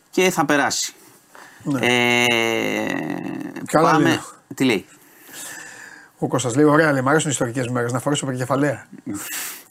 και 0.10 0.30
θα 0.30 0.46
περάσει. 0.46 0.94
Ναι. 1.72 1.80
Ε, 1.86 2.26
Καλά 3.66 3.92
πάμε. 3.92 4.10
λέω. 4.10 4.20
Τι 4.56 4.64
λέει; 4.64 4.86
Ο 6.18 6.28
Κώστας 6.28 6.56
λέει: 6.56 6.66
Ωραία, 6.66 6.92
λέει, 6.92 7.02
μου 7.02 7.10
αρέσουν 7.10 7.28
οι 7.30 7.32
ιστορικές 7.34 7.68
μέρες 7.68 7.92
να 7.92 8.00
φορέσω 8.00 8.26
περικεφαλαία. 8.26 8.86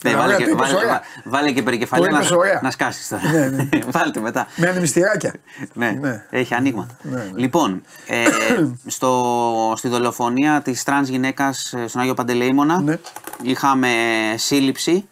Ναι, 0.03 0.09
Ωραία, 0.13 0.21
βάλε, 0.21 0.33
το 0.33 0.37
και, 0.43 0.49
είπες 0.49 0.55
βάλε, 0.71 0.75
ωραία. 0.75 0.87
βα- 0.89 1.01
βάλε 1.31 1.51
και 1.51 1.63
περικεφαλαία 1.63 2.09
Το 2.09 2.15
είπες 2.15 2.29
να, 2.29 2.37
ωραία. 2.37 2.59
να 2.63 2.71
σκάσεις 2.71 3.07
τώρα. 3.07 3.31
Ναι, 3.31 3.47
ναι. 3.47 3.69
Βάλτε 3.91 4.19
μετά. 4.19 4.47
Με 4.55 4.67
ανεμιστηράκια. 4.69 5.33
Ναι, 5.73 5.91
Ναι. 6.01 6.25
έχει 6.29 6.53
ανοίγματα. 6.53 6.97
Ναι, 7.01 7.15
ναι. 7.17 7.31
Λοιπόν, 7.35 7.81
ε, 8.07 8.23
στο, 8.95 9.73
στη 9.77 9.87
δολοφονία 9.87 10.61
της 10.61 10.83
τρανς 10.83 11.09
γυναίκας 11.09 11.73
ε, 11.73 11.87
στον 11.87 12.01
Άγιο 12.01 12.13
Παντελεήμονα 12.13 12.81
Ναι. 12.81 12.97
είχαμε 13.41 13.89
σύλληψη 14.35 15.07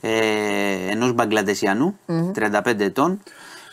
ε, 0.00 0.10
ενός 0.90 1.12
Μπανγκλαντεσιανού, 1.12 1.96
35 2.34 2.80
ετών. 2.80 3.22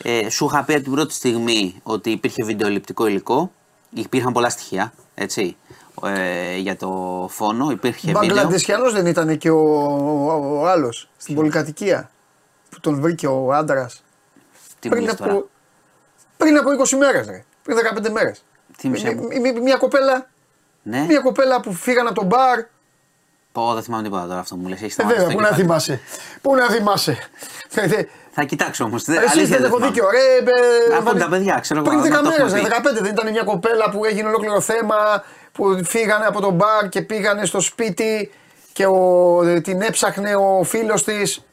Ε, 0.03 0.29
σου 0.29 0.45
είχα 0.45 0.63
πει 0.63 0.73
από 0.73 0.83
την 0.83 0.91
πρώτη 0.91 1.13
στιγμή 1.13 1.79
ότι 1.83 2.09
υπήρχε 2.11 2.43
βιντεοληπτικό 2.43 3.07
υλικό. 3.07 3.51
Υπήρχαν 3.93 4.33
πολλά 4.33 4.49
στοιχεία, 4.49 4.93
έτσι, 5.15 5.57
ε, 6.03 6.57
για 6.57 6.75
το 6.77 6.89
φόνο. 7.31 7.71
Υπήρχε 7.71 8.07
βίντεο. 8.07 8.21
Μπαγκλαντεσιανό 8.21 8.91
δεν 8.91 9.05
ήταν 9.05 9.37
και 9.37 9.49
ο, 9.49 9.59
ο, 10.59 10.67
άλλος 10.67 11.09
στην 11.17 11.35
πολυκατοικία 11.35 12.09
που 12.69 12.79
τον 12.79 13.01
βρήκε 13.01 13.27
ο 13.27 13.53
άντρας. 13.53 14.03
Τι 14.79 14.89
Πριν, 14.89 15.01
μιλάς 15.01 15.17
τώρα; 15.17 15.31
από- 15.31 15.49
πριν 16.37 16.57
από 16.57 16.69
20 16.71 16.97
μέρες, 16.97 17.27
ρε. 17.27 17.43
Πριν 17.63 17.77
15 17.77 18.09
μέρες. 18.09 18.43
Θύμισε 18.77 19.15
μου. 19.15 19.27
Μια 19.63 19.75
κοπέλα, 19.77 20.29
Ναι, 20.83 21.05
μια 21.05 21.19
κοπέλα 21.19 21.59
που 21.61 21.73
φύγαν 21.73 22.05
από 22.07 22.15
τον 22.15 22.25
μπαρ. 22.25 22.59
πω, 23.51 23.73
δεν 23.73 23.83
θυμάμαι 23.83 24.03
τίποτα 24.03 24.27
τώρα 24.27 24.39
αυτό 24.39 24.55
που 24.55 24.61
μου 24.61 24.67
λες. 24.67 24.81
Έχεις 24.81 24.97
Ε, 24.97 25.03
βέβαια, 25.05 25.29
σταματήσει 25.29 25.35
πού 25.35 25.41
το 25.41 25.49
να 25.49 25.49
κεφάλι. 25.49 25.61
θυμάσαι; 25.61 26.01
Πού 26.41 26.55
να 26.55 26.69
θυμάσαι; 26.69 27.17
Ε, 28.39 28.41
δε- 28.41 28.41
Θα 28.41 28.43
κοιτάξω 28.43 28.83
όμως. 28.83 29.07
Εσύ 29.07 29.45
δεν 29.45 29.63
έχω 29.63 29.77
δίκιο, 29.79 30.09
ρε. 30.09 30.17
ε, 30.17 30.93
Ακούνε 30.95 30.99
βάλε- 31.03 31.21
τα 31.23 31.29
παιδιά, 31.29 31.59
ξέρω 31.61 31.79
εγώ, 31.79 31.89
Πριν 31.89 31.99
να 31.99 32.05
10 32.19 32.23
το 32.23 32.29
έχουμε 32.29 32.49
μέρες, 32.49 32.53
πει. 32.53 32.67
15 32.69 33.01
δεν 33.01 33.11
ήταν 33.11 33.31
μια 33.31 33.43
κοπέλα 33.43 33.89
που 33.89 34.05
έγινε 34.05 34.27
ολόκληρο 34.27 34.61
θέμα 34.61 35.23
που 35.51 35.79
φύγανε 35.83 36.25
από 36.25 36.41
τον 36.41 36.53
μπαρ 36.53 36.89
και 36.89 37.01
πήγανε 37.01 37.45
στο 37.45 37.59
σπίτι 37.59 38.31
και 38.73 38.85
ο, 38.85 39.39
την 39.63 39.81
έψαχνε 39.81 40.35
ο 40.35 40.63
φίλος 40.63 41.03
της. 41.03 41.43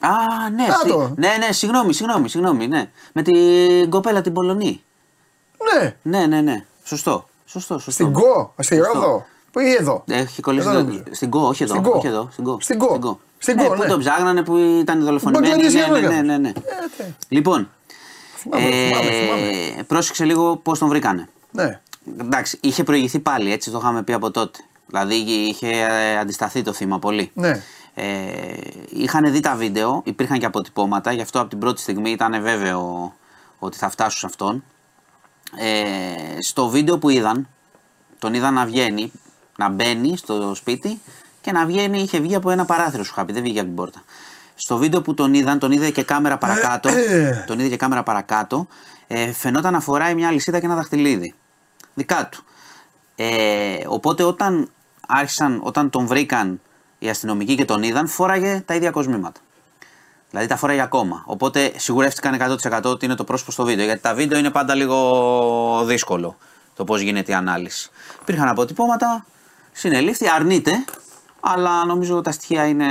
Α, 0.00 0.08
ναι, 0.56 0.66
Να 0.66 0.74
στη- 0.74 0.88
το. 0.88 1.12
ναι, 1.16 1.28
ναι, 1.46 1.52
συγγνώμη, 1.52 1.94
συγγνώμη, 1.94 2.28
συγγνώμη, 2.28 2.68
ναι. 2.68 2.90
Με 3.12 3.22
την 3.22 3.90
κοπέλα 3.90 4.20
την 4.20 4.32
Πολωνή. 4.32 4.82
Ναι, 5.74 5.94
Ναι, 6.02 6.26
ναι, 6.26 6.40
ναι. 6.40 6.64
Σωστό. 6.84 7.28
Σωστό, 7.44 7.74
σωστό. 7.74 7.90
στην 7.90 8.08
Γκο, 8.10 8.54
στη 8.58 8.76
Σωστό. 8.76 8.92
Ρόδο. 8.92 9.26
Πού 9.52 9.60
ή 9.60 9.70
εδώ. 9.80 10.04
Έχει 10.08 10.40
κολλήσει. 10.42 10.68
Εδώ 10.68 10.76
το- 10.76 10.82
νομίζω. 10.84 11.02
Στην 11.10 11.28
Γκο, 11.28 11.46
όχι 11.48 11.62
εδώ. 11.62 11.72
Στην 11.74 11.82
Γκο. 11.90 11.96
Όχι 11.98 12.06
εδώ. 12.06 12.28
Στην 12.32 12.44
Γκο. 12.44 12.56
Στην 12.60 12.78
Γκο. 12.78 13.20
Στην 13.38 13.56
ναι, 13.56 13.62
Γκο, 13.62 13.74
που 13.74 13.82
ναι. 13.82 13.88
τον 13.88 13.98
ψάγνανε 14.00 14.42
που 14.42 14.56
ήταν 14.56 15.04
δολοφονημένοι. 15.04 15.48
Ναι, 15.48 15.54
Μπαγκλαντεσιανό 15.54 15.94
ναι, 15.94 16.00
ναι, 16.00 16.14
ήταν. 16.14 16.26
ναι, 16.26 16.36
ναι. 16.38 16.48
Ε, 16.48 16.52
τε. 16.96 17.14
Λοιπόν, 17.28 17.70
Θυμάμαι, 18.36 18.64
θυμάμαι, 18.70 19.10
θυμάμαι. 19.10 19.82
πρόσεξε 19.86 20.24
λίγο 20.24 20.56
πώς 20.56 20.78
τον 20.78 20.88
βρήκανε. 20.88 21.28
Ναι. 21.50 21.80
Εντάξει, 22.20 22.58
είχε 22.62 22.84
προηγηθεί 22.84 23.18
πάλι, 23.18 23.52
έτσι 23.52 23.70
το 23.70 23.78
είχαμε 23.78 24.02
πει 24.02 24.12
από 24.12 24.30
τότε. 24.30 24.58
Δηλαδή 24.86 25.14
είχε 25.14 25.68
ε, 25.68 26.18
αντισταθεί 26.18 26.62
το 26.62 26.72
θύμα 26.72 26.98
πολύ. 26.98 27.30
Ναι. 27.34 27.62
Ε, 27.94 28.04
είχαν 28.90 29.32
δει 29.32 29.40
τα 29.40 29.54
βίντεο, 29.54 30.00
υπήρχαν 30.04 30.38
και 30.38 30.46
αποτυπώματα, 30.46 31.12
γι' 31.12 31.20
αυτό 31.20 31.40
από 31.40 31.48
την 31.48 31.58
πρώτη 31.58 31.80
στιγμή 31.80 32.10
ήταν 32.10 32.42
βέβαιο 32.42 33.12
ότι 33.58 33.76
θα 33.76 33.88
φτάσουν 33.90 34.18
σε 34.20 34.26
αυτόν. 34.26 34.64
Ε, 35.58 36.40
στο 36.42 36.68
βίντεο 36.68 36.98
που 36.98 37.08
είδαν, 37.08 37.48
τον 38.18 38.34
είδαν 38.34 38.54
να 38.54 38.64
βγαίνει, 38.64 39.12
να 39.62 39.68
μπαίνει 39.68 40.16
στο 40.16 40.54
σπίτι 40.54 41.00
και 41.40 41.52
να 41.52 41.66
βγαίνει, 41.66 41.98
είχε 41.98 42.20
βγει 42.20 42.34
από 42.34 42.50
ένα 42.50 42.64
παράθυρο 42.64 43.04
σου 43.04 43.12
χάπη, 43.12 43.32
δεν 43.32 43.42
βγήκε 43.42 43.58
από 43.58 43.66
την 43.66 43.76
πόρτα. 43.76 44.02
Στο 44.54 44.76
βίντεο 44.76 45.02
που 45.02 45.14
τον 45.14 45.34
είδαν, 45.34 45.58
τον 45.58 45.72
είδε 45.72 45.90
και 45.90 46.02
κάμερα 46.02 46.38
παρακάτω, 46.38 46.88
ε. 46.88 47.44
τον 47.46 47.58
είδε 47.58 47.68
και 47.68 47.76
κάμερα 47.76 48.02
παρακάτω, 48.02 48.66
ε, 49.06 49.32
φαινόταν 49.32 49.72
να 49.72 49.80
φοράει 49.80 50.14
μια 50.14 50.30
λυσίδα 50.30 50.58
και 50.60 50.66
ένα 50.66 50.74
δαχτυλίδι. 50.74 51.34
Δικά 51.94 52.28
του. 52.28 52.44
Ε, 53.16 53.76
οπότε 53.86 54.22
όταν 54.22 54.70
άρχισαν, 55.06 55.60
όταν 55.62 55.90
τον 55.90 56.06
βρήκαν 56.06 56.60
οι 56.98 57.08
αστυνομικοί 57.08 57.54
και 57.54 57.64
τον 57.64 57.82
είδαν, 57.82 58.06
φόραγε 58.08 58.62
τα 58.66 58.74
ίδια 58.74 58.90
κοσμήματα. 58.90 59.40
Δηλαδή 60.30 60.48
τα 60.48 60.56
φόραγε 60.56 60.80
ακόμα. 60.80 61.22
Οπότε 61.26 61.72
σιγουρεύτηκαν 61.76 62.58
100% 62.72 62.82
ότι 62.84 63.04
είναι 63.04 63.14
το 63.14 63.24
πρόσωπο 63.24 63.50
στο 63.50 63.64
βίντεο. 63.64 63.84
Γιατί 63.84 64.00
τα 64.00 64.14
βίντεο 64.14 64.38
είναι 64.38 64.50
πάντα 64.50 64.74
λίγο 64.74 65.84
δύσκολο 65.84 66.36
το 66.74 66.84
πώς 66.84 67.00
γίνεται 67.00 67.32
η 67.32 67.34
ανάλυση. 67.34 67.90
Υπήρχαν 68.22 68.48
αποτυπώματα, 68.48 69.26
συνελήφθη, 69.72 70.28
αρνείται, 70.28 70.84
αλλά 71.40 71.84
νομίζω 71.84 72.20
τα 72.20 72.32
στοιχεία 72.32 72.66
είναι 72.66 72.86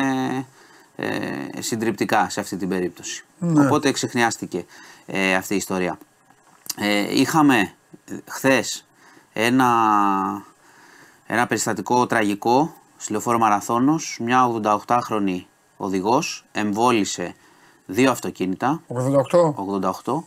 ε, 0.96 1.62
συντριπτικά 1.62 2.30
σε 2.30 2.40
αυτή 2.40 2.58
την 2.58 2.70
περίπτωση. 2.70 3.24
Ναι. 3.38 3.66
Οπότε 3.66 3.92
ξεχνιάστηκε 3.92 4.66
ε, 5.06 5.36
αυτή 5.36 5.54
η 5.54 5.58
ιστορία. 5.58 5.98
Ε, 6.78 7.20
είχαμε 7.20 7.74
χθες 8.28 8.88
ένα, 9.34 9.70
ένα 11.26 11.48
περιστατικό 11.48 12.08
τραγικό 12.08 12.74
στη 12.98 13.12
λεωφόρο 13.12 13.38
Μαραθώνος. 13.38 14.18
Μια 14.22 14.52
88χρονη 14.88 15.44
οδηγός 15.78 16.46
εμβόλησε 16.52 17.36
δύο 17.86 18.12
αυτοκίνητα, 18.12 18.82
88. 19.32 19.54
88. 20.04 20.24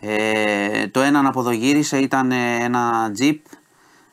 Ε, 0.00 0.88
το 0.88 1.00
ένα 1.00 1.18
αναποδογύρισε 1.18 1.98
ήταν 1.98 2.32
ε, 2.32 2.56
ένα 2.60 3.10
τζιπ. 3.12 3.44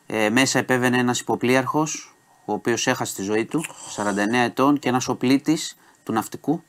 Ε, 0.08 0.30
μέσα 0.30 0.60
επέβαινε 0.60 0.98
ένας 0.98 1.20
υποπλίαρχος, 1.20 2.16
ο 2.46 2.54
οποίος 2.54 2.88
έχασε 2.88 3.16
τη 3.16 3.22
ζωή 3.24 3.46
του, 3.46 3.64
49 3.96 4.44
ετών, 4.44 4.80
και 4.80 4.90
ένας 4.90 5.08
οπλίτης 5.08 5.78
του 6.04 6.12
ναυτικού, 6.14 6.64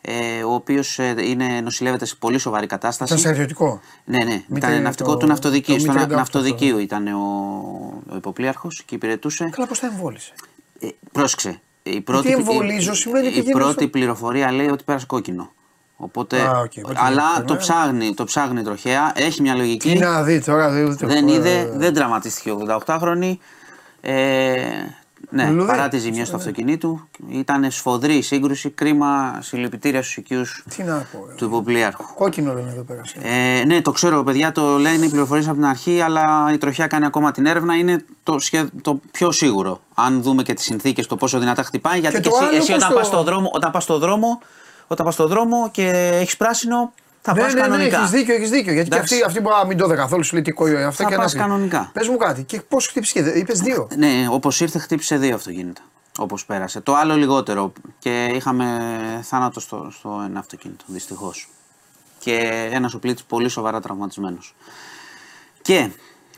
ε, 0.00 0.42
ο 0.42 0.54
οποίος 0.54 0.98
ε, 0.98 1.14
είναι, 1.18 1.60
νοσηλεύεται 1.60 2.04
σε 2.04 2.16
πολύ 2.18 2.38
σοβαρή 2.38 2.66
κατάσταση. 2.66 3.12
Ήταν 3.12 3.24
στρατιωτικό. 3.24 3.80
Ναι, 4.04 4.24
ναι. 4.24 4.42
Μη 4.46 4.56
ήταν 4.58 4.70
τε- 4.70 4.82
ναυτικό 4.82 5.10
το- 5.10 5.16
του 5.16 5.26
ναυτοδικείου. 5.26 5.74
το 5.74 5.80
Στο 5.80 5.90
μη 5.92 5.98
να- 5.98 6.04
38 6.04 6.16
ναυτοδικείο 6.16 6.78
ήταν 6.78 7.06
ο, 7.06 7.20
ο 8.10 8.16
υποπλίαρχος 8.16 8.82
και 8.86 8.94
υπηρετούσε. 8.94 9.48
Καλά, 9.52 9.66
πώς 9.68 9.78
τα 9.80 9.86
εμβόλησε. 9.86 10.32
Ε, 10.80 10.88
πρόσεξε. 11.12 11.60
Η 11.82 12.00
πρώτη, 12.00 12.26
Γιατί 12.28 12.42
εμβολίζω 12.42 12.94
σημαίνει 12.94 13.26
η, 13.26 13.30
η 13.30 13.32
πηγαίνω 13.34 13.58
πρώτη 13.58 13.72
στο- 13.72 13.88
πληροφορία 13.88 14.52
λέει 14.52 14.68
ότι 14.68 14.84
πέρασε 14.84 15.06
κόκκινο. 15.06 15.52
Οπότε, 16.02 16.40
Α, 16.40 16.58
οκ, 16.58 16.72
οπότε 16.84 17.00
αλλά 17.02 17.22
δεν- 17.36 17.46
το 17.46 17.52
ναι. 17.52 17.58
ψάχνει, 17.58 18.14
το 18.14 18.24
ψάχνει 18.24 18.62
τροχαία, 18.62 19.12
έχει 19.14 19.42
μια 19.42 19.54
λογική. 19.54 19.92
Τι 19.92 19.98
να 19.98 20.22
δει 20.22 20.40
τώρα, 20.40 20.70
δεν, 20.70 20.84
ούτε- 20.88 21.06
δεν 21.06 21.28
ε, 21.28 21.32
είδε, 21.32 21.70
δεν 21.74 21.94
τραυματίστηκε 21.94 22.50
ο 22.50 22.58
88χρονη. 22.86 23.36
Ε, 24.00 24.60
Ναι, 25.32 25.46
Λουλούδι. 25.48 25.66
παρά 25.68 25.88
τι 25.88 25.98
ζημιές 25.98 26.24
του 26.24 26.36
αυτοκινήτου. 26.36 27.08
Ήταν 27.30 27.70
σφοδρή 27.70 28.14
η 28.14 28.22
σύγκρουση. 28.22 28.70
Κρίμα 28.70 29.38
συλληπιτήρια 29.42 30.02
στους 30.02 30.16
οικείους 30.16 30.64
Τι 30.76 30.82
να 30.82 31.06
πω. 31.12 31.26
ε. 31.30 31.34
του 31.34 31.44
υποπλοιάρχου. 31.44 32.04
Κόκκινο 32.14 32.54
λένε 32.54 32.70
εδώ 32.70 32.82
πέρα. 32.82 33.00
Ε, 33.22 33.64
ναι, 33.64 33.80
το 33.82 33.90
ξέρω, 33.90 34.22
παιδιά, 34.22 34.52
το 34.52 34.78
λένε 34.78 35.04
οι 35.04 35.08
πληροφορίες 35.08 35.46
από 35.46 35.54
την 35.54 35.64
αρχή, 35.64 36.00
αλλά 36.00 36.50
η 36.52 36.58
τροχαία 36.58 36.86
κάνει 36.86 37.04
ακόμα 37.04 37.30
την 37.30 37.46
έρευνα. 37.46 37.74
Είναι 37.76 38.04
το, 38.22 38.38
σχε- 38.38 38.68
το 38.82 39.00
πιο 39.10 39.32
σίγουρο. 39.32 39.80
Αν 39.94 40.22
δούμε 40.22 40.42
και 40.42 40.54
τις 40.54 40.64
συνθήκες, 40.64 41.06
το 41.06 41.16
πόσο 41.16 41.38
δυνατά 41.38 41.62
χτυπάει. 41.62 41.98
Γιατί 42.00 42.16
Και 42.16 42.22
και, 42.22 42.28
το 42.28 42.34
εσύ, 42.36 42.44
άλλο 42.46 42.56
εσύ 42.56 42.66
πώς 42.72 42.76
όταν 42.76 42.88
το- 42.88 42.94
πας 42.96 43.06
στο 43.06 43.22
δρόμο, 43.22 43.50
όταν 43.52 43.70
πας 43.70 43.82
στο 43.82 43.98
δρόμο, 43.98 44.40
όταν 44.92 45.04
πας 45.06 45.14
στο 45.14 45.26
δρόμο 45.26 45.70
και 45.70 45.88
έχεις 46.20 46.36
πράσινο, 46.36 46.92
θα 47.20 47.34
ναι, 47.34 47.40
πας 47.40 47.54
ναι, 47.54 47.60
ναι, 47.60 47.66
κανονικά. 47.66 47.98
έχεις 47.98 48.10
δίκιο, 48.10 48.34
έχεις 48.34 48.50
δίκιο. 48.50 48.72
Γιατί 48.72 48.88
και 48.88 48.94
Εντάξει. 48.96 49.14
αυτή, 49.14 49.26
αυτή 49.26 49.40
μπορεί 49.40 49.54
να 49.56 49.66
μην 49.66 49.76
το 49.76 49.86
δει 49.86 49.94
καθόλου, 49.94 50.24
σου 50.24 50.34
λέει 50.34 50.42
τι 50.42 50.50
κόλλο 50.50 50.72
είναι 50.76 50.84
αυτό. 50.84 51.02
Θα 51.02 51.08
και 51.08 51.16
να 51.16 51.22
πας 51.22 51.32
πει. 51.32 51.38
κανονικά. 51.38 51.90
Πες 51.92 52.08
μου 52.08 52.16
κάτι, 52.16 52.42
και 52.42 52.60
πώς 52.60 52.86
χτύπησε, 52.86 53.32
είπες 53.34 53.60
δύο. 53.60 53.88
Ναι, 53.96 54.26
όπως 54.30 54.60
ήρθε, 54.60 54.78
χτύπησε 54.78 55.16
δύο 55.16 55.34
αυτοκίνητα. 55.34 55.80
Όπως 56.18 56.46
πέρασε. 56.46 56.80
Το 56.80 56.94
άλλο 56.94 57.16
λιγότερο. 57.16 57.72
Και 57.98 58.24
είχαμε 58.24 58.90
θάνατο 59.22 59.60
στο, 59.60 59.90
στο 59.90 60.22
ένα 60.26 60.38
αυτοκίνητο, 60.38 60.84
δυστυχώς. 60.86 61.48
Και 62.18 62.68
ένας 62.72 62.94
ο 62.94 62.98
πλήτη 62.98 63.22
πολύ 63.28 63.48
σοβαρά 63.48 63.80
τραυματισμένος. 63.80 64.54
Και 65.62 65.90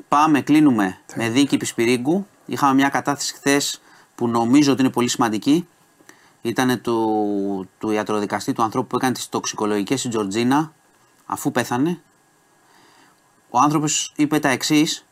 πάμε, 0.08 0.40
κλείνουμε 0.40 0.98
με 1.14 1.28
δίκη 1.28 1.56
Πισπυρίγκου. 1.56 2.26
Είχαμε 2.46 2.74
μια 2.74 2.88
κατάθεση 2.88 3.34
χθες 3.34 3.80
που 4.14 4.28
νομίζω 4.28 4.72
ότι 4.72 4.80
είναι 4.80 4.90
πολύ 4.90 5.08
σημαντική. 5.08 5.66
Ήταν 6.42 6.80
του, 6.80 7.68
του 7.78 7.90
ιατροδικαστή 7.90 8.52
του 8.52 8.62
ανθρώπου 8.62 8.86
που 8.86 8.96
έκανε 8.96 9.12
τις 9.12 9.28
τοξικολογικές 9.28 9.98
στην 9.98 10.10
Τζορτζίνα, 10.10 10.72
αφού 11.26 11.50
πέθανε. 11.50 12.00
Ο 13.50 13.58
άνθρωπος 13.58 14.12
είπε 14.16 14.38
τα 14.38 14.48
εξής 14.48 15.06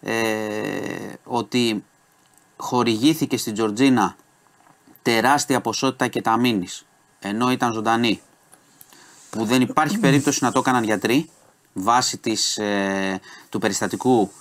ε, 0.00 1.12
ότι 1.24 1.84
χορηγήθηκε 2.56 3.36
στην 3.36 3.54
Τζορτζίνα 3.54 4.16
τεράστια 5.02 5.60
ποσότητα 5.60 6.08
κεταμίνης 6.08 6.86
ενώ 7.20 7.50
ήταν 7.50 7.72
ζωντανή 7.72 8.20
που 9.30 9.44
δεν 9.44 9.60
υπάρχει 9.60 9.98
περίπτωση 9.98 10.44
να 10.44 10.52
το 10.52 10.58
έκαναν 10.58 10.84
γιατροί 10.84 11.30
βάσει 11.72 12.18
της, 12.18 12.58
ε, 12.58 13.20
του 13.48 13.58
περιστατικού 13.58 14.32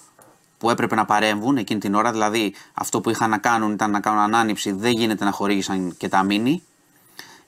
που 0.62 0.70
έπρεπε 0.70 0.96
να 0.96 1.06
παρέμβουν 1.06 1.58
εκείνη 1.58 1.80
την 1.80 1.96
ώρα 1.96 2.12
δηλαδή 2.12 2.54
αυτό 2.74 3.02
που 3.02 3.10
είχαν 3.10 3.30
να 3.30 3.38
κάνουν 3.38 3.72
ήταν 3.72 3.92
να 3.92 4.00
κάνουν 4.00 4.20
ανάνυψη 4.20 4.72
δεν 4.72 4.92
γίνεται 4.92 5.26
να 5.26 5.32
χορήγησαν 5.32 5.96
κεταμίνη 5.98 6.64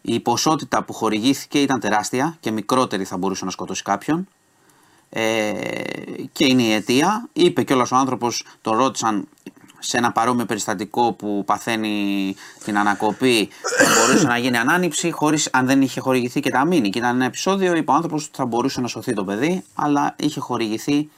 η 0.02 0.20
ποσότητα 0.20 0.84
που 0.84 0.94
χορηγήθηκε 0.94 1.62
ήταν 1.62 1.80
τεράστια 1.80 2.38
και 2.40 2.52
μικρότερη 2.52 3.04
θα 3.04 3.18
μπορούσε 3.18 3.46
να 3.46 3.52
σκοτώσει 3.52 3.84
κάποιον 3.84 4.28
ε, 5.10 5.52
και 6.32 6.46
είναι 6.46 6.62
η 6.62 6.74
αιτία. 6.74 7.30
Είπε 7.34 7.64
κιόλας 7.64 7.92
ο 7.92 7.96
άνθρωπος, 7.96 8.46
τον 8.62 8.78
ρώτησαν 8.78 9.28
σε 9.80 9.98
ένα 9.98 10.12
παρόμοιο 10.12 10.46
περιστατικό 10.46 11.14
που 11.14 11.44
παθαίνει 11.46 12.36
την 12.64 12.78
ανακοπή 12.78 13.50
θα 13.78 13.86
μπορούσε 14.00 14.28
να 14.28 14.38
γίνει 14.38 14.58
ανάνυψη 14.58 15.12
χωρίς, 15.12 15.50
αν 15.52 15.66
δεν 15.66 15.82
είχε 15.82 16.00
χορηγηθεί 16.00 16.40
και 16.40 16.50
τα 16.50 16.66
μήνυ. 16.66 16.90
Και 16.90 17.00
ήταν 17.00 17.16
ένα 17.16 17.26
επεισόδιο, 17.26 17.76
είπε 17.76 17.92
ο 17.92 17.94
άνθρωπος 17.94 18.24
ότι 18.26 18.36
θα 18.36 18.46
μπορούσε 18.46 18.82
να 18.82 18.88
σωθεί 18.88 19.14
το 19.14 19.24
παιδί, 19.24 19.64
αλλά 19.76 20.16
είχε 20.20 20.40
χορηγηθεί 20.40 21.10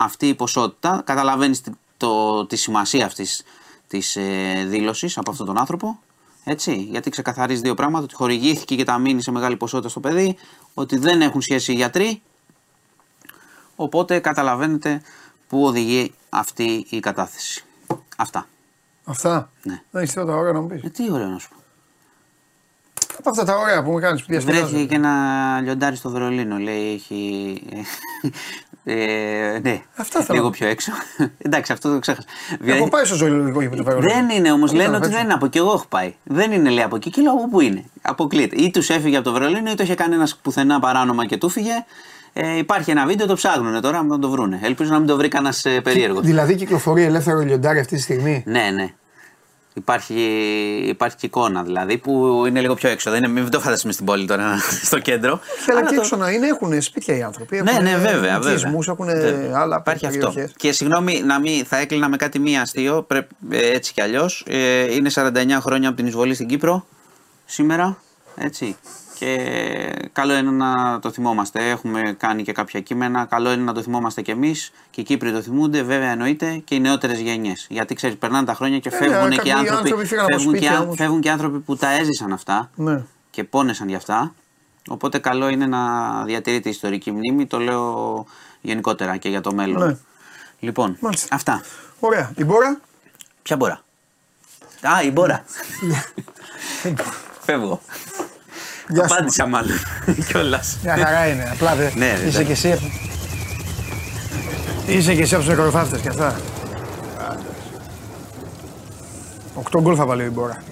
αυτή 0.00 0.28
η 0.28 0.34
ποσότητα. 0.34 1.02
Καταλαβαίνεις 1.04 1.60
τη, 1.60 1.70
το, 1.96 2.46
τη 2.46 2.56
σημασία 2.56 3.06
αυτής 3.06 3.42
της 3.86 4.16
ε, 4.16 4.64
δήλωσης 4.68 5.18
από 5.18 5.30
αυτόν 5.30 5.46
τον 5.46 5.58
άνθρωπο. 5.58 5.98
Έτσι, 6.44 6.74
γιατί 6.74 7.10
ξεκαθαρίζει 7.10 7.60
δύο 7.62 7.74
πράγματα, 7.74 8.04
ότι 8.04 8.14
χορηγήθηκε 8.14 8.76
και 8.76 8.84
τα 8.84 8.98
μήνυ 8.98 9.22
σε 9.22 9.30
μεγάλη 9.30 9.56
ποσότητα 9.56 9.88
στο 9.88 10.00
παιδί, 10.00 10.36
ότι 10.74 10.96
δεν 10.96 11.20
έχουν 11.20 11.42
σχέση 11.42 11.72
οι 11.72 11.74
γιατροί 11.74 12.22
Οπότε 13.80 14.18
καταλαβαίνετε 14.18 15.02
πού 15.48 15.64
οδηγεί 15.64 16.14
αυτή 16.28 16.86
η 16.90 17.00
κατάθεση. 17.00 17.64
Αυτά. 18.16 18.46
Αυτά. 19.04 19.50
Ναι. 19.62 19.82
Δεν 19.90 20.02
έχεις 20.02 20.14
τίποτα 20.14 20.34
ωραία 20.34 20.52
να 20.52 20.60
μου 20.60 20.66
πεις. 20.66 20.82
Ε, 20.82 20.88
τι 20.88 21.12
ωραίο 21.12 21.26
να 21.26 21.38
σου 21.38 21.48
πω. 21.48 21.56
Από 23.18 23.30
αυτά 23.30 23.44
τα 23.44 23.56
ωραία 23.56 23.82
που 23.82 23.90
μου 23.90 23.98
κάνεις 24.00 24.20
που 24.20 24.26
Βρέθηκε 24.30 24.52
διασκεδάζει. 24.52 24.86
και 24.86 24.94
ένα 24.94 25.60
λιοντάρι 25.62 25.96
στο 25.96 26.10
Βερολίνο, 26.10 26.56
λέει, 26.56 26.92
έχει... 26.94 27.62
Ε, 28.84 29.58
ναι, 29.62 29.82
Αυτά 29.96 30.20
θέλω. 30.22 30.38
λίγο 30.38 30.50
πιο 30.50 30.66
έξω. 30.66 30.92
Εντάξει, 31.38 31.72
αυτό 31.72 31.92
το 31.92 31.98
ξέχασα. 31.98 32.26
Έχω 32.64 32.88
πάει 32.88 33.04
στο 33.04 33.14
ζωολογικό 33.14 33.60
γήπεδο 33.60 33.82
του 33.82 33.88
Βερολίνου. 33.88 34.12
Δεν 34.12 34.30
είναι 34.30 34.52
όμως, 34.52 34.72
Ήταν 34.72 34.82
λένε 34.82 34.96
απ' 34.96 35.02
ότι 35.02 35.06
έξω. 35.06 35.16
δεν 35.16 35.24
είναι 35.24 35.34
από 35.34 35.46
εκεί. 35.46 35.58
Εγώ 35.58 35.72
έχω 35.72 35.84
πάει. 35.88 36.14
Δεν 36.24 36.52
είναι 36.52 36.70
λέει 36.70 36.84
από 36.84 36.96
εκεί 36.96 37.10
και 37.10 37.20
λέω 37.22 37.32
από 37.32 37.48
πού 37.48 37.60
είναι. 37.60 37.84
Αποκλείεται. 38.02 38.56
Ή 38.56 38.70
τους 38.70 38.88
έφυγε 38.90 39.16
από 39.16 39.24
το 39.24 39.32
Βερολίνο 39.32 39.70
ή 39.70 39.74
το 39.74 39.82
είχε 39.82 39.94
κάνει 39.94 40.14
ένας 40.14 40.36
πουθενά 40.36 40.80
παράνομα 40.80 41.26
και 41.26 41.36
του 41.36 41.48
φύγε. 41.48 41.84
Ε, 42.32 42.56
υπάρχει 42.56 42.90
ένα 42.90 43.06
βίντεο, 43.06 43.26
το 43.26 43.34
ψάχνουν 43.34 43.80
τώρα 43.80 44.02
να 44.02 44.18
το 44.18 44.28
βρούνε. 44.30 44.60
Ελπίζω 44.62 44.90
να 44.92 44.98
μην 44.98 45.06
το 45.06 45.16
βρει 45.16 45.28
κανένας 45.28 45.64
ε, 45.64 45.80
περίεργο. 45.80 46.20
Δηλαδή 46.20 46.54
κυκλοφορεί 46.54 47.02
ελεύθερο 47.02 47.38
λιοντάρι 47.40 47.78
αυτή 47.78 47.96
τη 47.96 48.02
στιγμή; 48.02 48.42
Ναι, 48.46 48.70
ναι. 48.74 48.88
Υπάρχει, 49.74 50.14
υπάρχει 50.88 51.16
και 51.16 51.26
εικόνα 51.26 51.62
δηλαδή 51.62 51.98
που 51.98 52.44
είναι 52.46 52.60
λίγο 52.60 52.74
πιο 52.74 52.88
έξω. 52.88 53.10
Δεν 53.10 53.24
είναι, 53.24 53.40
μην 53.40 53.50
το 53.50 53.60
φανταστούμε 53.60 53.92
στην 53.92 54.04
πόλη 54.06 54.26
τώρα, 54.26 54.56
στο 54.88 54.98
κέντρο. 54.98 55.32
Όχι, 55.60 55.70
αλλά 55.70 55.78
Αλλά 55.80 55.88
και 55.88 55.94
το- 55.94 56.00
έξω 56.00 56.16
να 56.16 56.30
είναι, 56.30 56.46
έχουν 56.46 56.82
σπίτια 56.82 57.16
οι 57.16 57.22
άνθρωποι. 57.22 57.62
Ναι, 57.62 57.70
έχουν 57.70 57.82
ναι, 57.82 57.96
βέβαια. 57.96 58.38
βέβαια. 58.38 58.50
οικισμούς, 58.52 58.88
έχουν 58.88 59.06
Βέβαια. 59.06 59.58
άλλα 59.58 59.76
Υπάρχει 59.76 60.06
αυτό. 60.06 60.18
περιοχές. 60.26 60.52
Και 60.56 60.72
συγγνώμη, 60.72 61.20
να 61.24 61.40
μην, 61.40 61.64
θα 61.64 61.76
έκλεινα 61.76 62.08
με 62.08 62.16
κάτι 62.16 62.38
μία 62.38 62.60
αστείο, 62.60 63.02
πρέπει, 63.02 63.34
ε, 63.50 63.70
έτσι 63.72 63.92
κι 63.92 64.00
αλλιώς. 64.00 64.44
Ε, 64.48 64.94
είναι 64.94 65.10
49 65.14 65.58
χρόνια 65.60 65.88
από 65.88 65.96
την 65.96 66.06
εισβολή 66.06 66.34
στην 66.34 66.46
Κύπρο 66.46 66.86
σήμερα. 67.44 67.96
Έτσι. 68.36 68.76
Και 69.20 70.08
καλό 70.12 70.36
είναι 70.36 70.50
να 70.50 70.98
το 70.98 71.10
θυμόμαστε. 71.10 71.68
Έχουμε 71.68 72.14
κάνει 72.18 72.42
και 72.42 72.52
κάποια 72.52 72.80
κείμενα. 72.80 73.24
Καλό 73.24 73.52
είναι 73.52 73.62
να 73.62 73.72
το 73.72 73.82
θυμόμαστε 73.82 74.22
κι 74.22 74.30
εμείς. 74.30 74.72
Και 74.90 75.00
οι 75.00 75.04
Κύπροι 75.04 75.32
το 75.32 75.42
θυμούνται, 75.42 75.82
βέβαια 75.82 76.10
εννοείται, 76.10 76.56
και 76.64 76.74
οι 76.74 76.80
νεότερες 76.80 77.18
γενιές. 77.20 77.66
Γιατί 77.70 77.94
ξέρεις, 77.94 78.16
περνάνε 78.16 78.46
τα 78.46 78.54
χρόνια 78.54 78.78
και 78.78 78.88
Ε, 78.88 78.96
φεύγουν 78.96 79.22
ναι, 79.28 79.30
και 79.30 79.36
κάποιοι 79.36 79.52
άνθρωποι. 79.52 79.76
άνθρωποι 79.76 80.06
φύγαν 80.06 80.24
από 80.24 80.34
Φεύγουν 80.36 80.52
και, 80.52 80.58
σπίτια 80.58 80.76
άν- 80.78 80.84
όμως. 80.84 80.96
φεύγουν 80.96 81.20
και 81.20 81.30
άνθρωποι 81.30 81.58
που 81.58 81.76
τα 81.76 81.90
έζησαν 81.90 82.32
αυτά 82.32 82.70
Ναι. 82.74 83.02
και 83.30 83.44
πόνεσαν 83.44 83.88
γι' 83.88 83.94
αυτά. 83.94 84.34
Οπότε 84.88 85.18
καλό 85.18 85.48
είναι 85.48 85.66
να 85.66 85.80
διατηρείται 86.24 86.68
η 86.68 86.72
ιστορική 86.72 87.10
μνήμη. 87.10 87.46
Το 87.46 87.58
λέω 87.58 88.26
γενικότερα 88.60 89.16
και 89.16 89.28
για 89.28 89.40
το 89.40 89.54
μέλλον. 89.54 89.86
Ναι. 89.88 89.96
Λοιπόν, 90.60 90.96
Μάλιστα. 91.00 91.34
αυτά. 91.34 91.62
Ωραία. 92.00 92.32
Η 92.36 92.44
Μπόρα; 92.44 92.80
Ποια 93.42 93.56
μπόρα; 93.56 93.80
Α, 94.82 95.02
η 95.02 95.10
μπόρα. 95.10 95.44
Φεύγω. 97.46 97.80
Γεια 98.90 99.08
σου. 99.08 99.14
Απάντησα 99.14 99.46
μάλλον 99.46 99.76
κιόλας. 100.26 100.78
Μια 100.82 100.96
χαρά 100.96 101.26
είναι. 101.28 101.50
Απλά 101.52 101.74
δεν. 101.74 101.92
Ναι, 101.96 102.16
ρε, 102.16 102.26
είσαι 102.26 102.38
ναι. 102.38 102.44
και 102.44 102.52
εσύ. 102.52 102.92
Είσαι 104.86 105.14
και 105.14 105.22
εσύ 105.22 105.34
από 105.34 105.44
τους 105.44 105.52
νεκροφάφτε 105.52 105.98
και 105.98 106.08
αυτά. 106.08 106.40
Οκτώ 109.54 109.80
γκολ 109.80 109.94
θα 109.96 110.06
βάλει 110.06 110.24
η 110.24 110.30
Μπόρα. 110.32 110.62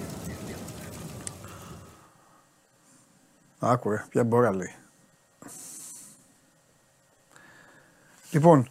Άκουρε, 3.59 4.05
ποια 4.09 4.23
Μπόρα 4.23 4.55
λέει. 4.55 4.73
Λοιπόν, 8.31 8.69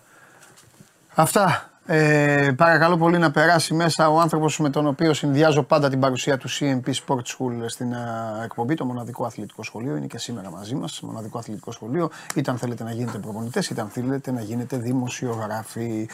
αυτά. 1.15 1.71
Ε, 1.91 2.53
παρακαλώ 2.57 2.97
πολύ 2.97 3.19
να 3.19 3.31
περάσει 3.31 3.75
μέσα 3.75 4.09
ο 4.09 4.21
άνθρωπος 4.21 4.59
με 4.59 4.71
τον 4.71 4.87
οποίο 4.87 5.15
συνδυάζω 5.15 5.63
πάντα 5.63 5.89
την 5.89 6.01
παρουσία 6.01 6.37
του 6.37 6.49
CMP 6.51 6.91
Sport 7.07 7.17
School 7.17 7.65
στην 7.67 7.95
α, 7.95 8.41
εκπομπή, 8.45 8.75
το 8.75 8.85
μοναδικό 8.85 9.25
αθλητικό 9.25 9.63
σχολείο. 9.63 9.97
Είναι 9.97 10.07
και 10.07 10.19
σήμερα 10.19 10.51
μαζί 10.51 10.75
μας, 10.75 11.01
μοναδικό 11.01 11.39
αθλητικό 11.39 11.73
σχολείο. 11.73 12.11
Είτε 12.35 12.51
αν 12.51 12.59
θέλετε 12.59 12.85
να 12.85 12.93
γίνετε 12.93 13.19
προπονητές, 13.19 13.71
είτε 13.71 13.81
αν 13.81 13.89
θέλετε 13.89 14.33
να 14.33 14.41
γίνετε 14.41 14.77
δημοσιογράφοι. 14.77 16.09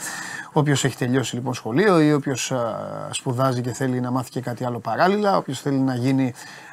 Όποιος 0.53 0.85
έχει 0.85 0.97
τελειώσει 0.97 1.35
λοιπόν 1.35 1.55
σχολείο 1.55 2.01
ή 2.01 2.13
όποιος 2.13 2.53
α, 2.53 2.59
σπουδάζει 3.11 3.61
και 3.61 3.73
θέλει 3.73 4.01
να 4.01 4.11
μάθει 4.11 4.31
και 4.31 4.41
κάτι 4.41 4.65
άλλο 4.65 4.79
παράλληλα, 4.79 5.37
όποιος 5.37 5.61
θέλει 5.61 5.79
να 5.79 5.95
γίνει 5.95 6.33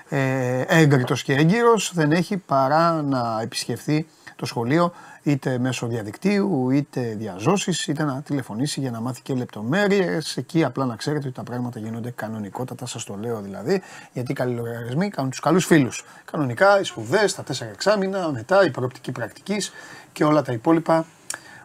ε, 0.10 0.62
έγκριτος 0.68 1.24
και 1.24 1.34
έγκυρος, 1.34 1.92
δεν 1.94 2.12
έχει 2.12 2.38
παρά 2.38 3.02
να 3.02 3.40
επισκεφθεί 3.42 4.08
το 4.36 4.46
σχολείο 4.46 4.94
είτε 5.24 5.58
μέσω 5.58 5.88
διαδικτύου, 5.88 6.70
είτε 6.70 7.02
διαζώσεις, 7.02 7.88
είτε 7.88 8.04
να 8.04 8.22
τηλεφωνήσει 8.22 8.80
για 8.80 8.92
να 8.92 9.00
μάθει 9.00 9.22
και 9.22 9.34
λεπτομέρειες. 9.34 10.38
Εκεί 10.38 10.64
απλά 10.64 10.86
να 10.86 10.96
ξέρετε 10.96 11.28
ότι 11.28 11.36
τα 11.36 11.44
πράγματα 11.44 11.80
γίνονται 11.80 12.12
κανονικότατα, 12.12 12.86
σας 12.86 13.04
το 13.04 13.16
λέω 13.16 13.42
δηλαδή, 13.42 13.82
γιατί 14.14 14.32
οι 14.32 14.36
καλοί 14.36 14.56
λογαριασμοί 14.56 15.10
κάνουν 15.10 15.30
τους 15.32 15.40
καλούς 15.40 15.66
φίλους. 15.66 16.06
Κανονικά, 16.32 16.80
οι 16.80 16.84
σπουδές, 16.84 17.36
τα 17.36 17.44
τέσσερα 17.44 17.72
εξάμηνα, 17.72 18.32
μετά 18.32 18.66
η 18.66 18.72
προοπτική 18.72 19.12
πρακτικής 19.12 19.72
και 20.12 20.24
όλα 20.24 20.42
τα 20.42 20.52
υπόλοιπα, 20.52 21.06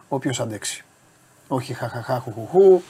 όποιος 0.07 0.39
αντέξει. 0.39 0.83
Όχι 1.47 1.73
χαχαχά 1.73 2.19
χουχουχού, 2.19 2.81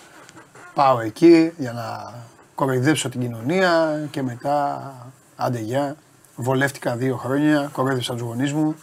πάω 0.73 0.99
εκεί 0.99 1.53
για 1.57 1.73
να 1.73 2.13
κοροϊδέψω 2.55 3.09
την 3.09 3.21
κοινωνία 3.21 4.01
και 4.11 4.21
μετά 4.21 4.93
άντε 5.35 5.59
γεια, 5.59 5.95
βολεύτηκα 6.35 6.95
δύο 6.95 7.17
χρόνια, 7.17 7.69
κοροϊδεύσα 7.71 8.13
τους 8.13 8.21
γονείς 8.21 8.53
μου 8.53 8.75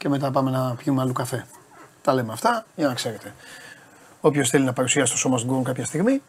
και 0.00 0.08
μετά 0.08 0.30
πάμε 0.30 0.50
να 0.50 0.74
πιούμε 0.74 1.00
αλλού 1.02 1.12
καφέ. 1.12 1.46
Τα 2.02 2.14
λέμε 2.14 2.32
αυτά 2.32 2.64
για 2.76 2.86
να 2.86 2.94
ξέρετε. 2.94 3.34
Όποιος 4.20 4.48
θέλει 4.50 4.64
να 4.64 4.72
παρουσιάσει 4.72 5.12
το 5.12 5.18
σώμα 5.18 5.38
στον 5.38 5.64
κάποια 5.64 5.84
στιγμή, 5.84 6.22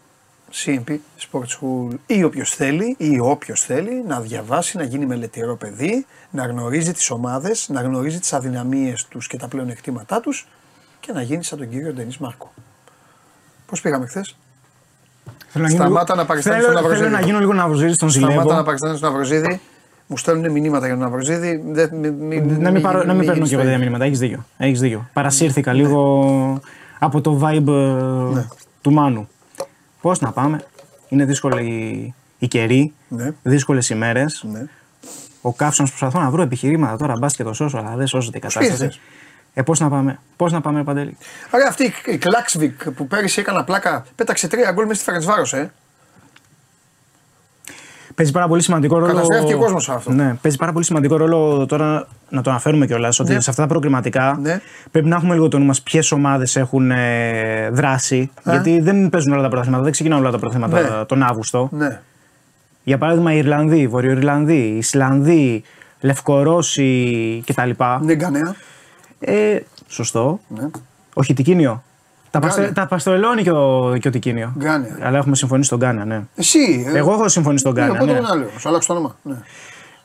CMP 0.65 0.97
Sport 1.31 1.43
School 1.59 1.95
ή 2.05 2.23
όποιος 2.23 2.55
θέλει 2.55 2.95
ή 2.99 3.19
όποιος 3.19 3.61
θέλει 3.61 4.03
να 4.07 4.19
διαβάσει, 4.21 4.77
να 4.77 4.83
γίνει 4.83 5.05
μελετηρό 5.05 5.55
παιδί, 5.55 6.05
να 6.31 6.45
γνωρίζει 6.45 6.91
τις 6.93 7.09
ομάδες, 7.11 7.69
να 7.69 7.81
γνωρίζει 7.81 8.19
τις 8.19 8.33
αδυναμίες 8.33 9.05
τους 9.05 9.27
και 9.27 9.37
τα 9.37 9.47
πλεονεκτήματά 9.47 10.19
τους 10.21 10.47
και 10.99 11.11
να 11.11 11.21
γίνει 11.21 11.43
σαν 11.43 11.57
τον 11.57 11.69
κύριο 11.69 11.93
Ντενής 11.93 12.17
Μάρκο. 12.17 12.53
Πώς 13.65 13.81
πήγαμε 13.81 14.05
χθες; 14.07 14.35
Θέλω 15.47 15.63
να 15.63 15.69
γίνω 15.69 15.83
Σταμάτα 15.83 16.03
λίγο- 16.13 16.21
να 16.21 16.25
παριστάνεις 16.27 16.59
θέλω- 16.65 16.73
τον 16.75 16.83
Ναυροζίδη. 16.83 17.07
Θέλω 17.09 17.19
να 17.19 17.25
γίνω 17.25 17.39
λίγο 17.39 17.53
Ναυροζίδης, 17.53 17.97
τον 17.97 18.09
Σταμάτα 18.09 18.35
να 18.35 18.41
ζηλεύω. 18.43 18.63
παριστάνεις 18.63 18.99
τον 18.99 19.11
Ναυροζίδη. 19.11 19.61
Μου 20.11 20.17
στέλνουν 20.17 20.51
μηνύματα 20.51 20.85
για 20.85 20.95
τον 20.97 21.03
Ναυροζίδη. 21.09 21.63
Δεν- 21.65 21.89
μη- 21.95 22.09
μη- 22.11 22.41
Να 22.59 22.71
μην, 22.71 22.81
πάρω, 22.81 23.03
να 23.03 23.13
μην 23.13 23.17
παίρνω 23.17 23.33
γίνεις 23.33 23.49
και 23.49 23.55
εγώ 23.55 23.63
το 23.63 23.69
τέτοια 23.69 23.71
ίδιο. 23.71 23.77
μηνύματα. 23.79 24.03
Έχεις 24.05 24.19
δίκιο. 24.19 24.45
Έχεις 24.57 24.79
δίκιο. 24.79 25.09
Παρασύρθηκα 25.13 25.73
λίγο 25.73 26.61
από 26.99 27.21
το 27.21 27.39
vibe 27.43 27.67
ε, 27.67 28.33
Ναι. 28.33 28.45
του 28.81 28.91
Μάνου. 28.93 29.27
Πώς 30.01 30.19
να 30.19 30.31
πάμε; 30.31 30.63
Είναι 31.09 31.25
δύσκολη 31.25 31.63
η, 31.65 32.13
η 32.39 32.47
καιρή, 32.47 32.93
Ναι. 33.07 33.31
δύσκολες 33.43 33.89
ημέρες. 33.89 34.45
Ναι. 34.51 34.63
Ο 35.41 35.53
καύσωνο 35.53 35.87
προσπαθώ 35.89 36.19
να 36.19 36.29
βρω 36.29 36.41
επιχειρήματα 36.41 36.97
τώρα. 36.97 37.17
Μπα 37.17 37.27
και 37.27 37.43
το 37.43 37.53
σώσω, 37.53 37.77
αλλά 37.77 37.95
δεν 37.95 38.07
σώζεται 38.07 38.37
η 38.37 38.41
κατάσταση. 38.41 38.69
ήρθες; 38.71 38.99
Ε, 39.53 39.61
πώς 39.61 39.79
να 39.79 39.89
πάμε, 39.89 40.19
πώς 40.35 40.51
να 40.51 40.61
πάμε, 40.61 40.83
Παντελή; 40.83 41.17
Άρα 41.51 41.67
αυτή 41.67 41.83
η- 41.83 41.93
η 42.05 42.17
Κλάξβικ 42.17 42.89
που 42.91 43.07
πέρυσι 43.07 43.39
έκανα 43.39 43.63
πλάκα, 43.63 44.05
πέταξε 44.15 44.47
τρία 44.47 44.71
γκολ 44.71 44.83
μέσα 44.85 44.95
στη 44.95 45.03
Φερεντσβάρο, 45.03 45.43
ε. 45.51 45.71
Παίζει 48.21 48.35
πάρα 48.35 48.47
πολύ 48.47 48.61
σημαντικό 48.61 48.99
ρόλο. 48.99 49.13
Καταστρέφει 49.13 49.53
ο 49.53 49.57
κόσμος 49.57 49.89
αυτό. 49.89 50.11
Ναι, 50.11 50.35
παίζει 50.41 50.57
πάρα 50.57 50.71
πολύ 50.71 50.85
σημαντικό 50.85 51.17
ρόλο 51.17 51.65
τώρα 51.65 52.07
να 52.29 52.41
το 52.41 52.49
αναφέρουμε 52.49 52.85
κιόλας 52.85 53.19
ότι 53.19 53.33
Ναι. 53.33 53.39
σε 53.39 53.49
αυτά 53.49 53.61
τα 53.61 53.67
προκριματικά 53.67 54.37
Ναι. 54.41 54.61
πρέπει 54.91 55.07
να 55.07 55.15
έχουμε 55.15 55.33
λίγο 55.33 55.47
το 55.47 55.57
νου 55.57 55.65
μας 55.65 55.81
ποιες 55.81 56.11
ομάδες 56.11 56.55
έχουν 56.55 56.91
ε, 56.91 57.69
δράσει. 57.71 58.31
Γιατί 58.43 58.79
δεν 58.79 59.09
παίζουν 59.09 59.31
όλα 59.33 59.41
τα 59.41 59.47
πρωταθλήματα, 59.47 59.83
δεν 59.83 59.91
ξεκινάνε 59.91 60.21
όλα 60.21 60.31
τα 60.31 60.37
πρωταθλήματα 60.37 60.97
Ναι. 60.97 61.05
τον 61.05 61.23
Αύγουστο. 61.23 61.69
Ναι. 61.71 62.01
Για 62.83 62.97
παράδειγμα, 62.97 63.33
οι 63.33 63.37
Ιρλανδοί, 63.37 63.87
Βορειοϊρλανδοί, 63.87 64.57
οι 64.73 64.77
Ισλανδοί, 64.77 65.63
Λευκορώσοι 65.99 67.43
κτλ. 67.45 67.69
Ναι, 68.01 68.15
κανένα. 68.15 68.55
Ε, 69.19 69.57
σωστό. 69.87 70.39
Ναι. 70.47 70.69
Όχι, 71.13 71.33
Τικίνιο. 71.33 71.83
Τα, 72.31 72.39
Γκάνια. 72.39 72.55
παστε, 72.57 72.71
τα 72.73 72.87
παστοελώνει 72.87 73.43
και 73.43 73.51
ο, 73.51 73.95
και 73.99 74.07
ο 74.07 74.11
Τικίνιο. 74.11 74.53
Γκάνια. 74.57 74.97
Αλλά 75.01 75.17
έχουμε 75.17 75.35
συμφωνήσει 75.35 75.67
στον 75.67 75.79
Γκάνα, 75.79 76.05
ναι. 76.05 76.21
Εσύ. 76.35 76.85
ε. 76.93 76.97
Εγώ 76.97 77.11
έχω 77.11 77.27
συμφωνήσει 77.27 77.61
στον 77.63 77.73
Ναι, 77.73 77.81
Γκάνα. 77.81 77.93
οπότε 77.93 78.11
ναι. 78.11 78.17
τον 78.19 78.31
άλλο. 78.31 78.45
Σου 78.59 78.69
άλλαξε 78.69 78.87
το 78.87 78.93
όνομα. 78.93 79.15
Ναι. 79.21 79.35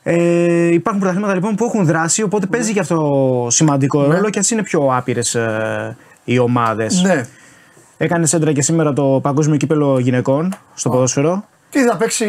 Ε, 0.03 0.67
υπάρχουν 0.73 0.99
πρωταθλήματα 1.01 1.33
λοιπόν 1.35 1.55
που 1.55 1.65
έχουν 1.65 1.85
δράσει, 1.85 2.23
οπότε 2.23 2.45
παίζει 2.45 2.73
και 2.73 2.79
αυτό 2.79 3.47
σημαντικό 3.49 4.03
ρόλο 4.11 4.29
και 4.29 4.39
α 4.39 4.43
είναι 4.51 4.63
πιο 4.63 4.89
άπειρες 4.95 5.35
ε, 5.35 5.97
οι 6.23 6.37
ομάδες. 6.39 7.01
ναι. 7.01 7.25
Έκανε 7.97 8.25
σέντρα 8.25 8.51
και 8.51 8.61
σήμερα 8.61 8.93
το 8.93 9.19
Παγκόσμιο 9.23 9.57
Κύπελο 9.57 9.99
Γυναικών 9.99 10.53
στο 10.73 10.89
ποδόσφαιρο. 10.89 11.43
Τι 11.69 11.79
θα 11.83 11.97
παίξει 11.97 12.25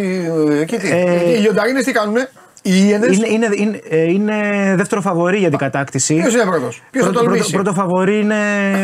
ε, 0.51 0.61
εκεί, 0.61 0.77
τι. 0.77 0.91
Ε, 0.91 1.31
Οι 1.31 1.39
λιονταρίνες 1.41 1.85
τι 1.85 1.93
κάνουνε; 1.93 2.31
Οι 2.63 2.71
Ιένες. 2.87 3.17
Είναι, 3.17 3.29
είναι, 3.29 3.49
είναι, 3.57 3.81
ε, 3.89 4.03
είναι 4.11 4.35
δεύτερο 4.77 5.01
φαβορή 5.01 5.39
για 5.39 5.49
την 5.49 5.59
κατάκτηση. 5.59 6.15
Ποιος 6.15 6.35
είναι 6.35 6.45
πρώτος; 6.45 6.83
Ποιος 6.91 7.05
θα 7.05 7.11
Πρώτο, 7.11 7.25
πρώτο, 7.25 7.25
τολμήσει. 7.25 7.53
πρώτο 7.53 7.73
φαβορή 7.73 8.19
είναι 8.21 8.37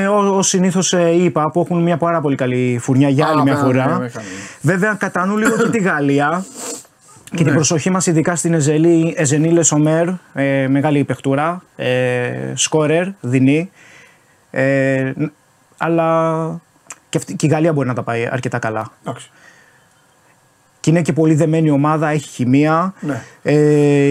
ω 0.08 0.42
συνήθως 0.42 0.92
οι 0.92 1.24
ΙΠΑ 1.24 1.50
που 1.50 1.60
έχουν 1.60 1.82
μια 1.82 1.96
πάρα 1.96 2.20
πολύ 2.20 2.36
καλή 2.36 2.78
φουρνιά 2.82 3.08
για 3.08 3.26
Α, 3.26 3.30
άλλη 3.30 3.42
μια 3.42 3.52
ναι, 3.54 3.58
φορά. 3.60 3.86
ναι, 3.86 3.92
ναι, 3.92 3.98
ναι. 3.98 4.08
Βέβαια, 4.60 4.94
κατανοούν 4.94 5.38
λίγο 5.38 5.56
και 5.56 5.68
τη 5.68 5.78
Γαλλία 5.78 6.44
και 7.24 7.36
Ναι. 7.40 7.44
την 7.44 7.54
προσοχή 7.54 7.90
μας 7.90 8.06
ειδικά 8.06 8.36
στην 8.36 8.54
Εζελή, 8.54 9.14
Εζενίλε 9.16 9.62
Σομέρ, 9.62 10.08
ε, 10.34 10.68
μεγάλη 10.68 11.04
παιχτούρα, 11.04 11.62
ε, 11.76 12.30
σκόρερ, 12.54 13.06
δεινή. 13.20 13.70
Ε, 14.50 15.12
αλλά 15.76 16.60
και, 17.08 17.18
αυτή, 17.18 17.34
και 17.36 17.46
η 17.46 17.48
Γαλλία 17.48 17.72
μπορεί 17.72 17.88
να 17.88 17.94
τα 17.94 18.02
πάει 18.02 18.28
αρκετά 18.30 18.58
καλά. 18.58 18.92
Εντάξει. 19.06 19.30
Και 20.84 20.90
είναι 20.90 21.02
και 21.02 21.12
πολύ 21.12 21.34
δεμένη 21.34 21.70
ομάδα, 21.70 22.08
έχει 22.08 22.28
χημεία. 22.28 22.94
Ναι. 23.00 23.22
Ε, 23.42 23.54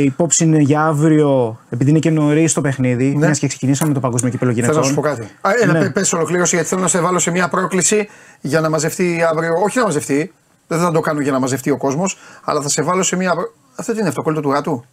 υπόψη 0.02 0.44
είναι 0.44 0.58
για 0.58 0.82
αύριο, 0.86 1.60
επειδή 1.70 1.90
είναι 1.90 2.00
και 2.00 2.10
νωρίς 2.10 2.54
το 2.54 2.62
παιχνίδι, 2.62 3.06
Ναι. 3.10 3.26
μιας 3.26 3.40
και 3.40 3.48
ξεκινήσαμε 3.48 3.94
το 3.94 4.00
Παγκόσμιο 4.00 4.32
Κύπελο 4.32 4.52
Θέλω 4.52 4.62
Γυναικών. 4.64 4.82
να 4.84 4.88
σου 4.88 4.96
πω 4.96 5.02
κάτι. 5.02 5.22
Α, 5.42 5.52
ένα 5.62 5.74
Ναι. 5.74 5.80
ναι. 5.80 5.90
πες 5.90 6.14
ολοκλήρωση 6.14 6.56
γιατί 6.56 6.70
θέλω 6.70 6.82
να 6.82 6.88
σε 6.88 7.00
βάλω 7.00 7.20
σε 7.20 7.32
μια 7.32 7.48
πρόκληση 7.50 8.10
για 8.42 8.60
να 8.62 8.70
μαζευτεί 8.70 9.24
αύριο. 9.32 9.54
Όχι 9.64 9.78
να 9.78 9.84
μαζευτεί. 9.84 10.34
Δεν 10.68 10.80
θα 10.80 10.92
το 10.92 11.00
κάνω 11.00 11.20
για 11.22 11.32
να 11.32 11.40
μαζευτεί 11.40 11.70
ο 11.70 11.78
κόσμος, 11.78 12.18
αλλά 12.44 12.62
θα 12.62 12.70
σε 12.70 12.82
βάλω 12.82 13.04
σε 13.04 13.16
μια. 13.16 13.34
πρό- 13.34 13.54
Αυτό 13.76 13.94
τι 13.94 14.00
είναι 14.00 14.08
αυτό, 14.08 14.22
κόλλητο 14.22 14.42
του 14.42 14.50
γάτου; 14.50 14.84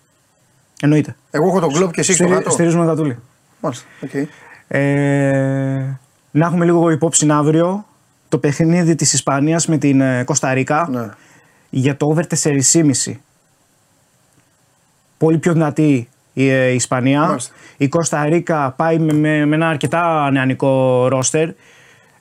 Εννοείται. 0.81 1.17
Εγώ 1.31 1.47
έχω 1.49 1.61
τον 1.61 1.73
Κλοπ 1.73 1.93
και 1.93 2.01
εσύ 2.01 2.11
έχεις 2.11 2.17
το 2.23 2.27
Στηρι- 2.27 2.33
γάτο. 2.43 2.51
στηρίζουμε 2.51 2.85
Γατούλη. 2.85 3.19
Μάλιστα. 3.61 3.85
οκ. 4.05 4.11
Ε, 4.69 5.99
να 6.31 6.47
έχουμε 6.47 6.65
λίγο 6.65 6.91
υπόψη 6.91 7.27
αύριο 7.31 7.85
το 8.29 8.39
παιχνίδι 8.39 8.95
της 8.95 9.13
Ισπανίας 9.13 9.67
με 9.67 9.77
την 9.79 10.01
ε, 10.01 10.23
Κωνσταντίνα 10.25 10.89
Ναι. 10.91 11.09
Για 11.71 11.97
το 11.97 12.15
over 12.17 12.23
4,5. 12.43 13.15
Πολύ 15.19 15.39
πιο 15.39 15.53
δυνατή 15.53 16.09
η 16.33 16.49
ε, 16.49 16.69
Ισπανία. 16.69 17.21
Μάλιστα. 17.21 17.55
Η 17.77 17.89
Κωνσταντίνα 17.89 18.71
πάει 18.77 18.99
με, 18.99 19.13
με, 19.13 19.47
με 19.47 19.55
ένα 19.55 19.69
αρκετά 19.69 20.31
νεανικό 20.31 21.07
ρόστερ. 21.09 21.49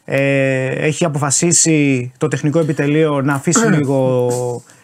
Ε, 0.05 0.65
έχει 0.67 1.05
αποφασίσει 1.05 2.11
το 2.17 2.27
τεχνικό 2.27 2.59
επιτελείο 2.59 3.21
να 3.21 3.33
αφήσει 3.33 3.67
λίγο 3.67 4.29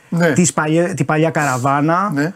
Ναι. 0.09 0.33
τις 0.33 0.53
παλιέ- 0.53 0.93
την 0.93 1.05
παλιά 1.05 1.29
καραβάνα. 1.29 2.11
Ναι. 2.13 2.33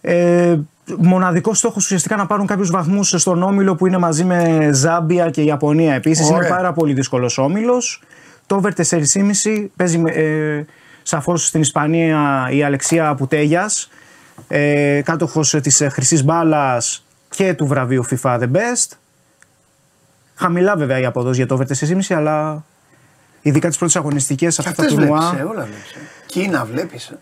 Ε, 0.00 0.58
μοναδικός 0.98 1.58
στόχος 1.58 1.84
ουσιαστικά 1.84 2.16
να 2.16 2.26
πάρουν 2.26 2.46
κάποιους 2.46 2.70
βαθμούς 2.70 3.14
στον 3.16 3.42
όμιλο 3.42 3.74
που 3.74 3.86
είναι 3.86 3.98
μαζί 3.98 4.24
με 4.24 4.70
Ζάμπια 4.72 5.30
και 5.30 5.42
Ιαπωνία 5.42 5.94
επίσης. 5.94 6.26
Ωραία. 6.30 6.38
Είναι 6.38 6.56
πάρα 6.56 6.72
πολύ 6.72 6.92
δύσκολος 6.92 7.38
όμιλος. 7.38 8.02
Το 8.46 8.56
over 8.62 8.70
4,5 8.72 9.68
παίζει 9.76 10.02
ε, 10.06 10.64
σαφώς 11.06 11.46
στην 11.46 11.60
Ισπανία 11.60 12.48
η 12.50 12.62
Αλεξία 12.64 13.14
Πουτέγια, 13.14 13.70
ε, 14.48 15.00
κάτοχος 15.04 15.50
της 15.62 15.82
χρυσής 15.90 16.24
μπάλας 16.24 17.04
και 17.28 17.54
του 17.54 17.66
βραβείου 17.66 18.04
FIFA 18.10 18.38
The 18.40 18.50
Best. 18.52 18.96
Χαμηλά 20.34 20.76
βέβαια 20.76 20.98
η 20.98 21.04
απόδοση 21.04 21.36
για 21.36 21.46
το 21.46 21.54
over 21.54 21.66
4,5 21.66 22.14
αλλά 22.16 22.64
ειδικά 23.42 23.68
τις 23.68 23.78
πρώτες 23.78 23.96
αγωνιστικές 23.96 24.58
αυτά 24.58 24.72
τα 24.72 24.82
Αυτές 24.82 24.94
τουρνουά. 24.98 25.18
βλέπεις, 25.20 25.40
ε, 25.40 25.42
όλα 25.42 25.64
βλέπεις. 25.64 25.90
ε. 25.92 25.98
Κίνα 26.26 26.64
βλέπεις. 26.64 27.12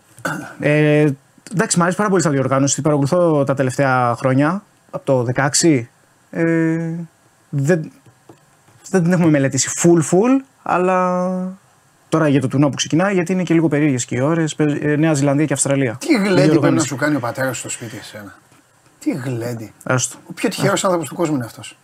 ε. 0.59 1.01
Ε, 1.01 1.13
εντάξει, 1.53 1.77
μου 1.77 1.83
αρέσει 1.83 1.97
πάρα 1.97 2.09
πολύ 2.09 2.21
σαν 2.21 2.31
διοργάνωση. 2.31 2.73
Την 2.73 2.83
παρακολουθώ 2.83 3.43
τα 3.43 3.53
τελευταία 3.53 4.15
χρόνια. 4.15 4.63
Από 4.91 5.05
το 5.05 5.25
16. 5.61 5.89
Ε, 6.31 6.93
δεν, 7.49 7.91
δεν 8.89 9.03
την 9.03 9.11
έχουμε 9.11 9.29
μελετήσει 9.29 9.69
full 9.83 9.99
full, 10.11 10.43
αλλά 10.63 11.27
τώρα 12.13 12.27
για 12.27 12.41
το 12.41 12.47
τουρνό 12.47 12.69
που 12.69 12.75
ξεκινάει, 12.75 13.13
γιατί 13.13 13.31
είναι 13.31 13.43
και 13.43 13.53
λίγο 13.53 13.67
περίεργες 13.67 14.05
και 14.05 14.15
οι 14.15 14.19
ώρες. 14.19 14.55
Νέα 14.97 15.13
Ζηλανδία 15.13 15.45
και 15.45 15.53
Αυστραλία. 15.53 15.95
Τι 15.99 16.13
γλέντι 16.13 16.25
Διοργάνωση. 16.33 16.59
πρέπει 16.59 16.75
να 16.75 16.83
σου 16.83 16.95
κάνει 16.95 17.15
ο 17.15 17.19
πατέρας 17.19 17.57
στο 17.57 17.69
σπίτι 17.69 17.97
εσένα; 17.99 18.35
Τι 18.99 19.11
γλέντι. 19.11 19.73
Άστο. 19.83 20.17
Ο 20.29 20.33
πιο 20.33 20.49
τυχαίο 20.49 20.71
άνθρωπος 20.71 21.07
του 21.07 21.15
κόσμου 21.15 21.35
είναι 21.35 21.45
αυτός. 21.45 21.77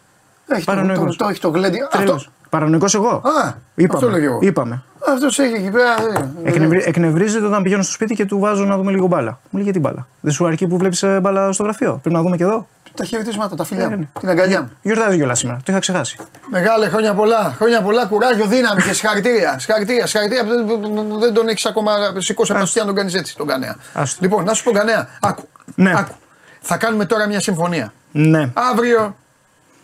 Έχει 0.48 0.66
το, 0.66 0.72
το, 0.72 0.78
Παρανοϊκός. 0.78 1.16
το, 1.18 1.28
έχει 1.28 1.40
το 1.40 1.50
γλέντι. 1.50 1.78
Αυτό, 1.82 1.98
Τρελός. 1.98 2.30
Παρανοϊκός 2.50 2.96
εγώ. 2.96 3.10
Α, 3.10 3.54
είπαμε. 3.76 3.94
αυτό 4.06 4.10
λέγω 4.10 4.26
εγώ. 4.26 4.40
είπαμε. 4.42 4.84
αυτός 5.14 5.40
έχει 5.40 5.54
εκεί 5.54 5.70
πέρα. 5.70 5.96
ε, 6.44 6.50
Εκνευρι, 6.50 6.84
εκνευρίζεται 6.86 7.46
όταν 7.46 7.64
πηγαίνω 7.64 7.82
στο 7.82 7.92
σπίτι 7.92 8.16
και 8.16 8.26
του 8.26 8.40
βάζω 8.40 8.66
να 8.66 8.78
δούμε 8.78 8.92
λίγο 8.92 9.08
μπάλα. 9.08 9.32
Μου 9.32 9.50
λέει 9.52 9.64
γιατί 9.64 9.80
μπάλα. 9.80 10.08
Δεν 10.20 10.34
σου 10.34 10.46
αρκεί 10.48 10.68
που 10.68 10.78
βλέπεις 10.78 11.04
μπάλα 11.22 11.52
στο 11.52 11.64
γραφείο. 11.64 12.00
Πρέπει 12.02 12.16
να 12.16 12.22
δούμε 12.22 12.38
και 12.38 12.44
εδώ. 12.44 12.68
Τα 12.95 13.06
χαιρετίσματα, 13.06 13.56
τα 13.56 13.64
φιλιά 13.64 13.84
Ε, 13.84 13.88
ναι. 13.88 13.95
μου. 13.95 14.10
Την 14.20 14.30
αγκαλιά 14.30 14.61
μου. 14.61 14.72
Γιορτάζει 14.82 15.18
κιόλας 15.18 15.40
σήμερα. 15.40 15.57
Το 15.57 15.64
είχα 15.72 15.80
ξεχάσει. 15.80 16.18
Μεγάλε 16.49 16.90
χρόνια 16.90 17.14
πολλά. 17.14 17.53
Χρόνια 17.57 17.82
πολλά, 17.82 18.06
κουράγιο, 18.06 18.45
δύναμη 18.45 18.82
και 18.82 18.94
συγχαρητήρια. 18.94 19.60
Συγχαρητήρια, 19.60 20.07
συγχαρητήρια. 20.07 20.44
Δεν- 20.44 21.20
Δεν 21.20 21.34
τον 21.34 21.48
έχεις 21.48 21.66
ακόμα 21.66 21.91
σηκώσει 22.18 22.52
από 22.52 22.60
τα 22.60 22.66
αυτιά 22.66 22.82
να 22.82 22.88
τον 22.88 22.95
κάνεις 22.98 23.14
έτσι 23.14 23.36
τον 23.38 23.48
Κανέα. 23.48 23.76
Άστο. 23.94 24.18
Λοιπόν, 24.22 24.44
να 24.44 24.53
σου 24.53 24.64
πω 24.64 24.72
Κανέα, 24.72 25.07
άκου. 25.22 25.48
Ναι. 25.76 25.94
άκου. 25.98 26.16
Θα 26.61 26.78
κάνουμε 26.78 27.06
τώρα 27.06 27.28
μια 27.28 27.40
συμφωνία. 27.40 27.94
Ναι. 28.11 28.49
Αύριο 28.53 29.16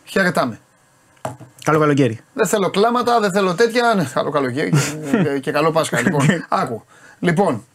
χαιρετάμε. 0.06 0.60
Καλό 1.64 1.80
καλοκαίρι. 1.80 2.20
Δεν 2.34 2.48
θέλω 2.48 2.70
κλάματα, 2.70 3.20
δεν 3.20 3.32
θέλω 3.32 3.56
τέτοια. 3.56 3.94
Ναι, 3.96 4.10
καλό 4.14 4.30
καλοκαίρι 4.32 4.74
και, 5.24 5.40
και 5.40 5.52
καλό 5.52 5.72
Πάσχα. 5.72 6.02
Λοιπόν, 6.02 6.46
άκου. 6.50 6.84
Λοιπόν, 7.20 7.66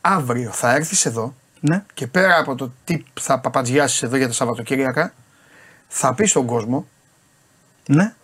αύριο 0.00 0.50
θα 0.52 0.74
έρθεις 0.74 1.06
εδώ 1.06 1.34
Ναι. 1.66 1.84
και 1.94 2.06
πέρα 2.06 2.38
από 2.38 2.54
το 2.54 2.72
τι 2.84 3.04
θα 3.20 3.38
παπατζιάσεις 3.38 4.02
εδώ 4.02 4.16
για 4.16 4.26
τα 4.26 4.32
Σαββατοκύριακα, 4.32 5.14
θα 5.88 6.14
πεις 6.14 6.30
στον 6.30 6.46
κόσμο 6.46 6.86
Ναι. 7.86 8.14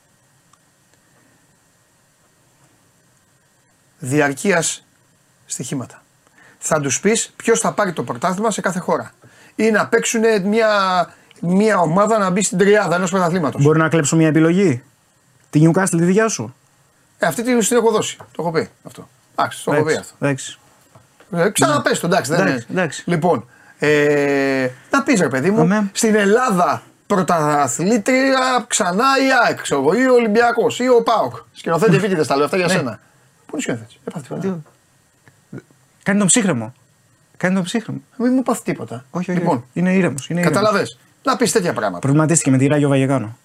διαρκείας 3.99 4.85
στοιχήματα. 5.47 6.03
Θα 6.59 6.81
τους 6.81 7.01
πεις 7.01 7.33
ποιος 7.37 7.61
θα 7.61 7.73
πάρει 7.73 7.93
το 7.93 8.05
πρωτάθλημα 8.05 8.51
σε 8.51 8.61
κάθε 8.61 8.79
χώρα. 8.79 9.13
Ή 9.55 9.71
να 9.71 9.89
παίξουν 9.89 10.23
μια, 10.45 10.69
μια 11.41 11.79
ομάδα 11.79 12.19
να 12.19 12.31
μπει 12.31 12.43
στην 12.43 12.59
τριάδα 12.59 12.95
ενός 12.95 13.11
πρωταθλήματος. 13.11 13.63
Μπορεί 13.63 13.79
να 13.79 13.89
κλέψω 13.89 14.17
μια 14.17 14.29
επιλογή. 14.29 14.83
Τη 15.51 15.63
Newcastle 15.65 15.89
τη 15.91 16.05
δικιά 16.05 16.29
σου. 16.29 16.55
Ε, 17.19 17.27
αυτή 17.27 17.43
την 17.43 17.59
την 17.59 17.77
έχω 17.77 17.91
δώσει. 17.91 18.17
Το 18.17 18.43
έχω 18.43 18.51
πει 18.51 18.69
αυτό. 18.83 19.09
Εντάξει, 19.33 19.65
το 19.65 19.73
έχω 19.73 19.85
πει 19.85 19.95
αυτό. 19.97 20.15
Εντάξει. 20.19 20.60
Ε, 21.33 21.49
Ξαναπες 21.51 22.01
το, 22.01 22.07
εντάξει, 22.07 22.31
δεν 22.31 22.41
Εντάξει, 22.41 22.67
είναι. 22.71 22.81
εντάξει. 22.81 23.03
Λοιπόν, 23.07 23.49
ε, 23.79 24.69
να 24.91 25.03
πεις 25.03 25.21
ρε 25.21 25.29
παιδί 25.29 25.51
μου, 25.51 25.61
Αμέ. 25.61 25.91
στην 25.93 26.15
Ελλάδα 26.15 26.83
πρωταθλήτρια 27.07 28.65
ξανά 28.67 29.05
η 29.27 29.47
ΑΕΚ, 29.47 29.61
ξέρω 29.63 29.81
εγώ, 29.81 29.95
ή 29.95 30.07
ο 30.07 30.13
Ολυμπιακός 30.15 30.79
ή 30.79 30.89
ο 30.89 31.03
ΠΑΟΚ. 31.03 31.35
Σκηνοθέτη 31.53 31.97
επίτηδες 31.97 32.27
τα 32.27 32.37
λέω 32.37 32.45
αυτά 32.45 32.57
για 32.57 32.67
Ναι. 32.67 32.73
σένα. 32.73 33.01
Πού 33.47 33.53
είναι 33.53 33.61
σκηνοθέτη, 33.63 33.95
έπαθε 34.05 34.27
τίποτα. 34.39 34.59
Κάνει 36.03 36.19
τον 36.19 36.27
ψύχρεμο. 36.27 36.75
Κάνει 37.37 37.55
τον 37.55 37.65
ψύχρεμο. 37.65 38.01
Μην 38.17 38.33
μου 38.33 38.43
πάθει 38.43 38.63
τίποτα. 38.63 39.05
Όχι, 39.11 39.31
όχι. 39.31 39.41
Λοιπόν, 39.41 39.65
είναι 39.73 39.93
ήρεμος. 39.95 40.29
Είναι 40.29 40.41
ήρεμος. 40.41 40.59
καταλαβέ. 40.59 40.85
Να 41.23 41.37
πεις 41.37 41.53
τέτοια 41.53 41.73
πράγματα. 41.73 41.99
Προβληματίστηκε 41.99 42.51
με 42.51 42.59
τη 42.59 42.67
Ράγιο 42.67 42.89
Βαγεκάνο. 42.89 43.37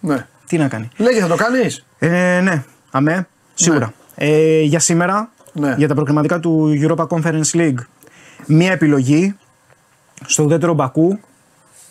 Ναι. 0.00 0.26
Τι 0.46 0.58
να 0.58 0.68
κάνει. 0.68 0.88
Λέγε, 0.96 1.20
θα 1.20 1.26
το 1.26 1.36
κάνεις; 1.36 1.84
Ε, 1.98 2.40
ναι, 2.42 2.64
αμέ, 2.90 3.26
σίγουρα. 3.54 3.92
Ε, 4.14 4.60
για 4.60 4.78
σήμερα, 4.78 5.30
Ναι. 5.54 5.74
για 5.78 5.88
τα 5.88 5.94
προκριματικά 5.94 6.40
του 6.40 6.78
Europa 6.82 7.06
Conference 7.06 7.50
League, 7.52 7.78
μία 8.46 8.72
επιλογή 8.72 9.36
στο 10.26 10.42
ουδέτερο 10.42 10.74
Μπακού, 10.74 11.18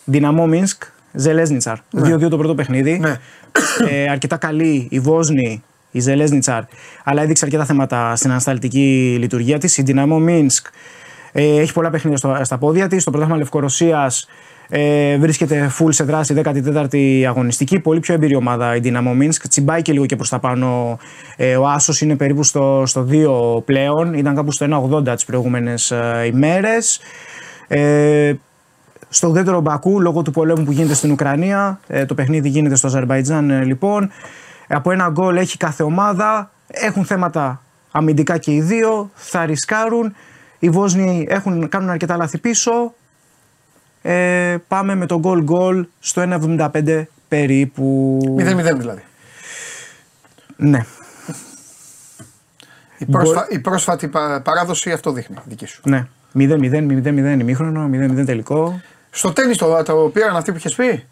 Δυναμό 0.04 0.46
Μίνσκ, 0.46 0.82
Ζελέσνιτσαρ. 1.12 1.76
2-2 1.96 2.28
το 2.30 2.36
πρώτο 2.36 2.54
παιχνίδι. 2.54 2.98
Ναι. 2.98 3.20
Ε, 3.90 4.08
αρκετά 4.08 4.36
καλή 4.36 4.86
η 4.90 5.00
Βόσνη, 5.00 5.62
η 5.90 6.00
Ζελέσνιτσαρ, 6.00 6.62
αλλά 7.04 7.22
έδειξε 7.22 7.44
αρκετά 7.44 7.64
θέματα 7.64 8.16
στην 8.16 8.30
ανασταλτική 8.30 9.16
λειτουργία 9.18 9.58
της. 9.58 9.78
Η 9.78 9.82
Δυναμό 9.82 10.18
Μίνσκ 10.18 10.66
ε, 11.32 11.60
έχει 11.60 11.72
πολλά 11.72 11.90
παιχνίδια 11.90 12.18
στο, 12.18 12.38
στα 12.42 12.58
πόδια 12.58 12.88
της. 12.88 13.04
Το 13.04 13.10
πρωτάθλημα 13.10 13.38
Λευκορωσίας 13.38 14.28
ε, 14.68 15.16
βρίσκεται 15.18 15.70
full 15.78 15.88
σε 15.88 16.04
δράση 16.04 16.34
14η 16.44 17.22
αγωνιστική. 17.22 17.78
Πολύ 17.78 18.00
πιο 18.00 18.14
εμπειρή 18.14 18.34
ομάδα 18.34 18.76
η 18.76 18.80
Δυναμό 18.80 19.14
Μίνσκ. 19.14 19.48
Τσιμπάει 19.48 19.82
και 19.82 19.92
λίγο 19.92 20.06
και 20.06 20.16
προς 20.16 20.28
τα 20.28 20.38
πάνω. 20.38 20.98
Ε, 21.36 21.56
ο 21.56 21.68
Άσος 21.68 22.00
είναι 22.00 22.16
περίπου 22.16 22.42
στο, 22.42 22.82
στο 22.86 23.06
2 23.58 23.64
πλέον. 23.64 24.14
Ήταν 24.14 24.34
κάπου 24.34 24.50
στο 24.50 24.90
1,80 24.92 25.14
τις 25.14 25.24
προηγούμενες 25.24 25.90
ε, 25.90 26.30
ημέρες. 26.32 27.00
Ε, 27.68 28.34
στο 29.08 29.28
ουδέτερο 29.28 29.60
Μπακού, 29.60 30.00
λόγω 30.00 30.22
του 30.22 30.30
πολέμου 30.30 30.64
που 30.64 30.72
γίνεται 30.72 30.94
στην 30.94 31.10
Ουκρανία, 31.10 31.80
ε, 31.86 32.06
το 32.06 32.14
παιχνίδι 32.14 32.48
γίνεται 32.48 32.74
στο 32.74 32.86
Αζερβαϊτζάν 32.86 33.50
ε, 33.50 33.64
λοιπόν. 33.64 34.10
Από 34.68 34.90
ένα 34.90 35.08
γκολ 35.08 35.36
έχει 35.36 35.56
κάθε 35.56 35.82
ομάδα. 35.82 36.50
Έχουν 36.66 37.04
θέματα 37.04 37.62
αμυντικά 37.90 38.38
και 38.38 38.52
οι 38.52 38.60
δύο. 38.60 39.10
Θα 39.14 39.46
ρισκάρουν. 39.46 40.14
Οι 40.58 40.70
Βόσνοι 40.70 41.26
έχουν, 41.28 41.68
κάνουν 41.68 41.90
αρκετά 41.90 42.16
λάθη 42.16 42.38
πίσω. 42.38 42.94
Ε, 44.06 44.56
πάμε 44.68 44.94
με 44.94 45.06
το 45.06 45.18
γκολ 45.18 45.42
γκολ 45.42 45.86
στο 46.00 46.22
1,75 46.72 47.04
περίπου. 47.28 48.18
0-0 48.38 48.74
δηλαδή. 48.76 49.02
Ναι, 50.56 50.84
Η, 52.98 53.04
πρόσφα... 53.06 53.46
η 53.50 53.58
πρόσφατη 53.58 54.08
πα- 54.08 54.40
παράδοση 54.44 54.92
αυτό 54.92 55.12
δείχνει, 55.12 55.36
δική 55.44 55.66
σου. 55.66 55.80
ναι. 55.84 56.06
0-0, 56.38 56.42
0-0 56.42 57.06
ημίχρονο, 57.40 57.90
0-0 57.92 58.24
τελικό. 58.26 58.80
Στο 59.10 59.32
τέννη 59.32 59.56
το, 59.56 59.82
το 59.82 59.94
πήραν 60.12 60.36
αυτοί 60.36 60.50
που 60.52 60.56
είχες 60.56 60.74
πει; 60.74 61.06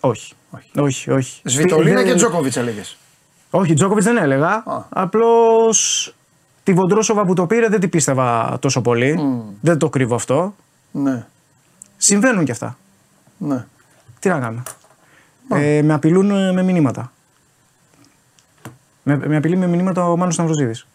Όχι. 0.00 0.32
Όχι, 0.50 0.70
όχι. 0.80 1.10
όχι. 1.10 1.40
Σβιτολίνα 1.44 1.96
Δεν- 1.96 2.06
και 2.06 2.14
Τζόκοβιτς 2.14 2.56
έλεγες. 2.56 2.96
Όχι, 3.50 3.74
Τζόκοβιτς 3.74 4.04
δεν 4.06 4.16
έλεγα. 4.16 4.48
Α. 4.48 4.84
Απλώς 4.88 6.14
τη 6.70 6.76
Βοντρόσοβα 6.76 7.24
που 7.24 7.34
το 7.34 7.46
πήρε 7.46 7.68
δεν 7.68 7.80
την 7.80 7.88
πίστευα 7.90 8.58
τόσο 8.60 8.80
πολύ. 8.80 9.20
Δεν 9.60 9.78
το 9.78 9.88
κρύβω 9.88 10.14
αυτό. 10.14 10.54
Ναι, 10.90 11.26
Συμβαίνουν 11.96 12.44
κι 12.44 12.50
αυτά. 12.50 12.76
ναι. 13.38 13.64
Τι 14.18 14.28
να 14.28 14.38
κάνουμε. 14.40 14.62
Ε, 15.52 15.82
με 15.82 15.92
απειλούν 15.94 16.30
ε, 16.30 16.52
με 16.52 16.62
μηνύματα. 16.62 17.12
Με, 19.02 19.16
με 19.26 19.36
απειλεί 19.36 19.56
με 19.56 19.66
μηνύματα 19.66 20.04
ο 20.10 20.16
Μάνος 20.16 20.34
Σταυροζίδης. 20.34 20.86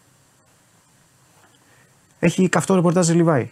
Έχει 2.18 2.48
καυτό 2.48 2.74
ρεπορτάζ 2.74 3.08
Λιβάη. 3.10 3.50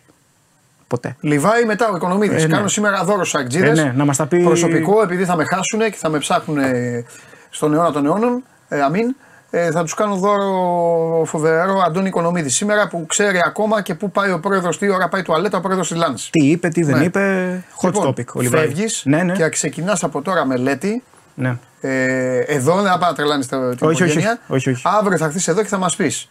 Ποτέ. 0.86 1.16
Λιβάη 1.20 1.64
μετά 1.64 1.88
ο 1.90 1.96
Οικονομίδης. 1.96 2.42
Ε, 2.42 2.46
ναι. 2.46 2.54
Κάνω 2.54 2.68
σήμερα 2.68 3.04
δώρο 3.04 3.24
στους 3.24 3.40
Αγκτζίδε. 3.40 3.68
Ε, 3.68 3.72
ναι, 3.74 3.92
να 3.96 4.04
μας 4.04 4.16
τα 4.16 4.26
πει- 4.26 4.42
Προσωπικό, 4.44 5.02
επειδή 5.02 5.24
θα 5.24 5.36
με 5.36 5.44
χάσουν 5.44 5.80
και 5.80 5.96
θα 5.96 6.08
με 6.08 6.18
ψάχνουν 6.18 6.58
ε, 6.58 7.04
στον 7.50 7.74
αιώνα 7.74 7.92
των 7.92 8.06
αιώνων. 8.06 8.42
Ε, 8.68 8.82
αμήν. 8.82 9.16
Ε, 9.56 9.70
θα 9.70 9.82
τους 9.82 9.94
κάνω 9.94 10.14
δώρο 10.16 11.24
φοβερό 11.24 11.82
Αντώνη 11.86 12.08
Οικονομίδη 12.08 12.48
σήμερα 12.48 12.88
που 12.88 13.06
ξέρει 13.06 13.38
ακόμα 13.46 13.82
και 13.82 13.94
πού 13.94 14.10
πάει 14.10 14.30
ο 14.32 14.40
πρόεδρος, 14.40 14.78
τι 14.78 14.88
ώρα 14.90 15.08
πάει 15.08 15.22
τουαλέτα 15.22 15.58
ο 15.58 15.60
πρόεδρος 15.60 15.88
της 15.88 15.96
Λάνση. 15.96 16.30
Τι 16.30 16.46
είπε, 16.50 16.68
τι 16.68 16.82
δεν 16.82 16.98
Ναι. 16.98 17.04
είπε; 17.04 17.64
Hot 17.82 17.92
topic. 17.92 18.24
Ο 18.34 18.40
Λιβάη. 18.40 18.60
Φεύγεις 18.60 19.02
Ναι, 19.04 19.22
ναι. 19.22 19.32
και 19.32 19.48
ξεκινάς 19.48 20.04
από 20.04 20.22
τώρα 20.22 20.44
μελέτη. 20.44 21.02
ναι. 21.34 21.56
Ε, 21.80 22.38
εδώ 22.38 22.74
δεν 22.74 22.90
θα 22.92 22.98
πάει 22.98 23.10
να 23.10 23.16
τρελάνεις 23.16 23.46
την 23.46 23.58
Όχι, 23.58 23.84
όχι, 23.84 24.02
οικογένεια. 24.02 24.38
όχι, 24.46 24.70
όχι. 24.70 24.82
Αύριο 24.98 25.18
θα 25.18 25.24
έρθεις 25.24 25.48
εδώ 25.48 25.62
και 25.62 25.68
θα 25.68 25.78
μας 25.78 25.96
πεις 25.96 26.28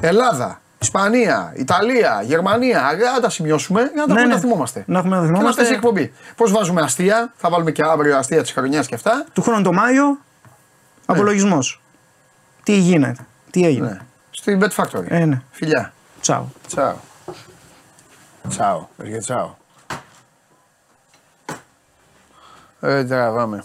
Ελλάδα, 0.00 0.60
Ισπανία, 0.78 1.52
Ιταλία, 1.56 2.22
Γερμανία. 2.24 2.92
Για 2.98 3.10
να 3.14 3.20
τα 3.20 3.30
σημειώσουμε 3.30 3.80
για 3.80 3.90
να 3.94 4.06
τα, 4.06 4.06
Ναι, 4.06 4.12
πούμε, 4.14 4.20
ναι. 4.26 4.34
να 4.34 4.40
θυμόμαστε. 4.40 4.84
Να 4.86 4.98
έχουμε 4.98 5.16
να 5.16 5.20
Και 5.22 5.26
να 5.28 5.34
θυμόμαστε. 5.34 5.62
πέσει 5.62 5.74
εκπομπή. 5.74 6.12
Πώς 6.36 6.52
βάζουμε 6.52 6.80
αστεία, 6.80 7.32
θα 7.36 7.50
βάλουμε 7.50 7.70
και 7.70 7.82
αύριο 7.82 8.16
αστεία 8.16 8.42
της 8.42 8.52
χρονιάς 8.52 8.86
και 8.86 8.94
αυτά. 8.94 9.24
Του 9.32 9.42
χρόνου 9.42 9.62
το 9.62 9.72
Μάιο, 9.72 10.18
απολογισμός. 11.06 11.80
Τι 12.66 12.78
γίνεται, 12.78 13.26
τι 13.50 13.66
έγινε. 13.66 13.88
Ναι. 13.88 14.00
Στην 14.30 14.60
Bet 14.62 14.70
Factory. 14.70 15.04
Ε, 15.08 15.24
ναι. 15.24 15.42
Φιλιά. 15.50 15.92
Τσάου. 16.20 16.52
Τσάου. 16.66 16.96
Τσάου. 18.48 18.88
Πες 18.96 19.08
και 19.08 19.18
τσάου. 19.18 19.56
Ε, 22.80 23.04
τραβάμε. 23.04 23.64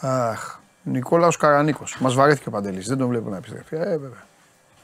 Αχ. 0.00 0.58
Νικόλαος 0.82 1.36
Καρανίκος. 1.36 1.96
Μας 2.00 2.14
βαρέθηκε 2.14 2.48
ο 2.48 2.50
Παντελής. 2.50 2.88
Δεν 2.88 2.98
τον 2.98 3.08
βλέπω 3.08 3.30
να 3.30 3.36
επιστρέφει. 3.36 3.76
Ε, 3.76 3.98
βέβαια. 3.98 4.26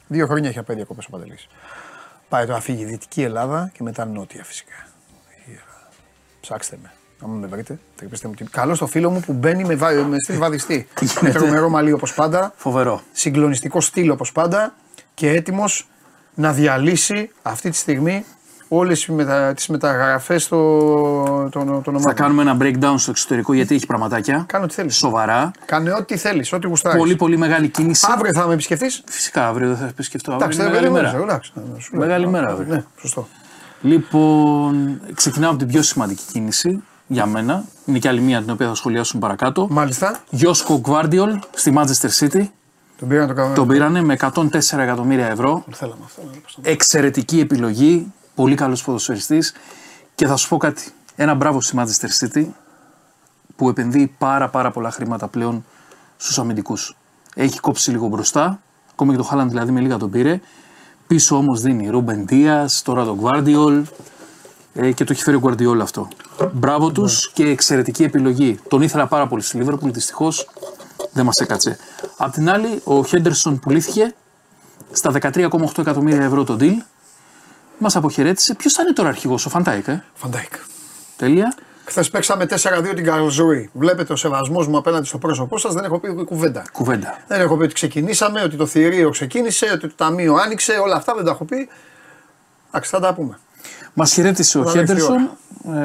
Δύο 0.07 0.27
χρόνια 0.27 0.49
έχει 0.49 0.59
απέναντι 0.59 0.85
διακοπές 0.85 1.07
ο 1.07 1.11
Παντελής. 1.11 1.49
Πάει 2.29 2.47
τώρα 2.47 2.61
φύγει 2.61 2.83
η 2.83 2.87
Δυτική 2.87 3.23
Ελλάδα 3.23 3.71
και 3.73 3.83
μετά 3.83 4.05
Νότια 4.05 4.45
φυσικά. 4.45 4.89
Δυτική 5.29 5.51
Ελλάδα. 5.51 5.89
Ψάξτε 6.41 6.79
με. 6.83 6.93
Αν 7.25 7.31
με 7.31 7.47
βρείτε, 7.47 7.79
τρυπήστε 7.97 8.29
μου 8.29 8.35
την. 8.35 8.47
Καλό 8.51 8.75
στο 8.75 8.87
φίλο 8.87 9.11
μου 9.11 9.21
που 9.21 9.33
μπαίνει 9.33 9.65
με, 9.65 9.75
βα... 9.75 9.91
με 9.93 10.17
στυλ 10.23 10.39
βαδιστή. 10.39 10.87
με 11.01 11.07
γίνεται; 11.21 11.39
τρομερό 11.39 11.69
μαλλί 11.69 11.93
όπως 11.93 12.15
πάντα 12.15 12.53
Φοβερό. 12.57 13.03
συγκλονιστικό 13.13 13.81
στυλ 13.81 14.11
όπως 14.11 14.33
πάντα 14.33 14.75
και 15.15 15.31
έτοιμος 15.31 15.89
να 16.35 16.53
διαλύσει 16.53 17.31
αυτή 17.43 17.71
τη 17.71 17.77
στιγμή 17.77 18.25
όλες 18.69 18.99
τις, 18.99 19.09
μετα... 19.15 19.55
τις 19.55 19.67
μεταγραφές 19.69 20.49
των, 20.49 21.51
των, 21.51 21.67
των 21.67 21.83
Θα 21.83 21.91
ομάδων. 21.91 22.15
κάνουμε 22.15 22.43
ένα 22.43 22.57
breakdown 22.61 22.95
στο 22.97 23.11
εξωτερικό 23.11 23.53
γιατί 23.53 23.75
έχει 23.75 23.87
πραγματάκια. 23.87 24.45
Κάνε 24.49 24.65
ό,τι 24.65 24.75
θέλεις. 24.75 24.97
Σοβαρά. 24.97 25.51
Κάνε 25.65 25.93
ό,τι 25.93 26.17
θέλεις, 26.17 26.53
ό,τι 26.53 26.67
γουστάρεις. 26.67 26.99
Πολύ 26.99 27.17
πολύ 27.17 27.37
μεγάλη 27.37 27.69
κίνηση. 27.69 28.07
Αύριο 28.11 28.33
θα 28.35 28.47
με 28.47 28.53
επισκεφτείς. 28.53 29.03
Φυσικά 29.07 29.49
αύριο 29.49 29.69
δεν 29.69 29.77
θα 29.77 29.87
επισκεφτώ. 29.87 30.33
Αύριο 30.33 30.47
Εντάξει, 30.47 30.61
είναι 30.71 30.81
δεν 30.81 30.93
μεγάλη 30.93 31.03
μεγάλη 31.03 31.25
μέρα. 31.25 31.33
Εντάξει, 31.33 31.53
να 31.75 31.81
σου 31.81 31.91
λέω. 31.97 32.07
Μεγάλη 32.07 32.29
μέρα, 32.29 32.49
Α, 32.49 32.53
αύριο. 32.53 32.75
Ναι, 32.75 32.85
σωστό. 33.01 33.29
Λοιπόν, 33.81 35.01
ξεκινάω 35.15 35.51
από 35.51 35.59
την 35.59 35.69
πιο 35.69 35.83
σημαντική 35.83 36.23
κίνηση 36.33 36.83
για 37.07 37.27
μένα. 37.27 37.65
Είναι 37.87 37.99
και 37.99 38.09
άλλη 38.09 38.21
μία 38.21 38.41
την 38.43 38.51
οποία 38.51 38.69
θα 38.69 38.75
σχολιάσουμε 38.75 39.21
παρακάτω. 39.21 39.67
Μάλιστα, 39.71 40.21
Γιώσκο 40.31 40.79
Γκβάρντιολ 40.79 41.39
στη 41.55 41.73
Manchester 41.77 42.11
City. 42.19 42.49
τον 42.99 43.09
πήραν 43.09 43.29
το 43.29 43.35
κανόνα. 43.35 43.55
Τον 43.55 43.67
πήρανε 43.69 44.03
με 44.03 44.17
104 44.21 44.79
εκατομμύρια 44.79 45.27
ευρώ. 45.27 45.65
Θέλαμε 45.71 46.01
αυτό. 46.05 46.23
να 46.23 46.33
το 46.33 46.39
πω. 46.63 46.71
Εξαιρετική 46.71 47.41
επιλογή. 47.41 48.13
Πολύ 48.35 48.55
καλός 48.55 48.83
ποδοσφαιριστής. 48.83 49.55
Και 50.15 50.27
θα 50.27 50.37
σου 50.37 50.49
πω 50.49 50.57
κάτι. 50.57 50.93
Ένα 51.17 51.35
μπράβο 51.35 51.61
στη 51.61 51.77
Manchester 51.79 52.25
City 52.25 52.47
που 53.57 53.69
επενδύει 53.69 54.15
πάρα 54.19 54.49
πάρα 54.49 54.71
πολλά 54.71 54.91
χρήματα 54.91 55.29
πλέον 55.29 55.65
στους 56.17 56.39
αμυντικούς. 56.39 56.97
Έχει 57.35 57.61
κόψει 57.61 57.91
λίγο 57.91 58.07
μπροστά. 58.07 58.61
Ακόμα 58.93 59.13
και 59.13 59.19
το 59.19 59.25
Χάλαντ 59.25 59.49
δηλαδή 59.49 59.73
με 59.73 59.81
λίγα 59.81 59.97
τον 59.97 60.11
πήρε. 60.11 60.41
Πίσω 61.07 61.37
όμως 61.37 61.61
δίνει 61.61 61.89
Ρούμπεν 61.89 62.27
Δίας, 62.27 62.83
τώρα 62.83 63.05
τον 63.05 63.21
Guardiol 63.23 63.83
ε, 64.77 64.93
και 64.93 65.05
το 65.05 65.13
έχει 65.13 65.23
φέρει 65.23 65.37
ο 65.37 65.41
Guardiol 65.45 65.81
αυτό. 65.83 66.09
Μπράβο 66.53 66.93
τους 66.93 67.31
και 67.33 67.45
εξαιρετική 67.45 68.03
επιλογή. 68.03 68.59
Τον 68.69 68.83
ήθελα 68.83 69.07
πάρα 69.07 69.27
πολύ 69.27 69.43
στη 69.43 69.59
Liverpool, 69.63 69.93
δυστυχώς 69.93 70.49
δεν 71.13 71.25
μας 71.25 71.37
έκατσε. 71.37 71.79
Απ' 72.17 72.33
την 72.33 72.51
άλλη, 72.51 72.81
ο 72.85 73.05
Χέντερσον 73.05 73.59
πουλήθηκε 73.59 74.15
στα 74.93 75.13
13,8 75.13 75.79
εκατομμύρια 75.79 76.25
ευρώ 76.25 76.45
το 76.45 76.57
deal. 76.61 76.77
Μας 77.79 77.97
αποχαιρέτησε. 77.97 78.55
Ποιος 78.55 78.73
θα 78.73 78.83
είναι 78.83 78.93
τώρα 78.93 79.09
αρχηγός, 79.09 79.47
ο 79.47 79.49
Φαν 79.49 79.64
Ντάικ, 79.64 79.87
ε; 79.87 80.05
Φαν 80.15 80.30
Ντάικ. 80.30 80.53
Τέλεια. 81.17 81.55
Χθες 81.85 82.11
παίξαμε 82.11 82.47
4-2 82.47 82.95
την 82.95 83.05
Καρλσρούη. 83.05 83.71
Βλέπετε 83.73 84.13
ο 84.13 84.17
σεβασμός 84.17 84.69
μου 84.69 84.77
απέναντι 84.77 85.07
στο 85.07 85.19
πρόσωπό 85.19 85.59
σας, 85.59 85.75
δεν 85.75 85.85
έχω 85.85 85.99
πει 85.99 86.25
κουβέντα. 86.25 86.65
Κουβέντα. 86.73 87.19
Δεν 87.27 87.41
έχω 87.41 87.57
πει 87.57 87.63
ότι 87.63 87.75
ξεκινήσαμε, 87.75 88.43
ότι 88.43 88.57
το 88.57 88.67
θηρίο 88.67 89.11
ξεκίνησε, 89.11 89.71
ότι 89.73 89.89
το 89.89 89.95
ταμείο 89.97 90.35
άνοιξε, 90.35 90.73
όλα 90.73 90.97
αυτά 90.97 91.15
δεν 91.15 91.25
τα 91.25 91.31
έχω 91.31 91.45
πει. 91.45 91.69
Εντάξει, 92.69 92.91
θα 92.91 93.01
τα 93.01 93.15
πούμε. 93.15 93.39
Μας 93.99 94.13
χαιρέτησε 94.13 94.59
ο 94.59 94.61
Όταν 94.61 94.79
έρθει 94.79 94.93
η 94.93 94.97
Χέντερσον 95.01 95.31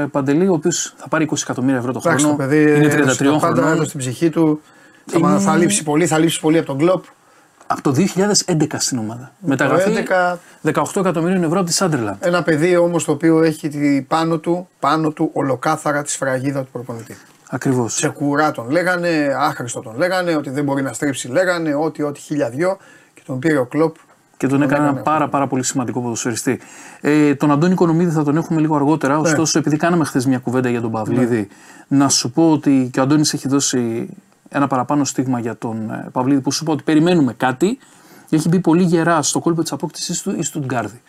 ε, 0.02 0.06
Παντελή, 0.12 0.48
ο 0.48 0.54
οποίος 0.54 0.94
θα 0.98 1.08
πάρει 1.08 1.28
20 1.32 1.36
εκατομμύρια 1.42 1.78
ευρώ 1.78 1.92
το 1.94 2.02
Εντάξει, 2.06 2.26
το 2.26 2.32
χρόνο. 2.34 2.48
παιδί 2.50 2.62
είναι 2.76 2.94
έδωσε 2.94 3.24
33 3.24 3.32
τα 3.34 3.40
πάντα, 3.40 3.56
χρονών. 3.56 3.74
έδωσε 3.74 3.90
την 3.90 4.00
ψυχή 4.00 4.30
του. 4.30 4.62
Θα, 5.06 5.18
Είναι- 5.18 5.40
θα 5.40 5.56
λείψει 5.58 5.84
πολύ, 5.84 6.08
θα 6.08 6.18
λείψει 6.18 6.40
πολύ 6.40 6.58
από 6.58 6.68
τον 6.68 6.78
κλοπ. 6.78 7.04
Από 7.68 7.82
το 7.82 7.92
2011 7.92 8.66
στην 8.78 8.98
ομάδα. 8.98 9.32
Μεταγραφή 9.40 9.92
11. 9.92 10.40
18 10.74 11.00
εκατομμύριων 11.02 11.44
ευρώ 11.44 11.58
από 11.60 11.68
τη 11.68 11.74
Σάντρελαντ. 11.74 12.16
Ένα 12.20 12.44
παιδί 12.44 12.76
όμως 12.78 13.04
το 13.06 13.12
οποίο 13.12 13.44
έχει 13.44 13.68
τη, 13.70 14.02
πάνω, 14.02 14.38
του, 14.38 14.68
πάνω 14.80 15.12
του 15.12 15.30
ολοκάθαρα 15.34 16.02
τη 16.02 16.12
σφραγίδα 16.12 16.62
του 16.62 16.70
προπονητή. 16.72 17.18
Ακριβώς. 17.50 17.96
Τσεκουρά 17.96 18.52
τον 18.52 18.70
λέγανε, 18.70 19.36
άχρηστο 19.40 19.80
τον 19.82 19.98
λέγανε, 19.98 20.36
ότι 20.36 20.50
δεν 20.50 20.64
μπορεί 20.64 20.82
να 20.82 20.94
στρίψει 20.94 21.28
λέγανε, 21.28 21.76
ότι, 21.76 22.02
ότι 22.04 22.20
χίλια 22.20 22.50
δυο 22.50 22.78
και 23.14 23.22
τον 23.26 23.40
πήρε 23.40 23.58
ο 23.58 23.66
κλοπ. 23.66 23.96
Και 24.42 24.48
τον 24.48 24.62
έκανε 24.62 24.76
ένα 24.82 24.86
έκανες 24.88 25.04
πάρα, 25.04 25.30
πάρα 25.30 25.48
πολύ 25.48 25.64
σημαντικό 25.64 26.02
ποδοσφαιριστή. 26.02 26.60
Ε, 27.02 27.36
τον 27.36 27.52
Αντώνη 27.52 27.76
Κονομίδη 27.76 28.12
θα 28.12 28.24
τον 28.24 28.38
έχουμε 28.38 28.60
λίγο 28.60 28.76
αργότερα. 28.76 29.14
Ναι. 29.14 29.20
Ωστόσο, 29.20 29.60
επειδή 29.60 29.78
κάναμε 29.78 30.06
χθες 30.06 30.26
μια 30.26 30.40
κουβέντα 30.40 30.70
για 30.70 30.82
τον 30.82 30.92
Παυλίδη, 30.92 31.48
να 31.88 32.10
σου 32.10 32.32
πω 32.32 32.52
ότι 32.52 32.90
και 32.94 33.00
ο 33.00 33.04
Αντώνης 33.04 33.34
έχει 33.34 33.48
δώσει 33.48 34.10
ένα 34.50 34.68
παραπάνω 34.68 35.04
στίγμα 35.04 35.40
για 35.40 35.58
τον 35.58 35.90
ε, 35.92 36.10
Παυλίδη 36.12 36.42
που 36.42 36.52
σου 36.52 36.64
πω 36.64 36.72
ότι 36.72 36.84
περιμένουμε 36.84 37.34
κάτι. 37.34 37.78
Έχει 38.30 38.48
μπει 38.48 38.60
πολύ 38.60 38.84
γερά 38.84 39.22
στο 39.22 39.40
κόλπο 39.40 39.62
της 39.62 39.72
απόκτησης 39.72 40.22
του 40.22 40.36
η 40.38 40.44
Στουτγκάρδη. 40.44 41.02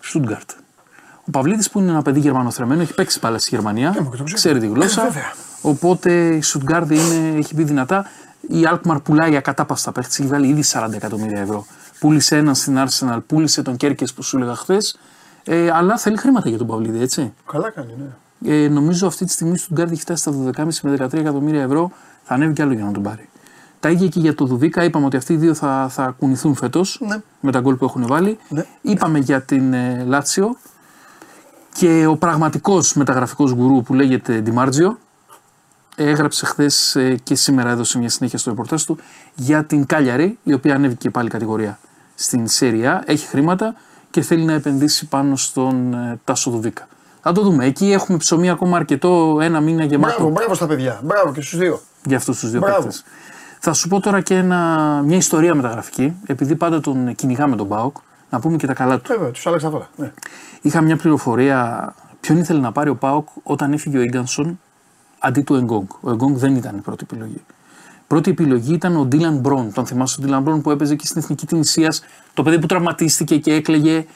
Στούτγκαρτ. 0.00 0.50
Ο 1.24 1.30
Παυλίδης 1.30 1.70
που 1.70 1.78
είναι 1.78 1.90
ένα 1.90 2.02
παιδί 2.02 2.20
γερμανοθρεμένο, 2.20 2.82
έχει 2.82 2.94
παίξει 2.94 3.20
πάλι 3.20 3.38
στη 3.38 3.48
Γερμανία, 3.54 3.90
Ναι, 3.90 4.00
μα 4.00 4.10
και 4.10 4.16
το 4.16 4.22
ξέρω. 4.22 4.34
ξέρει 4.38 4.58
τη 4.58 4.66
γλώσσα. 4.66 5.02
Ε, 5.02 5.04
βέβαια. 5.04 5.32
οπότε 5.62 6.34
η 6.34 6.42
Στούτγκαρτ 6.42 6.90
είναι, 6.90 7.36
έχει 7.38 7.54
μπει 7.54 7.62
δυνατά. 7.62 8.06
Η 8.48 8.66
Αλκμαρ 8.66 9.00
πουλάει 9.00 9.36
ακατάπαστα 9.36 9.92
παίχτη, 9.92 10.22
έχει 10.22 10.32
βάλει 10.32 10.48
ήδη 10.48 10.62
40 10.66 10.92
εκατομμύρια 10.92 11.40
ευρώ. 11.40 11.66
Πούλησε 11.98 12.36
έναν 12.36 12.54
στην 12.54 12.76
Arsenal, 12.78 13.18
πούλησε 13.26 13.62
τον 13.62 13.76
Κέρκες 13.76 14.12
που 14.12 14.22
σου 14.22 14.36
έλεγα 14.36 14.54
χθες. 14.54 14.98
Ε, 15.44 15.70
αλλά 15.70 15.98
θέλει 15.98 16.16
χρήματα 16.16 16.48
για 16.48 16.58
τον 16.58 16.66
Παυλίδη, 16.66 17.00
έτσι. 17.00 17.32
Καλά 17.52 17.70
κάνει, 17.70 17.94
ναι. 17.98 18.64
Ε, 18.64 18.68
νομίζω 18.68 19.06
αυτή 19.06 19.24
τη 19.24 19.32
στιγμή 19.32 19.56
στο 19.56 19.64
Στουτγκάρδη 19.64 19.92
έχει 19.92 20.02
φτάσει 20.02 20.22
στα 20.22 20.32
12,5 20.64 20.66
με 20.82 20.96
13 20.98 21.12
εκατομμύρια 21.12 21.62
ευρώ. 21.62 21.90
Θα 22.24 22.34
ανέβει 22.34 22.52
κι 22.52 22.62
άλλο 22.62 22.72
για 22.72 22.84
να 22.84 22.92
τον 22.92 23.02
πάρει. 23.02 23.28
Τα 23.80 23.90
ίδια 23.90 24.08
και 24.08 24.20
για 24.20 24.34
το 24.34 24.44
Δουβίκα. 24.44 24.84
Είπαμε 24.84 25.06
ότι 25.06 25.16
αυτοί 25.16 25.32
οι 25.32 25.36
δύο 25.36 25.54
θα, 25.54 25.86
θα 25.90 26.14
κουνηθούν 26.18 26.54
φέτος 26.54 27.00
Ναι. 27.08 27.16
με 27.40 27.52
τα 27.52 27.60
γκολ 27.60 27.74
που 27.74 27.84
έχουν 27.84 28.06
βάλει. 28.06 28.38
Ναι. 28.48 28.64
Είπαμε 28.82 29.18
για 29.18 29.42
την 29.42 29.72
ε, 29.72 30.04
Λάτσιο 30.06 30.56
και 31.72 32.06
ο 32.06 32.16
πραγματικός 32.16 32.94
μεταγραφικός 32.94 33.54
γκουρού 33.54 33.82
που 33.82 33.94
λέγεται 33.94 34.40
Ντιμάρτζιο 34.40 34.98
έγραψε 35.96 36.46
χθες 36.46 36.96
και 37.22 37.34
σήμερα 37.34 37.70
έδωσε 37.70 37.98
μια 37.98 38.08
συνέχεια 38.08 38.38
στο 38.38 38.50
ρεπορτάζ 38.50 38.82
του 38.82 38.98
για 39.34 39.64
την 39.64 39.86
Κάλιαρη, 39.86 40.38
η 40.42 40.52
οποία 40.52 40.74
ανέβηκε 40.74 41.10
πάλι 41.10 41.28
κατηγορία 41.28 41.78
στην 42.14 42.48
Σέρια, 42.48 43.02
έχει 43.06 43.26
χρήματα 43.26 43.74
και 44.10 44.20
θέλει 44.20 44.44
να 44.44 44.52
επενδύσει 44.52 45.06
πάνω 45.08 45.36
στον 45.36 45.94
ε, 45.94 46.20
Τάσο 46.24 46.50
Δουβίκα. 46.50 46.88
Θα 47.20 47.32
το 47.32 47.42
δούμε. 47.42 47.64
Εκεί 47.64 47.92
έχουμε 47.92 48.18
ψωμί 48.18 48.50
ακόμα 48.50 48.76
αρκετό, 48.76 49.38
ένα 49.42 49.60
μήνα 49.60 49.84
γεμάτο 49.84 50.14
Μπράβο, 50.16 50.32
μπράβο 50.32 50.54
στα 50.54 50.66
παιδιά. 50.66 51.00
Μπράβο 51.02 51.32
και 51.32 51.40
στους 51.40 51.58
δύο. 51.58 51.80
για 52.04 52.16
αυτούς 52.16 52.38
τους 52.38 52.50
δύο 52.50 52.60
Μπράβο. 52.60 52.76
παίκτες. 52.76 53.04
Θα 53.58 53.72
σου 53.72 53.88
πω 53.88 54.00
τώρα 54.00 54.20
και 54.20 54.34
ένα, 54.34 55.02
μια 55.04 55.16
ιστορία 55.16 55.54
μεταγραφική, 55.54 56.16
επειδή 56.26 56.54
πάντα 56.54 56.80
τον 56.80 57.14
κυνηγάμε 57.14 57.56
τον 57.56 57.66
Μπάουκ, 57.66 57.96
να 58.30 58.40
πούμε 58.40 58.56
και 58.56 58.66
τα 58.66 58.72
καλά 58.72 58.98
του. 58.98 59.12
Βέβαια, 59.12 59.30
τους 59.30 59.46
άλλαξα 59.46 59.70
τώρα. 59.70 59.88
Ναι. 59.96 60.12
Είχα 60.60 60.80
μια 60.80 60.96
πληροφορία 60.96 61.94
ποιον 62.20 62.38
ήθελε 62.38 62.60
να 62.60 62.72
πάρει 62.72 62.90
ο 62.90 62.96
Πάοκ 62.96 63.28
όταν 63.42 63.72
έφυγε 63.72 63.98
ο 63.98 64.00
Ίγκανσον 64.00 64.60
αντί 65.22 65.40
του 65.40 65.54
Εγκόγκ. 65.54 65.86
Ο 66.00 66.10
Εγκόγκ 66.10 66.36
δεν 66.36 66.56
ήταν 66.56 66.76
η 66.76 66.80
πρώτη 66.80 67.06
επιλογή. 67.10 67.40
Πρώτη 68.06 68.30
επιλογή 68.30 68.72
ήταν 68.72 68.96
ο 68.96 69.04
Ντίλαν 69.04 69.38
Μπρόν. 69.38 69.72
Τον 69.72 69.86
θυμάσαι 69.86 70.16
τον 70.16 70.24
Ντίλαν 70.24 70.42
Μπρόν 70.42 70.60
που 70.60 70.70
έπαιζε 70.70 70.94
και 70.94 71.06
στην 71.06 71.20
εθνική 71.20 71.46
την 71.46 71.62
Το 72.34 72.42
παιδί 72.42 72.58
που 72.58 72.66
τραυματίστηκε 72.66 73.38
και 73.38 73.52
έκλαιγε. 73.52 74.06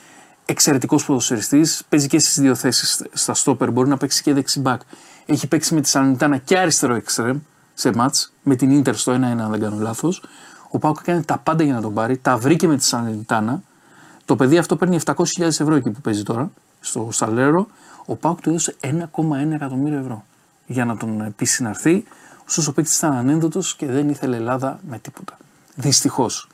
Εξαιρετικός 0.47 1.05
ποδοσφαιριστής. 1.05 1.83
Παίζει 1.89 2.07
και 2.07 2.19
στις 2.19 2.41
δύο 2.41 2.55
θέσεις 2.55 3.03
στα 3.13 3.35
στόπερ. 3.35 3.71
Μπορεί 3.71 3.89
να 3.89 3.97
παίξει 3.97 4.23
και 4.23 4.35
δεξιμπάκ. 4.35 4.81
Έχει 5.27 5.49
παίξει 5.49 5.75
με 5.75 5.81
τη 5.81 5.89
Σαλονιτάνα 5.89 6.37
και 6.37 6.59
αριστερό 6.59 6.95
εξτρεμ 6.95 7.39
σε 7.75 7.95
μάτς. 7.95 8.33
Με 8.43 8.55
την 8.55 8.81
ντερ 8.83 8.97
στο 8.97 9.13
1-1, 9.13 9.17
αν 9.23 9.51
δεν 9.51 9.61
κάνω 9.61 9.77
λάθος. 9.81 10.23
Ο 10.71 10.79
Πάοκ 10.79 10.99
έκανε 11.01 11.23
τα 11.23 11.39
πάντα 11.39 11.65
για 11.65 11.75
να 11.75 11.81
τον 11.81 11.95
πάρει. 11.95 12.17
Τα 12.17 12.37
βρήκε 12.37 12.67
με 12.67 12.77
τη 12.77 12.85
Σαλονιτάνα. 12.85 13.63
Το 14.25 14.37
παιδί 14.37 14.59
αυτό 14.59 14.77
παίρνει 14.77 14.99
700.000 15.05 15.15
ευρώ 15.41 15.75
εκεί 15.75 15.91
που 15.91 16.01
παίζει 16.01 16.23
τώρα, 16.23 16.51
στο 16.81 17.09
Σαλέρο. 17.13 17.67
Ο 18.07 18.17
Πάουκ 18.17 18.41
του 18.41 18.49
έδωσε 18.49 18.77
1,1 18.81 19.53
εκατομμύριο 19.53 19.99
ευρώ 19.99 20.25
για 20.67 20.85
να 20.85 20.97
τον 20.97 21.35
πείσει 21.37 21.63
να 21.63 21.69
έρθει. 21.69 22.05
Ωστόσο 22.49 22.71
ο 22.71 22.73
παίκτης 22.73 22.97
ήταν 22.97 23.13
ανένδοτος 23.13 23.77
και 23.77 23.87
δεν 23.87 24.09
ήθελε 24.09 24.37
Ελλάδα 24.37 24.81
με 24.89 24.99
τίποτα. 24.99 25.37
Δυστυχώς. 25.75 26.49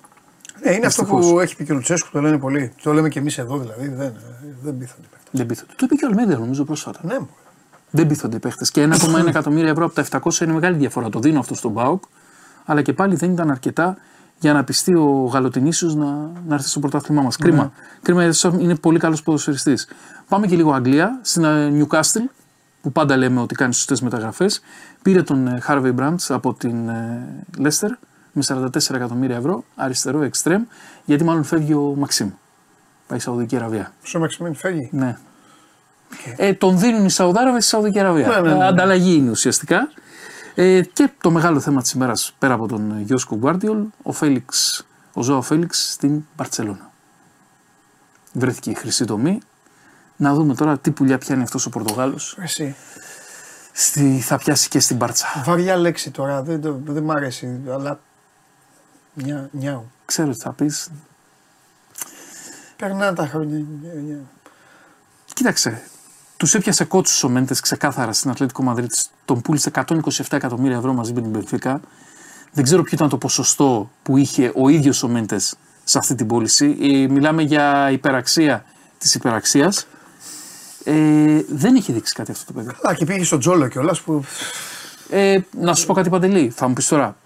Ναι, 0.62 0.72
είναι 0.72 0.86
αυτό 0.86 1.02
Δυστυχώς. 1.02 1.30
που 1.30 1.40
έχει 1.40 1.56
πει 1.56 1.64
και 1.64 1.72
ο 1.72 1.74
Λουτσέσκου, 1.74 2.08
το 2.12 2.20
λένε 2.20 2.38
πολλοί. 2.38 2.72
Το 2.82 2.92
λέμε 2.92 3.08
και 3.08 3.18
εμείς 3.18 3.38
εδώ 3.38 3.58
δηλαδή. 3.58 3.88
Δεν, 3.88 4.12
δεν 4.62 4.78
πείθονται 4.78 5.02
οι 5.02 5.08
παίκτες. 5.10 5.30
Δεν 5.30 5.46
πείθονται. 5.46 5.72
Το 5.76 5.84
είπε 5.84 5.94
και 5.94 6.04
ο 6.04 6.08
Αλμέδια 6.08 6.38
νομίζω 6.38 6.64
πρόσφατα. 6.64 7.00
Ναι, 7.02 7.18
μου. 7.18 7.28
Δεν 7.90 8.06
πείθονται 8.06 8.36
οι 8.36 8.38
παίχτε. 8.38 8.66
Και 8.72 8.88
1,1 8.90 9.26
εκατομμύρια 9.26 9.70
ευρώ 9.70 9.84
από 9.84 9.94
τα 9.94 10.20
700 10.22 10.40
είναι 10.40 10.52
μεγάλη 10.52 10.76
διαφορά. 10.76 11.08
Το 11.08 11.18
δίνω 11.18 11.38
αυτό 11.38 11.54
στον 11.54 11.74
Πάουκ. 11.74 12.02
Αλλά 12.64 12.82
και 12.82 12.92
πάλι 12.92 13.14
δεν 13.14 13.32
ήταν 13.32 13.50
αρκετά 13.50 13.96
για 14.38 14.52
να 14.52 14.64
πιστεί 14.64 14.94
ο 14.94 15.30
Γαλοτινίσιο 15.32 15.88
να, 15.88 16.06
να 16.46 16.54
έρθει 16.54 16.68
στο 16.68 16.80
πρωτάθλημά 16.80 17.22
μας. 17.22 17.36
Κρίμα. 17.36 17.72
Κρίμα 18.02 18.24
γιατί 18.24 18.62
είναι 18.62 18.74
πολύ 18.74 18.98
καλός 18.98 19.22
ποδοσφαιριστής. 19.22 19.88
Πάμε 20.28 20.46
και 20.46 20.56
λίγο 20.56 20.72
Αγγλία, 20.72 21.18
στην 21.22 21.44
ε, 21.44 21.72
Newcastle, 21.78 22.26
που 22.82 22.92
πάντα 22.92 23.16
λέμε 23.16 23.40
ότι 23.40 23.54
κάνει 23.54 23.74
σωστές 23.74 24.00
μεταγραφές. 24.00 24.60
Πήρε 25.02 25.22
τον 25.22 25.46
ε, 25.46 25.62
Harvey 25.66 25.94
Brandt 25.96 26.16
από 26.28 26.54
την 26.54 26.88
ε, 26.88 27.44
Leicester 27.58 27.90
με 28.32 28.42
44 28.48 28.94
εκατομμύρια 28.94 29.36
ευρώ, 29.36 29.64
αριστερό 29.76 30.22
εξτρέμ, 30.22 30.62
γιατί 31.04 31.24
μάλλον 31.24 31.44
φεύγει 31.44 31.74
ο 31.74 31.94
Μαξίμ. 31.98 32.28
Πάει 33.06 33.18
στη 33.18 33.28
Σαουδική 33.28 33.56
Αραβία. 33.56 33.92
Στο 34.02 34.18
Μαξιμίν 34.18 34.54
φεύγει; 34.54 34.88
Ναι. 34.92 35.18
Ε, 36.36 36.52
τον 36.52 36.78
δίνουν 36.78 37.04
οι 37.04 37.10
Σαουδάραβες 37.10 37.62
στη 37.62 37.74
Σαουδική 37.74 37.98
Αραβία. 37.98 38.26
Ναι, 38.26 38.40
ναι, 38.40 38.54
ναι. 38.54 38.64
Ε, 38.64 38.66
Ανταλλαγή 38.66 39.14
είναι 39.14 39.30
ουσιαστικά. 39.30 39.88
Ε, 40.54 40.80
και 40.92 41.10
το 41.20 41.30
μεγάλο 41.30 41.60
θέμα 41.60 41.82
της 41.82 41.92
ημέρας 41.92 42.34
πέρα 42.38 42.54
από 42.54 42.68
τον 42.68 43.00
Γιώσκο 43.00 43.36
Γκουάρντιολ, 43.36 43.84
ο 44.02 44.12
Φέληξ, 44.12 44.84
ο 45.12 45.22
Ζωά 45.22 45.42
Φέληξ 45.42 45.92
στην 45.92 46.24
Παρσελώνα. 46.36 46.90
Βρέθηκε 48.32 48.70
η 48.70 48.74
χρυσή 48.74 49.04
τομή. 49.04 49.40
Να 50.16 50.34
δούμε 50.34 50.54
τώρα 50.54 50.78
τι 50.78 50.90
πουλιά 50.90 51.18
πιάνει 51.18 51.42
αυτός 51.42 51.66
ο 51.66 51.70
Πορτογάλος. 51.70 52.36
Εσύ. 52.40 52.74
Στη, 53.72 54.20
θα 54.20 54.38
πιάσει 54.38 54.68
και 54.68 54.80
στην 54.80 54.96
Μπάρτσα. 54.96 55.26
Βαριά 55.44 55.76
λέξη 55.76 56.10
τώρα. 56.10 56.42
Δεν, 56.42 56.60
το- 56.60 56.80
δεν 56.84 57.02
μ' 57.02 57.10
αρέσει. 57.10 57.60
Αλλά. 57.70 58.00
Νιά, 59.14 59.48
νιάου. 59.52 59.90
Ξέρω 60.04 60.30
τι 60.30 60.38
θα 60.38 60.52
πεις. 60.52 60.90
Περνάνε 62.76 63.16
τα 63.16 63.26
χρόνια. 63.26 63.56
Νιά, 63.82 63.92
νιά. 63.94 64.18
Κοίταξε. 65.34 65.82
Τους 66.36 66.54
έπιασε 66.54 66.84
κότσους 66.84 67.22
ο 67.24 67.28
Μέντες 67.28 67.60
ξεκάθαρα 67.60 68.12
στην 68.12 68.30
Ατλέτικο 68.30 68.62
Μαδρίτης. 68.62 69.10
Τον 69.24 69.40
πούλησε 69.40 69.70
127 69.74 69.96
εκατομμύρια 70.30 70.76
ευρώ 70.76 70.92
μαζί 70.92 71.12
με 71.12 71.20
την 71.20 71.30
Πενφύκα. 71.32 71.80
Δεν 72.52 72.64
ξέρω 72.64 72.82
ποιο 72.82 72.92
ήταν 72.94 73.08
το 73.08 73.18
ποσοστό 73.18 73.90
που 74.02 74.16
είχε 74.16 74.52
ο 74.56 74.68
ίδιος 74.68 75.02
ο 75.02 75.08
Μέντες 75.08 75.54
σε 75.84 75.98
αυτή 75.98 76.14
την 76.14 76.26
πώληση. 76.26 76.76
Ε, 76.80 77.12
μιλάμε 77.12 77.42
για 77.42 77.90
υπεραξία 77.90 78.64
της 78.98 79.14
υπεραξίας. 79.14 79.86
Ε, 80.84 80.92
δεν 81.48 81.74
έχει 81.76 81.92
δείξει 81.92 82.14
κάτι 82.14 82.30
αυτό 82.30 82.44
το 82.46 82.52
παιδί. 82.52 82.74
Καλά, 82.82 82.94
και 82.94 83.04
πήγε 83.04 83.24
στον 83.24 83.38
Τζόλο 83.38 83.68
κιόλας 83.68 84.00
που. 84.00 84.24
Ε, 85.10 85.38
να 85.60 85.74
σου 85.74 85.86
πω 85.86 85.92
κάτι 85.94 86.08
παντελή. 86.08 86.52
Θα 86.56 86.68
μου 86.68 86.72
πεις 86.74 86.88
τώρα. 86.88 87.16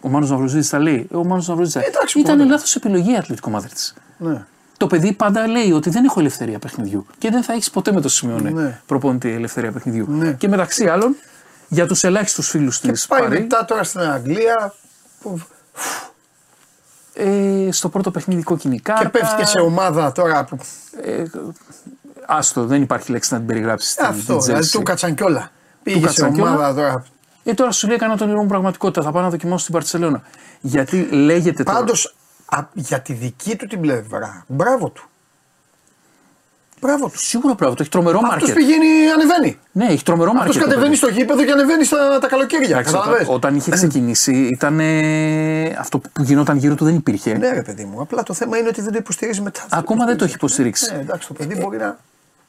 Ο 0.00 0.08
Μάνος 0.08 0.30
Ναυροζήτη 0.30 0.68
τα 0.68 0.78
λέει; 0.78 1.08
Ε, 1.12 1.16
ο 1.16 1.24
Μάνος 1.24 1.48
Ναυροζήτη. 1.48 1.84
εντάξει, 1.86 2.18
Ήταν 2.20 2.36
πολύ. 2.36 2.48
λάθος 2.50 2.76
επιλογή 2.76 3.12
η 3.12 3.16
Ατλέτικο 3.16 3.50
Μαδρίτης. 3.50 3.94
Ναι. 4.18 4.44
Το 4.76 4.86
παιδί 4.86 5.12
πάντα 5.12 5.46
λέει 5.46 5.72
ότι 5.72 5.90
δεν 5.90 6.04
έχω 6.04 6.20
ελευθερία 6.20 6.58
παιχνιδιού. 6.58 7.06
Και 7.18 7.30
δεν 7.30 7.42
θα 7.42 7.52
έχεις 7.52 7.70
ποτέ 7.70 7.92
με 7.92 8.00
το 8.00 8.08
σημειώνει 8.08 8.52
Ναι. 8.52 8.80
προπονητή 8.86 9.30
ελευθερία 9.30 9.72
παιχνιδιού. 9.72 10.06
Ναι. 10.08 10.32
Και 10.32 10.48
μεταξύ 10.48 10.86
άλλων, 10.88 11.16
για 11.68 11.86
τους 11.86 12.04
ελάχιστους 12.04 12.48
φίλους 12.48 12.80
της 12.80 13.00
Και 13.06 13.14
πάει 13.14 13.28
μετά 13.28 13.64
τώρα 13.64 13.84
στην 13.84 14.00
Αγγλία. 14.00 14.74
Που... 15.20 15.40
ε, 17.14 17.68
στο 17.72 17.88
πρώτο 17.88 18.10
παιχνίδι 18.10 18.42
κόκκινη 18.42 18.78
κάρτα. 18.80 19.02
Και 19.02 19.08
πέφτει 19.08 19.34
και 19.36 19.44
σε 19.44 19.58
ομάδα 19.60 20.12
τώρα. 20.12 20.44
Που... 20.44 20.58
Ε, 21.04 21.22
άστο, 22.26 22.64
δεν 22.66 22.82
υπάρχει 22.82 23.10
λέξη 23.10 23.32
να 23.32 23.38
την 23.38 23.46
περιγράψεις. 23.48 23.90
στην- 23.90 24.04
Αυτό, 24.04 24.22
στην 24.22 24.38
δηλαδή 24.40 24.66
Chelsea. 24.66 24.70
του 24.72 24.82
Κατσανκιόλα. 24.82 25.50
Πήγε 25.82 25.98
σε 25.98 26.04
Κατσανκιόλα. 26.06 26.50
ομάδα 26.50 26.74
τώρα. 26.74 27.04
Ε, 27.44 27.54
τώρα 27.54 27.70
σου 27.70 27.86
λέει 27.86 27.96
έκανα 27.96 28.16
τον 28.16 28.28
ήρω 28.30 28.40
μου 28.40 28.46
πραγματικότητα. 28.48 29.02
Θα 29.02 29.10
πάω 29.12 29.22
να 29.22 29.30
δοκιμάσω 29.30 29.58
στην 29.62 29.74
Παρσελώνα. 29.74 30.22
Γιατί 30.60 31.00
λέγεται 31.02 31.62
τώρα. 31.62 31.78
Πάντως 31.78 32.14
για 32.72 33.00
τη 33.00 33.12
δική 33.12 33.56
του 33.56 33.66
την 33.66 33.80
πλευρά. 33.80 34.44
Μπράβο 34.46 34.88
του. 34.88 35.08
Μπράβο 36.80 37.08
του. 37.08 37.18
Σίγουρα 37.18 37.54
πράγμα, 37.54 37.74
το 37.74 37.82
έχει 37.82 37.90
τρομερό 37.90 38.18
Αυτός 38.18 38.30
μάρκετ. 38.32 38.54
πηγαίνει, 38.54 38.86
ανεβαίνει. 39.14 39.58
Ναι, 39.72 39.84
έχει 39.86 40.02
τρομερό 40.04 40.30
Αυτός 40.30 40.44
μάρκετ. 40.44 40.62
το 40.62 40.68
κατεβαίνει 40.68 40.96
παιδί. 40.98 41.12
στο 41.12 41.20
γήπεδο 41.20 41.44
και 41.44 41.50
ανεβαίνει 41.52 41.84
στα, 41.84 42.18
τα 42.18 42.26
καλοκαίρια. 42.26 42.68
Εντάξει, 42.68 42.92
Καταλαβες. 42.92 43.20
όταν, 43.22 43.34
όταν 43.34 43.56
είχε 43.56 43.70
ξεκινήσει, 43.70 44.32
ήταν. 44.52 44.80
αυτό 45.78 45.98
που 45.98 46.08
γινόταν 46.22 46.56
γύρω 46.56 46.74
του 46.74 46.84
δεν 46.84 46.94
υπήρχε. 46.94 47.34
Ναι, 47.34 47.50
ρε 47.50 47.62
παιδί 47.62 47.84
μου. 47.84 48.00
Απλά 48.00 48.22
το 48.22 48.34
θέμα 48.34 48.56
είναι 48.58 48.68
ότι 48.68 48.80
δεν 48.80 48.92
το 48.92 48.98
υποστηρίζει 48.98 49.40
μετά. 49.40 49.60
Ακόμα 49.70 50.04
δεν 50.06 50.16
το 50.16 50.24
έχει 50.24 50.34
υποστηρίξει. 50.34 50.92
Ναι, 50.94 51.00
εντάξει, 51.00 51.28
το 51.28 51.34
παιδί 51.34 51.56
μπορεί 51.60 51.76
να. 51.78 51.98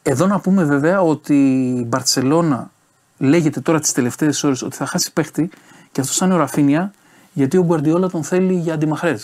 Εδώ 0.07 0.27
να 0.27 0.39
πούμε 0.39 0.63
βέβαια 0.63 1.01
ότι 1.01 1.35
η 1.79 1.85
Μπαρσελόνα 1.87 2.71
λέγεται 3.17 3.59
τώρα 3.59 3.79
τις 3.79 3.91
τελευταίες 3.91 4.43
ώρες 4.43 4.61
ότι 4.61 4.75
θα 4.75 4.85
χάσει 4.85 5.13
παίχτη 5.13 5.49
και 5.91 6.01
αυτό 6.01 6.13
θα 6.13 6.25
είναι 6.25 6.33
ο 6.33 6.37
Ραφίνια 6.37 6.93
γιατί 7.33 7.57
ο 7.57 7.63
Γκουαρδιόλα 7.63 8.09
τον 8.09 8.23
θέλει 8.23 8.53
για 8.53 8.73
αντιμαχρέζ 8.73 9.23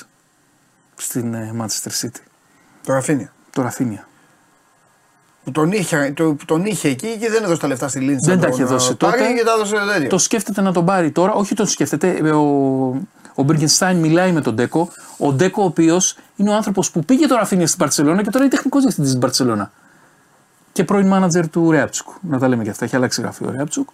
στην 0.95 1.34
ε, 1.34 1.53
Manchester 1.60 2.06
City. 2.06 2.22
Το 2.86 2.94
Ραφίνια. 2.94 3.34
Το 3.52 3.62
Ραφίνια. 3.62 4.08
Που 5.44 5.52
τον 5.52 5.72
είχε, 5.72 6.14
το, 6.16 6.34
που 6.34 6.45
τον 6.45 6.66
είχε 6.66 6.88
εκεί 6.88 7.18
και 7.20 7.30
δεν 7.30 7.44
έδωσε 7.44 7.60
τα 7.62 7.68
λεφτά 7.68 7.88
στη 7.88 7.99
Λίντσα. 7.99 8.32
Δεν 8.32 8.40
τα 8.40 8.45
τον, 8.45 8.53
είχε 8.53 8.64
δώσει 8.64 8.91
ε, 8.91 8.95
πάρει 8.95 9.18
τότε. 9.22 9.34
Και 9.34 9.44
τα 9.44 9.52
έδωσε 9.52 9.76
τέτοιο. 9.94 10.10
Το 10.10 10.18
σκέφτεται 10.18 10.62
να 10.62 10.72
τον 10.74 10.86
πάρει 10.86 11.12
τώρα. 11.12 11.34
Όχι 11.34 11.56
τον 11.56 11.68
σκέφτεται. 11.68 12.10
ε, 12.10 12.30
Ο, 12.32 12.41
ο 13.36 13.44
Μπίργκενστάιν 13.44 13.98
μιλάει 13.98 14.32
με 14.32 14.41
τον 14.41 14.56
Ντέκο. 14.56 14.90
Ο 15.18 15.34
Ντέκο, 15.34 15.62
ο 15.62 15.66
οποίος 15.66 16.18
είναι 16.36 16.49
ο 16.49 16.53
άνθρωπος 16.53 16.91
που 16.91 16.99
πήγε 17.06 17.28
το 17.28 17.36
Ραφίνια 17.36 17.68
στην 17.68 17.80
Παρσελόνα 17.80 18.24
και 18.24 18.30
τώρα 18.30 18.44
είναι 18.44 18.53
τεχνικός 18.53 18.82
διευθυντής 18.82 19.12
της 19.12 19.20
Μπαρσελόνα. 19.20 19.72
Και 20.72 20.84
πρώην 20.84 21.07
μάνατζερ 21.07 21.49
του 21.49 21.72
Ρέαψουκ. 21.72 22.07
Να 22.22 22.39
τα 22.39 22.48
λέμε 22.48 22.64
και 22.64 22.69
αυτά. 22.69 22.85
Έχει 22.85 22.95
αλλάξει 22.95 23.22
γραφείο 23.22 23.48
ο 23.48 23.52
Ρέαψουκ. 23.52 23.89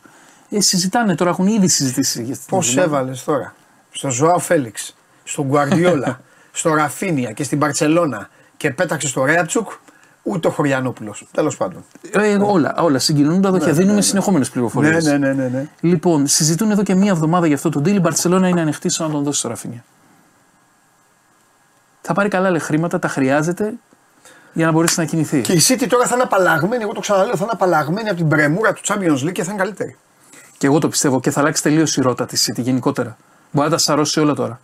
Ε, 0.49 0.61
συζητάνε 0.61 1.15
τώρα, 1.15 1.29
έχουν 1.29 1.47
ήδη 1.47 1.67
συζητήσει 1.67 2.23
για 2.23 2.33
αυτή 2.33 2.45
Πώς 2.49 2.69
την 2.69 2.77
εβδομάδα. 2.77 2.99
έβαλες 3.01 3.23
τώρα; 3.23 3.55
Στο 3.91 4.09
Ζωάο 4.09 4.39
Φέληξ, 4.39 4.95
στον 5.23 5.45
Γκουαρδιόλα, 5.45 6.21
στο 6.51 6.73
Ραφίνια 6.73 7.31
και 7.31 7.43
στην 7.43 7.59
Παρσελώνα 7.59 8.29
και 8.57 8.71
πέταξες 8.71 9.09
στο 9.09 9.25
Ρέατσουκ, 9.25 9.71
ούτε 10.23 10.47
ο 10.47 10.51
Χωριανόπουλος. 10.51 11.27
Τέλος 11.31 11.57
πάντων. 11.57 11.85
Ε, 12.11 12.37
όλα, 12.41 12.75
όλα 12.79 12.99
συγκινούν 12.99 13.41
τα 13.41 13.51
δοχεία. 13.51 13.73
Δίνουμε 13.73 14.01
συνεχόμενες 14.01 14.49
πληροφορίες. 14.49 15.05
Ναι, 15.05 15.17
ναι, 15.17 15.27
ναι, 15.27 15.33
ναι, 15.33 15.47
ναι. 15.47 15.67
Λοιπόν, 15.79 16.27
συζητούν 16.27 16.71
εδώ 16.71 16.83
και 16.83 16.95
μία 16.95 17.11
εβδομάδα 17.11 17.45
για 17.47 17.55
αυτό 17.55 17.69
το 17.69 17.79
deal. 17.79 17.87
Η 17.93 17.99
Μπαρσελόνα 17.99 18.47
είναι 18.47 18.61
ανοιχτή 18.61 18.89
στο 18.89 19.03
να 19.03 19.09
τον 19.09 19.23
δώσει 19.23 19.39
στο 19.39 19.47
Ραφίνια. 19.47 19.83
Θα 22.01 22.13
πάρει 22.13 22.29
καλά 22.29 22.49
λέει, 22.49 22.59
χρήματα, 22.59 22.99
τα 22.99 23.07
χρειάζεται. 23.07 23.73
Για 24.57 24.65
να 24.65 24.71
μπορέσει 24.71 24.99
να 24.99 25.05
κινηθεί. 25.05 25.41
Και 25.41 25.53
η 25.53 25.61
City 25.67 25.85
τώρα 25.89 26.05
θα 26.07 26.13
είναι 26.15 26.23
απαλλαγμένη, 26.23 26.83
εγώ 26.83 26.91
το 26.93 26.99
ξαναλέω, 26.99 27.35
θα 27.35 27.39
είναι 27.41 27.51
απαλλαγμένη 27.53 28.07
από 28.09 28.17
την 28.17 28.27
πρεμούρα 28.27 28.73
του 28.73 28.81
Champions 28.85 29.23
League 29.27 29.31
και 29.31 29.43
θα 29.43 29.51
είναι 29.51 29.61
καλύτερη. 29.61 29.95
Και 30.57 30.67
εγώ 30.67 30.79
το 30.79 30.87
πιστεύω 30.87 31.19
και 31.19 31.31
θα 31.31 31.39
αλλάξει 31.39 31.63
τελείως 31.63 31.97
η 31.97 32.01
ρότα 32.01 32.25
της 32.25 32.49
City 32.51 32.61
γενικότερα. 32.61 33.17
Μπορεί 33.51 33.67
να 33.69 33.73
τα 33.75 33.81
σαρώσει 33.81 34.19
όλα 34.19 34.33
τώρα. 34.33 34.59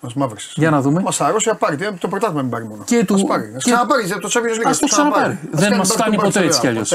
Μας 0.00 0.14
μαύρησες. 0.14 0.52
Για 0.56 0.70
να 0.70 0.80
δούμε. 0.80 1.00
Μας 1.02 1.20
αρρώσει 1.20 1.48
να 1.48 1.54
πάρει. 1.54 1.76
Το 1.98 2.08
πρωτάθλημα 2.08 2.42
μην 2.42 2.50
πάρει 2.50 2.64
μόνο. 2.64 2.82
Και 2.86 3.04
του- 3.04 3.14
Ας 3.14 3.24
πάρει. 3.24 3.52
Ας 3.56 3.64
και- 3.64 3.70
ξαναπάρει 3.70 4.08
το 4.08 4.28
Champions 4.32 4.58
League. 4.58 4.66
Ας 4.70 4.78
το 4.78 4.86
ξαναπάρει. 4.86 5.38
Δεν 5.50 5.76
μας 5.76 5.90
φτάνει 5.92 6.16
ποτέ 6.16 6.40
έτσι 6.44 6.60
κι 6.60 6.66
αλλιώς. 6.66 6.92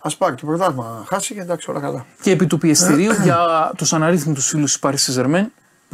Α 0.00 0.16
πάρει 0.18 0.34
το 0.34 0.46
πρωτάθλημα. 0.46 1.04
Χάσει 1.08 1.34
και 1.34 1.40
εντάξει 1.40 1.70
όλα 1.70 1.80
καλά. 1.80 2.06
Και 2.22 2.30
επί 2.30 2.46
του 2.46 2.58
πιεστηρίου 2.58 3.12
για 3.22 3.70
τους 3.76 3.92
αναρρύθμιτους 3.92 4.46
φίλους 4.46 4.78
της 4.78 4.80
Paris 4.82 5.22
Saint-Germain 5.22 5.44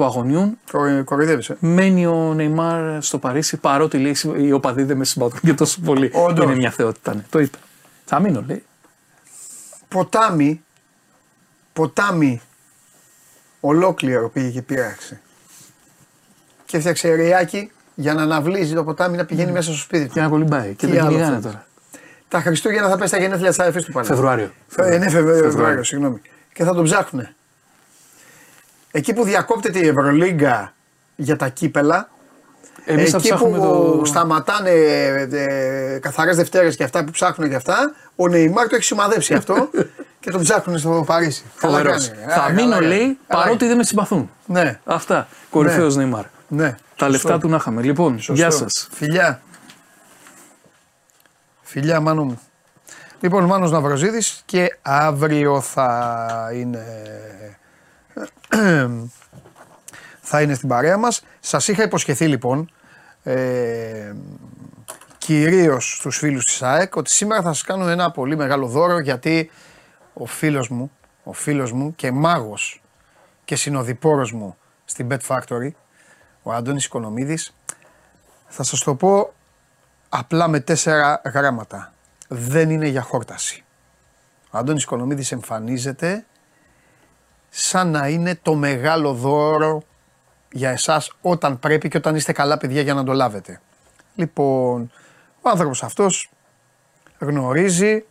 που 0.01 0.07
αγωνιούν, 0.07 0.59
Κορο- 0.73 1.05
Κοροϊδεύεις, 1.05 1.49
ε. 1.51 1.57
μένει 1.61 2.07
ο 2.07 2.33
Νεϊμάρ 2.35 3.03
στο 3.03 3.19
Παρίσι 3.19 3.57
παρότι 3.57 3.99
λέει 3.99 4.17
οι 4.37 4.53
οπαδοί 4.53 4.83
δεν 4.83 4.97
με 4.97 5.05
συμπαθούν 5.05 5.41
και 5.41 5.55
τόσο 5.55 5.81
πολύ. 5.81 6.11
Όντως. 6.15 6.45
Είναι 6.45 6.55
μια 6.55 6.71
θεότητα. 6.71 7.15
Ναι. 7.15 7.25
Το 7.31 7.39
είπε. 7.39 7.59
Θα 8.05 8.21
μείνω, 8.21 8.45
λέει. 8.47 8.65
Ποτάμι, 9.89 10.63
ποτάμι 11.73 12.41
ολόκληρο 13.61 14.29
πήγε 14.29 14.49
και 14.51 14.63
πήραξε. 14.63 15.21
Και 16.67 16.77
έφτιαξε 16.77 17.15
ρεάκι 17.15 17.71
για 17.95 18.15
να 18.15 18.23
αναβλύζει 18.23 18.75
το 18.75 18.85
ποτάμι 18.85 19.17
να 19.17 19.25
πηγαίνει 19.25 19.53
μέσα 19.53 19.71
στο 19.71 19.81
σπίτι 19.81 20.07
του. 20.07 20.13
Και 20.13 20.21
να 20.21 20.29
κολυμπάει. 20.29 20.75
Και 20.75 20.87
Τι 20.87 20.93
δεν 20.93 21.01
άλλο 21.01 21.09
κυνηγάνε 21.09 21.31
θέλεις. 21.35 21.47
τώρα. 21.47 21.67
Τα 22.29 22.41
Χριστούγεννα 22.41 22.89
θα 22.89 22.97
πέσει 22.99 23.11
τα 23.13 23.19
γενέθλια 23.19 23.49
της 23.49 23.59
αδερφή 23.59 23.83
του 23.85 23.93
πάλι. 23.93 24.07
Φεβρουάριο. 24.07 24.51
Ε, 24.77 24.99
ναι, 24.99 25.11
Φεβρουάριο, 25.11 25.43
Φεβρουάριο, 25.43 25.83
συγγνώμη. 25.85 26.21
Και 26.53 26.65
θα 26.65 26.75
τον 26.75 26.85
ψάχνουνε. 26.85 27.35
Εκεί 28.91 29.13
που 29.13 29.25
διακόπτεται 29.25 29.79
η 29.79 29.87
Ευρωλίγκα 29.89 30.75
για 31.17 31.37
τα 31.37 31.49
κύπελα, 31.49 32.09
Εμείς 32.85 33.11
θα 33.11 33.17
εκεί 33.17 33.29
που 33.29 33.35
ψάχνουμε 33.37 33.59
το. 33.59 34.03
σταματάνε 34.05 34.71
ε, 34.71 35.99
καθαρές 35.99 36.37
Δευτέρες 36.37 36.77
και 36.77 36.85
αυτά 36.85 37.05
που 37.05 37.11
ψάχνουν 37.11 37.49
και 37.49 37.55
αυτά, 37.55 37.95
ο 38.17 38.29
Νεϊμάρ 38.29 38.69
το 38.69 38.75
έχει 38.75 38.85
σημαδέψει 38.85 39.35
αυτό 39.35 39.71
και 40.21 40.31
τον 40.31 40.43
ψάχνουν 40.43 40.79
στο 40.79 41.03
Παρίσι. 41.07 41.43
Καλά 41.59 41.77
Φοβερός. 41.77 42.09
κάνει. 42.11 42.33
Θα 42.33 42.43
Α, 42.43 42.51
μείνω, 42.53 42.69
καλά 42.75 42.81
λέει, 42.87 42.99
κάνει. 42.99 43.19
Καλά 43.27 43.43
παρότι 43.43 43.67
δεν 43.67 43.77
με 43.77 43.85
συμπαθούν. 43.85 44.31
κάνει. 44.53 44.65
Ναι, 44.65 44.81
Αυτά. 44.85 45.29
Κορυφαίος 45.51 45.97
Νεϊμάρ. 45.97 46.25
ναι. 46.49 46.75
Τα 46.97 47.09
λεφτά 47.09 47.39
του 47.39 47.49
να 47.49 47.57
είχαμε. 47.57 47.83
Λοιπόν, 47.83 48.15
Σωστό. 48.17 48.33
γεια 48.33 48.51
σας. 48.51 48.89
Φιλιά. 48.93 49.41
Φιλιά, 51.63 52.01
Μάνο 52.01 52.25
μου. 52.25 52.41
Λοιπόν, 53.21 53.45
Μάνος 53.45 53.71
Ναυροζίδης 53.71 54.43
και 54.45 54.79
αύριο 54.83 55.61
θα 55.61 56.51
είναι... 56.55 56.85
θα 60.21 60.43
είναι 60.43 60.55
στην 60.55 60.69
παρέα 60.69 60.97
μας. 60.97 61.25
Σας 61.41 61.69
είχα 61.69 61.83
υποσχεθεί 61.83 62.27
λοιπόν, 62.27 62.71
ε, 63.23 64.13
κυρίως 65.19 65.97
στους 65.97 66.17
φίλους 66.17 66.45
της 66.45 66.63
ΑΕΚ, 66.63 66.97
ότι 66.97 67.11
σήμερα 67.11 67.43
θα 67.43 67.53
σας 67.53 67.63
κάνω 67.63 67.89
ένα 67.89 68.11
πολύ 68.11 68.37
μεγάλο 68.37 68.67
δώρο 68.67 68.99
γιατί 68.99 69.51
ο 70.13 70.27
φίλος 70.27 70.69
μου, 70.69 70.91
ο 71.23 71.33
φίλος 71.33 71.73
μου 71.73 71.95
και 71.95 72.13
μάγος 72.13 72.83
και 73.45 73.57
συνοδοιπόρος 73.57 74.33
μου 74.33 74.57
στην 74.85 75.09
Bet 75.11 75.19
Factory, 75.27 75.71
ο 76.43 76.53
Αντώνης 76.53 76.85
Οικονομίδης, 76.85 77.55
θα 78.49 78.63
σας 78.63 78.81
το 78.81 78.95
πω 78.95 79.33
απλά 80.09 80.49
με 80.49 80.61
τέσσερα 80.61 81.21
γράμματα. 81.25 81.93
Δεν 82.29 82.71
είναι 82.71 82.87
για 82.87 83.03
χόρταση. 83.03 83.65
Ο 84.51 84.59
Αντώνης 84.59 84.83
Οικονομίδης 84.83 85.33
εμφανίζεται 85.33 86.25
σαν 87.51 87.91
να 87.91 88.09
είναι 88.09 88.39
το 88.43 88.55
μεγάλο 88.55 89.13
δώρο 89.13 89.83
για 90.53 90.71
εσάς 90.71 91.13
όταν 91.21 91.59
πρέπει 91.59 91.89
και 91.89 91.97
όταν 91.97 92.15
είστε 92.15 92.33
καλά 92.33 92.59
παιδιά 92.59 92.81
για 92.81 92.95
να 92.95 93.05
το 93.05 93.13
λάβετε. 93.13 93.61
Λοιπόν, 94.15 94.91
ο 95.41 95.49
άνθρωπος 95.49 95.83
αυτός 95.83 96.31
γνωρίζει 97.19 98.05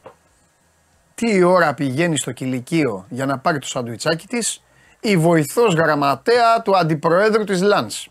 τι 1.15 1.43
ώρα 1.43 1.73
πηγαίνει 1.73 2.17
στο 2.17 2.31
κηλικείο 2.31 3.05
για 3.09 3.25
να 3.25 3.37
πάρει 3.37 3.59
το 3.59 3.67
σαντουιτσάκι 3.67 4.27
της 4.27 4.63
η 4.99 5.17
βοηθός 5.17 5.73
γραμματέα 5.73 6.61
του 6.61 6.77
αντιπροέδρου 6.77 7.43
της 7.43 7.61
ΛΑΝΣ. 7.61 8.09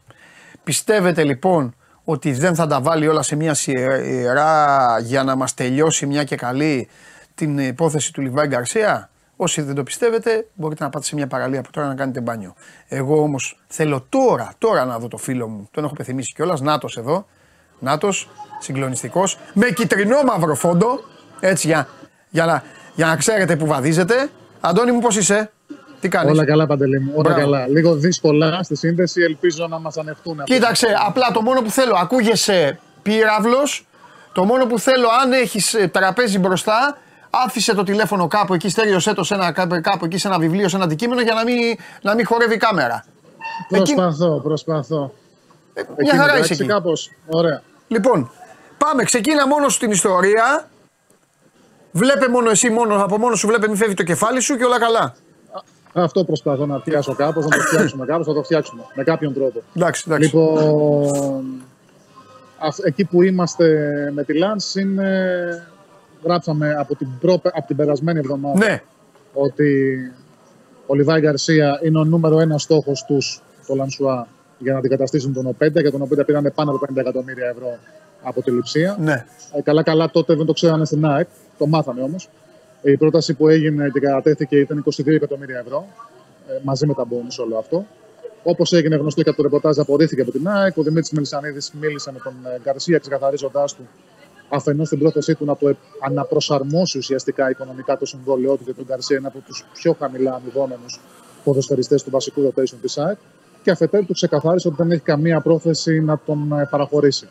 Πιστεύετε 0.64 1.24
λοιπόν 1.24 1.74
ότι 2.04 2.32
δεν 2.32 2.54
θα 2.54 2.66
τα 2.66 2.80
βάλει 2.80 3.08
όλα 3.08 3.22
σε 3.22 3.36
μια 3.36 3.54
σειρά 3.54 4.98
για 5.00 5.24
να 5.24 5.36
μας 5.36 5.54
τελειώσει 5.54 6.06
μια 6.06 6.24
και 6.24 6.36
καλή 6.36 6.88
την 7.34 7.58
υπόθεση 7.58 8.12
του 8.12 8.20
Λιβάη 8.20 8.46
Γκαρσία; 8.46 9.10
Όσοι 9.40 9.62
δεν 9.62 9.74
το 9.74 9.82
πιστεύετε 9.82 10.46
μπορείτε 10.54 10.84
να 10.84 10.90
πάτε 10.90 11.04
σε 11.04 11.14
μια 11.14 11.26
παραλία 11.26 11.58
από 11.60 11.72
τώρα 11.72 11.86
να 11.86 11.94
κάνετε 11.94 12.20
μπάνιο. 12.20 12.54
Εγώ 12.88 13.22
όμως 13.22 13.60
θέλω 13.66 14.06
τώρα, 14.08 14.52
τώρα 14.58 14.84
να 14.84 14.98
δω 14.98 15.08
το 15.08 15.16
φίλο 15.16 15.48
μου, 15.48 15.68
τον 15.70 15.84
έχω 15.84 15.94
πεθυμίσει 15.94 16.32
κιόλας, 16.34 16.60
Νάτος 16.60 16.96
εδώ, 16.96 17.26
Νάτος, 17.78 18.28
συγκλονιστικός, 18.58 19.38
με 19.52 19.70
κυτρινό 19.70 20.22
μαύρο 20.22 20.54
φόντο, 20.54 21.00
έτσι 21.40 21.66
για, 21.66 21.88
για, 22.30 22.44
να, 22.46 22.62
για 22.94 23.06
να 23.06 23.16
ξέρετε 23.16 23.56
που 23.56 23.66
βαδίζετε. 23.66 24.30
Αντώνη 24.60 24.92
μου 24.92 25.00
πώς 25.00 25.16
είσαι, 25.16 25.50
τι 26.00 26.08
κάνεις; 26.08 26.32
Όλα 26.32 26.44
καλά, 26.44 26.66
Παντελή 26.66 27.00
μου. 27.00 27.12
Όλα 27.14 27.22
Μπράβο. 27.22 27.40
καλά. 27.40 27.68
Λίγο 27.68 27.94
δύσκολα 27.94 28.62
στη 28.62 28.76
σύνδεση. 28.76 29.22
Ελπίζω 29.22 29.66
να 29.66 29.78
μας 29.78 29.96
ανεχτούν. 29.96 30.42
Κοίταξε, 30.44 30.86
απλά 31.06 31.30
το 31.32 31.42
μόνο 31.42 31.62
που 31.62 31.70
θέλω, 31.70 31.96
ακούγεσαι 31.96 32.78
πύραυλος, 33.02 33.86
το 34.32 34.44
μόνο 34.44 34.66
που 34.66 34.78
θέλω, 34.78 35.08
αν 35.22 35.32
έχεις 35.32 35.74
ε, 35.74 35.88
τραπέζι 35.88 36.38
μπροστά, 36.38 36.98
άφησε 37.30 37.74
το 37.74 37.82
τηλέφωνο 37.82 38.26
κάπου 38.26 38.54
εκεί, 38.54 38.68
στέριωσέ 38.68 39.12
το 39.14 39.22
σε 39.24 39.34
ένα, 39.34 39.52
κάπου 39.52 39.80
κάπου 39.82 40.04
εκεί 40.04 40.18
σε 40.18 40.28
ένα 40.28 40.38
βιβλίο, 40.38 40.68
σε 40.68 40.76
ένα 40.76 40.84
αντικείμενο 40.84 41.20
για 41.20 41.34
να 41.34 41.44
μην, 41.44 41.56
να 42.02 42.14
μην 42.14 42.26
χορεύει 42.26 42.54
η 42.54 42.56
κάμερα. 42.56 43.04
Εκεί- 43.70 43.94
Προσπαθώ, 43.94 44.40
προσπαθώ. 44.40 45.12
Ε, 45.74 45.82
Μια 45.98 46.16
χαρά 46.16 46.38
είσαι 46.38 46.52
εκεί. 46.52 46.64
Κάπως. 46.66 47.10
Ωραία. 47.26 47.62
Λοιπόν, 47.88 48.30
πάμε, 48.78 49.02
ξεκίνα 49.04 49.46
μόνος 49.46 49.74
στην 49.74 49.90
ιστορία. 49.90 50.68
Βλέπε 51.92 52.28
μόνο 52.28 52.50
εσύ, 52.50 52.70
μόνο, 52.70 53.02
από 53.02 53.18
μόνος 53.18 53.38
σου 53.38 53.46
βλέπε, 53.46 53.66
μην 53.68 53.76
φεύγει 53.76 53.94
το 53.94 54.02
κεφάλι 54.02 54.40
σου 54.40 54.56
και 54.56 54.64
όλα 54.64 54.78
καλά. 54.78 55.14
Αυτό 55.92 56.24
προσπαθώ 56.24 56.66
να 56.66 56.78
φτιάξω 56.78 57.14
κάπως, 57.14 57.44
να 57.44 57.50
το 57.56 57.60
φτιάξουμε 57.62 58.06
κάπως, 58.06 58.26
θα 58.26 58.32
το 58.34 58.42
φτιάξουμε 58.42 58.82
με 58.94 59.02
κάποιον 59.04 59.34
τρόπο. 59.34 59.62
Εντάξει, 59.76 60.04
εντάξει. 60.06 60.24
Λοιπόν, 60.36 61.44
αυ- 62.58 62.84
εκεί 62.86 63.04
που 63.04 63.22
είμαστε 63.22 63.66
με 64.14 64.24
τη 64.24 64.38
Λάνς 64.38 64.74
είναι. 64.74 65.66
Γράψαμε 66.24 66.74
από 66.74 66.96
την, 66.96 67.08
προ, 67.20 67.32
από 67.32 67.66
την 67.66 67.76
περασμένη 67.76 68.18
εβδομάδα 68.18 68.58
Ναι, 68.58 68.82
ότι 69.32 69.98
ο 70.86 70.94
Λιβάη 70.94 71.20
Γκαρσία 71.20 71.80
είναι 71.84 71.98
ο 71.98 72.04
νούμερο 72.04 72.40
ένας 72.40 72.62
στόχος 72.62 73.04
τους 73.04 73.42
στο 73.62 73.74
Λανσουά 73.74 74.28
για 74.58 74.72
να 74.72 74.78
αντικαταστήσουν 74.78 75.32
τον 75.32 75.46
ΟΠΕΝΤΑ 75.46 75.82
και 75.82 75.90
τον 75.90 76.02
ΟΠΕΝΤΑ 76.02 76.24
πήραν 76.24 76.52
πάνω 76.54 76.70
από 76.70 76.86
50 76.92 76.96
εκατομμύρια 76.96 77.46
ευρώ 77.46 77.78
από 78.22 78.42
τη 78.42 78.50
λειψία. 78.50 78.96
ναι. 79.00 79.24
Ε, 79.52 79.62
καλά, 79.62 79.82
καλά 79.82 80.10
τότε 80.10 80.34
δεν 80.34 80.46
το 80.46 80.52
ξέρανε 80.52 80.84
στην 80.84 81.04
ΑΕΚ, 81.04 81.28
το 81.58 81.66
μάθαμε 81.66 82.02
όμως. 82.02 82.28
Η 82.82 82.96
πρόταση 82.96 83.34
που 83.34 83.48
έγινε 83.48 83.90
και 83.92 84.00
κατατέθηκε 84.00 84.58
ήταν 84.58 84.84
22 84.96 85.06
εκατομμύρια 85.06 85.58
ευρώ, 85.58 85.86
ε, 86.48 86.60
μαζί 86.62 86.86
με 86.86 86.94
τα 86.94 87.06
bonus 87.10 87.44
όλο 87.44 87.58
αυτό. 87.58 87.86
Όπως 88.42 88.72
έγινε 88.72 88.96
γνωστό 88.96 89.22
και 89.22 89.28
από 89.28 89.36
το 89.36 89.42
ρεπορτάζ, 89.42 89.78
απορρίφθηκε 89.78 90.20
από 90.20 90.30
την 90.30 90.48
ΑΕΚ. 90.48 90.76
Ο 90.76 90.82
Δημήτρης 90.82 91.10
Μελισανίδης 91.10 91.72
μίλησε 91.80 92.12
με 92.12 92.18
τον 92.18 92.32
ε, 92.54 92.58
Γκαρσία, 92.62 92.98
ξεκαθαρίζοντάς 92.98 93.74
του 93.74 93.88
αφενός 94.48 94.88
την 94.88 94.98
πρόθεσή 94.98 95.34
του 95.34 95.44
να 95.44 95.56
το 95.56 95.68
ε- 95.68 95.76
αναπροσαρμόσει 96.00 96.98
ουσιαστικά 96.98 97.50
οικονομικά 97.50 97.96
το 97.96 98.06
συμβόλαιό 98.06 98.56
του, 98.56 98.62
γιατί 98.64 98.80
ο 98.80 98.84
Γκαρσία 98.88 99.16
είναι 99.16 99.26
από 99.26 99.38
τους 99.46 99.64
πιο 99.72 99.96
χαμηλά 99.98 100.34
αμοιβόμενους 100.34 101.00
ποδοσφαιριστές 101.44 102.02
του 102.02 102.10
βασικού 102.10 102.48
rotation 102.48 102.76
της 102.80 102.98
ΑΕΚ. 102.98 103.18
Και 103.62 103.70
αφετέρου 103.70 104.04
του 104.04 104.12
ξεκαθάρισε 104.12 104.68
ότι 104.68 104.76
δεν 104.76 104.90
έχει 104.90 105.02
καμία 105.02 105.40
πρόθεση 105.40 106.00
να 106.00 106.18
τον 106.26 106.52
ε, 106.52 106.68
παραχωρήσει. 106.70 107.28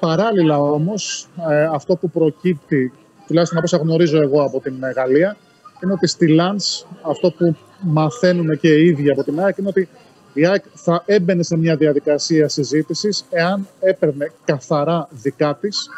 Παράλληλα 0.00 0.58
όμως, 0.60 1.28
αυτό 1.72 1.96
που 1.96 2.10
προκύπτει, 2.10 2.92
τουλάχιστον 3.26 3.58
από 3.58 3.66
όσα 3.66 3.76
γνωρίζω 3.76 4.20
εγώ 4.22 4.42
από 4.42 4.60
την 4.60 4.82
ε, 4.82 4.90
Γαλλία, 4.90 5.36
είναι 5.84 5.92
ότι 5.92 6.06
στη 6.06 6.28
Λαντ 6.28 6.60
αυτό 7.02 7.30
που 7.30 7.56
μαθαίνουμε 7.80 8.56
και 8.56 8.74
οι 8.74 8.86
ίδιοι 8.86 9.10
από 9.10 9.24
την 9.24 9.40
ΑΕΚ 9.40 9.56
είναι 9.58 9.68
ότι 9.68 9.88
η 10.32 10.46
ΑΕΚ 10.46 10.64
θα 10.74 11.02
έμπαινε 11.06 11.42
σε 11.42 11.56
μια 11.56 11.76
διαδικασία 11.76 12.48
συζήτησης 12.48 13.24
εάν 13.30 13.68
έπαιρνε 13.80 14.32
καθαρά 14.44 15.08
δικά 15.10 15.56
της, 15.60 15.88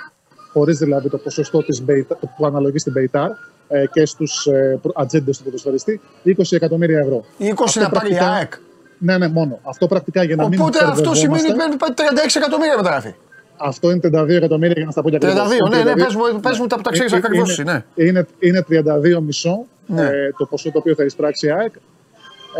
χωρίς 0.52 0.78
δηλαδή 0.78 1.08
το 1.08 1.18
ποσοστό 1.18 1.62
της 1.64 1.82
Μπεϊτα- 1.82 2.18
που 2.36 2.46
αναλογεί 2.46 2.78
στην 2.78 2.92
Μπεϊτάρ 2.92 3.30
ε, 3.68 3.84
και 3.92 4.06
στους 4.06 4.48
ατζέντες 4.94 5.38
του 5.38 5.44
ποδοσφαιριστή, 5.44 6.00
20 6.24 6.30
εκατομμύρια 6.50 6.98
ευρώ. 6.98 7.24
20 7.38 7.52
Αυτό 7.64 7.80
να 7.80 7.88
πάρει 7.88 8.06
η 8.06 8.14
πρακτικά- 8.16 8.32
ΑΕΚ. 8.36 8.52
Ναι, 8.98 9.18
ναι, 9.18 9.28
μόνο. 9.28 9.58
Αυτό 9.62 9.86
πρακτικά 9.86 10.22
για 10.24 10.36
να 10.36 10.48
μην 10.48 10.60
Οπότε 10.60 10.78
αυτό 10.78 10.88
μπερδευόμαστε. 10.88 11.26
σημαίνει 11.26 11.46
ότι 11.48 11.76
παίρνει 11.76 11.76
36 11.94 12.36
εκατομμύρια 12.36 12.76
μεταγραφή. 12.76 13.14
Αυτό 13.56 13.90
είναι 13.90 14.00
32 14.02 14.28
εκατομμύρια 14.28 14.74
για 14.76 14.84
να 14.84 14.90
στα 14.90 15.02
πω 15.02 15.08
για 15.08 15.18
32, 15.18 15.68
ναι, 15.70 15.82
ναι, 15.82 15.92
πες 15.94 16.14
μου, 16.14 16.40
πες 16.40 16.58
μου 16.58 16.66
τα 16.66 16.76
που 16.76 16.82
τα 16.82 16.90
ξέρεις 16.90 17.12
Ε, 17.12 17.16
ακριβώς 17.16 17.58
είναι- 17.58 17.70
εσύ, 17.72 17.84
ναι. 17.96 18.04
Είναι, 18.08 18.26
είναι 18.38 18.62
32 18.62 19.20
μισό 19.20 19.66
Ναι. 19.86 20.02
ε, 20.02 20.32
το 20.38 20.46
ποσό 20.46 20.70
το 20.70 20.78
οποίο 20.78 20.94
θα 20.94 21.04
εισπράξει 21.04 21.46
η 21.46 21.50
ΑΕΚ. 21.50 21.72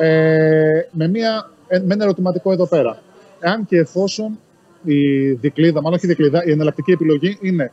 Ε, 0.01 0.87
με, 0.91 1.09
μια, 1.09 1.51
ε, 1.69 1.79
με 1.79 1.95
ένα 1.95 2.05
ερωτηματικό 2.05 2.53
εδώ 2.53 2.67
πέρα. 2.67 2.99
Εάν 3.41 3.67
και 3.67 3.77
εφόσον 3.79 4.39
η 4.85 5.31
δικλίδα, 5.33 5.81
μάλλον 5.83 5.97
όχι 5.97 6.07
η 6.07 6.09
δικλίδα, 6.09 6.45
η 6.45 6.51
εναλλακτική 6.51 6.91
επιλογή 6.93 7.39
είναι 7.41 7.73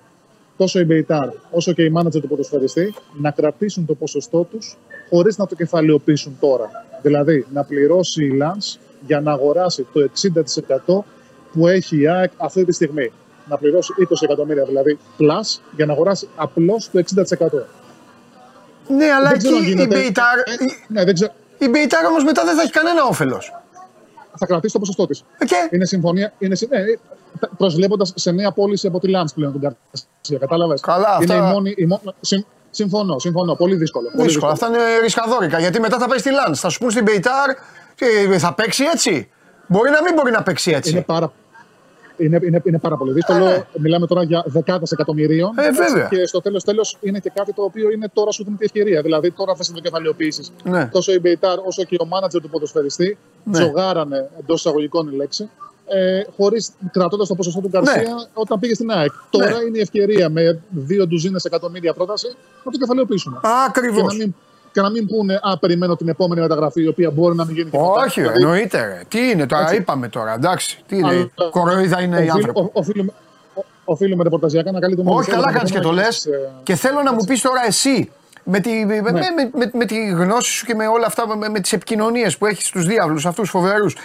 τόσο 0.60 0.80
η 0.80 0.84
Μπεϊτάρ 0.84 1.30
όσο 1.52 1.74
και 1.74 1.84
οι 1.84 1.90
μάνατζερ 1.90 2.22
του 2.22 2.28
ποδοσφαιριστή 2.28 2.94
να 3.22 3.32
κρατήσουν 3.32 3.86
το 3.86 3.94
ποσοστό 3.96 4.44
τους 4.52 4.78
χωρίς 5.10 5.38
να 5.38 5.46
το 5.48 5.56
κεφαλαιοποιήσουν 5.56 6.38
τώρα. 6.40 6.70
Δηλαδή 7.02 7.46
να 7.54 7.64
πληρώσει 7.64 8.26
η 8.26 8.30
Λανς 8.30 8.78
για 9.08 9.22
να 9.22 9.32
αγοράσει 9.32 9.88
το 9.94 10.10
60% 10.86 11.04
που 11.54 11.68
έχει 11.68 12.02
η 12.02 12.08
ΑΕΚ 12.08 12.32
αυτή 12.38 12.66
τη 12.66 12.74
στιγμή. 12.74 13.12
να 13.48 13.58
πληρώσει 13.58 13.94
20 14.00 14.04
εκατομμύρια 14.22 14.64
δηλαδή 14.66 14.98
plus 15.20 15.60
για 15.76 15.86
να 15.86 15.94
αγοράσει 15.94 16.28
απλώς 16.36 16.90
το 16.92 17.00
60%. 17.00 17.48
Ναι, 18.88 19.06
αλλά 19.06 19.30
Δεν 19.30 19.38
ξέρω 19.38 19.56
αν 19.56 19.62
εκεί 19.62 19.72
η 19.72 19.74
γίνεται. 19.74 19.96
Μπεϊτάρ, 19.96 20.38
Ε, 20.40 20.44
ναι, 20.88 21.04
δεν 21.04 21.14
ξέρω. 21.14 21.32
η 21.58 21.68
Μπεϊτάρ 21.70 22.06
όμως 22.06 22.24
μετά 22.24 22.44
δεν 22.46 22.56
θα 22.56 22.62
έχει 22.62 22.72
κανένα 22.72 23.04
όφελος. 23.04 23.52
Θα 24.40 24.46
κρατήσει 24.46 24.74
το 24.74 24.80
ποσοστό 24.80 25.06
της. 25.08 25.24
Και 25.46 25.56
Είναι 25.72 25.86
συμφωνία. 25.86 26.34
Είναι, 26.40 26.56
συ- 26.56 26.70
ναι, 26.72 26.78
προσβλέποντα 27.58 28.06
σε 28.16 28.32
νέα 28.32 28.52
πώληση 28.52 28.88
από 28.88 29.00
τη 29.00 29.08
Λανς 29.08 29.28
πλέον 29.36 29.52
τον 29.52 29.62
Γκαρσία. 29.62 30.38
Κατάλαβες; 30.40 30.82
Καλά, 30.82 31.20
είναι 31.22 31.34
αυτά- 31.34 31.50
η 31.50 31.54
μόνη. 31.54 31.74
Η 31.78 31.86
μόνη 31.86 32.02
συμ- 32.22 32.46
συμφωνώ, 32.70 33.20
συμφωνώ. 33.20 33.56
Πολύ 33.56 33.76
δύσκολο. 33.76 34.10
Πολύ 34.16 34.28
δύσκολα. 34.28 34.52
Αυτά 34.52 34.68
είναι 34.68 34.78
ρισκαδόρικα 35.02 35.60
γιατί 35.60 35.80
μετά 35.80 35.98
θα 36.00 36.08
πάει 36.08 36.18
στη 36.20 36.32
Λανς. 36.32 36.56
Θα 36.58 36.70
σου 36.70 36.80
πούν 36.80 36.92
στην 36.92 37.04
Μπεϊτάρ 37.04 37.50
και 37.96 38.38
θα 38.38 38.54
παίξει 38.54 38.84
έτσι. 38.94 39.30
Μπορεί 39.68 39.90
να 39.90 40.02
μην 40.02 40.14
μπορεί 40.14 40.32
να 40.32 40.44
παίξει 40.44 40.72
έτσι. 40.72 40.92
Είναι 40.92 41.02
πάρα, 41.02 41.32
είναι, 42.20 42.40
είναι, 42.44 42.62
είναι 42.64 42.80
πάρα 42.80 42.98
πολύ 42.98 43.12
δύσκολο. 43.14 43.46
Ε, 43.46 43.52
ναι. 43.52 43.64
Μιλάμε 43.78 44.08
τώρα 44.08 44.24
για 44.24 44.44
δεκάδες 44.46 44.92
εκατομμυρίων. 44.92 45.52
Ε, 45.58 45.72
βέβαια. 45.72 46.08
Και 46.08 46.26
στο 46.26 46.42
τέλος 46.42 46.64
τέλος 46.64 46.98
είναι 47.02 47.20
και 47.20 47.32
κάτι 47.34 47.54
το 47.54 47.64
οποίο 47.64 47.90
είναι 47.92 48.10
τώρα 48.14 48.32
σου 48.32 48.44
δίνει 48.44 48.58
τη 48.58 48.66
ευκαιρία. 48.66 49.02
Δηλαδή 49.02 49.32
τώρα 49.32 49.56
θα 49.56 49.74
το 49.74 49.80
κεφαλαιοποιήσεις. 49.80 50.52
Ναι. 50.64 50.88
Τόσο 50.92 51.14
η 51.14 51.20
Μπεϊτάρ 51.20 51.60
όσο 51.60 51.84
και 51.84 51.96
ο 52.00 52.06
μάνατζερ 52.06 52.42
του 52.42 52.50
ποδοσφαιριστή 52.50 53.18
Ναι. 53.44 53.52
τζογάρανε 53.54 54.30
εντός 54.40 54.60
εισαγωγικών 54.60 55.08
η 55.12 55.16
λέξη. 55.16 55.50
Ε, 55.92 56.22
Χωρίς 56.38 56.72
κρατώντας 56.92 57.28
το 57.28 57.36
ποσοστό 57.36 57.62
του 57.62 57.68
Γκαρσία 57.68 58.02
Ναι. 58.02 58.10
όταν 58.34 58.60
πήγε 58.60 58.74
στην 58.74 58.92
ΑΕΚ. 58.92 59.12
Τώρα 59.30 59.62
είναι 59.68 59.78
η 59.78 59.82
ευκαιρία 59.82 60.30
με 60.30 60.62
δύο 60.70 61.08
ντουζίνες 61.08 61.44
εκατομμύρια 61.46 61.94
πρόταση 61.94 62.28
να 62.64 62.72
το 62.72 62.78
κεφαλαιοποιήσουμε. 62.78 63.40
Ακριβώς. 63.68 64.18
Και 64.72 64.82
να 64.82 64.90
μην, 64.90 65.08
και 65.08 65.16
να 65.16 65.18
μην 65.18 65.28
πούνε, 65.28 65.40
Α, 65.44 65.58
περιμένω 65.60 65.96
την 65.96 66.08
επόμενη 66.08 66.42
μεταγραφή, 66.42 66.82
η 66.84 66.88
οποία 66.88 67.12
μπορεί 67.12 67.36
να 67.36 67.46
μην 67.46 67.56
γίνει 67.56 67.70
και 67.70 67.78
μετά». 67.78 67.92
Όχι, 67.92 68.22
ρε, 68.22 68.28
Δηλαδή, 68.28 68.44
εννοείται. 68.44 68.78
Ρε. 68.86 69.02
Τι 69.08 69.30
είναι 69.30 69.46
τώρα, 69.46 69.62
Έτσι. 69.64 69.76
είπαμε 69.76 70.08
τώρα. 70.08 70.34
Εντάξει, 70.34 70.80
τι 70.88 70.98
είναι. 70.98 71.08
Αλλά- 71.08 71.50
Κοροϊδά 71.52 72.02
είναι 72.02 72.16
οι 72.16 72.20
οφείλ- 72.20 72.32
άνθρωποι. 72.36 72.60
ο- 72.60 72.70
οφείλουμε, 72.74 73.12
ο- 73.54 73.62
οφείλουμε 73.86 74.24
ρεπορταζιακά 74.24 74.72
να 74.72 74.80
καλύπτουμε 74.80 75.10
Όχι, 75.10 75.16
όλες 75.18 75.26
τις 75.28 75.36
καλά 75.36 75.48
θέματα 75.52 75.66
κάνεις 75.70 75.82
και 75.82 75.88
το 75.88 75.94
λες. 75.94 76.16
της, 76.22 76.26
ε, 76.26 76.50
Και 76.64 76.76
θέλω 76.76 77.02
να 77.02 77.14
μου 77.14 77.24
πεις 77.28 77.42
τώρα 77.42 77.62
εσύ. 77.68 78.12
Με 78.44 78.60
τη, 78.60 78.86
με, 78.86 79.00
Ναι. 79.02 79.12
με, 79.12 79.50
με, 79.54 79.70
με 79.74 79.86
τη 79.86 80.08
γνώση 80.10 80.52
σου 80.52 80.66
και 80.66 80.76
με 80.76 80.88
όλα 80.88 81.06
αυτά, 81.06 81.38
με, 81.38 81.50
με 81.50 81.60
τις 81.60 81.74
επικοινωνίες 81.74 82.38
που 82.38 82.46
έχεις 82.46 82.68
στους 82.68 82.86
διάβλους 82.86 83.26
αυτούς 83.26 83.50
φοβερούς. 83.50 83.96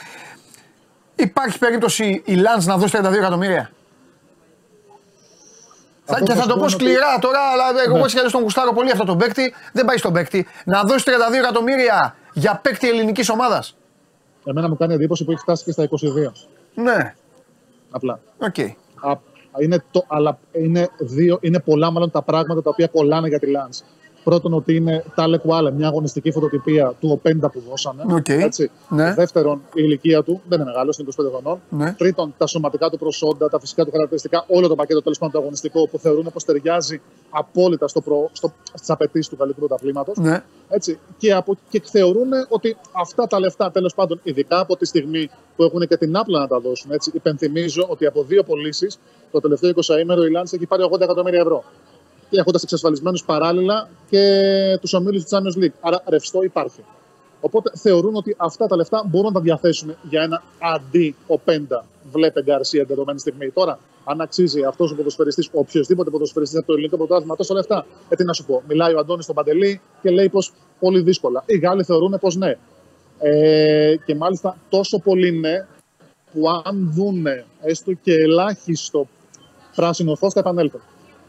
Υπάρχει 1.16 1.58
περίπτωση 1.58 2.22
η 2.24 2.34
Λανς 2.34 2.62
να 2.64 2.76
δώσει 2.76 2.92
32 2.96 3.18
εκατομμύρια; 3.18 3.70
Θα, 6.06 6.12
Αυτό 6.14 6.24
και 6.24 6.32
που 6.32 6.36
θα 6.38 6.42
σου 6.42 6.48
το 6.48 6.54
πω 6.54 6.60
πω 6.60 6.66
είναι 6.66 6.74
ότι- 6.74 6.84
σκληρά 6.84 7.18
τώρα, 7.18 7.38
αλλά 7.52 7.64
εγώ 7.86 7.94
Ναι. 7.96 8.00
έτσι 8.00 8.10
κι 8.10 8.16
αλλιώς 8.18 8.32
τον 8.32 8.42
γουστάρω 8.42 8.72
πολύ 8.72 8.90
αυτό 8.90 9.04
τον 9.04 9.18
παίκτη. 9.18 9.54
Δεν 9.72 9.84
πάει 9.84 9.96
στον 9.96 10.12
παίκτη. 10.12 10.46
Να 10.64 10.82
δώσει 10.82 11.04
32 11.04 11.38
εκατομμύρια 11.38 12.16
για 12.32 12.60
παίκτη 12.62 12.88
ελληνικής 12.88 13.28
ομάδας. 13.28 13.76
Εμένα 14.44 14.68
μου 14.68 14.76
κάνει 14.76 14.94
εντύπωση 14.94 15.24
που 15.24 15.30
έχει 15.30 15.40
φτάσει 15.40 15.64
και 15.64 15.72
στα 15.72 15.82
22. 15.82 16.32
Ναι, 16.74 17.14
Απλά. 17.90 18.20
οκ. 18.38 18.58
Α, 19.10 19.18
είναι 19.62 19.84
το, 19.90 20.04
αλλά 20.08 20.38
είναι, 20.52 20.88
δύο, 20.98 21.38
είναι 21.40 21.60
πολλά 21.60 21.90
μάλλον 21.90 22.10
τα 22.10 22.22
πράγματα 22.22 22.62
τα 22.62 22.70
οποία 22.70 22.86
κολλάνε 22.86 23.28
για 23.28 23.38
τη 23.38 23.46
Λανς. 23.56 23.84
Πρώτον, 24.24 24.52
ότι 24.54 24.74
είναι 24.74 25.04
Τάλε 25.14 25.38
Κουάλε, 25.38 25.70
μια 25.70 25.86
αγωνιστική 25.86 26.30
φωτοτυπία 26.30 26.94
του 27.00 27.08
Οπέντα 27.12 27.50
που 27.50 27.62
δώσανε. 27.68 28.02
Οκ. 28.14 28.28
Έτσι. 28.28 28.70
Ναι. 28.88 29.14
Δεύτερον, 29.14 29.56
η 29.56 29.82
ηλικία 29.84 30.22
του 30.22 30.40
δεν 30.48 30.60
είναι 30.60 30.70
μεγάλο, 30.70 30.94
είναι 30.98 31.08
25 31.16 31.30
χρονών. 31.30 31.60
Ναι. 31.68 31.92
Τρίτον, 31.92 32.34
τα 32.38 32.46
σωματικά 32.46 32.90
του 32.90 32.98
προσόντα, 32.98 33.48
τα 33.48 33.60
φυσικά 33.60 33.84
του 33.84 33.90
χαρακτηριστικά, 33.90 34.44
όλο 34.48 34.68
το 34.68 34.74
πακέτο 34.74 35.02
τέλος 35.02 35.18
πάντων 35.18 35.34
το 35.34 35.40
αγωνιστικό 35.40 35.88
που 35.88 35.98
θεωρούν 35.98 36.30
πως 36.32 36.44
ταιριάζει 36.44 37.00
απόλυτα 37.30 37.88
στο 37.88 38.00
προ, 38.00 38.30
στο, 38.32 38.52
στις 38.72 38.90
απαιτήσεις 38.90 39.28
του 39.28 39.36
καλύτερου 39.36 39.66
πρωταθλήματο. 39.66 40.12
Ναι. 40.16 40.42
Έτσι. 40.68 40.98
Και, 41.16 41.32
από, 41.32 41.56
και 41.68 41.82
θεωρούν 41.84 42.28
ότι 42.48 42.76
αυτά 42.92 43.26
τα 43.26 43.40
λεφτά, 43.40 43.70
τέλος 43.70 43.94
πάντων, 43.94 44.20
ειδικά 44.22 44.60
από 44.60 44.76
τη 44.76 44.86
στιγμή 44.86 45.30
που 45.56 45.62
έχουν 45.62 45.80
και 45.80 45.96
την 45.96 46.16
άπλα 46.16 46.38
να 46.38 46.46
τα 46.46 46.60
δώσουν. 46.60 46.90
Έτσι. 46.90 47.10
Υπενθυμίζω 47.14 47.86
ότι 47.88 48.06
από 48.06 48.22
δύο 48.22 48.42
πωλήσεις 48.42 48.98
το 49.30 49.40
τελευταίο 49.40 49.72
20 49.74 50.00
ημέρο 50.00 50.24
η 50.24 50.30
Λάντ 50.30 50.46
έχει 50.50 50.66
πάρει 50.66 50.82
80 50.92 51.00
εκατομμύρια 51.00 51.40
ευρώ. 51.40 51.64
Και 52.34 52.40
έχοντας 52.40 52.62
εξασφαλισμένους 52.62 53.24
παράλληλα 53.24 53.88
και 54.10 54.22
τους 54.80 54.92
ομίλους 54.92 55.24
του 55.24 55.36
Champions 55.36 55.64
League. 55.64 55.72
Άρα 55.80 56.02
ρευστό 56.06 56.42
υπάρχει. 56.42 56.84
Οπότε 57.40 57.70
θεωρούν 57.74 58.14
ότι 58.16 58.34
αυτά 58.38 58.66
τα 58.66 58.76
λεφτά 58.76 59.04
μπορούν 59.06 59.26
να 59.26 59.32
τα 59.32 59.40
διαθέσουν 59.40 59.96
για 60.02 60.22
ένα 60.22 60.42
αντί 60.74 61.16
ο 61.26 61.38
Πέντα. 61.38 61.84
Βλέπε 62.12 62.42
Γκαρσία 62.42 62.78
την 62.78 62.88
δεδομένη 62.88 63.18
στιγμή. 63.18 63.50
Τώρα, 63.50 63.78
αν 64.04 64.20
αξίζει 64.20 64.64
αυτός 64.64 64.90
ο 64.90 64.94
ποδοσφαιριστής, 64.94 65.48
οποιοδήποτε 65.52 66.10
ποδοσφαιριστής 66.10 66.58
από 66.58 66.66
το 66.66 66.72
ελληνικό 66.72 66.96
πρωτάθλημα 66.96 67.36
τόσα 67.36 67.54
λεφτά, 67.54 67.86
ε, 68.08 68.16
τι 68.16 68.24
να 68.24 68.32
σου 68.32 68.44
πω. 68.44 68.62
Μιλάει 68.68 68.94
ο 68.94 68.98
Αντώνης 68.98 69.24
στον 69.24 69.36
Παντελή 69.36 69.80
και 70.02 70.10
λέει 70.10 70.28
πως 70.28 70.52
πολύ 70.80 71.00
δύσκολα. 71.00 71.42
Οι 71.46 71.58
Γάλλοι 71.58 71.84
θεωρούν 71.84 72.18
πως 72.20 72.36
ναι. 72.36 72.58
Ε, 73.18 73.96
και 74.06 74.14
μάλιστα 74.14 74.56
τόσο 74.68 74.98
πολύ 74.98 75.30
ναι, 75.30 75.66
που 76.32 76.48
αν 76.64 76.90
δούνε 76.94 77.44
έστω 77.60 77.92
και 77.92 78.12
ελάχιστο 78.12 79.08
πράσινο 79.74 80.14
φως 80.14 80.32
θα 80.32 80.40
επανέλθουν. 80.40 80.80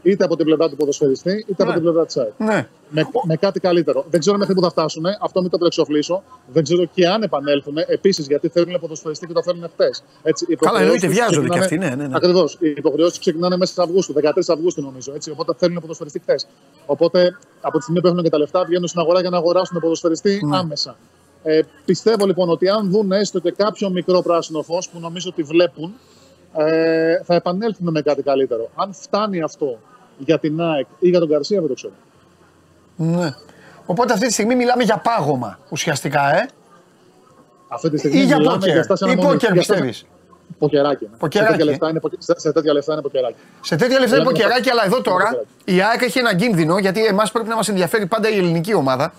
Είτε 0.06 0.24
από 0.24 0.36
την 0.36 0.44
πλευρά 0.44 0.68
του 0.68 0.76
ποδοσφαιριστή, 0.76 1.44
είτε 1.48 1.62
από 1.62 1.72
την 1.72 1.82
πλευρά 1.82 2.06
της 2.06 2.16
ΑΕΚ. 2.16 2.32
Ναι. 2.38 2.68
Με, 2.88 3.08
με 3.26 3.36
κάτι 3.36 3.60
καλύτερο. 3.60 4.04
Δεν 4.10 4.20
ξέρω 4.20 4.38
μέχρι 4.38 4.54
πού 4.54 4.62
θα 4.62 4.70
φτάσουν, 4.70 5.04
αυτό 5.20 5.40
μην 5.40 5.50
το 5.50 5.58
προεξοφλήσω. 5.58 6.22
Δεν 6.52 6.62
ξέρω 6.62 6.84
και 6.84 7.06
αν 7.08 7.22
επανέλθουν. 7.22 7.74
Επίσης, 7.86 8.26
γιατί 8.26 8.48
θέλουν 8.48 8.80
ποδοσφαιριστή 8.80 9.26
και 9.26 9.32
το 9.32 9.42
θέλουν 9.42 9.70
χτες. 9.72 10.02
Καλά, 10.58 10.80
εννοείται, 10.80 11.06
βιάζονται 11.06 11.48
κι 11.48 11.58
αυτοί, 11.58 11.78
ναι, 11.78 11.88
ναι, 11.88 12.06
ναι. 12.06 12.16
Ακριβώς. 12.16 12.56
Οι 12.60 12.68
υποχρεώσεις 12.68 13.18
ξεκινάνε 13.18 13.56
μέσα 13.56 13.82
Αυγούστου, 13.82 14.14
13 14.22 14.30
Αυγούστου 14.48 14.82
νομίζω. 14.82 15.12
Έτσι, 15.14 15.30
οπότε 15.30 15.52
θέλουν 15.56 15.80
ποδοσφαιριστή 15.80 16.18
χτες. 16.18 16.46
Οπότε 16.86 17.36
από 17.60 17.76
τη 17.76 17.82
στιγμή 17.82 18.00
που 18.00 18.06
έχουν 18.06 18.22
και 18.22 18.30
τα 18.30 18.38
λεφτά, 18.38 18.64
βγαίνουν 18.64 18.88
στην 18.88 19.00
αγορά 19.00 19.20
για 19.20 19.30
να 19.30 19.36
αγοράσουν 19.36 19.80
ποδοσφαιριστή 19.80 20.40
Ναι. 20.44 20.56
άμεσα. 20.56 20.96
Ε, 21.42 21.60
πιστεύω 21.84 22.26
λοιπόν 22.26 22.48
ότι 22.48 22.68
αν 22.68 22.90
δουν 22.90 23.12
έστω 23.12 23.38
και 23.38 23.50
κάποιο 23.50 23.90
μικρό 23.90 24.22
πράσινο 24.22 24.62
φως 24.62 24.88
που 24.88 24.98
νομίζω 25.00 25.28
ότι 25.32 25.42
βλέπουν, 25.42 25.94
ε, 26.56 27.22
θα 27.22 27.34
επανέλθουν 27.34 27.90
με 27.90 28.02
κάτι 28.02 28.22
καλύτερο. 28.22 28.70
Αν 28.74 28.92
φτάνει 28.92 29.42
αυτό 29.42 29.78
για 30.18 30.38
την 30.38 30.60
ΑΕΚ 30.60 30.86
ή 30.98 31.08
για 31.08 31.18
τον 31.18 31.28
Καρσία, 31.28 31.58
δεν 31.60 31.68
το 31.68 31.74
ξέρω. 31.74 31.92
ναι. 32.96 33.34
Οπότε 33.86 34.12
αυτή 34.12 34.26
τη 34.26 34.32
στιγμή 34.32 34.54
μιλάμε 34.54 34.82
για 34.82 34.96
πάγωμα 34.96 35.58
ουσιαστικά, 35.68 36.34
ε. 36.36 36.48
Αυτή 37.68 37.90
τη 37.90 37.98
στιγμή 37.98 38.18
Ή 38.18 38.22
για 38.24 38.36
μιλάμε 38.38 38.58
πόκερ. 38.58 38.82
στάση 38.84 39.04
Ή 39.04 39.10
αναμονής. 39.10 39.32
πόκερ 39.32 39.52
Για 39.52 39.62
στάση- 39.62 39.82
πιστεύεις; 39.82 40.06
Ποκεράκι. 40.58 41.04
είναι. 41.04 41.14
Ποκεράκι, 41.18 41.50
Σε 41.52 41.56
τέτοια 41.56 41.64
ε. 41.68 41.70
λεφτά 41.72 41.88
είναι, 41.90 42.00
ποκε- 42.00 42.22
σε- 42.22 42.38
σε 42.40 42.52
τέτοια 42.52 42.72
λεφτά 42.72 42.92
είναι 42.92 43.02
ποκεράκι. 43.02 43.36
Σε 43.60 43.76
τέτοια 43.76 43.98
λεφτά 44.00 44.16
είναι 44.16 44.24
Μιλάμε 44.24 44.38
ποκεράκι, 44.40 44.62
για- 44.62 44.72
αλλά 44.72 44.84
εδώ 44.84 45.00
τώρα 45.02 45.24
Ποκεράκι. 45.24 45.48
η 45.64 45.82
ΑΕΚ 45.82 46.02
έχει 46.02 46.18
έναν 46.18 46.36
κίνδυνο 46.36 46.78
γιατί 46.78 47.04
εμάς 47.06 47.32
πρέπει 47.32 47.48
να 47.48 47.56
μας 47.56 47.68
ενδιαφέρει 47.68 48.06
πάντα 48.06 48.28
η 48.30 48.36
ελληνική 48.36 48.74
ομάδα. 48.74 49.12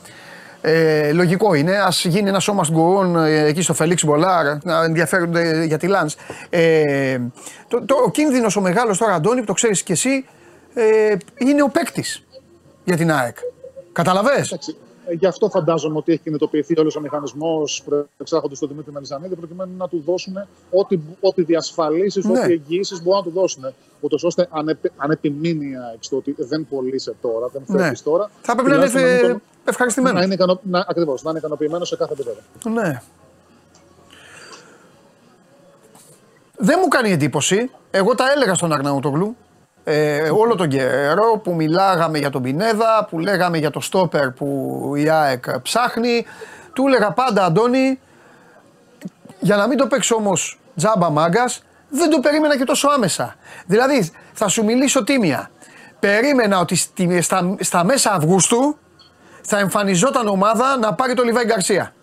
Ε, 0.61 1.11
λογικό 1.11 1.53
είναι, 1.53 1.77
ας 1.77 2.05
γίνει 2.05 2.29
ένα 2.29 2.39
σώμα 2.39 2.63
γκουρών 2.71 3.15
ε, 3.17 3.43
εκεί 3.45 3.61
στο 3.61 3.73
Φελίξ 3.73 4.03
Μπολάρ 4.05 4.63
να 4.63 4.83
ενδιαφέρονται 4.83 5.63
για 5.63 5.77
τη 5.77 5.87
Λανς. 5.87 6.09
Ε, 6.49 7.17
το, 7.67 7.81
το, 7.85 7.95
ο 8.05 8.11
κίνδυνος 8.11 8.55
ο 8.55 8.61
μεγάλος 8.61 8.97
τώρα, 8.97 9.13
Αντώνη, 9.13 9.39
που 9.39 9.45
το 9.45 9.53
ξέρεις 9.53 9.83
κι 9.83 9.91
εσύ, 9.91 10.25
ε, 10.79 11.17
είναι 11.37 11.63
ο 11.63 11.69
παίκτης 11.69 12.23
για 12.85 12.97
την 12.97 13.11
ΑΕΚ. 13.11 13.37
Καταλαβέ. 13.91 14.33
Εντάξει, 14.35 14.75
ε, 15.07 15.13
Γι' 15.13 15.25
αυτό 15.25 15.49
φαντάζομαι 15.49 15.97
ότι 15.97 16.11
έχει 16.11 16.21
κινητοποιηθεί 16.21 16.79
όλος 16.79 16.95
ο 16.95 16.99
μηχανισμός 16.99 17.83
προεξάρχοντας 17.85 18.57
στον 18.57 18.69
Δημήτρη 18.69 18.91
Μελισανίδη, 18.91 19.35
προκειμένου 19.35 19.71
να 19.77 19.87
του 19.87 20.03
δώσουν 20.05 20.33
ό,τι, 20.71 20.99
ό,τι 21.19 21.41
διασφαλίσεις, 21.43 22.25
Ναι. 22.25 22.39
ό,τι 22.39 22.51
εγγυήσεις 22.51 23.01
μπορούν 23.03 23.19
να 23.19 23.25
του 23.25 23.39
δώσουν. 23.39 23.73
Ούτως 23.99 24.23
ώστε 24.23 24.47
αν, 24.51 24.67
επι- 24.67 24.91
αν 24.97 25.11
επιμείνει 25.11 25.65
η 25.65 25.75
ΑΕΚ 25.89 26.03
στο 26.03 26.17
ότι 26.17 26.35
δεν 26.37 26.67
πωλείσαι 26.69 27.15
τώρα, 27.21 27.47
δεν 27.47 27.61
Ναι. 27.67 27.79
φεύγεις 27.81 28.03
τώρα. 28.03 28.29
Θα 28.41 28.53
πρέπει 28.55 28.69
να 28.69 28.75
είναι 28.75 28.85
τουλάχιστον 28.85 29.15
ε, 29.17 29.21
μην 29.21 29.31
τον- 29.31 29.41
ευχαριστημένος. 29.65 30.19
Να 30.19 30.25
είναι, 30.25 30.33
ικανο... 30.33 30.59
να, 30.63 30.85
ακριβώς, 30.87 31.23
να 31.23 31.29
είναι 31.29 31.39
ικανοποιημένος 31.39 31.87
σε 31.87 31.95
κάθε 31.95 32.13
επίπεδο. 32.13 32.39
Ναι. 32.81 33.01
Δεν 36.57 36.79
μου 36.81 36.87
κάνει 36.87 37.11
εντύπωση. 37.11 37.69
Εγώ 37.91 38.15
τα 38.15 38.31
έλεγα 38.31 38.53
στον 38.53 38.73
Αρναούτογλου 38.73 39.35
ε, 39.89 40.29
όλο 40.29 40.55
τον 40.55 40.67
καιρό 40.67 41.39
που 41.43 41.53
μιλάγαμε 41.53 42.17
για 42.17 42.29
τον 42.29 42.41
Πινέδα, 42.41 43.07
που 43.09 43.19
λέγαμε 43.19 43.57
για 43.57 43.69
το 43.71 43.79
στόπερ 43.79 44.31
που 44.31 44.93
η 44.97 45.09
ΑΕΚ 45.09 45.59
ψάχνει. 45.59 46.25
Του 46.73 46.87
έλεγα 46.87 47.11
πάντα, 47.11 47.45
Αντώνη, 47.45 47.99
για 49.39 49.55
να 49.55 49.67
μην 49.67 49.77
το 49.77 49.87
παίξει 49.87 50.13
όμως 50.13 50.59
τζάμπα 50.75 51.09
μάγκας, 51.09 51.63
δεν 51.89 52.09
το 52.09 52.19
περίμενα 52.19 52.57
και 52.57 52.63
τόσο 52.63 52.87
άμεσα. 52.89 53.35
Δηλαδή, 53.65 54.11
θα 54.33 54.47
σου 54.47 54.63
μιλήσω 54.63 55.03
τίμια. 55.03 55.49
Περίμενα 55.99 56.59
ότι 56.59 56.75
στη- 56.75 57.21
στα, 57.21 57.55
στα 57.59 57.83
μέσα 57.83 58.11
Αυγούστου 58.13 58.77
θα 59.41 59.59
εμφανιζόταν 59.59 60.27
ομάδα 60.27 60.77
να 60.77 60.93
πάρει 60.93 61.13
το 61.13 61.23
Λιβάη 61.23 61.45
Γκαρσία. 61.45 61.93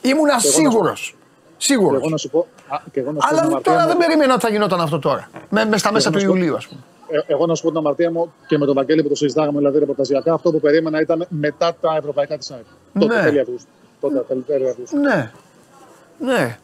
Ήμουνα 0.00 0.38
σου- 0.38 0.50
σίγουρος. 0.52 1.16
Και 1.56 1.64
Σίγουρο. 1.72 1.96
εγώ 1.96 2.08
να 2.08 2.16
σου 2.16 2.30
πω. 2.30 2.46
Α, 2.68 2.76
και 2.92 3.00
εγώ 3.00 3.12
να 3.12 3.20
σου 3.20 3.26
πω 3.28 3.34
την 3.34 3.38
Αλλά 3.38 3.46
αμαρτία 3.46 3.72
τώρα 3.72 3.82
μου- 3.82 3.88
δεν 3.88 3.96
περίμενα 3.96 4.32
ότι 4.34 4.42
θα 4.42 4.50
γινόταν 4.50 4.80
αυτό 4.80 4.98
τώρα. 4.98 5.28
Με, 5.48 5.64
με 5.64 5.78
στα 5.78 5.92
μέσα 5.92 6.08
να 6.10 6.14
του 6.14 6.20
σου 6.20 6.26
πω- 6.26 6.34
Ιουλίου, 6.36 6.56
ας 6.56 6.66
πούμε. 6.66 6.80
Ε, 7.14 7.18
εγώ 7.26 7.46
να 7.46 7.54
σου 7.54 7.62
πω 7.62 7.68
την 7.68 7.78
αμαρτία 7.78 8.10
μου 8.10 8.32
και 8.46 8.58
με 8.58 8.66
τον 8.66 8.74
Βαγγέλη 8.74 9.02
που 9.02 9.08
το 9.08 9.14
συζητάγαμε 9.14 9.58
δηλαδή 9.58 9.78
ρεπορταζιακά, 9.78 10.32
αυτό 10.34 10.50
που 10.50 10.60
περίμενα 10.60 11.00
ήταν 11.00 11.26
μετά 11.28 11.76
τα 11.80 11.96
ευρωπαϊκά 11.98 12.38
της 12.38 12.50
ΑΕΚ. 12.50 12.64
Τότε 12.98 13.14
Ναι. 13.14 13.22
τέλη 13.22 13.40
Αυγούστου. 13.40 13.68
Τότε 14.00 14.18
τέλη- 14.28 14.46
τέλη 14.46 14.68
Αυγούστου. 14.68 14.98
Ναι. 14.98 15.30
Ναι. 16.18 16.58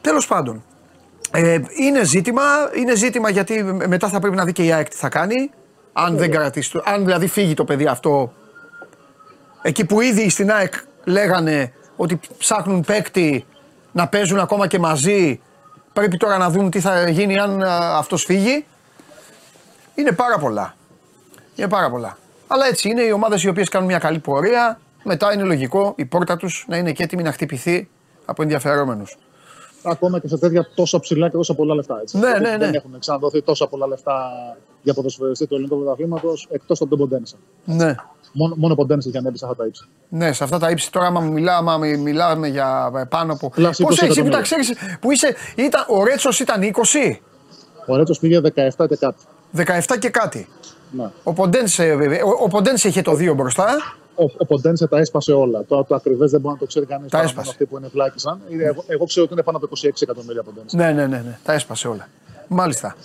Τέλος 0.00 0.26
πάντων. 0.26 0.64
Ε, 1.32 1.58
είναι, 1.80 2.04
ζήτημα, 2.04 2.42
είναι 2.74 2.94
ζήτημα 2.94 3.30
γιατί 3.30 3.62
μετά 3.62 4.08
θα 4.08 4.20
πρέπει 4.20 4.36
να 4.36 4.44
δει 4.44 4.52
και 4.52 4.64
η 4.64 4.72
ΑΕΚ 4.72 4.88
τι 4.88 4.96
θα 4.96 5.08
κάνει. 5.08 5.50
Αν 5.92 6.16
δεν 6.16 6.30
κρατήσει. 6.30 6.70
το- 6.72 6.82
Αν 6.84 7.04
δηλαδή 7.04 7.26
φύγει 7.26 7.54
το 7.54 7.64
παιδί 7.64 7.86
αυτό. 7.86 8.32
Εκεί 9.62 9.84
που 9.84 10.00
ήδη 10.00 10.30
στην 10.30 10.50
ΑΕΚ 10.52 10.74
λέγανε 11.04 11.72
ότι 11.96 12.20
ψάχνουν 12.38 12.80
παίκτη 12.86 13.44
να 13.92 14.08
παίζουν 14.08 14.38
ακόμα 14.38 14.66
και 14.66 14.78
μαζί. 14.78 15.40
Πρέπει 15.92 16.16
τώρα 16.16 16.38
να 16.38 16.50
δουν 16.50 16.70
τι 16.70 16.80
θα 16.80 17.08
γίνει 17.08 17.38
αν 17.38 17.62
αυτός 17.96 18.24
φύγει. 18.24 18.64
Είναι 19.96 20.12
πάρα 20.12 20.38
πολλά. 20.38 20.74
Είναι 21.56 21.68
πάρα 21.68 21.90
πολλά. 21.90 22.18
Αλλά 22.46 22.66
έτσι 22.66 22.88
είναι 22.88 23.02
οι 23.02 23.10
ομάδες 23.10 23.42
οι 23.42 23.48
οποίες 23.48 23.68
κάνουν 23.68 23.88
μια 23.88 23.98
καλή 23.98 24.18
πορεία. 24.18 24.80
Μετά 25.04 25.32
είναι 25.32 25.42
λογικό 25.42 25.92
η 25.96 26.04
πόρτα 26.04 26.36
τους 26.36 26.64
να 26.68 26.76
είναι 26.76 26.92
και 26.92 27.02
έτοιμη 27.02 27.22
να 27.22 27.32
χτυπηθεί 27.32 27.88
από 28.24 28.42
ενδιαφερόμενους. 28.42 29.16
Ακόμα 29.82 30.18
και 30.20 30.28
σε 30.28 30.38
τέτοια 30.38 30.68
τόσο 30.74 31.00
ψηλά 31.00 31.28
και 31.28 31.36
τόσο 31.36 31.54
πολλά 31.54 31.74
λεφτά. 31.74 31.98
Έτσι. 32.02 32.18
Ναι, 32.18 32.26
Γιατί 32.26 32.42
ναι, 32.42 32.50
ναι. 32.50 32.56
Δεν 32.56 32.74
έχουν 32.74 32.98
ξαναδοθεί 32.98 33.42
τόσα 33.42 33.66
πολλά 33.68 33.86
λεφτά 33.86 34.30
για 34.82 34.94
ποδοσφαιριστή 34.94 35.46
του 35.46 35.54
ελληνικού 35.54 35.78
πρωταθλήματος 35.78 36.48
εκτός 36.50 36.80
από 36.80 36.90
τον 36.90 36.98
Ποντένισα. 36.98 37.36
Ναι. 37.64 37.94
Μόνο, 38.32 38.54
μόνο 38.56 38.72
ο 38.72 38.76
Ποντένισα 38.76 39.08
είχε 39.08 39.18
ανέβει 39.18 39.38
σε 39.38 39.44
αυτά 39.44 39.56
τα 39.56 39.66
ύψη. 39.66 39.88
Ναι, 40.08 40.32
σε 40.32 40.44
αυτά 40.44 40.58
τα 40.58 40.70
ύψη 40.70 40.92
τώρα, 40.92 41.06
άμα 41.06 41.20
μιλάμε, 41.20 41.70
άμα 41.72 41.86
μιλάμε 41.86 42.48
για 42.48 42.90
πάνω 43.08 43.32
από. 43.32 43.48
Πλάση 43.50 43.82
Πώς 43.82 44.00
20 44.00 44.02
έχει, 44.02 44.22
που 44.22 44.28
τα 44.28 44.38
εκατομμύρια. 44.38 44.40
ξέρεις, 44.40 44.98
που 45.00 45.10
είσαι. 45.12 45.34
Ήταν, 45.56 45.84
ο 45.88 46.04
Ρέτσος 46.04 46.40
ήταν 46.40 46.62
20, 46.62 47.20
Ο 47.86 47.96
Ρέτσος 47.96 48.18
πήγε 48.18 48.40
17 48.40 48.86
και 48.88 48.96
κάτι. 48.96 49.22
17 49.56 49.98
και 49.98 50.08
κάτι. 50.08 50.48
Ναι. 50.90 51.04
Ο 51.22 51.32
Ποντένσε, 51.32 51.94
βέβαια, 51.94 52.24
ο, 52.24 52.30
ο 52.42 52.48
Ποντένσε 52.48 52.88
είχε 52.88 53.02
το 53.02 53.12
2 53.12 53.32
μπροστά. 53.36 53.66
Ο, 54.14 54.24
ο 54.38 54.46
Ποντένσε 54.46 54.86
τα 54.86 54.98
έσπασε 54.98 55.32
όλα. 55.32 55.64
Το, 55.68 55.84
το 55.84 55.94
ακριβές 55.94 56.30
δεν 56.30 56.40
μπορεί 56.40 56.54
να 56.54 56.60
το 56.60 56.66
ξέρει 56.66 56.86
κανείς. 56.86 57.10
Τα 57.10 57.20
έσπασε. 57.20 57.50
Αυτοί 57.50 57.64
που 57.66 57.76
είναι 57.76 57.88
πλάκησαν. 57.88 58.40
Είναι- 58.48 58.64
Εγώ, 58.64 58.84
εγώ 58.86 59.04
ξέρω 59.04 59.24
ότι 59.24 59.32
είναι 59.34 59.42
πάνω 59.42 59.56
από 59.56 59.68
26 59.86 59.90
εκατομμύρια 60.00 60.42
Ποντένσε. 60.42 60.76
Ναι, 60.76 60.84
ναι, 60.92 61.06
ναι, 61.06 61.16
ναι, 61.16 61.38
τα 61.44 61.52
έσπασε 61.52 61.88
όλα. 61.88 62.08
Μάλιστα. 62.48 62.96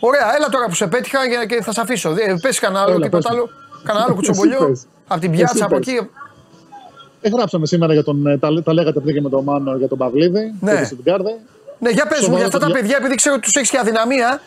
Ωραία, 0.00 0.34
έλα 0.36 0.48
τώρα 0.48 0.66
που 0.66 0.74
σε 0.74 0.86
πέτυχα 0.86 1.18
και- 1.28 1.46
και 1.56 1.62
θα 1.62 1.72
σε 1.72 1.80
αφήσω. 1.80 2.10
Ε, 2.10 2.34
Πες 2.42 2.58
κανένα 2.58 2.80
άλλο, 2.82 2.92
Έλα, 2.94 3.02
τίποτα 3.04 3.28
πες 3.28 3.36
μου. 3.38 3.42
άλλο. 3.42 3.50
Κανένα 3.84 4.04
άλλο 4.04 4.14
Εσύ 4.20 4.26
κουτσομπολιό. 4.28 4.68
πες. 4.68 4.86
Από 5.06 5.20
την 5.20 5.32
Εσύ 5.32 5.42
πιάτσα 5.42 5.64
από 5.64 5.76
πες. 5.78 5.86
εκεί. 5.86 6.08
Ε, 7.20 7.28
γράψαμε 7.28 7.66
σήμερα 7.66 7.92
για 7.92 8.04
τον. 8.04 8.26
ε, 8.26 8.38
Τα, 8.38 8.62
τα 8.62 8.72
λέγατε 8.72 9.00
πριν 9.00 9.14
και 9.14 9.20
με 9.20 9.28
τον 9.28 9.44
Μάνο 9.44 9.76
για 9.76 9.88
τον 9.88 9.98
Παυλίδη. 9.98 10.54
Ναι. 10.60 10.70
Και 10.74 10.78
τη 10.80 10.84
Στουτγκάρδη. 10.86 11.36
Ναι, 11.78 11.90
για 11.90 12.06
πες 12.06 12.18
μου, 12.18 12.24
Σοβαρό 12.24 12.36
για 12.38 12.46
αυτά 12.46 12.58
τα 12.58 12.66
παιδιά. 12.66 12.80
παιδιά, 12.80 12.96
επειδή 12.96 13.14
ξέρω 13.14 13.34
ότι 13.34 13.44
τους 13.44 13.54
έχεις 13.54 13.70
και 13.70 13.78
αδυναμία, 13.78 14.40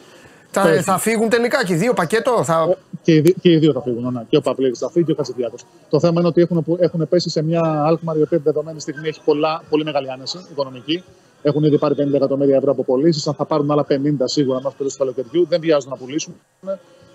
θα, 0.62 0.68
Πες 0.68 0.78
μου. 0.78 0.84
θα 0.84 0.98
φύγουν 0.98 1.30
τελικά 1.30 1.66
και 1.66 1.74
οι 1.74 1.78
δύο 1.78 1.94
πακέτο. 1.94 2.44
Θα... 2.44 2.78
Και 3.02 3.14
οι, 3.14 3.20
δι- 3.20 3.36
και 3.42 3.52
οι 3.52 3.58
δύο 3.58 3.72
θα 3.72 3.82
φύγουν. 3.82 4.14
Ναι. 4.14 4.22
Και 4.30 4.38
ο 4.38 4.42
Παυλίδης 4.42 4.80
θα 4.80 4.90
φύγει 4.90 5.06
και 5.06 5.12
ο 5.12 5.16
Χατζηδιάκο. 5.18 5.56
Το 5.90 6.00
θέμα 6.00 6.20
είναι 6.20 6.28
ότι 6.28 6.42
έχουν, 6.42 6.66
έχουν 6.80 7.08
πέσει 7.10 7.30
σε 7.30 7.42
μια 7.44 7.62
Alkmaar 7.92 8.18
η 8.18 8.22
οποία 8.22 8.38
τη 8.38 8.44
δεδομένη 8.44 8.80
στιγμή 8.80 9.08
έχει 9.08 9.20
πολλά, 9.26 9.62
πολύ 9.70 9.84
μεγάλη 9.84 10.12
άνεση 10.12 10.40
οικονομική. 10.52 11.04
Έχουν 11.42 11.64
ήδη 11.64 11.78
πάρει 11.78 11.96
50 11.98 12.14
εκατομμύρια 12.14 12.56
ευρώ 12.56 12.72
από 12.72 12.84
πωλήσεις. 12.84 13.28
Αν 13.28 13.34
θα 13.34 13.46
πάρουν 13.46 13.72
άλλα 13.72 13.86
50 13.90 13.94
σίγουρα 14.24 14.60
μέχρι 14.62 14.78
τέλος 14.78 14.94
του 14.94 15.00
καλοκαιριού, 15.00 15.46
δεν 15.50 15.60
βιάζονται 15.62 15.90
να 15.90 15.98
πουλήσουν. 15.98 16.34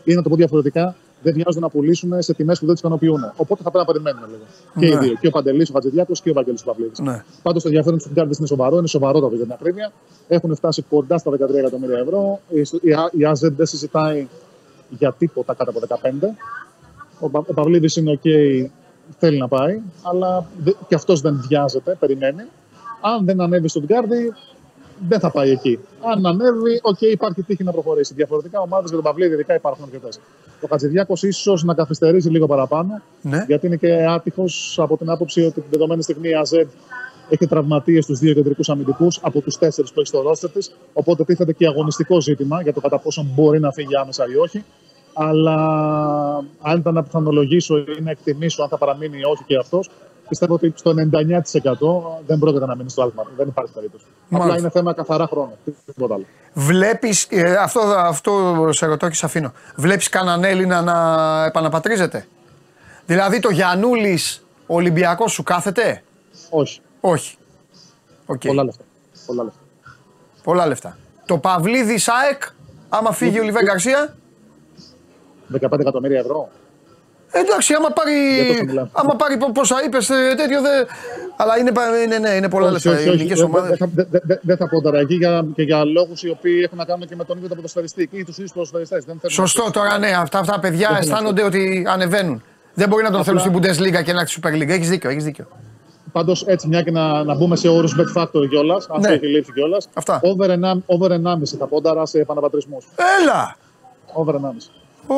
Ή 0.04 0.14
να 0.14 0.22
το 0.22 0.28
πω 0.28 0.36
διαφορετικά, 0.36 0.94
δεν 1.22 1.32
βιάζονται 1.34 1.60
να 1.60 1.68
πουλήσουν 1.70 2.22
σε 2.22 2.34
τιμές 2.34 2.58
που 2.58 2.66
δεν 2.66 2.74
του 2.74 2.80
ικανοποιούν. 2.84 3.32
Οπότε 3.36 3.62
θα 3.62 3.70
πρέπει 3.70 3.86
να 3.86 3.92
περιμένουμε 3.92 4.26
λίγο. 4.26 4.42
Και 4.78 4.86
οι 4.86 4.94
Ναι. 4.94 4.98
δύο. 5.06 5.16
Και 5.20 5.26
ο 5.26 5.30
Παντελής, 5.30 5.70
ο 5.70 5.72
Χατζηδιάκος 5.72 6.20
και 6.20 6.30
ο 6.30 6.32
Βαγγέλη 6.32 6.58
Παυλίδης. 6.64 6.98
Ναι. 6.98 7.24
Πάντως 7.42 7.62
το 7.62 7.68
ενδιαφέρον 7.68 7.98
του 7.98 8.04
Stuttgart 8.08 8.36
είναι 8.38 8.46
σοβαρό, 8.46 8.76
είναι 8.78 8.86
σοβαρότατο 8.86 9.34
για 9.34 9.44
την 9.44 9.52
ακρίβεια. 9.52 9.92
Έχουν 10.28 10.54
φτάσει 10.56 10.82
κοντά 10.82 11.18
στα 11.18 11.30
13 11.30 11.58
εκατομμύρια 11.58 11.98
ευρώ. 11.98 12.40
Η, 12.48 12.60
η, 12.60 12.90
η 13.12 13.26
AZ 13.32 13.52
δεν 13.56 13.66
συζητάει 13.66 14.28
για 14.88 15.12
τίποτα 15.18 15.54
κάτω 15.54 15.70
από 15.70 15.80
15. 15.88 16.34
Ο, 17.20 17.28
Πα- 17.28 17.44
ο 17.46 17.52
Παυλίδης 17.54 17.96
είναι 17.96 18.18
OK, 18.22 18.28
θέλει 19.18 19.38
να 19.38 19.48
πάει, 19.48 19.80
αλλά 20.02 20.46
δε- 20.58 20.72
και 20.88 20.94
αυτός 20.94 21.20
δεν 21.20 21.44
βιάζεται, 21.48 21.96
περιμένει. 22.00 22.42
Αν 23.00 23.24
δεν 23.24 23.40
ανέβει 23.40 23.68
στο 23.68 23.80
Stuttgart, 23.80 24.34
δεν 25.08 25.20
θα 25.20 25.30
πάει 25.30 25.50
εκεί. 25.50 25.78
Αν 26.12 26.26
ανέβει, 26.26 26.80
οκ, 26.82 27.00
υπάρχει 27.00 27.42
τύχη 27.42 27.64
να 27.64 27.72
προχωρήσει. 27.72 28.14
Διαφορετικά, 28.14 28.60
ομάδες 28.60 28.90
για 28.90 28.94
τον 29.00 29.04
Παυλίδη 29.04 29.34
ειδικά 29.34 29.54
υπάρχουν 29.54 29.84
αρκετές. 29.84 30.20
Ο 30.60 30.66
Χατζηδιάκος 30.70 31.22
ίσως 31.22 31.62
να 31.64 31.74
καθυστερήσει 31.74 32.28
λίγο 32.28 32.46
παραπάνω, 32.46 33.02
Ναι. 33.22 33.44
γιατί 33.46 33.66
είναι 33.66 33.76
και 33.76 33.92
άτυχος 34.08 34.78
από 34.80 34.96
την 34.96 35.10
άποψη 35.10 35.40
ότι 35.40 35.52
την 35.60 35.64
δεδομένη 35.70 36.02
στιγμή 36.02 36.28
η 36.28 36.34
ΑΖΕΔ 36.34 36.68
έχει 37.28 37.46
τραυματίες 37.46 38.04
στου 38.04 38.16
δύο 38.16 38.34
κεντρικούς 38.34 38.68
αμυντικούς 38.68 39.18
από 39.22 39.40
τους 39.40 39.58
τέσσερις 39.58 39.92
που 39.92 40.00
έχει 40.00 40.08
στο 40.08 40.22
ρόστερ 40.22 40.50
της. 40.50 40.72
Οπότε 40.92 41.24
τίθεται 41.24 41.52
και 41.52 41.66
αγωνιστικό 41.66 42.20
ζήτημα 42.20 42.62
για 42.62 42.72
το 42.72 42.80
κατά 42.80 42.98
πόσο 42.98 43.26
μπορεί 43.34 43.60
να 43.60 43.72
φύγει 43.72 43.96
άμεσα 43.96 44.24
ή 44.32 44.36
όχι. 44.36 44.64
Αλλά 45.14 45.56
αν 46.60 46.78
ήταν 46.78 46.94
να 46.94 47.02
πιθανολογήσω 47.02 47.76
ή 47.78 47.84
να 48.02 48.10
εκτιμήσω 48.10 48.62
αν 48.62 48.68
θα 48.68 48.78
παραμείνει 48.78 49.18
ή 49.18 49.24
όχι 49.24 49.44
και 49.46 49.56
αυτός, 49.56 49.90
πιστεύω 50.32 50.54
ότι 50.54 50.72
στο 50.76 50.94
99% 52.20 52.26
δεν 52.26 52.38
πρόκειται 52.38 52.66
να 52.66 52.76
μείνει 52.76 52.90
στο 52.90 53.02
Άλμαρ. 53.02 53.26
Δεν 53.36 53.48
υπάρχει 53.48 53.72
περίπτωση. 53.72 54.04
Απλά 54.26 54.38
Μάλιστα. 54.38 54.58
είναι 54.60 54.70
θέμα 54.70 54.92
καθαρά 54.92 55.26
χρόνου. 55.26 55.58
Τίποτα 55.94 56.14
άλλο. 56.14 56.24
Βλέπεις, 56.52 57.28
αυτό, 57.60 57.80
αυτό 57.80 58.68
σε 58.72 58.86
ρωτώ 58.86 59.08
και 59.08 59.14
σε 59.14 59.26
αφήνω. 59.26 59.52
Βλέπεις 59.76 60.08
κανέναν 60.08 60.44
Έλληνα 60.44 60.80
να 60.82 60.96
επαναπατρίζεται; 61.44 62.26
Δηλαδή 63.06 63.38
το 63.40 63.50
Γιαννούλης 63.50 64.44
Ολυμπιακός 64.66 65.32
σου 65.32 65.42
κάθεται; 65.42 66.02
Όχι. 66.50 66.80
Όχι. 67.00 67.36
Οκ. 68.26 68.40
Πολλά 68.46 68.64
λεφτά. 68.64 68.84
Πολλά 69.26 69.42
λεφτά. 69.44 69.60
Πολλά 70.42 70.66
λεφτά. 70.66 70.96
Το 71.26 71.38
Παυλίδης 71.38 72.02
ΑΕΚ, 72.02 72.42
άμα 72.88 73.12
φύγει 73.12 73.40
ο 73.40 73.42
Λιβάι 73.42 73.62
Γκαρσία. 73.62 74.16
15 75.60 75.80
εκατομμύρια 75.80 76.18
ευρώ. 76.18 76.48
Εντάξει, 77.32 77.74
άμα 77.74 77.88
πάρει, 77.90 78.14
Για 78.34 78.46
τόσο 78.46 78.64
μιλάμε. 78.64 78.88
άμα 78.92 79.14
πάρει 79.16 79.36
πο- 79.36 79.52
πόσα 79.52 79.76
είπες, 79.84 80.06
τέτοιο 80.36 80.60
δεν. 80.60 80.86
Αλλά 81.36 81.58
είναι, 81.58 81.72
πα- 81.72 82.02
είναι, 82.04 82.18
ναι, 82.18 82.28
είναι 82.28 82.48
πολλά 82.48 82.64
Όχι, 82.64 82.72
λεφτά. 82.72 82.90
όχι, 82.90 82.98
Οι 82.98 83.02
όχι. 83.02 83.08
ελληνικές 83.08 83.38
Δεν- 83.38 83.46
ομάδες. 83.46 83.68
Δεν 83.68 83.78
θα- 83.78 83.88
δεν- 83.94 84.20
δεν- 84.22 84.38
δεν 84.42 84.56
θα 84.56 84.68
πω 84.68 84.80
τώρα 84.82 84.98
εκεί 84.98 85.14
για, 85.14 85.44
και 85.54 85.62
για 85.62 85.84
λόγους 85.84 86.22
οι 86.22 86.28
οποίοι 86.30 86.60
έχουν 86.64 86.78
να 86.78 86.84
κάνουν 86.84 87.06
και 87.08 87.16
με 87.16 87.24
τον 87.24 87.36
ίδιο 87.36 87.48
τον 87.48 87.56
ποδοσφαιριστή 87.56 88.08
ή 88.12 88.24
τους 88.24 88.36
ίδιους 88.36 88.52
ποδοσφαιριστές. 88.52 89.04
Δεν 89.04 89.16
θέλουν 89.20 89.36
Σωστό 89.36 89.70
τώρα, 89.70 89.98
ναι. 89.98 90.06
Αυτά, 90.08 90.38
αυτά 90.38 90.52
τα 90.52 90.58
παιδιά 90.60 90.88
Δεν 90.88 90.96
αισθάνονται 90.96 91.42
ότι 91.44 91.86
ανεβαίνουν. 91.88 92.42
Δεν 92.74 92.88
μπορεί 92.88 93.02
να 93.02 93.10
τον 93.10 93.24
θέλουν 93.24 93.40
στην 93.40 93.56
Απλά- 93.56 93.72
Bundesliga 93.72 94.02
και 94.04 94.12
να 94.12 94.20
έχει 94.20 94.40
Super 94.42 94.48
League. 94.54 94.68
Έχεις 94.68 94.88
δίκιο, 94.88 95.10
έχεις 95.10 95.24
δίκιο. 95.24 95.46
Πάντως 96.12 96.44
έτσι, 96.46 96.68
μια 96.68 96.82
και 96.82 96.90
να, 96.90 97.24
να 97.24 97.34
μπούμε 97.34 97.56
σε 97.56 97.68
όρους 97.68 97.94
bet 97.98 98.20
factor 98.22 98.48
κιόλας, 98.48 98.86
αν 98.90 99.00
Ναι. 99.00 99.06
το 99.06 99.12
έχει 99.12 99.26
λείψει 99.26 99.52
κιόλας. 99.52 99.88
Αυτά. 99.94 100.20
Over 100.22 100.50
1,5 100.50 100.82
over 100.86 101.10
1,5 101.10 101.56
θα 101.58 101.66
πόνταρα 101.66 102.06
σε 102.06 102.18
επαναπατρισμούς. 102.18 102.84
Έλα! 103.22 103.56
Over 104.12 104.34
1,5. 104.34 104.70
Ω, 105.06 105.14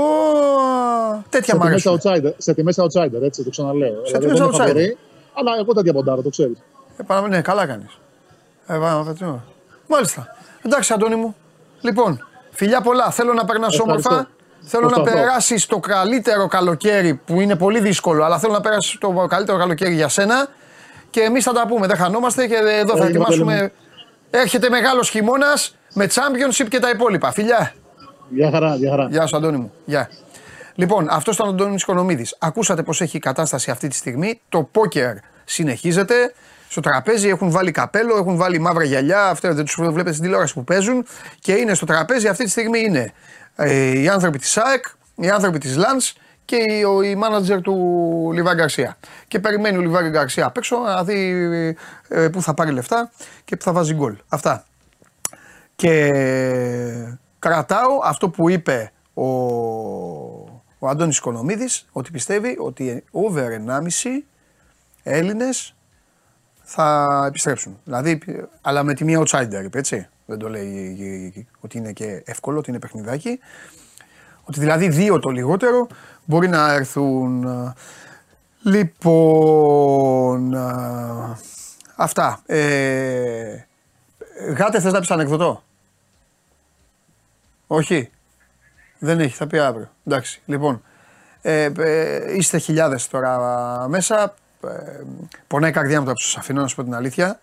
τέτοια 1.28 1.54
Σε 1.54 1.56
μ' 1.56 1.60
τιμές 1.62 1.86
αρέσουν. 1.86 2.00
outsider, 2.12 2.32
σε 2.38 2.54
τιμές 2.54 2.76
outsider, 2.78 3.22
έτσι 3.22 3.42
το 3.44 3.50
ξαναλέω. 3.50 4.02
Δηλαδή, 4.04 4.24
τιμές 4.24 4.38
δεν 4.38 4.46
είναι 4.48 4.56
outsider. 4.56 4.58
φαβορί, 4.58 4.96
Αλλά 5.34 5.50
εγώ 5.60 5.72
τέτοια 5.72 5.92
ποντάρω, 5.92 6.22
το 6.22 6.28
ξέρεις. 6.28 6.58
Ε, 6.96 7.02
παρα- 7.06 7.28
ναι, 7.28 7.40
καλά 7.40 7.66
κάνεις. 7.66 7.98
Ε, 8.66 8.78
βα- 8.78 9.02
βα- 9.02 9.42
Μάλιστα. 9.86 10.36
Εντάξει, 10.62 10.92
Αντώνη 10.92 11.14
μου. 11.16 11.36
Λοιπόν, 11.80 12.26
φιλιά 12.50 12.80
πολλά. 12.80 13.10
Θέλω 13.10 13.32
να 13.32 13.44
περνάς 13.44 13.78
Ευχαριστώ. 13.78 14.08
όμορφα. 14.10 14.30
Θέλω 14.66 14.88
να 14.88 14.92
Προσπαθώ. 14.92 15.16
περάσεις 15.18 15.66
το 15.66 15.78
καλύτερο 15.78 16.46
καλοκαίρι 16.46 17.14
που 17.26 17.40
είναι 17.40 17.56
πολύ 17.56 17.80
δύσκολο, 17.80 18.24
αλλά 18.24 18.38
θέλω 18.38 18.52
να 18.52 18.60
περάσεις 18.60 18.98
το 19.00 19.26
καλύτερο 19.28 19.58
καλοκαίρι 19.58 19.94
για 19.94 20.08
σένα. 20.08 20.48
Και 21.10 21.20
εμείς 21.20 21.44
θα 21.44 21.52
τα 21.52 21.66
πούμε. 21.66 21.86
Δεν 21.86 21.96
χανόμαστε 21.96 22.46
και 22.46 22.54
εδώ 22.54 22.64
θα 22.96 23.04
Έγινε, 23.04 23.08
ετοιμάσουμε. 23.08 23.52
Βαγγέλη 23.52 23.72
Έρχεται 24.30 24.68
μεγάλος 24.68 25.08
χειμώνας 25.10 25.76
με 25.94 26.06
championship 26.14 26.66
και 26.68 26.78
τα 26.78 26.88
υπόλοιπα. 26.90 27.32
Φιλιά. 27.32 27.72
Γεια 28.28 28.50
χαρά, 28.50 28.74
γεια 28.76 28.90
χαρά. 28.90 29.08
Γεια 29.10 29.26
σου, 29.26 29.36
Αντώνη 29.36 29.56
μου. 29.56 29.72
Γεια. 29.84 30.10
Λοιπόν, 30.74 31.06
αυτός 31.10 31.34
ήταν 31.34 31.46
ο 31.46 31.50
Αντώνης 31.50 31.82
Οικονομίδης. 31.82 32.36
Ακούσατε 32.38 32.82
πώς 32.82 33.00
έχει 33.00 33.16
η 33.16 33.20
κατάσταση 33.20 33.70
αυτή 33.70 33.88
τη 33.88 33.94
στιγμή. 33.94 34.40
Το 34.48 34.62
πόκερ 34.62 35.16
συνεχίζεται. 35.44 36.34
Στο 36.68 36.80
τραπέζι 36.80 37.28
έχουν 37.28 37.50
βάλει 37.50 37.70
καπέλο, 37.70 38.16
έχουν 38.16 38.36
βάλει 38.36 38.58
μαύρα 38.58 38.84
γυαλιά. 38.84 39.28
Αυτά 39.28 39.52
δεν 39.52 39.64
τους 39.64 39.76
βλέπετε 39.78 40.10
στην 40.10 40.22
τηλεόραση 40.22 40.54
που 40.54 40.64
παίζουν. 40.64 41.06
Και 41.38 41.52
είναι 41.52 41.74
στο 41.74 41.86
τραπέζι 41.86 42.28
αυτή 42.28 42.44
τη 42.44 42.50
στιγμή 42.50 42.80
είναι 42.80 43.12
ε, 43.56 44.00
οι 44.00 44.08
άνθρωποι 44.08 44.38
της 44.38 44.50
ΣΑΕΚ, 44.50 44.84
οι 45.14 45.30
άνθρωποι 45.30 45.58
της 45.58 45.76
ΛΑΝΣ 45.76 46.14
και 46.44 46.56
η, 46.56 46.82
ο, 46.82 47.02
η 47.02 47.14
μάνατζερ 47.14 47.60
του 47.60 48.30
Λιβάη 48.34 48.54
Γκαρσία. 48.54 48.96
Και 49.28 49.38
περιμένει 49.38 49.76
ο 49.76 49.80
Λιβάη 49.80 50.08
Γκαρσία 50.08 50.46
απ' 50.46 50.56
έξω 50.56 50.78
να 50.78 51.04
δει 51.04 51.76
ε, 52.08 52.28
πού 52.28 52.42
θα 52.42 52.54
πάρει 52.54 52.70
λεφτά 52.70 53.10
και 53.44 53.56
πού 53.56 53.62
θα 53.62 53.72
βάζει 53.72 53.94
γκολ. 53.94 54.16
Αυτά. 54.28 54.64
Και 55.76 56.10
κρατάω 57.48 57.98
αυτό 58.02 58.28
που 58.28 58.48
είπε 58.48 58.92
ο, 59.14 59.24
ο 60.78 60.88
Αντώνης 60.88 61.18
Οικονομίδης, 61.18 61.86
ότι 61.92 62.10
πιστεύει 62.10 62.56
ότι 62.60 63.04
over 63.10 63.48
1,5 63.66 64.10
Έλληνες 65.02 65.74
θα 66.62 67.24
επιστρέψουν. 67.28 67.78
Δηλαδή, 67.84 68.20
αλλά 68.60 68.82
με 68.82 68.94
τη 68.94 69.04
μία 69.04 69.22
outsider, 69.22 69.64
είπε, 69.64 69.78
έτσι. 69.78 70.08
Δεν 70.26 70.38
το 70.38 70.48
λέει 70.48 71.46
ότι 71.60 71.78
είναι 71.78 71.92
και 71.92 72.22
εύκολο, 72.26 72.58
ότι 72.58 72.70
είναι 72.70 72.78
παιχνιδάκι. 72.78 73.38
Ότι 74.44 74.60
δηλαδή 74.60 74.88
δύο 74.88 75.18
το 75.18 75.30
λιγότερο 75.30 75.86
μπορεί 76.24 76.48
να 76.48 76.72
έρθουν. 76.72 77.46
Λοιπόν, 78.62 80.54
α, 80.54 81.38
αυτά. 81.96 82.42
Ε, 82.46 83.64
γάτε 84.56 84.80
θες 84.80 84.92
να 84.92 85.00
πεις 85.00 85.10
ανεκδοτό. 85.10 85.62
Όχι. 87.74 88.10
Δεν 88.98 89.20
έχει, 89.20 89.34
θα 89.34 89.46
πει 89.46 89.58
αύριο. 89.58 89.90
Εντάξει, 90.06 90.42
λοιπόν. 90.46 90.82
Ε, 91.42 91.70
ε, 91.78 92.36
είστε 92.36 92.58
χιλιάδες 92.58 93.08
τώρα 93.08 93.38
μέσα. 93.88 94.34
Ε, 94.64 95.02
πονάει 95.46 95.70
η 95.70 95.72
καρδιά 95.72 95.98
μου 95.98 96.04
τώρα 96.04 96.16
που 96.16 96.22
σας 96.22 96.36
αφήνω 96.36 96.60
να 96.60 96.66
σου 96.66 96.76
πω 96.76 96.82
την 96.82 96.94
αλήθεια. 96.94 97.40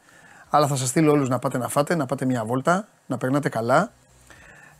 Αλλά 0.49 0.67
θα 0.67 0.75
σας 0.75 0.87
στείλω 0.87 1.11
όλους 1.11 1.29
να 1.29 1.39
πάτε 1.39 1.57
να 1.57 1.67
φάτε, 1.67 1.95
να 1.95 2.05
πάτε 2.05 2.25
μια 2.25 2.45
βόλτα, 2.45 2.87
να 3.05 3.17
περνάτε 3.17 3.49
καλά. 3.49 3.91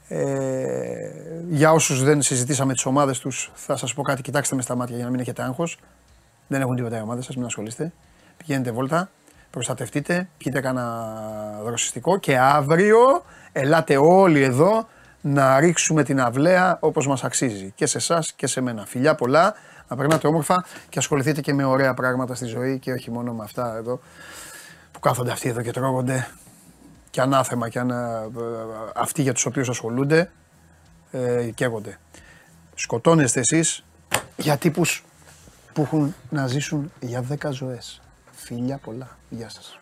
Ε, 0.08 1.12
για 1.50 1.72
όσους 1.72 2.04
δεν 2.04 2.22
συζητήσαμε 2.22 2.74
τις 2.74 2.86
ομάδες 2.86 3.20
τους, 3.20 3.52
θα 3.54 3.76
σας 3.76 3.94
πω 3.94 4.02
κάτι, 4.02 4.22
κοιτάξτε 4.22 4.56
με 4.56 4.62
στα 4.62 4.76
μάτια 4.76 4.96
για 4.96 5.06
να 5.06 5.12
μην 5.12 5.20
έχετε 5.20 5.42
άγχος. 5.42 5.80
Δεν 6.48 6.62
έχουν 6.62 6.76
τίποτα 6.76 6.98
οι 6.98 7.02
ομάδες 7.02 7.26
σας, 7.26 7.36
μην 7.36 7.46
ασχολείστε. 7.46 7.92
Πηγαίνετε 8.38 8.72
βόλτα, 8.72 9.10
προστατευτείτε, 9.50 10.30
πιείτε 10.38 10.62
κανένα 10.62 11.16
δροσιστικό 11.64 12.18
και 12.18 12.38
αύριο 12.38 13.24
ελάτε 13.52 13.98
όλοι 13.98 14.42
εδώ 14.42 14.88
να 15.22 15.60
ρίξουμε 15.60 16.04
την 16.04 16.22
αυλαία 16.22 16.78
όπως 16.80 17.08
μας 17.08 17.24
αξίζει. 17.24 17.72
Και 17.76 17.86
σε 17.86 17.98
εσάς 17.98 18.34
και 18.34 18.48
σε 18.48 18.62
μένα. 18.62 18.86
Φιλιά 18.86 19.16
πολλά, 19.16 19.54
να 19.88 19.96
περνάτε 19.96 20.28
όμορφα 20.28 20.66
και 20.90 21.00
ασχοληθείτε 21.00 21.42
και 21.42 21.54
με 21.54 21.64
ωραία 21.64 21.94
πράγματα 21.94 22.36
στη 22.36 22.46
ζωή 22.46 22.80
και 22.80 22.92
όχι 22.92 23.12
μόνο 23.12 23.34
με 23.34 23.44
αυτά 23.44 23.76
εδώ 23.78 24.00
που 24.92 25.00
κάθονται 25.00 25.32
αυτοί 25.32 25.50
εδώ 25.50 25.62
και 25.62 25.72
τρώγονται 25.72 26.28
και 27.10 27.22
ανάθεμα 27.22 27.70
και 27.70 27.80
ανα, 27.80 28.30
αυτοί 28.96 29.22
για 29.22 29.34
τους 29.34 29.46
οποίους 29.46 29.70
ασχολούνται 29.70 30.32
ε, 31.12 31.50
καίγονται. 31.56 32.00
Σκοτώνεστε 32.76 33.40
εσείς 33.40 33.84
για 34.38 34.58
τύπους 34.58 35.06
που 35.74 35.82
έχουν 35.82 36.16
να 36.30 36.48
ζήσουν 36.48 36.92
για 37.00 37.26
10 37.30 37.52
ζωές. 37.52 38.02
Φιλιά 38.32 38.78
πολλά. 38.78 39.18
Γεια 39.30 39.50
σας. 39.50 39.81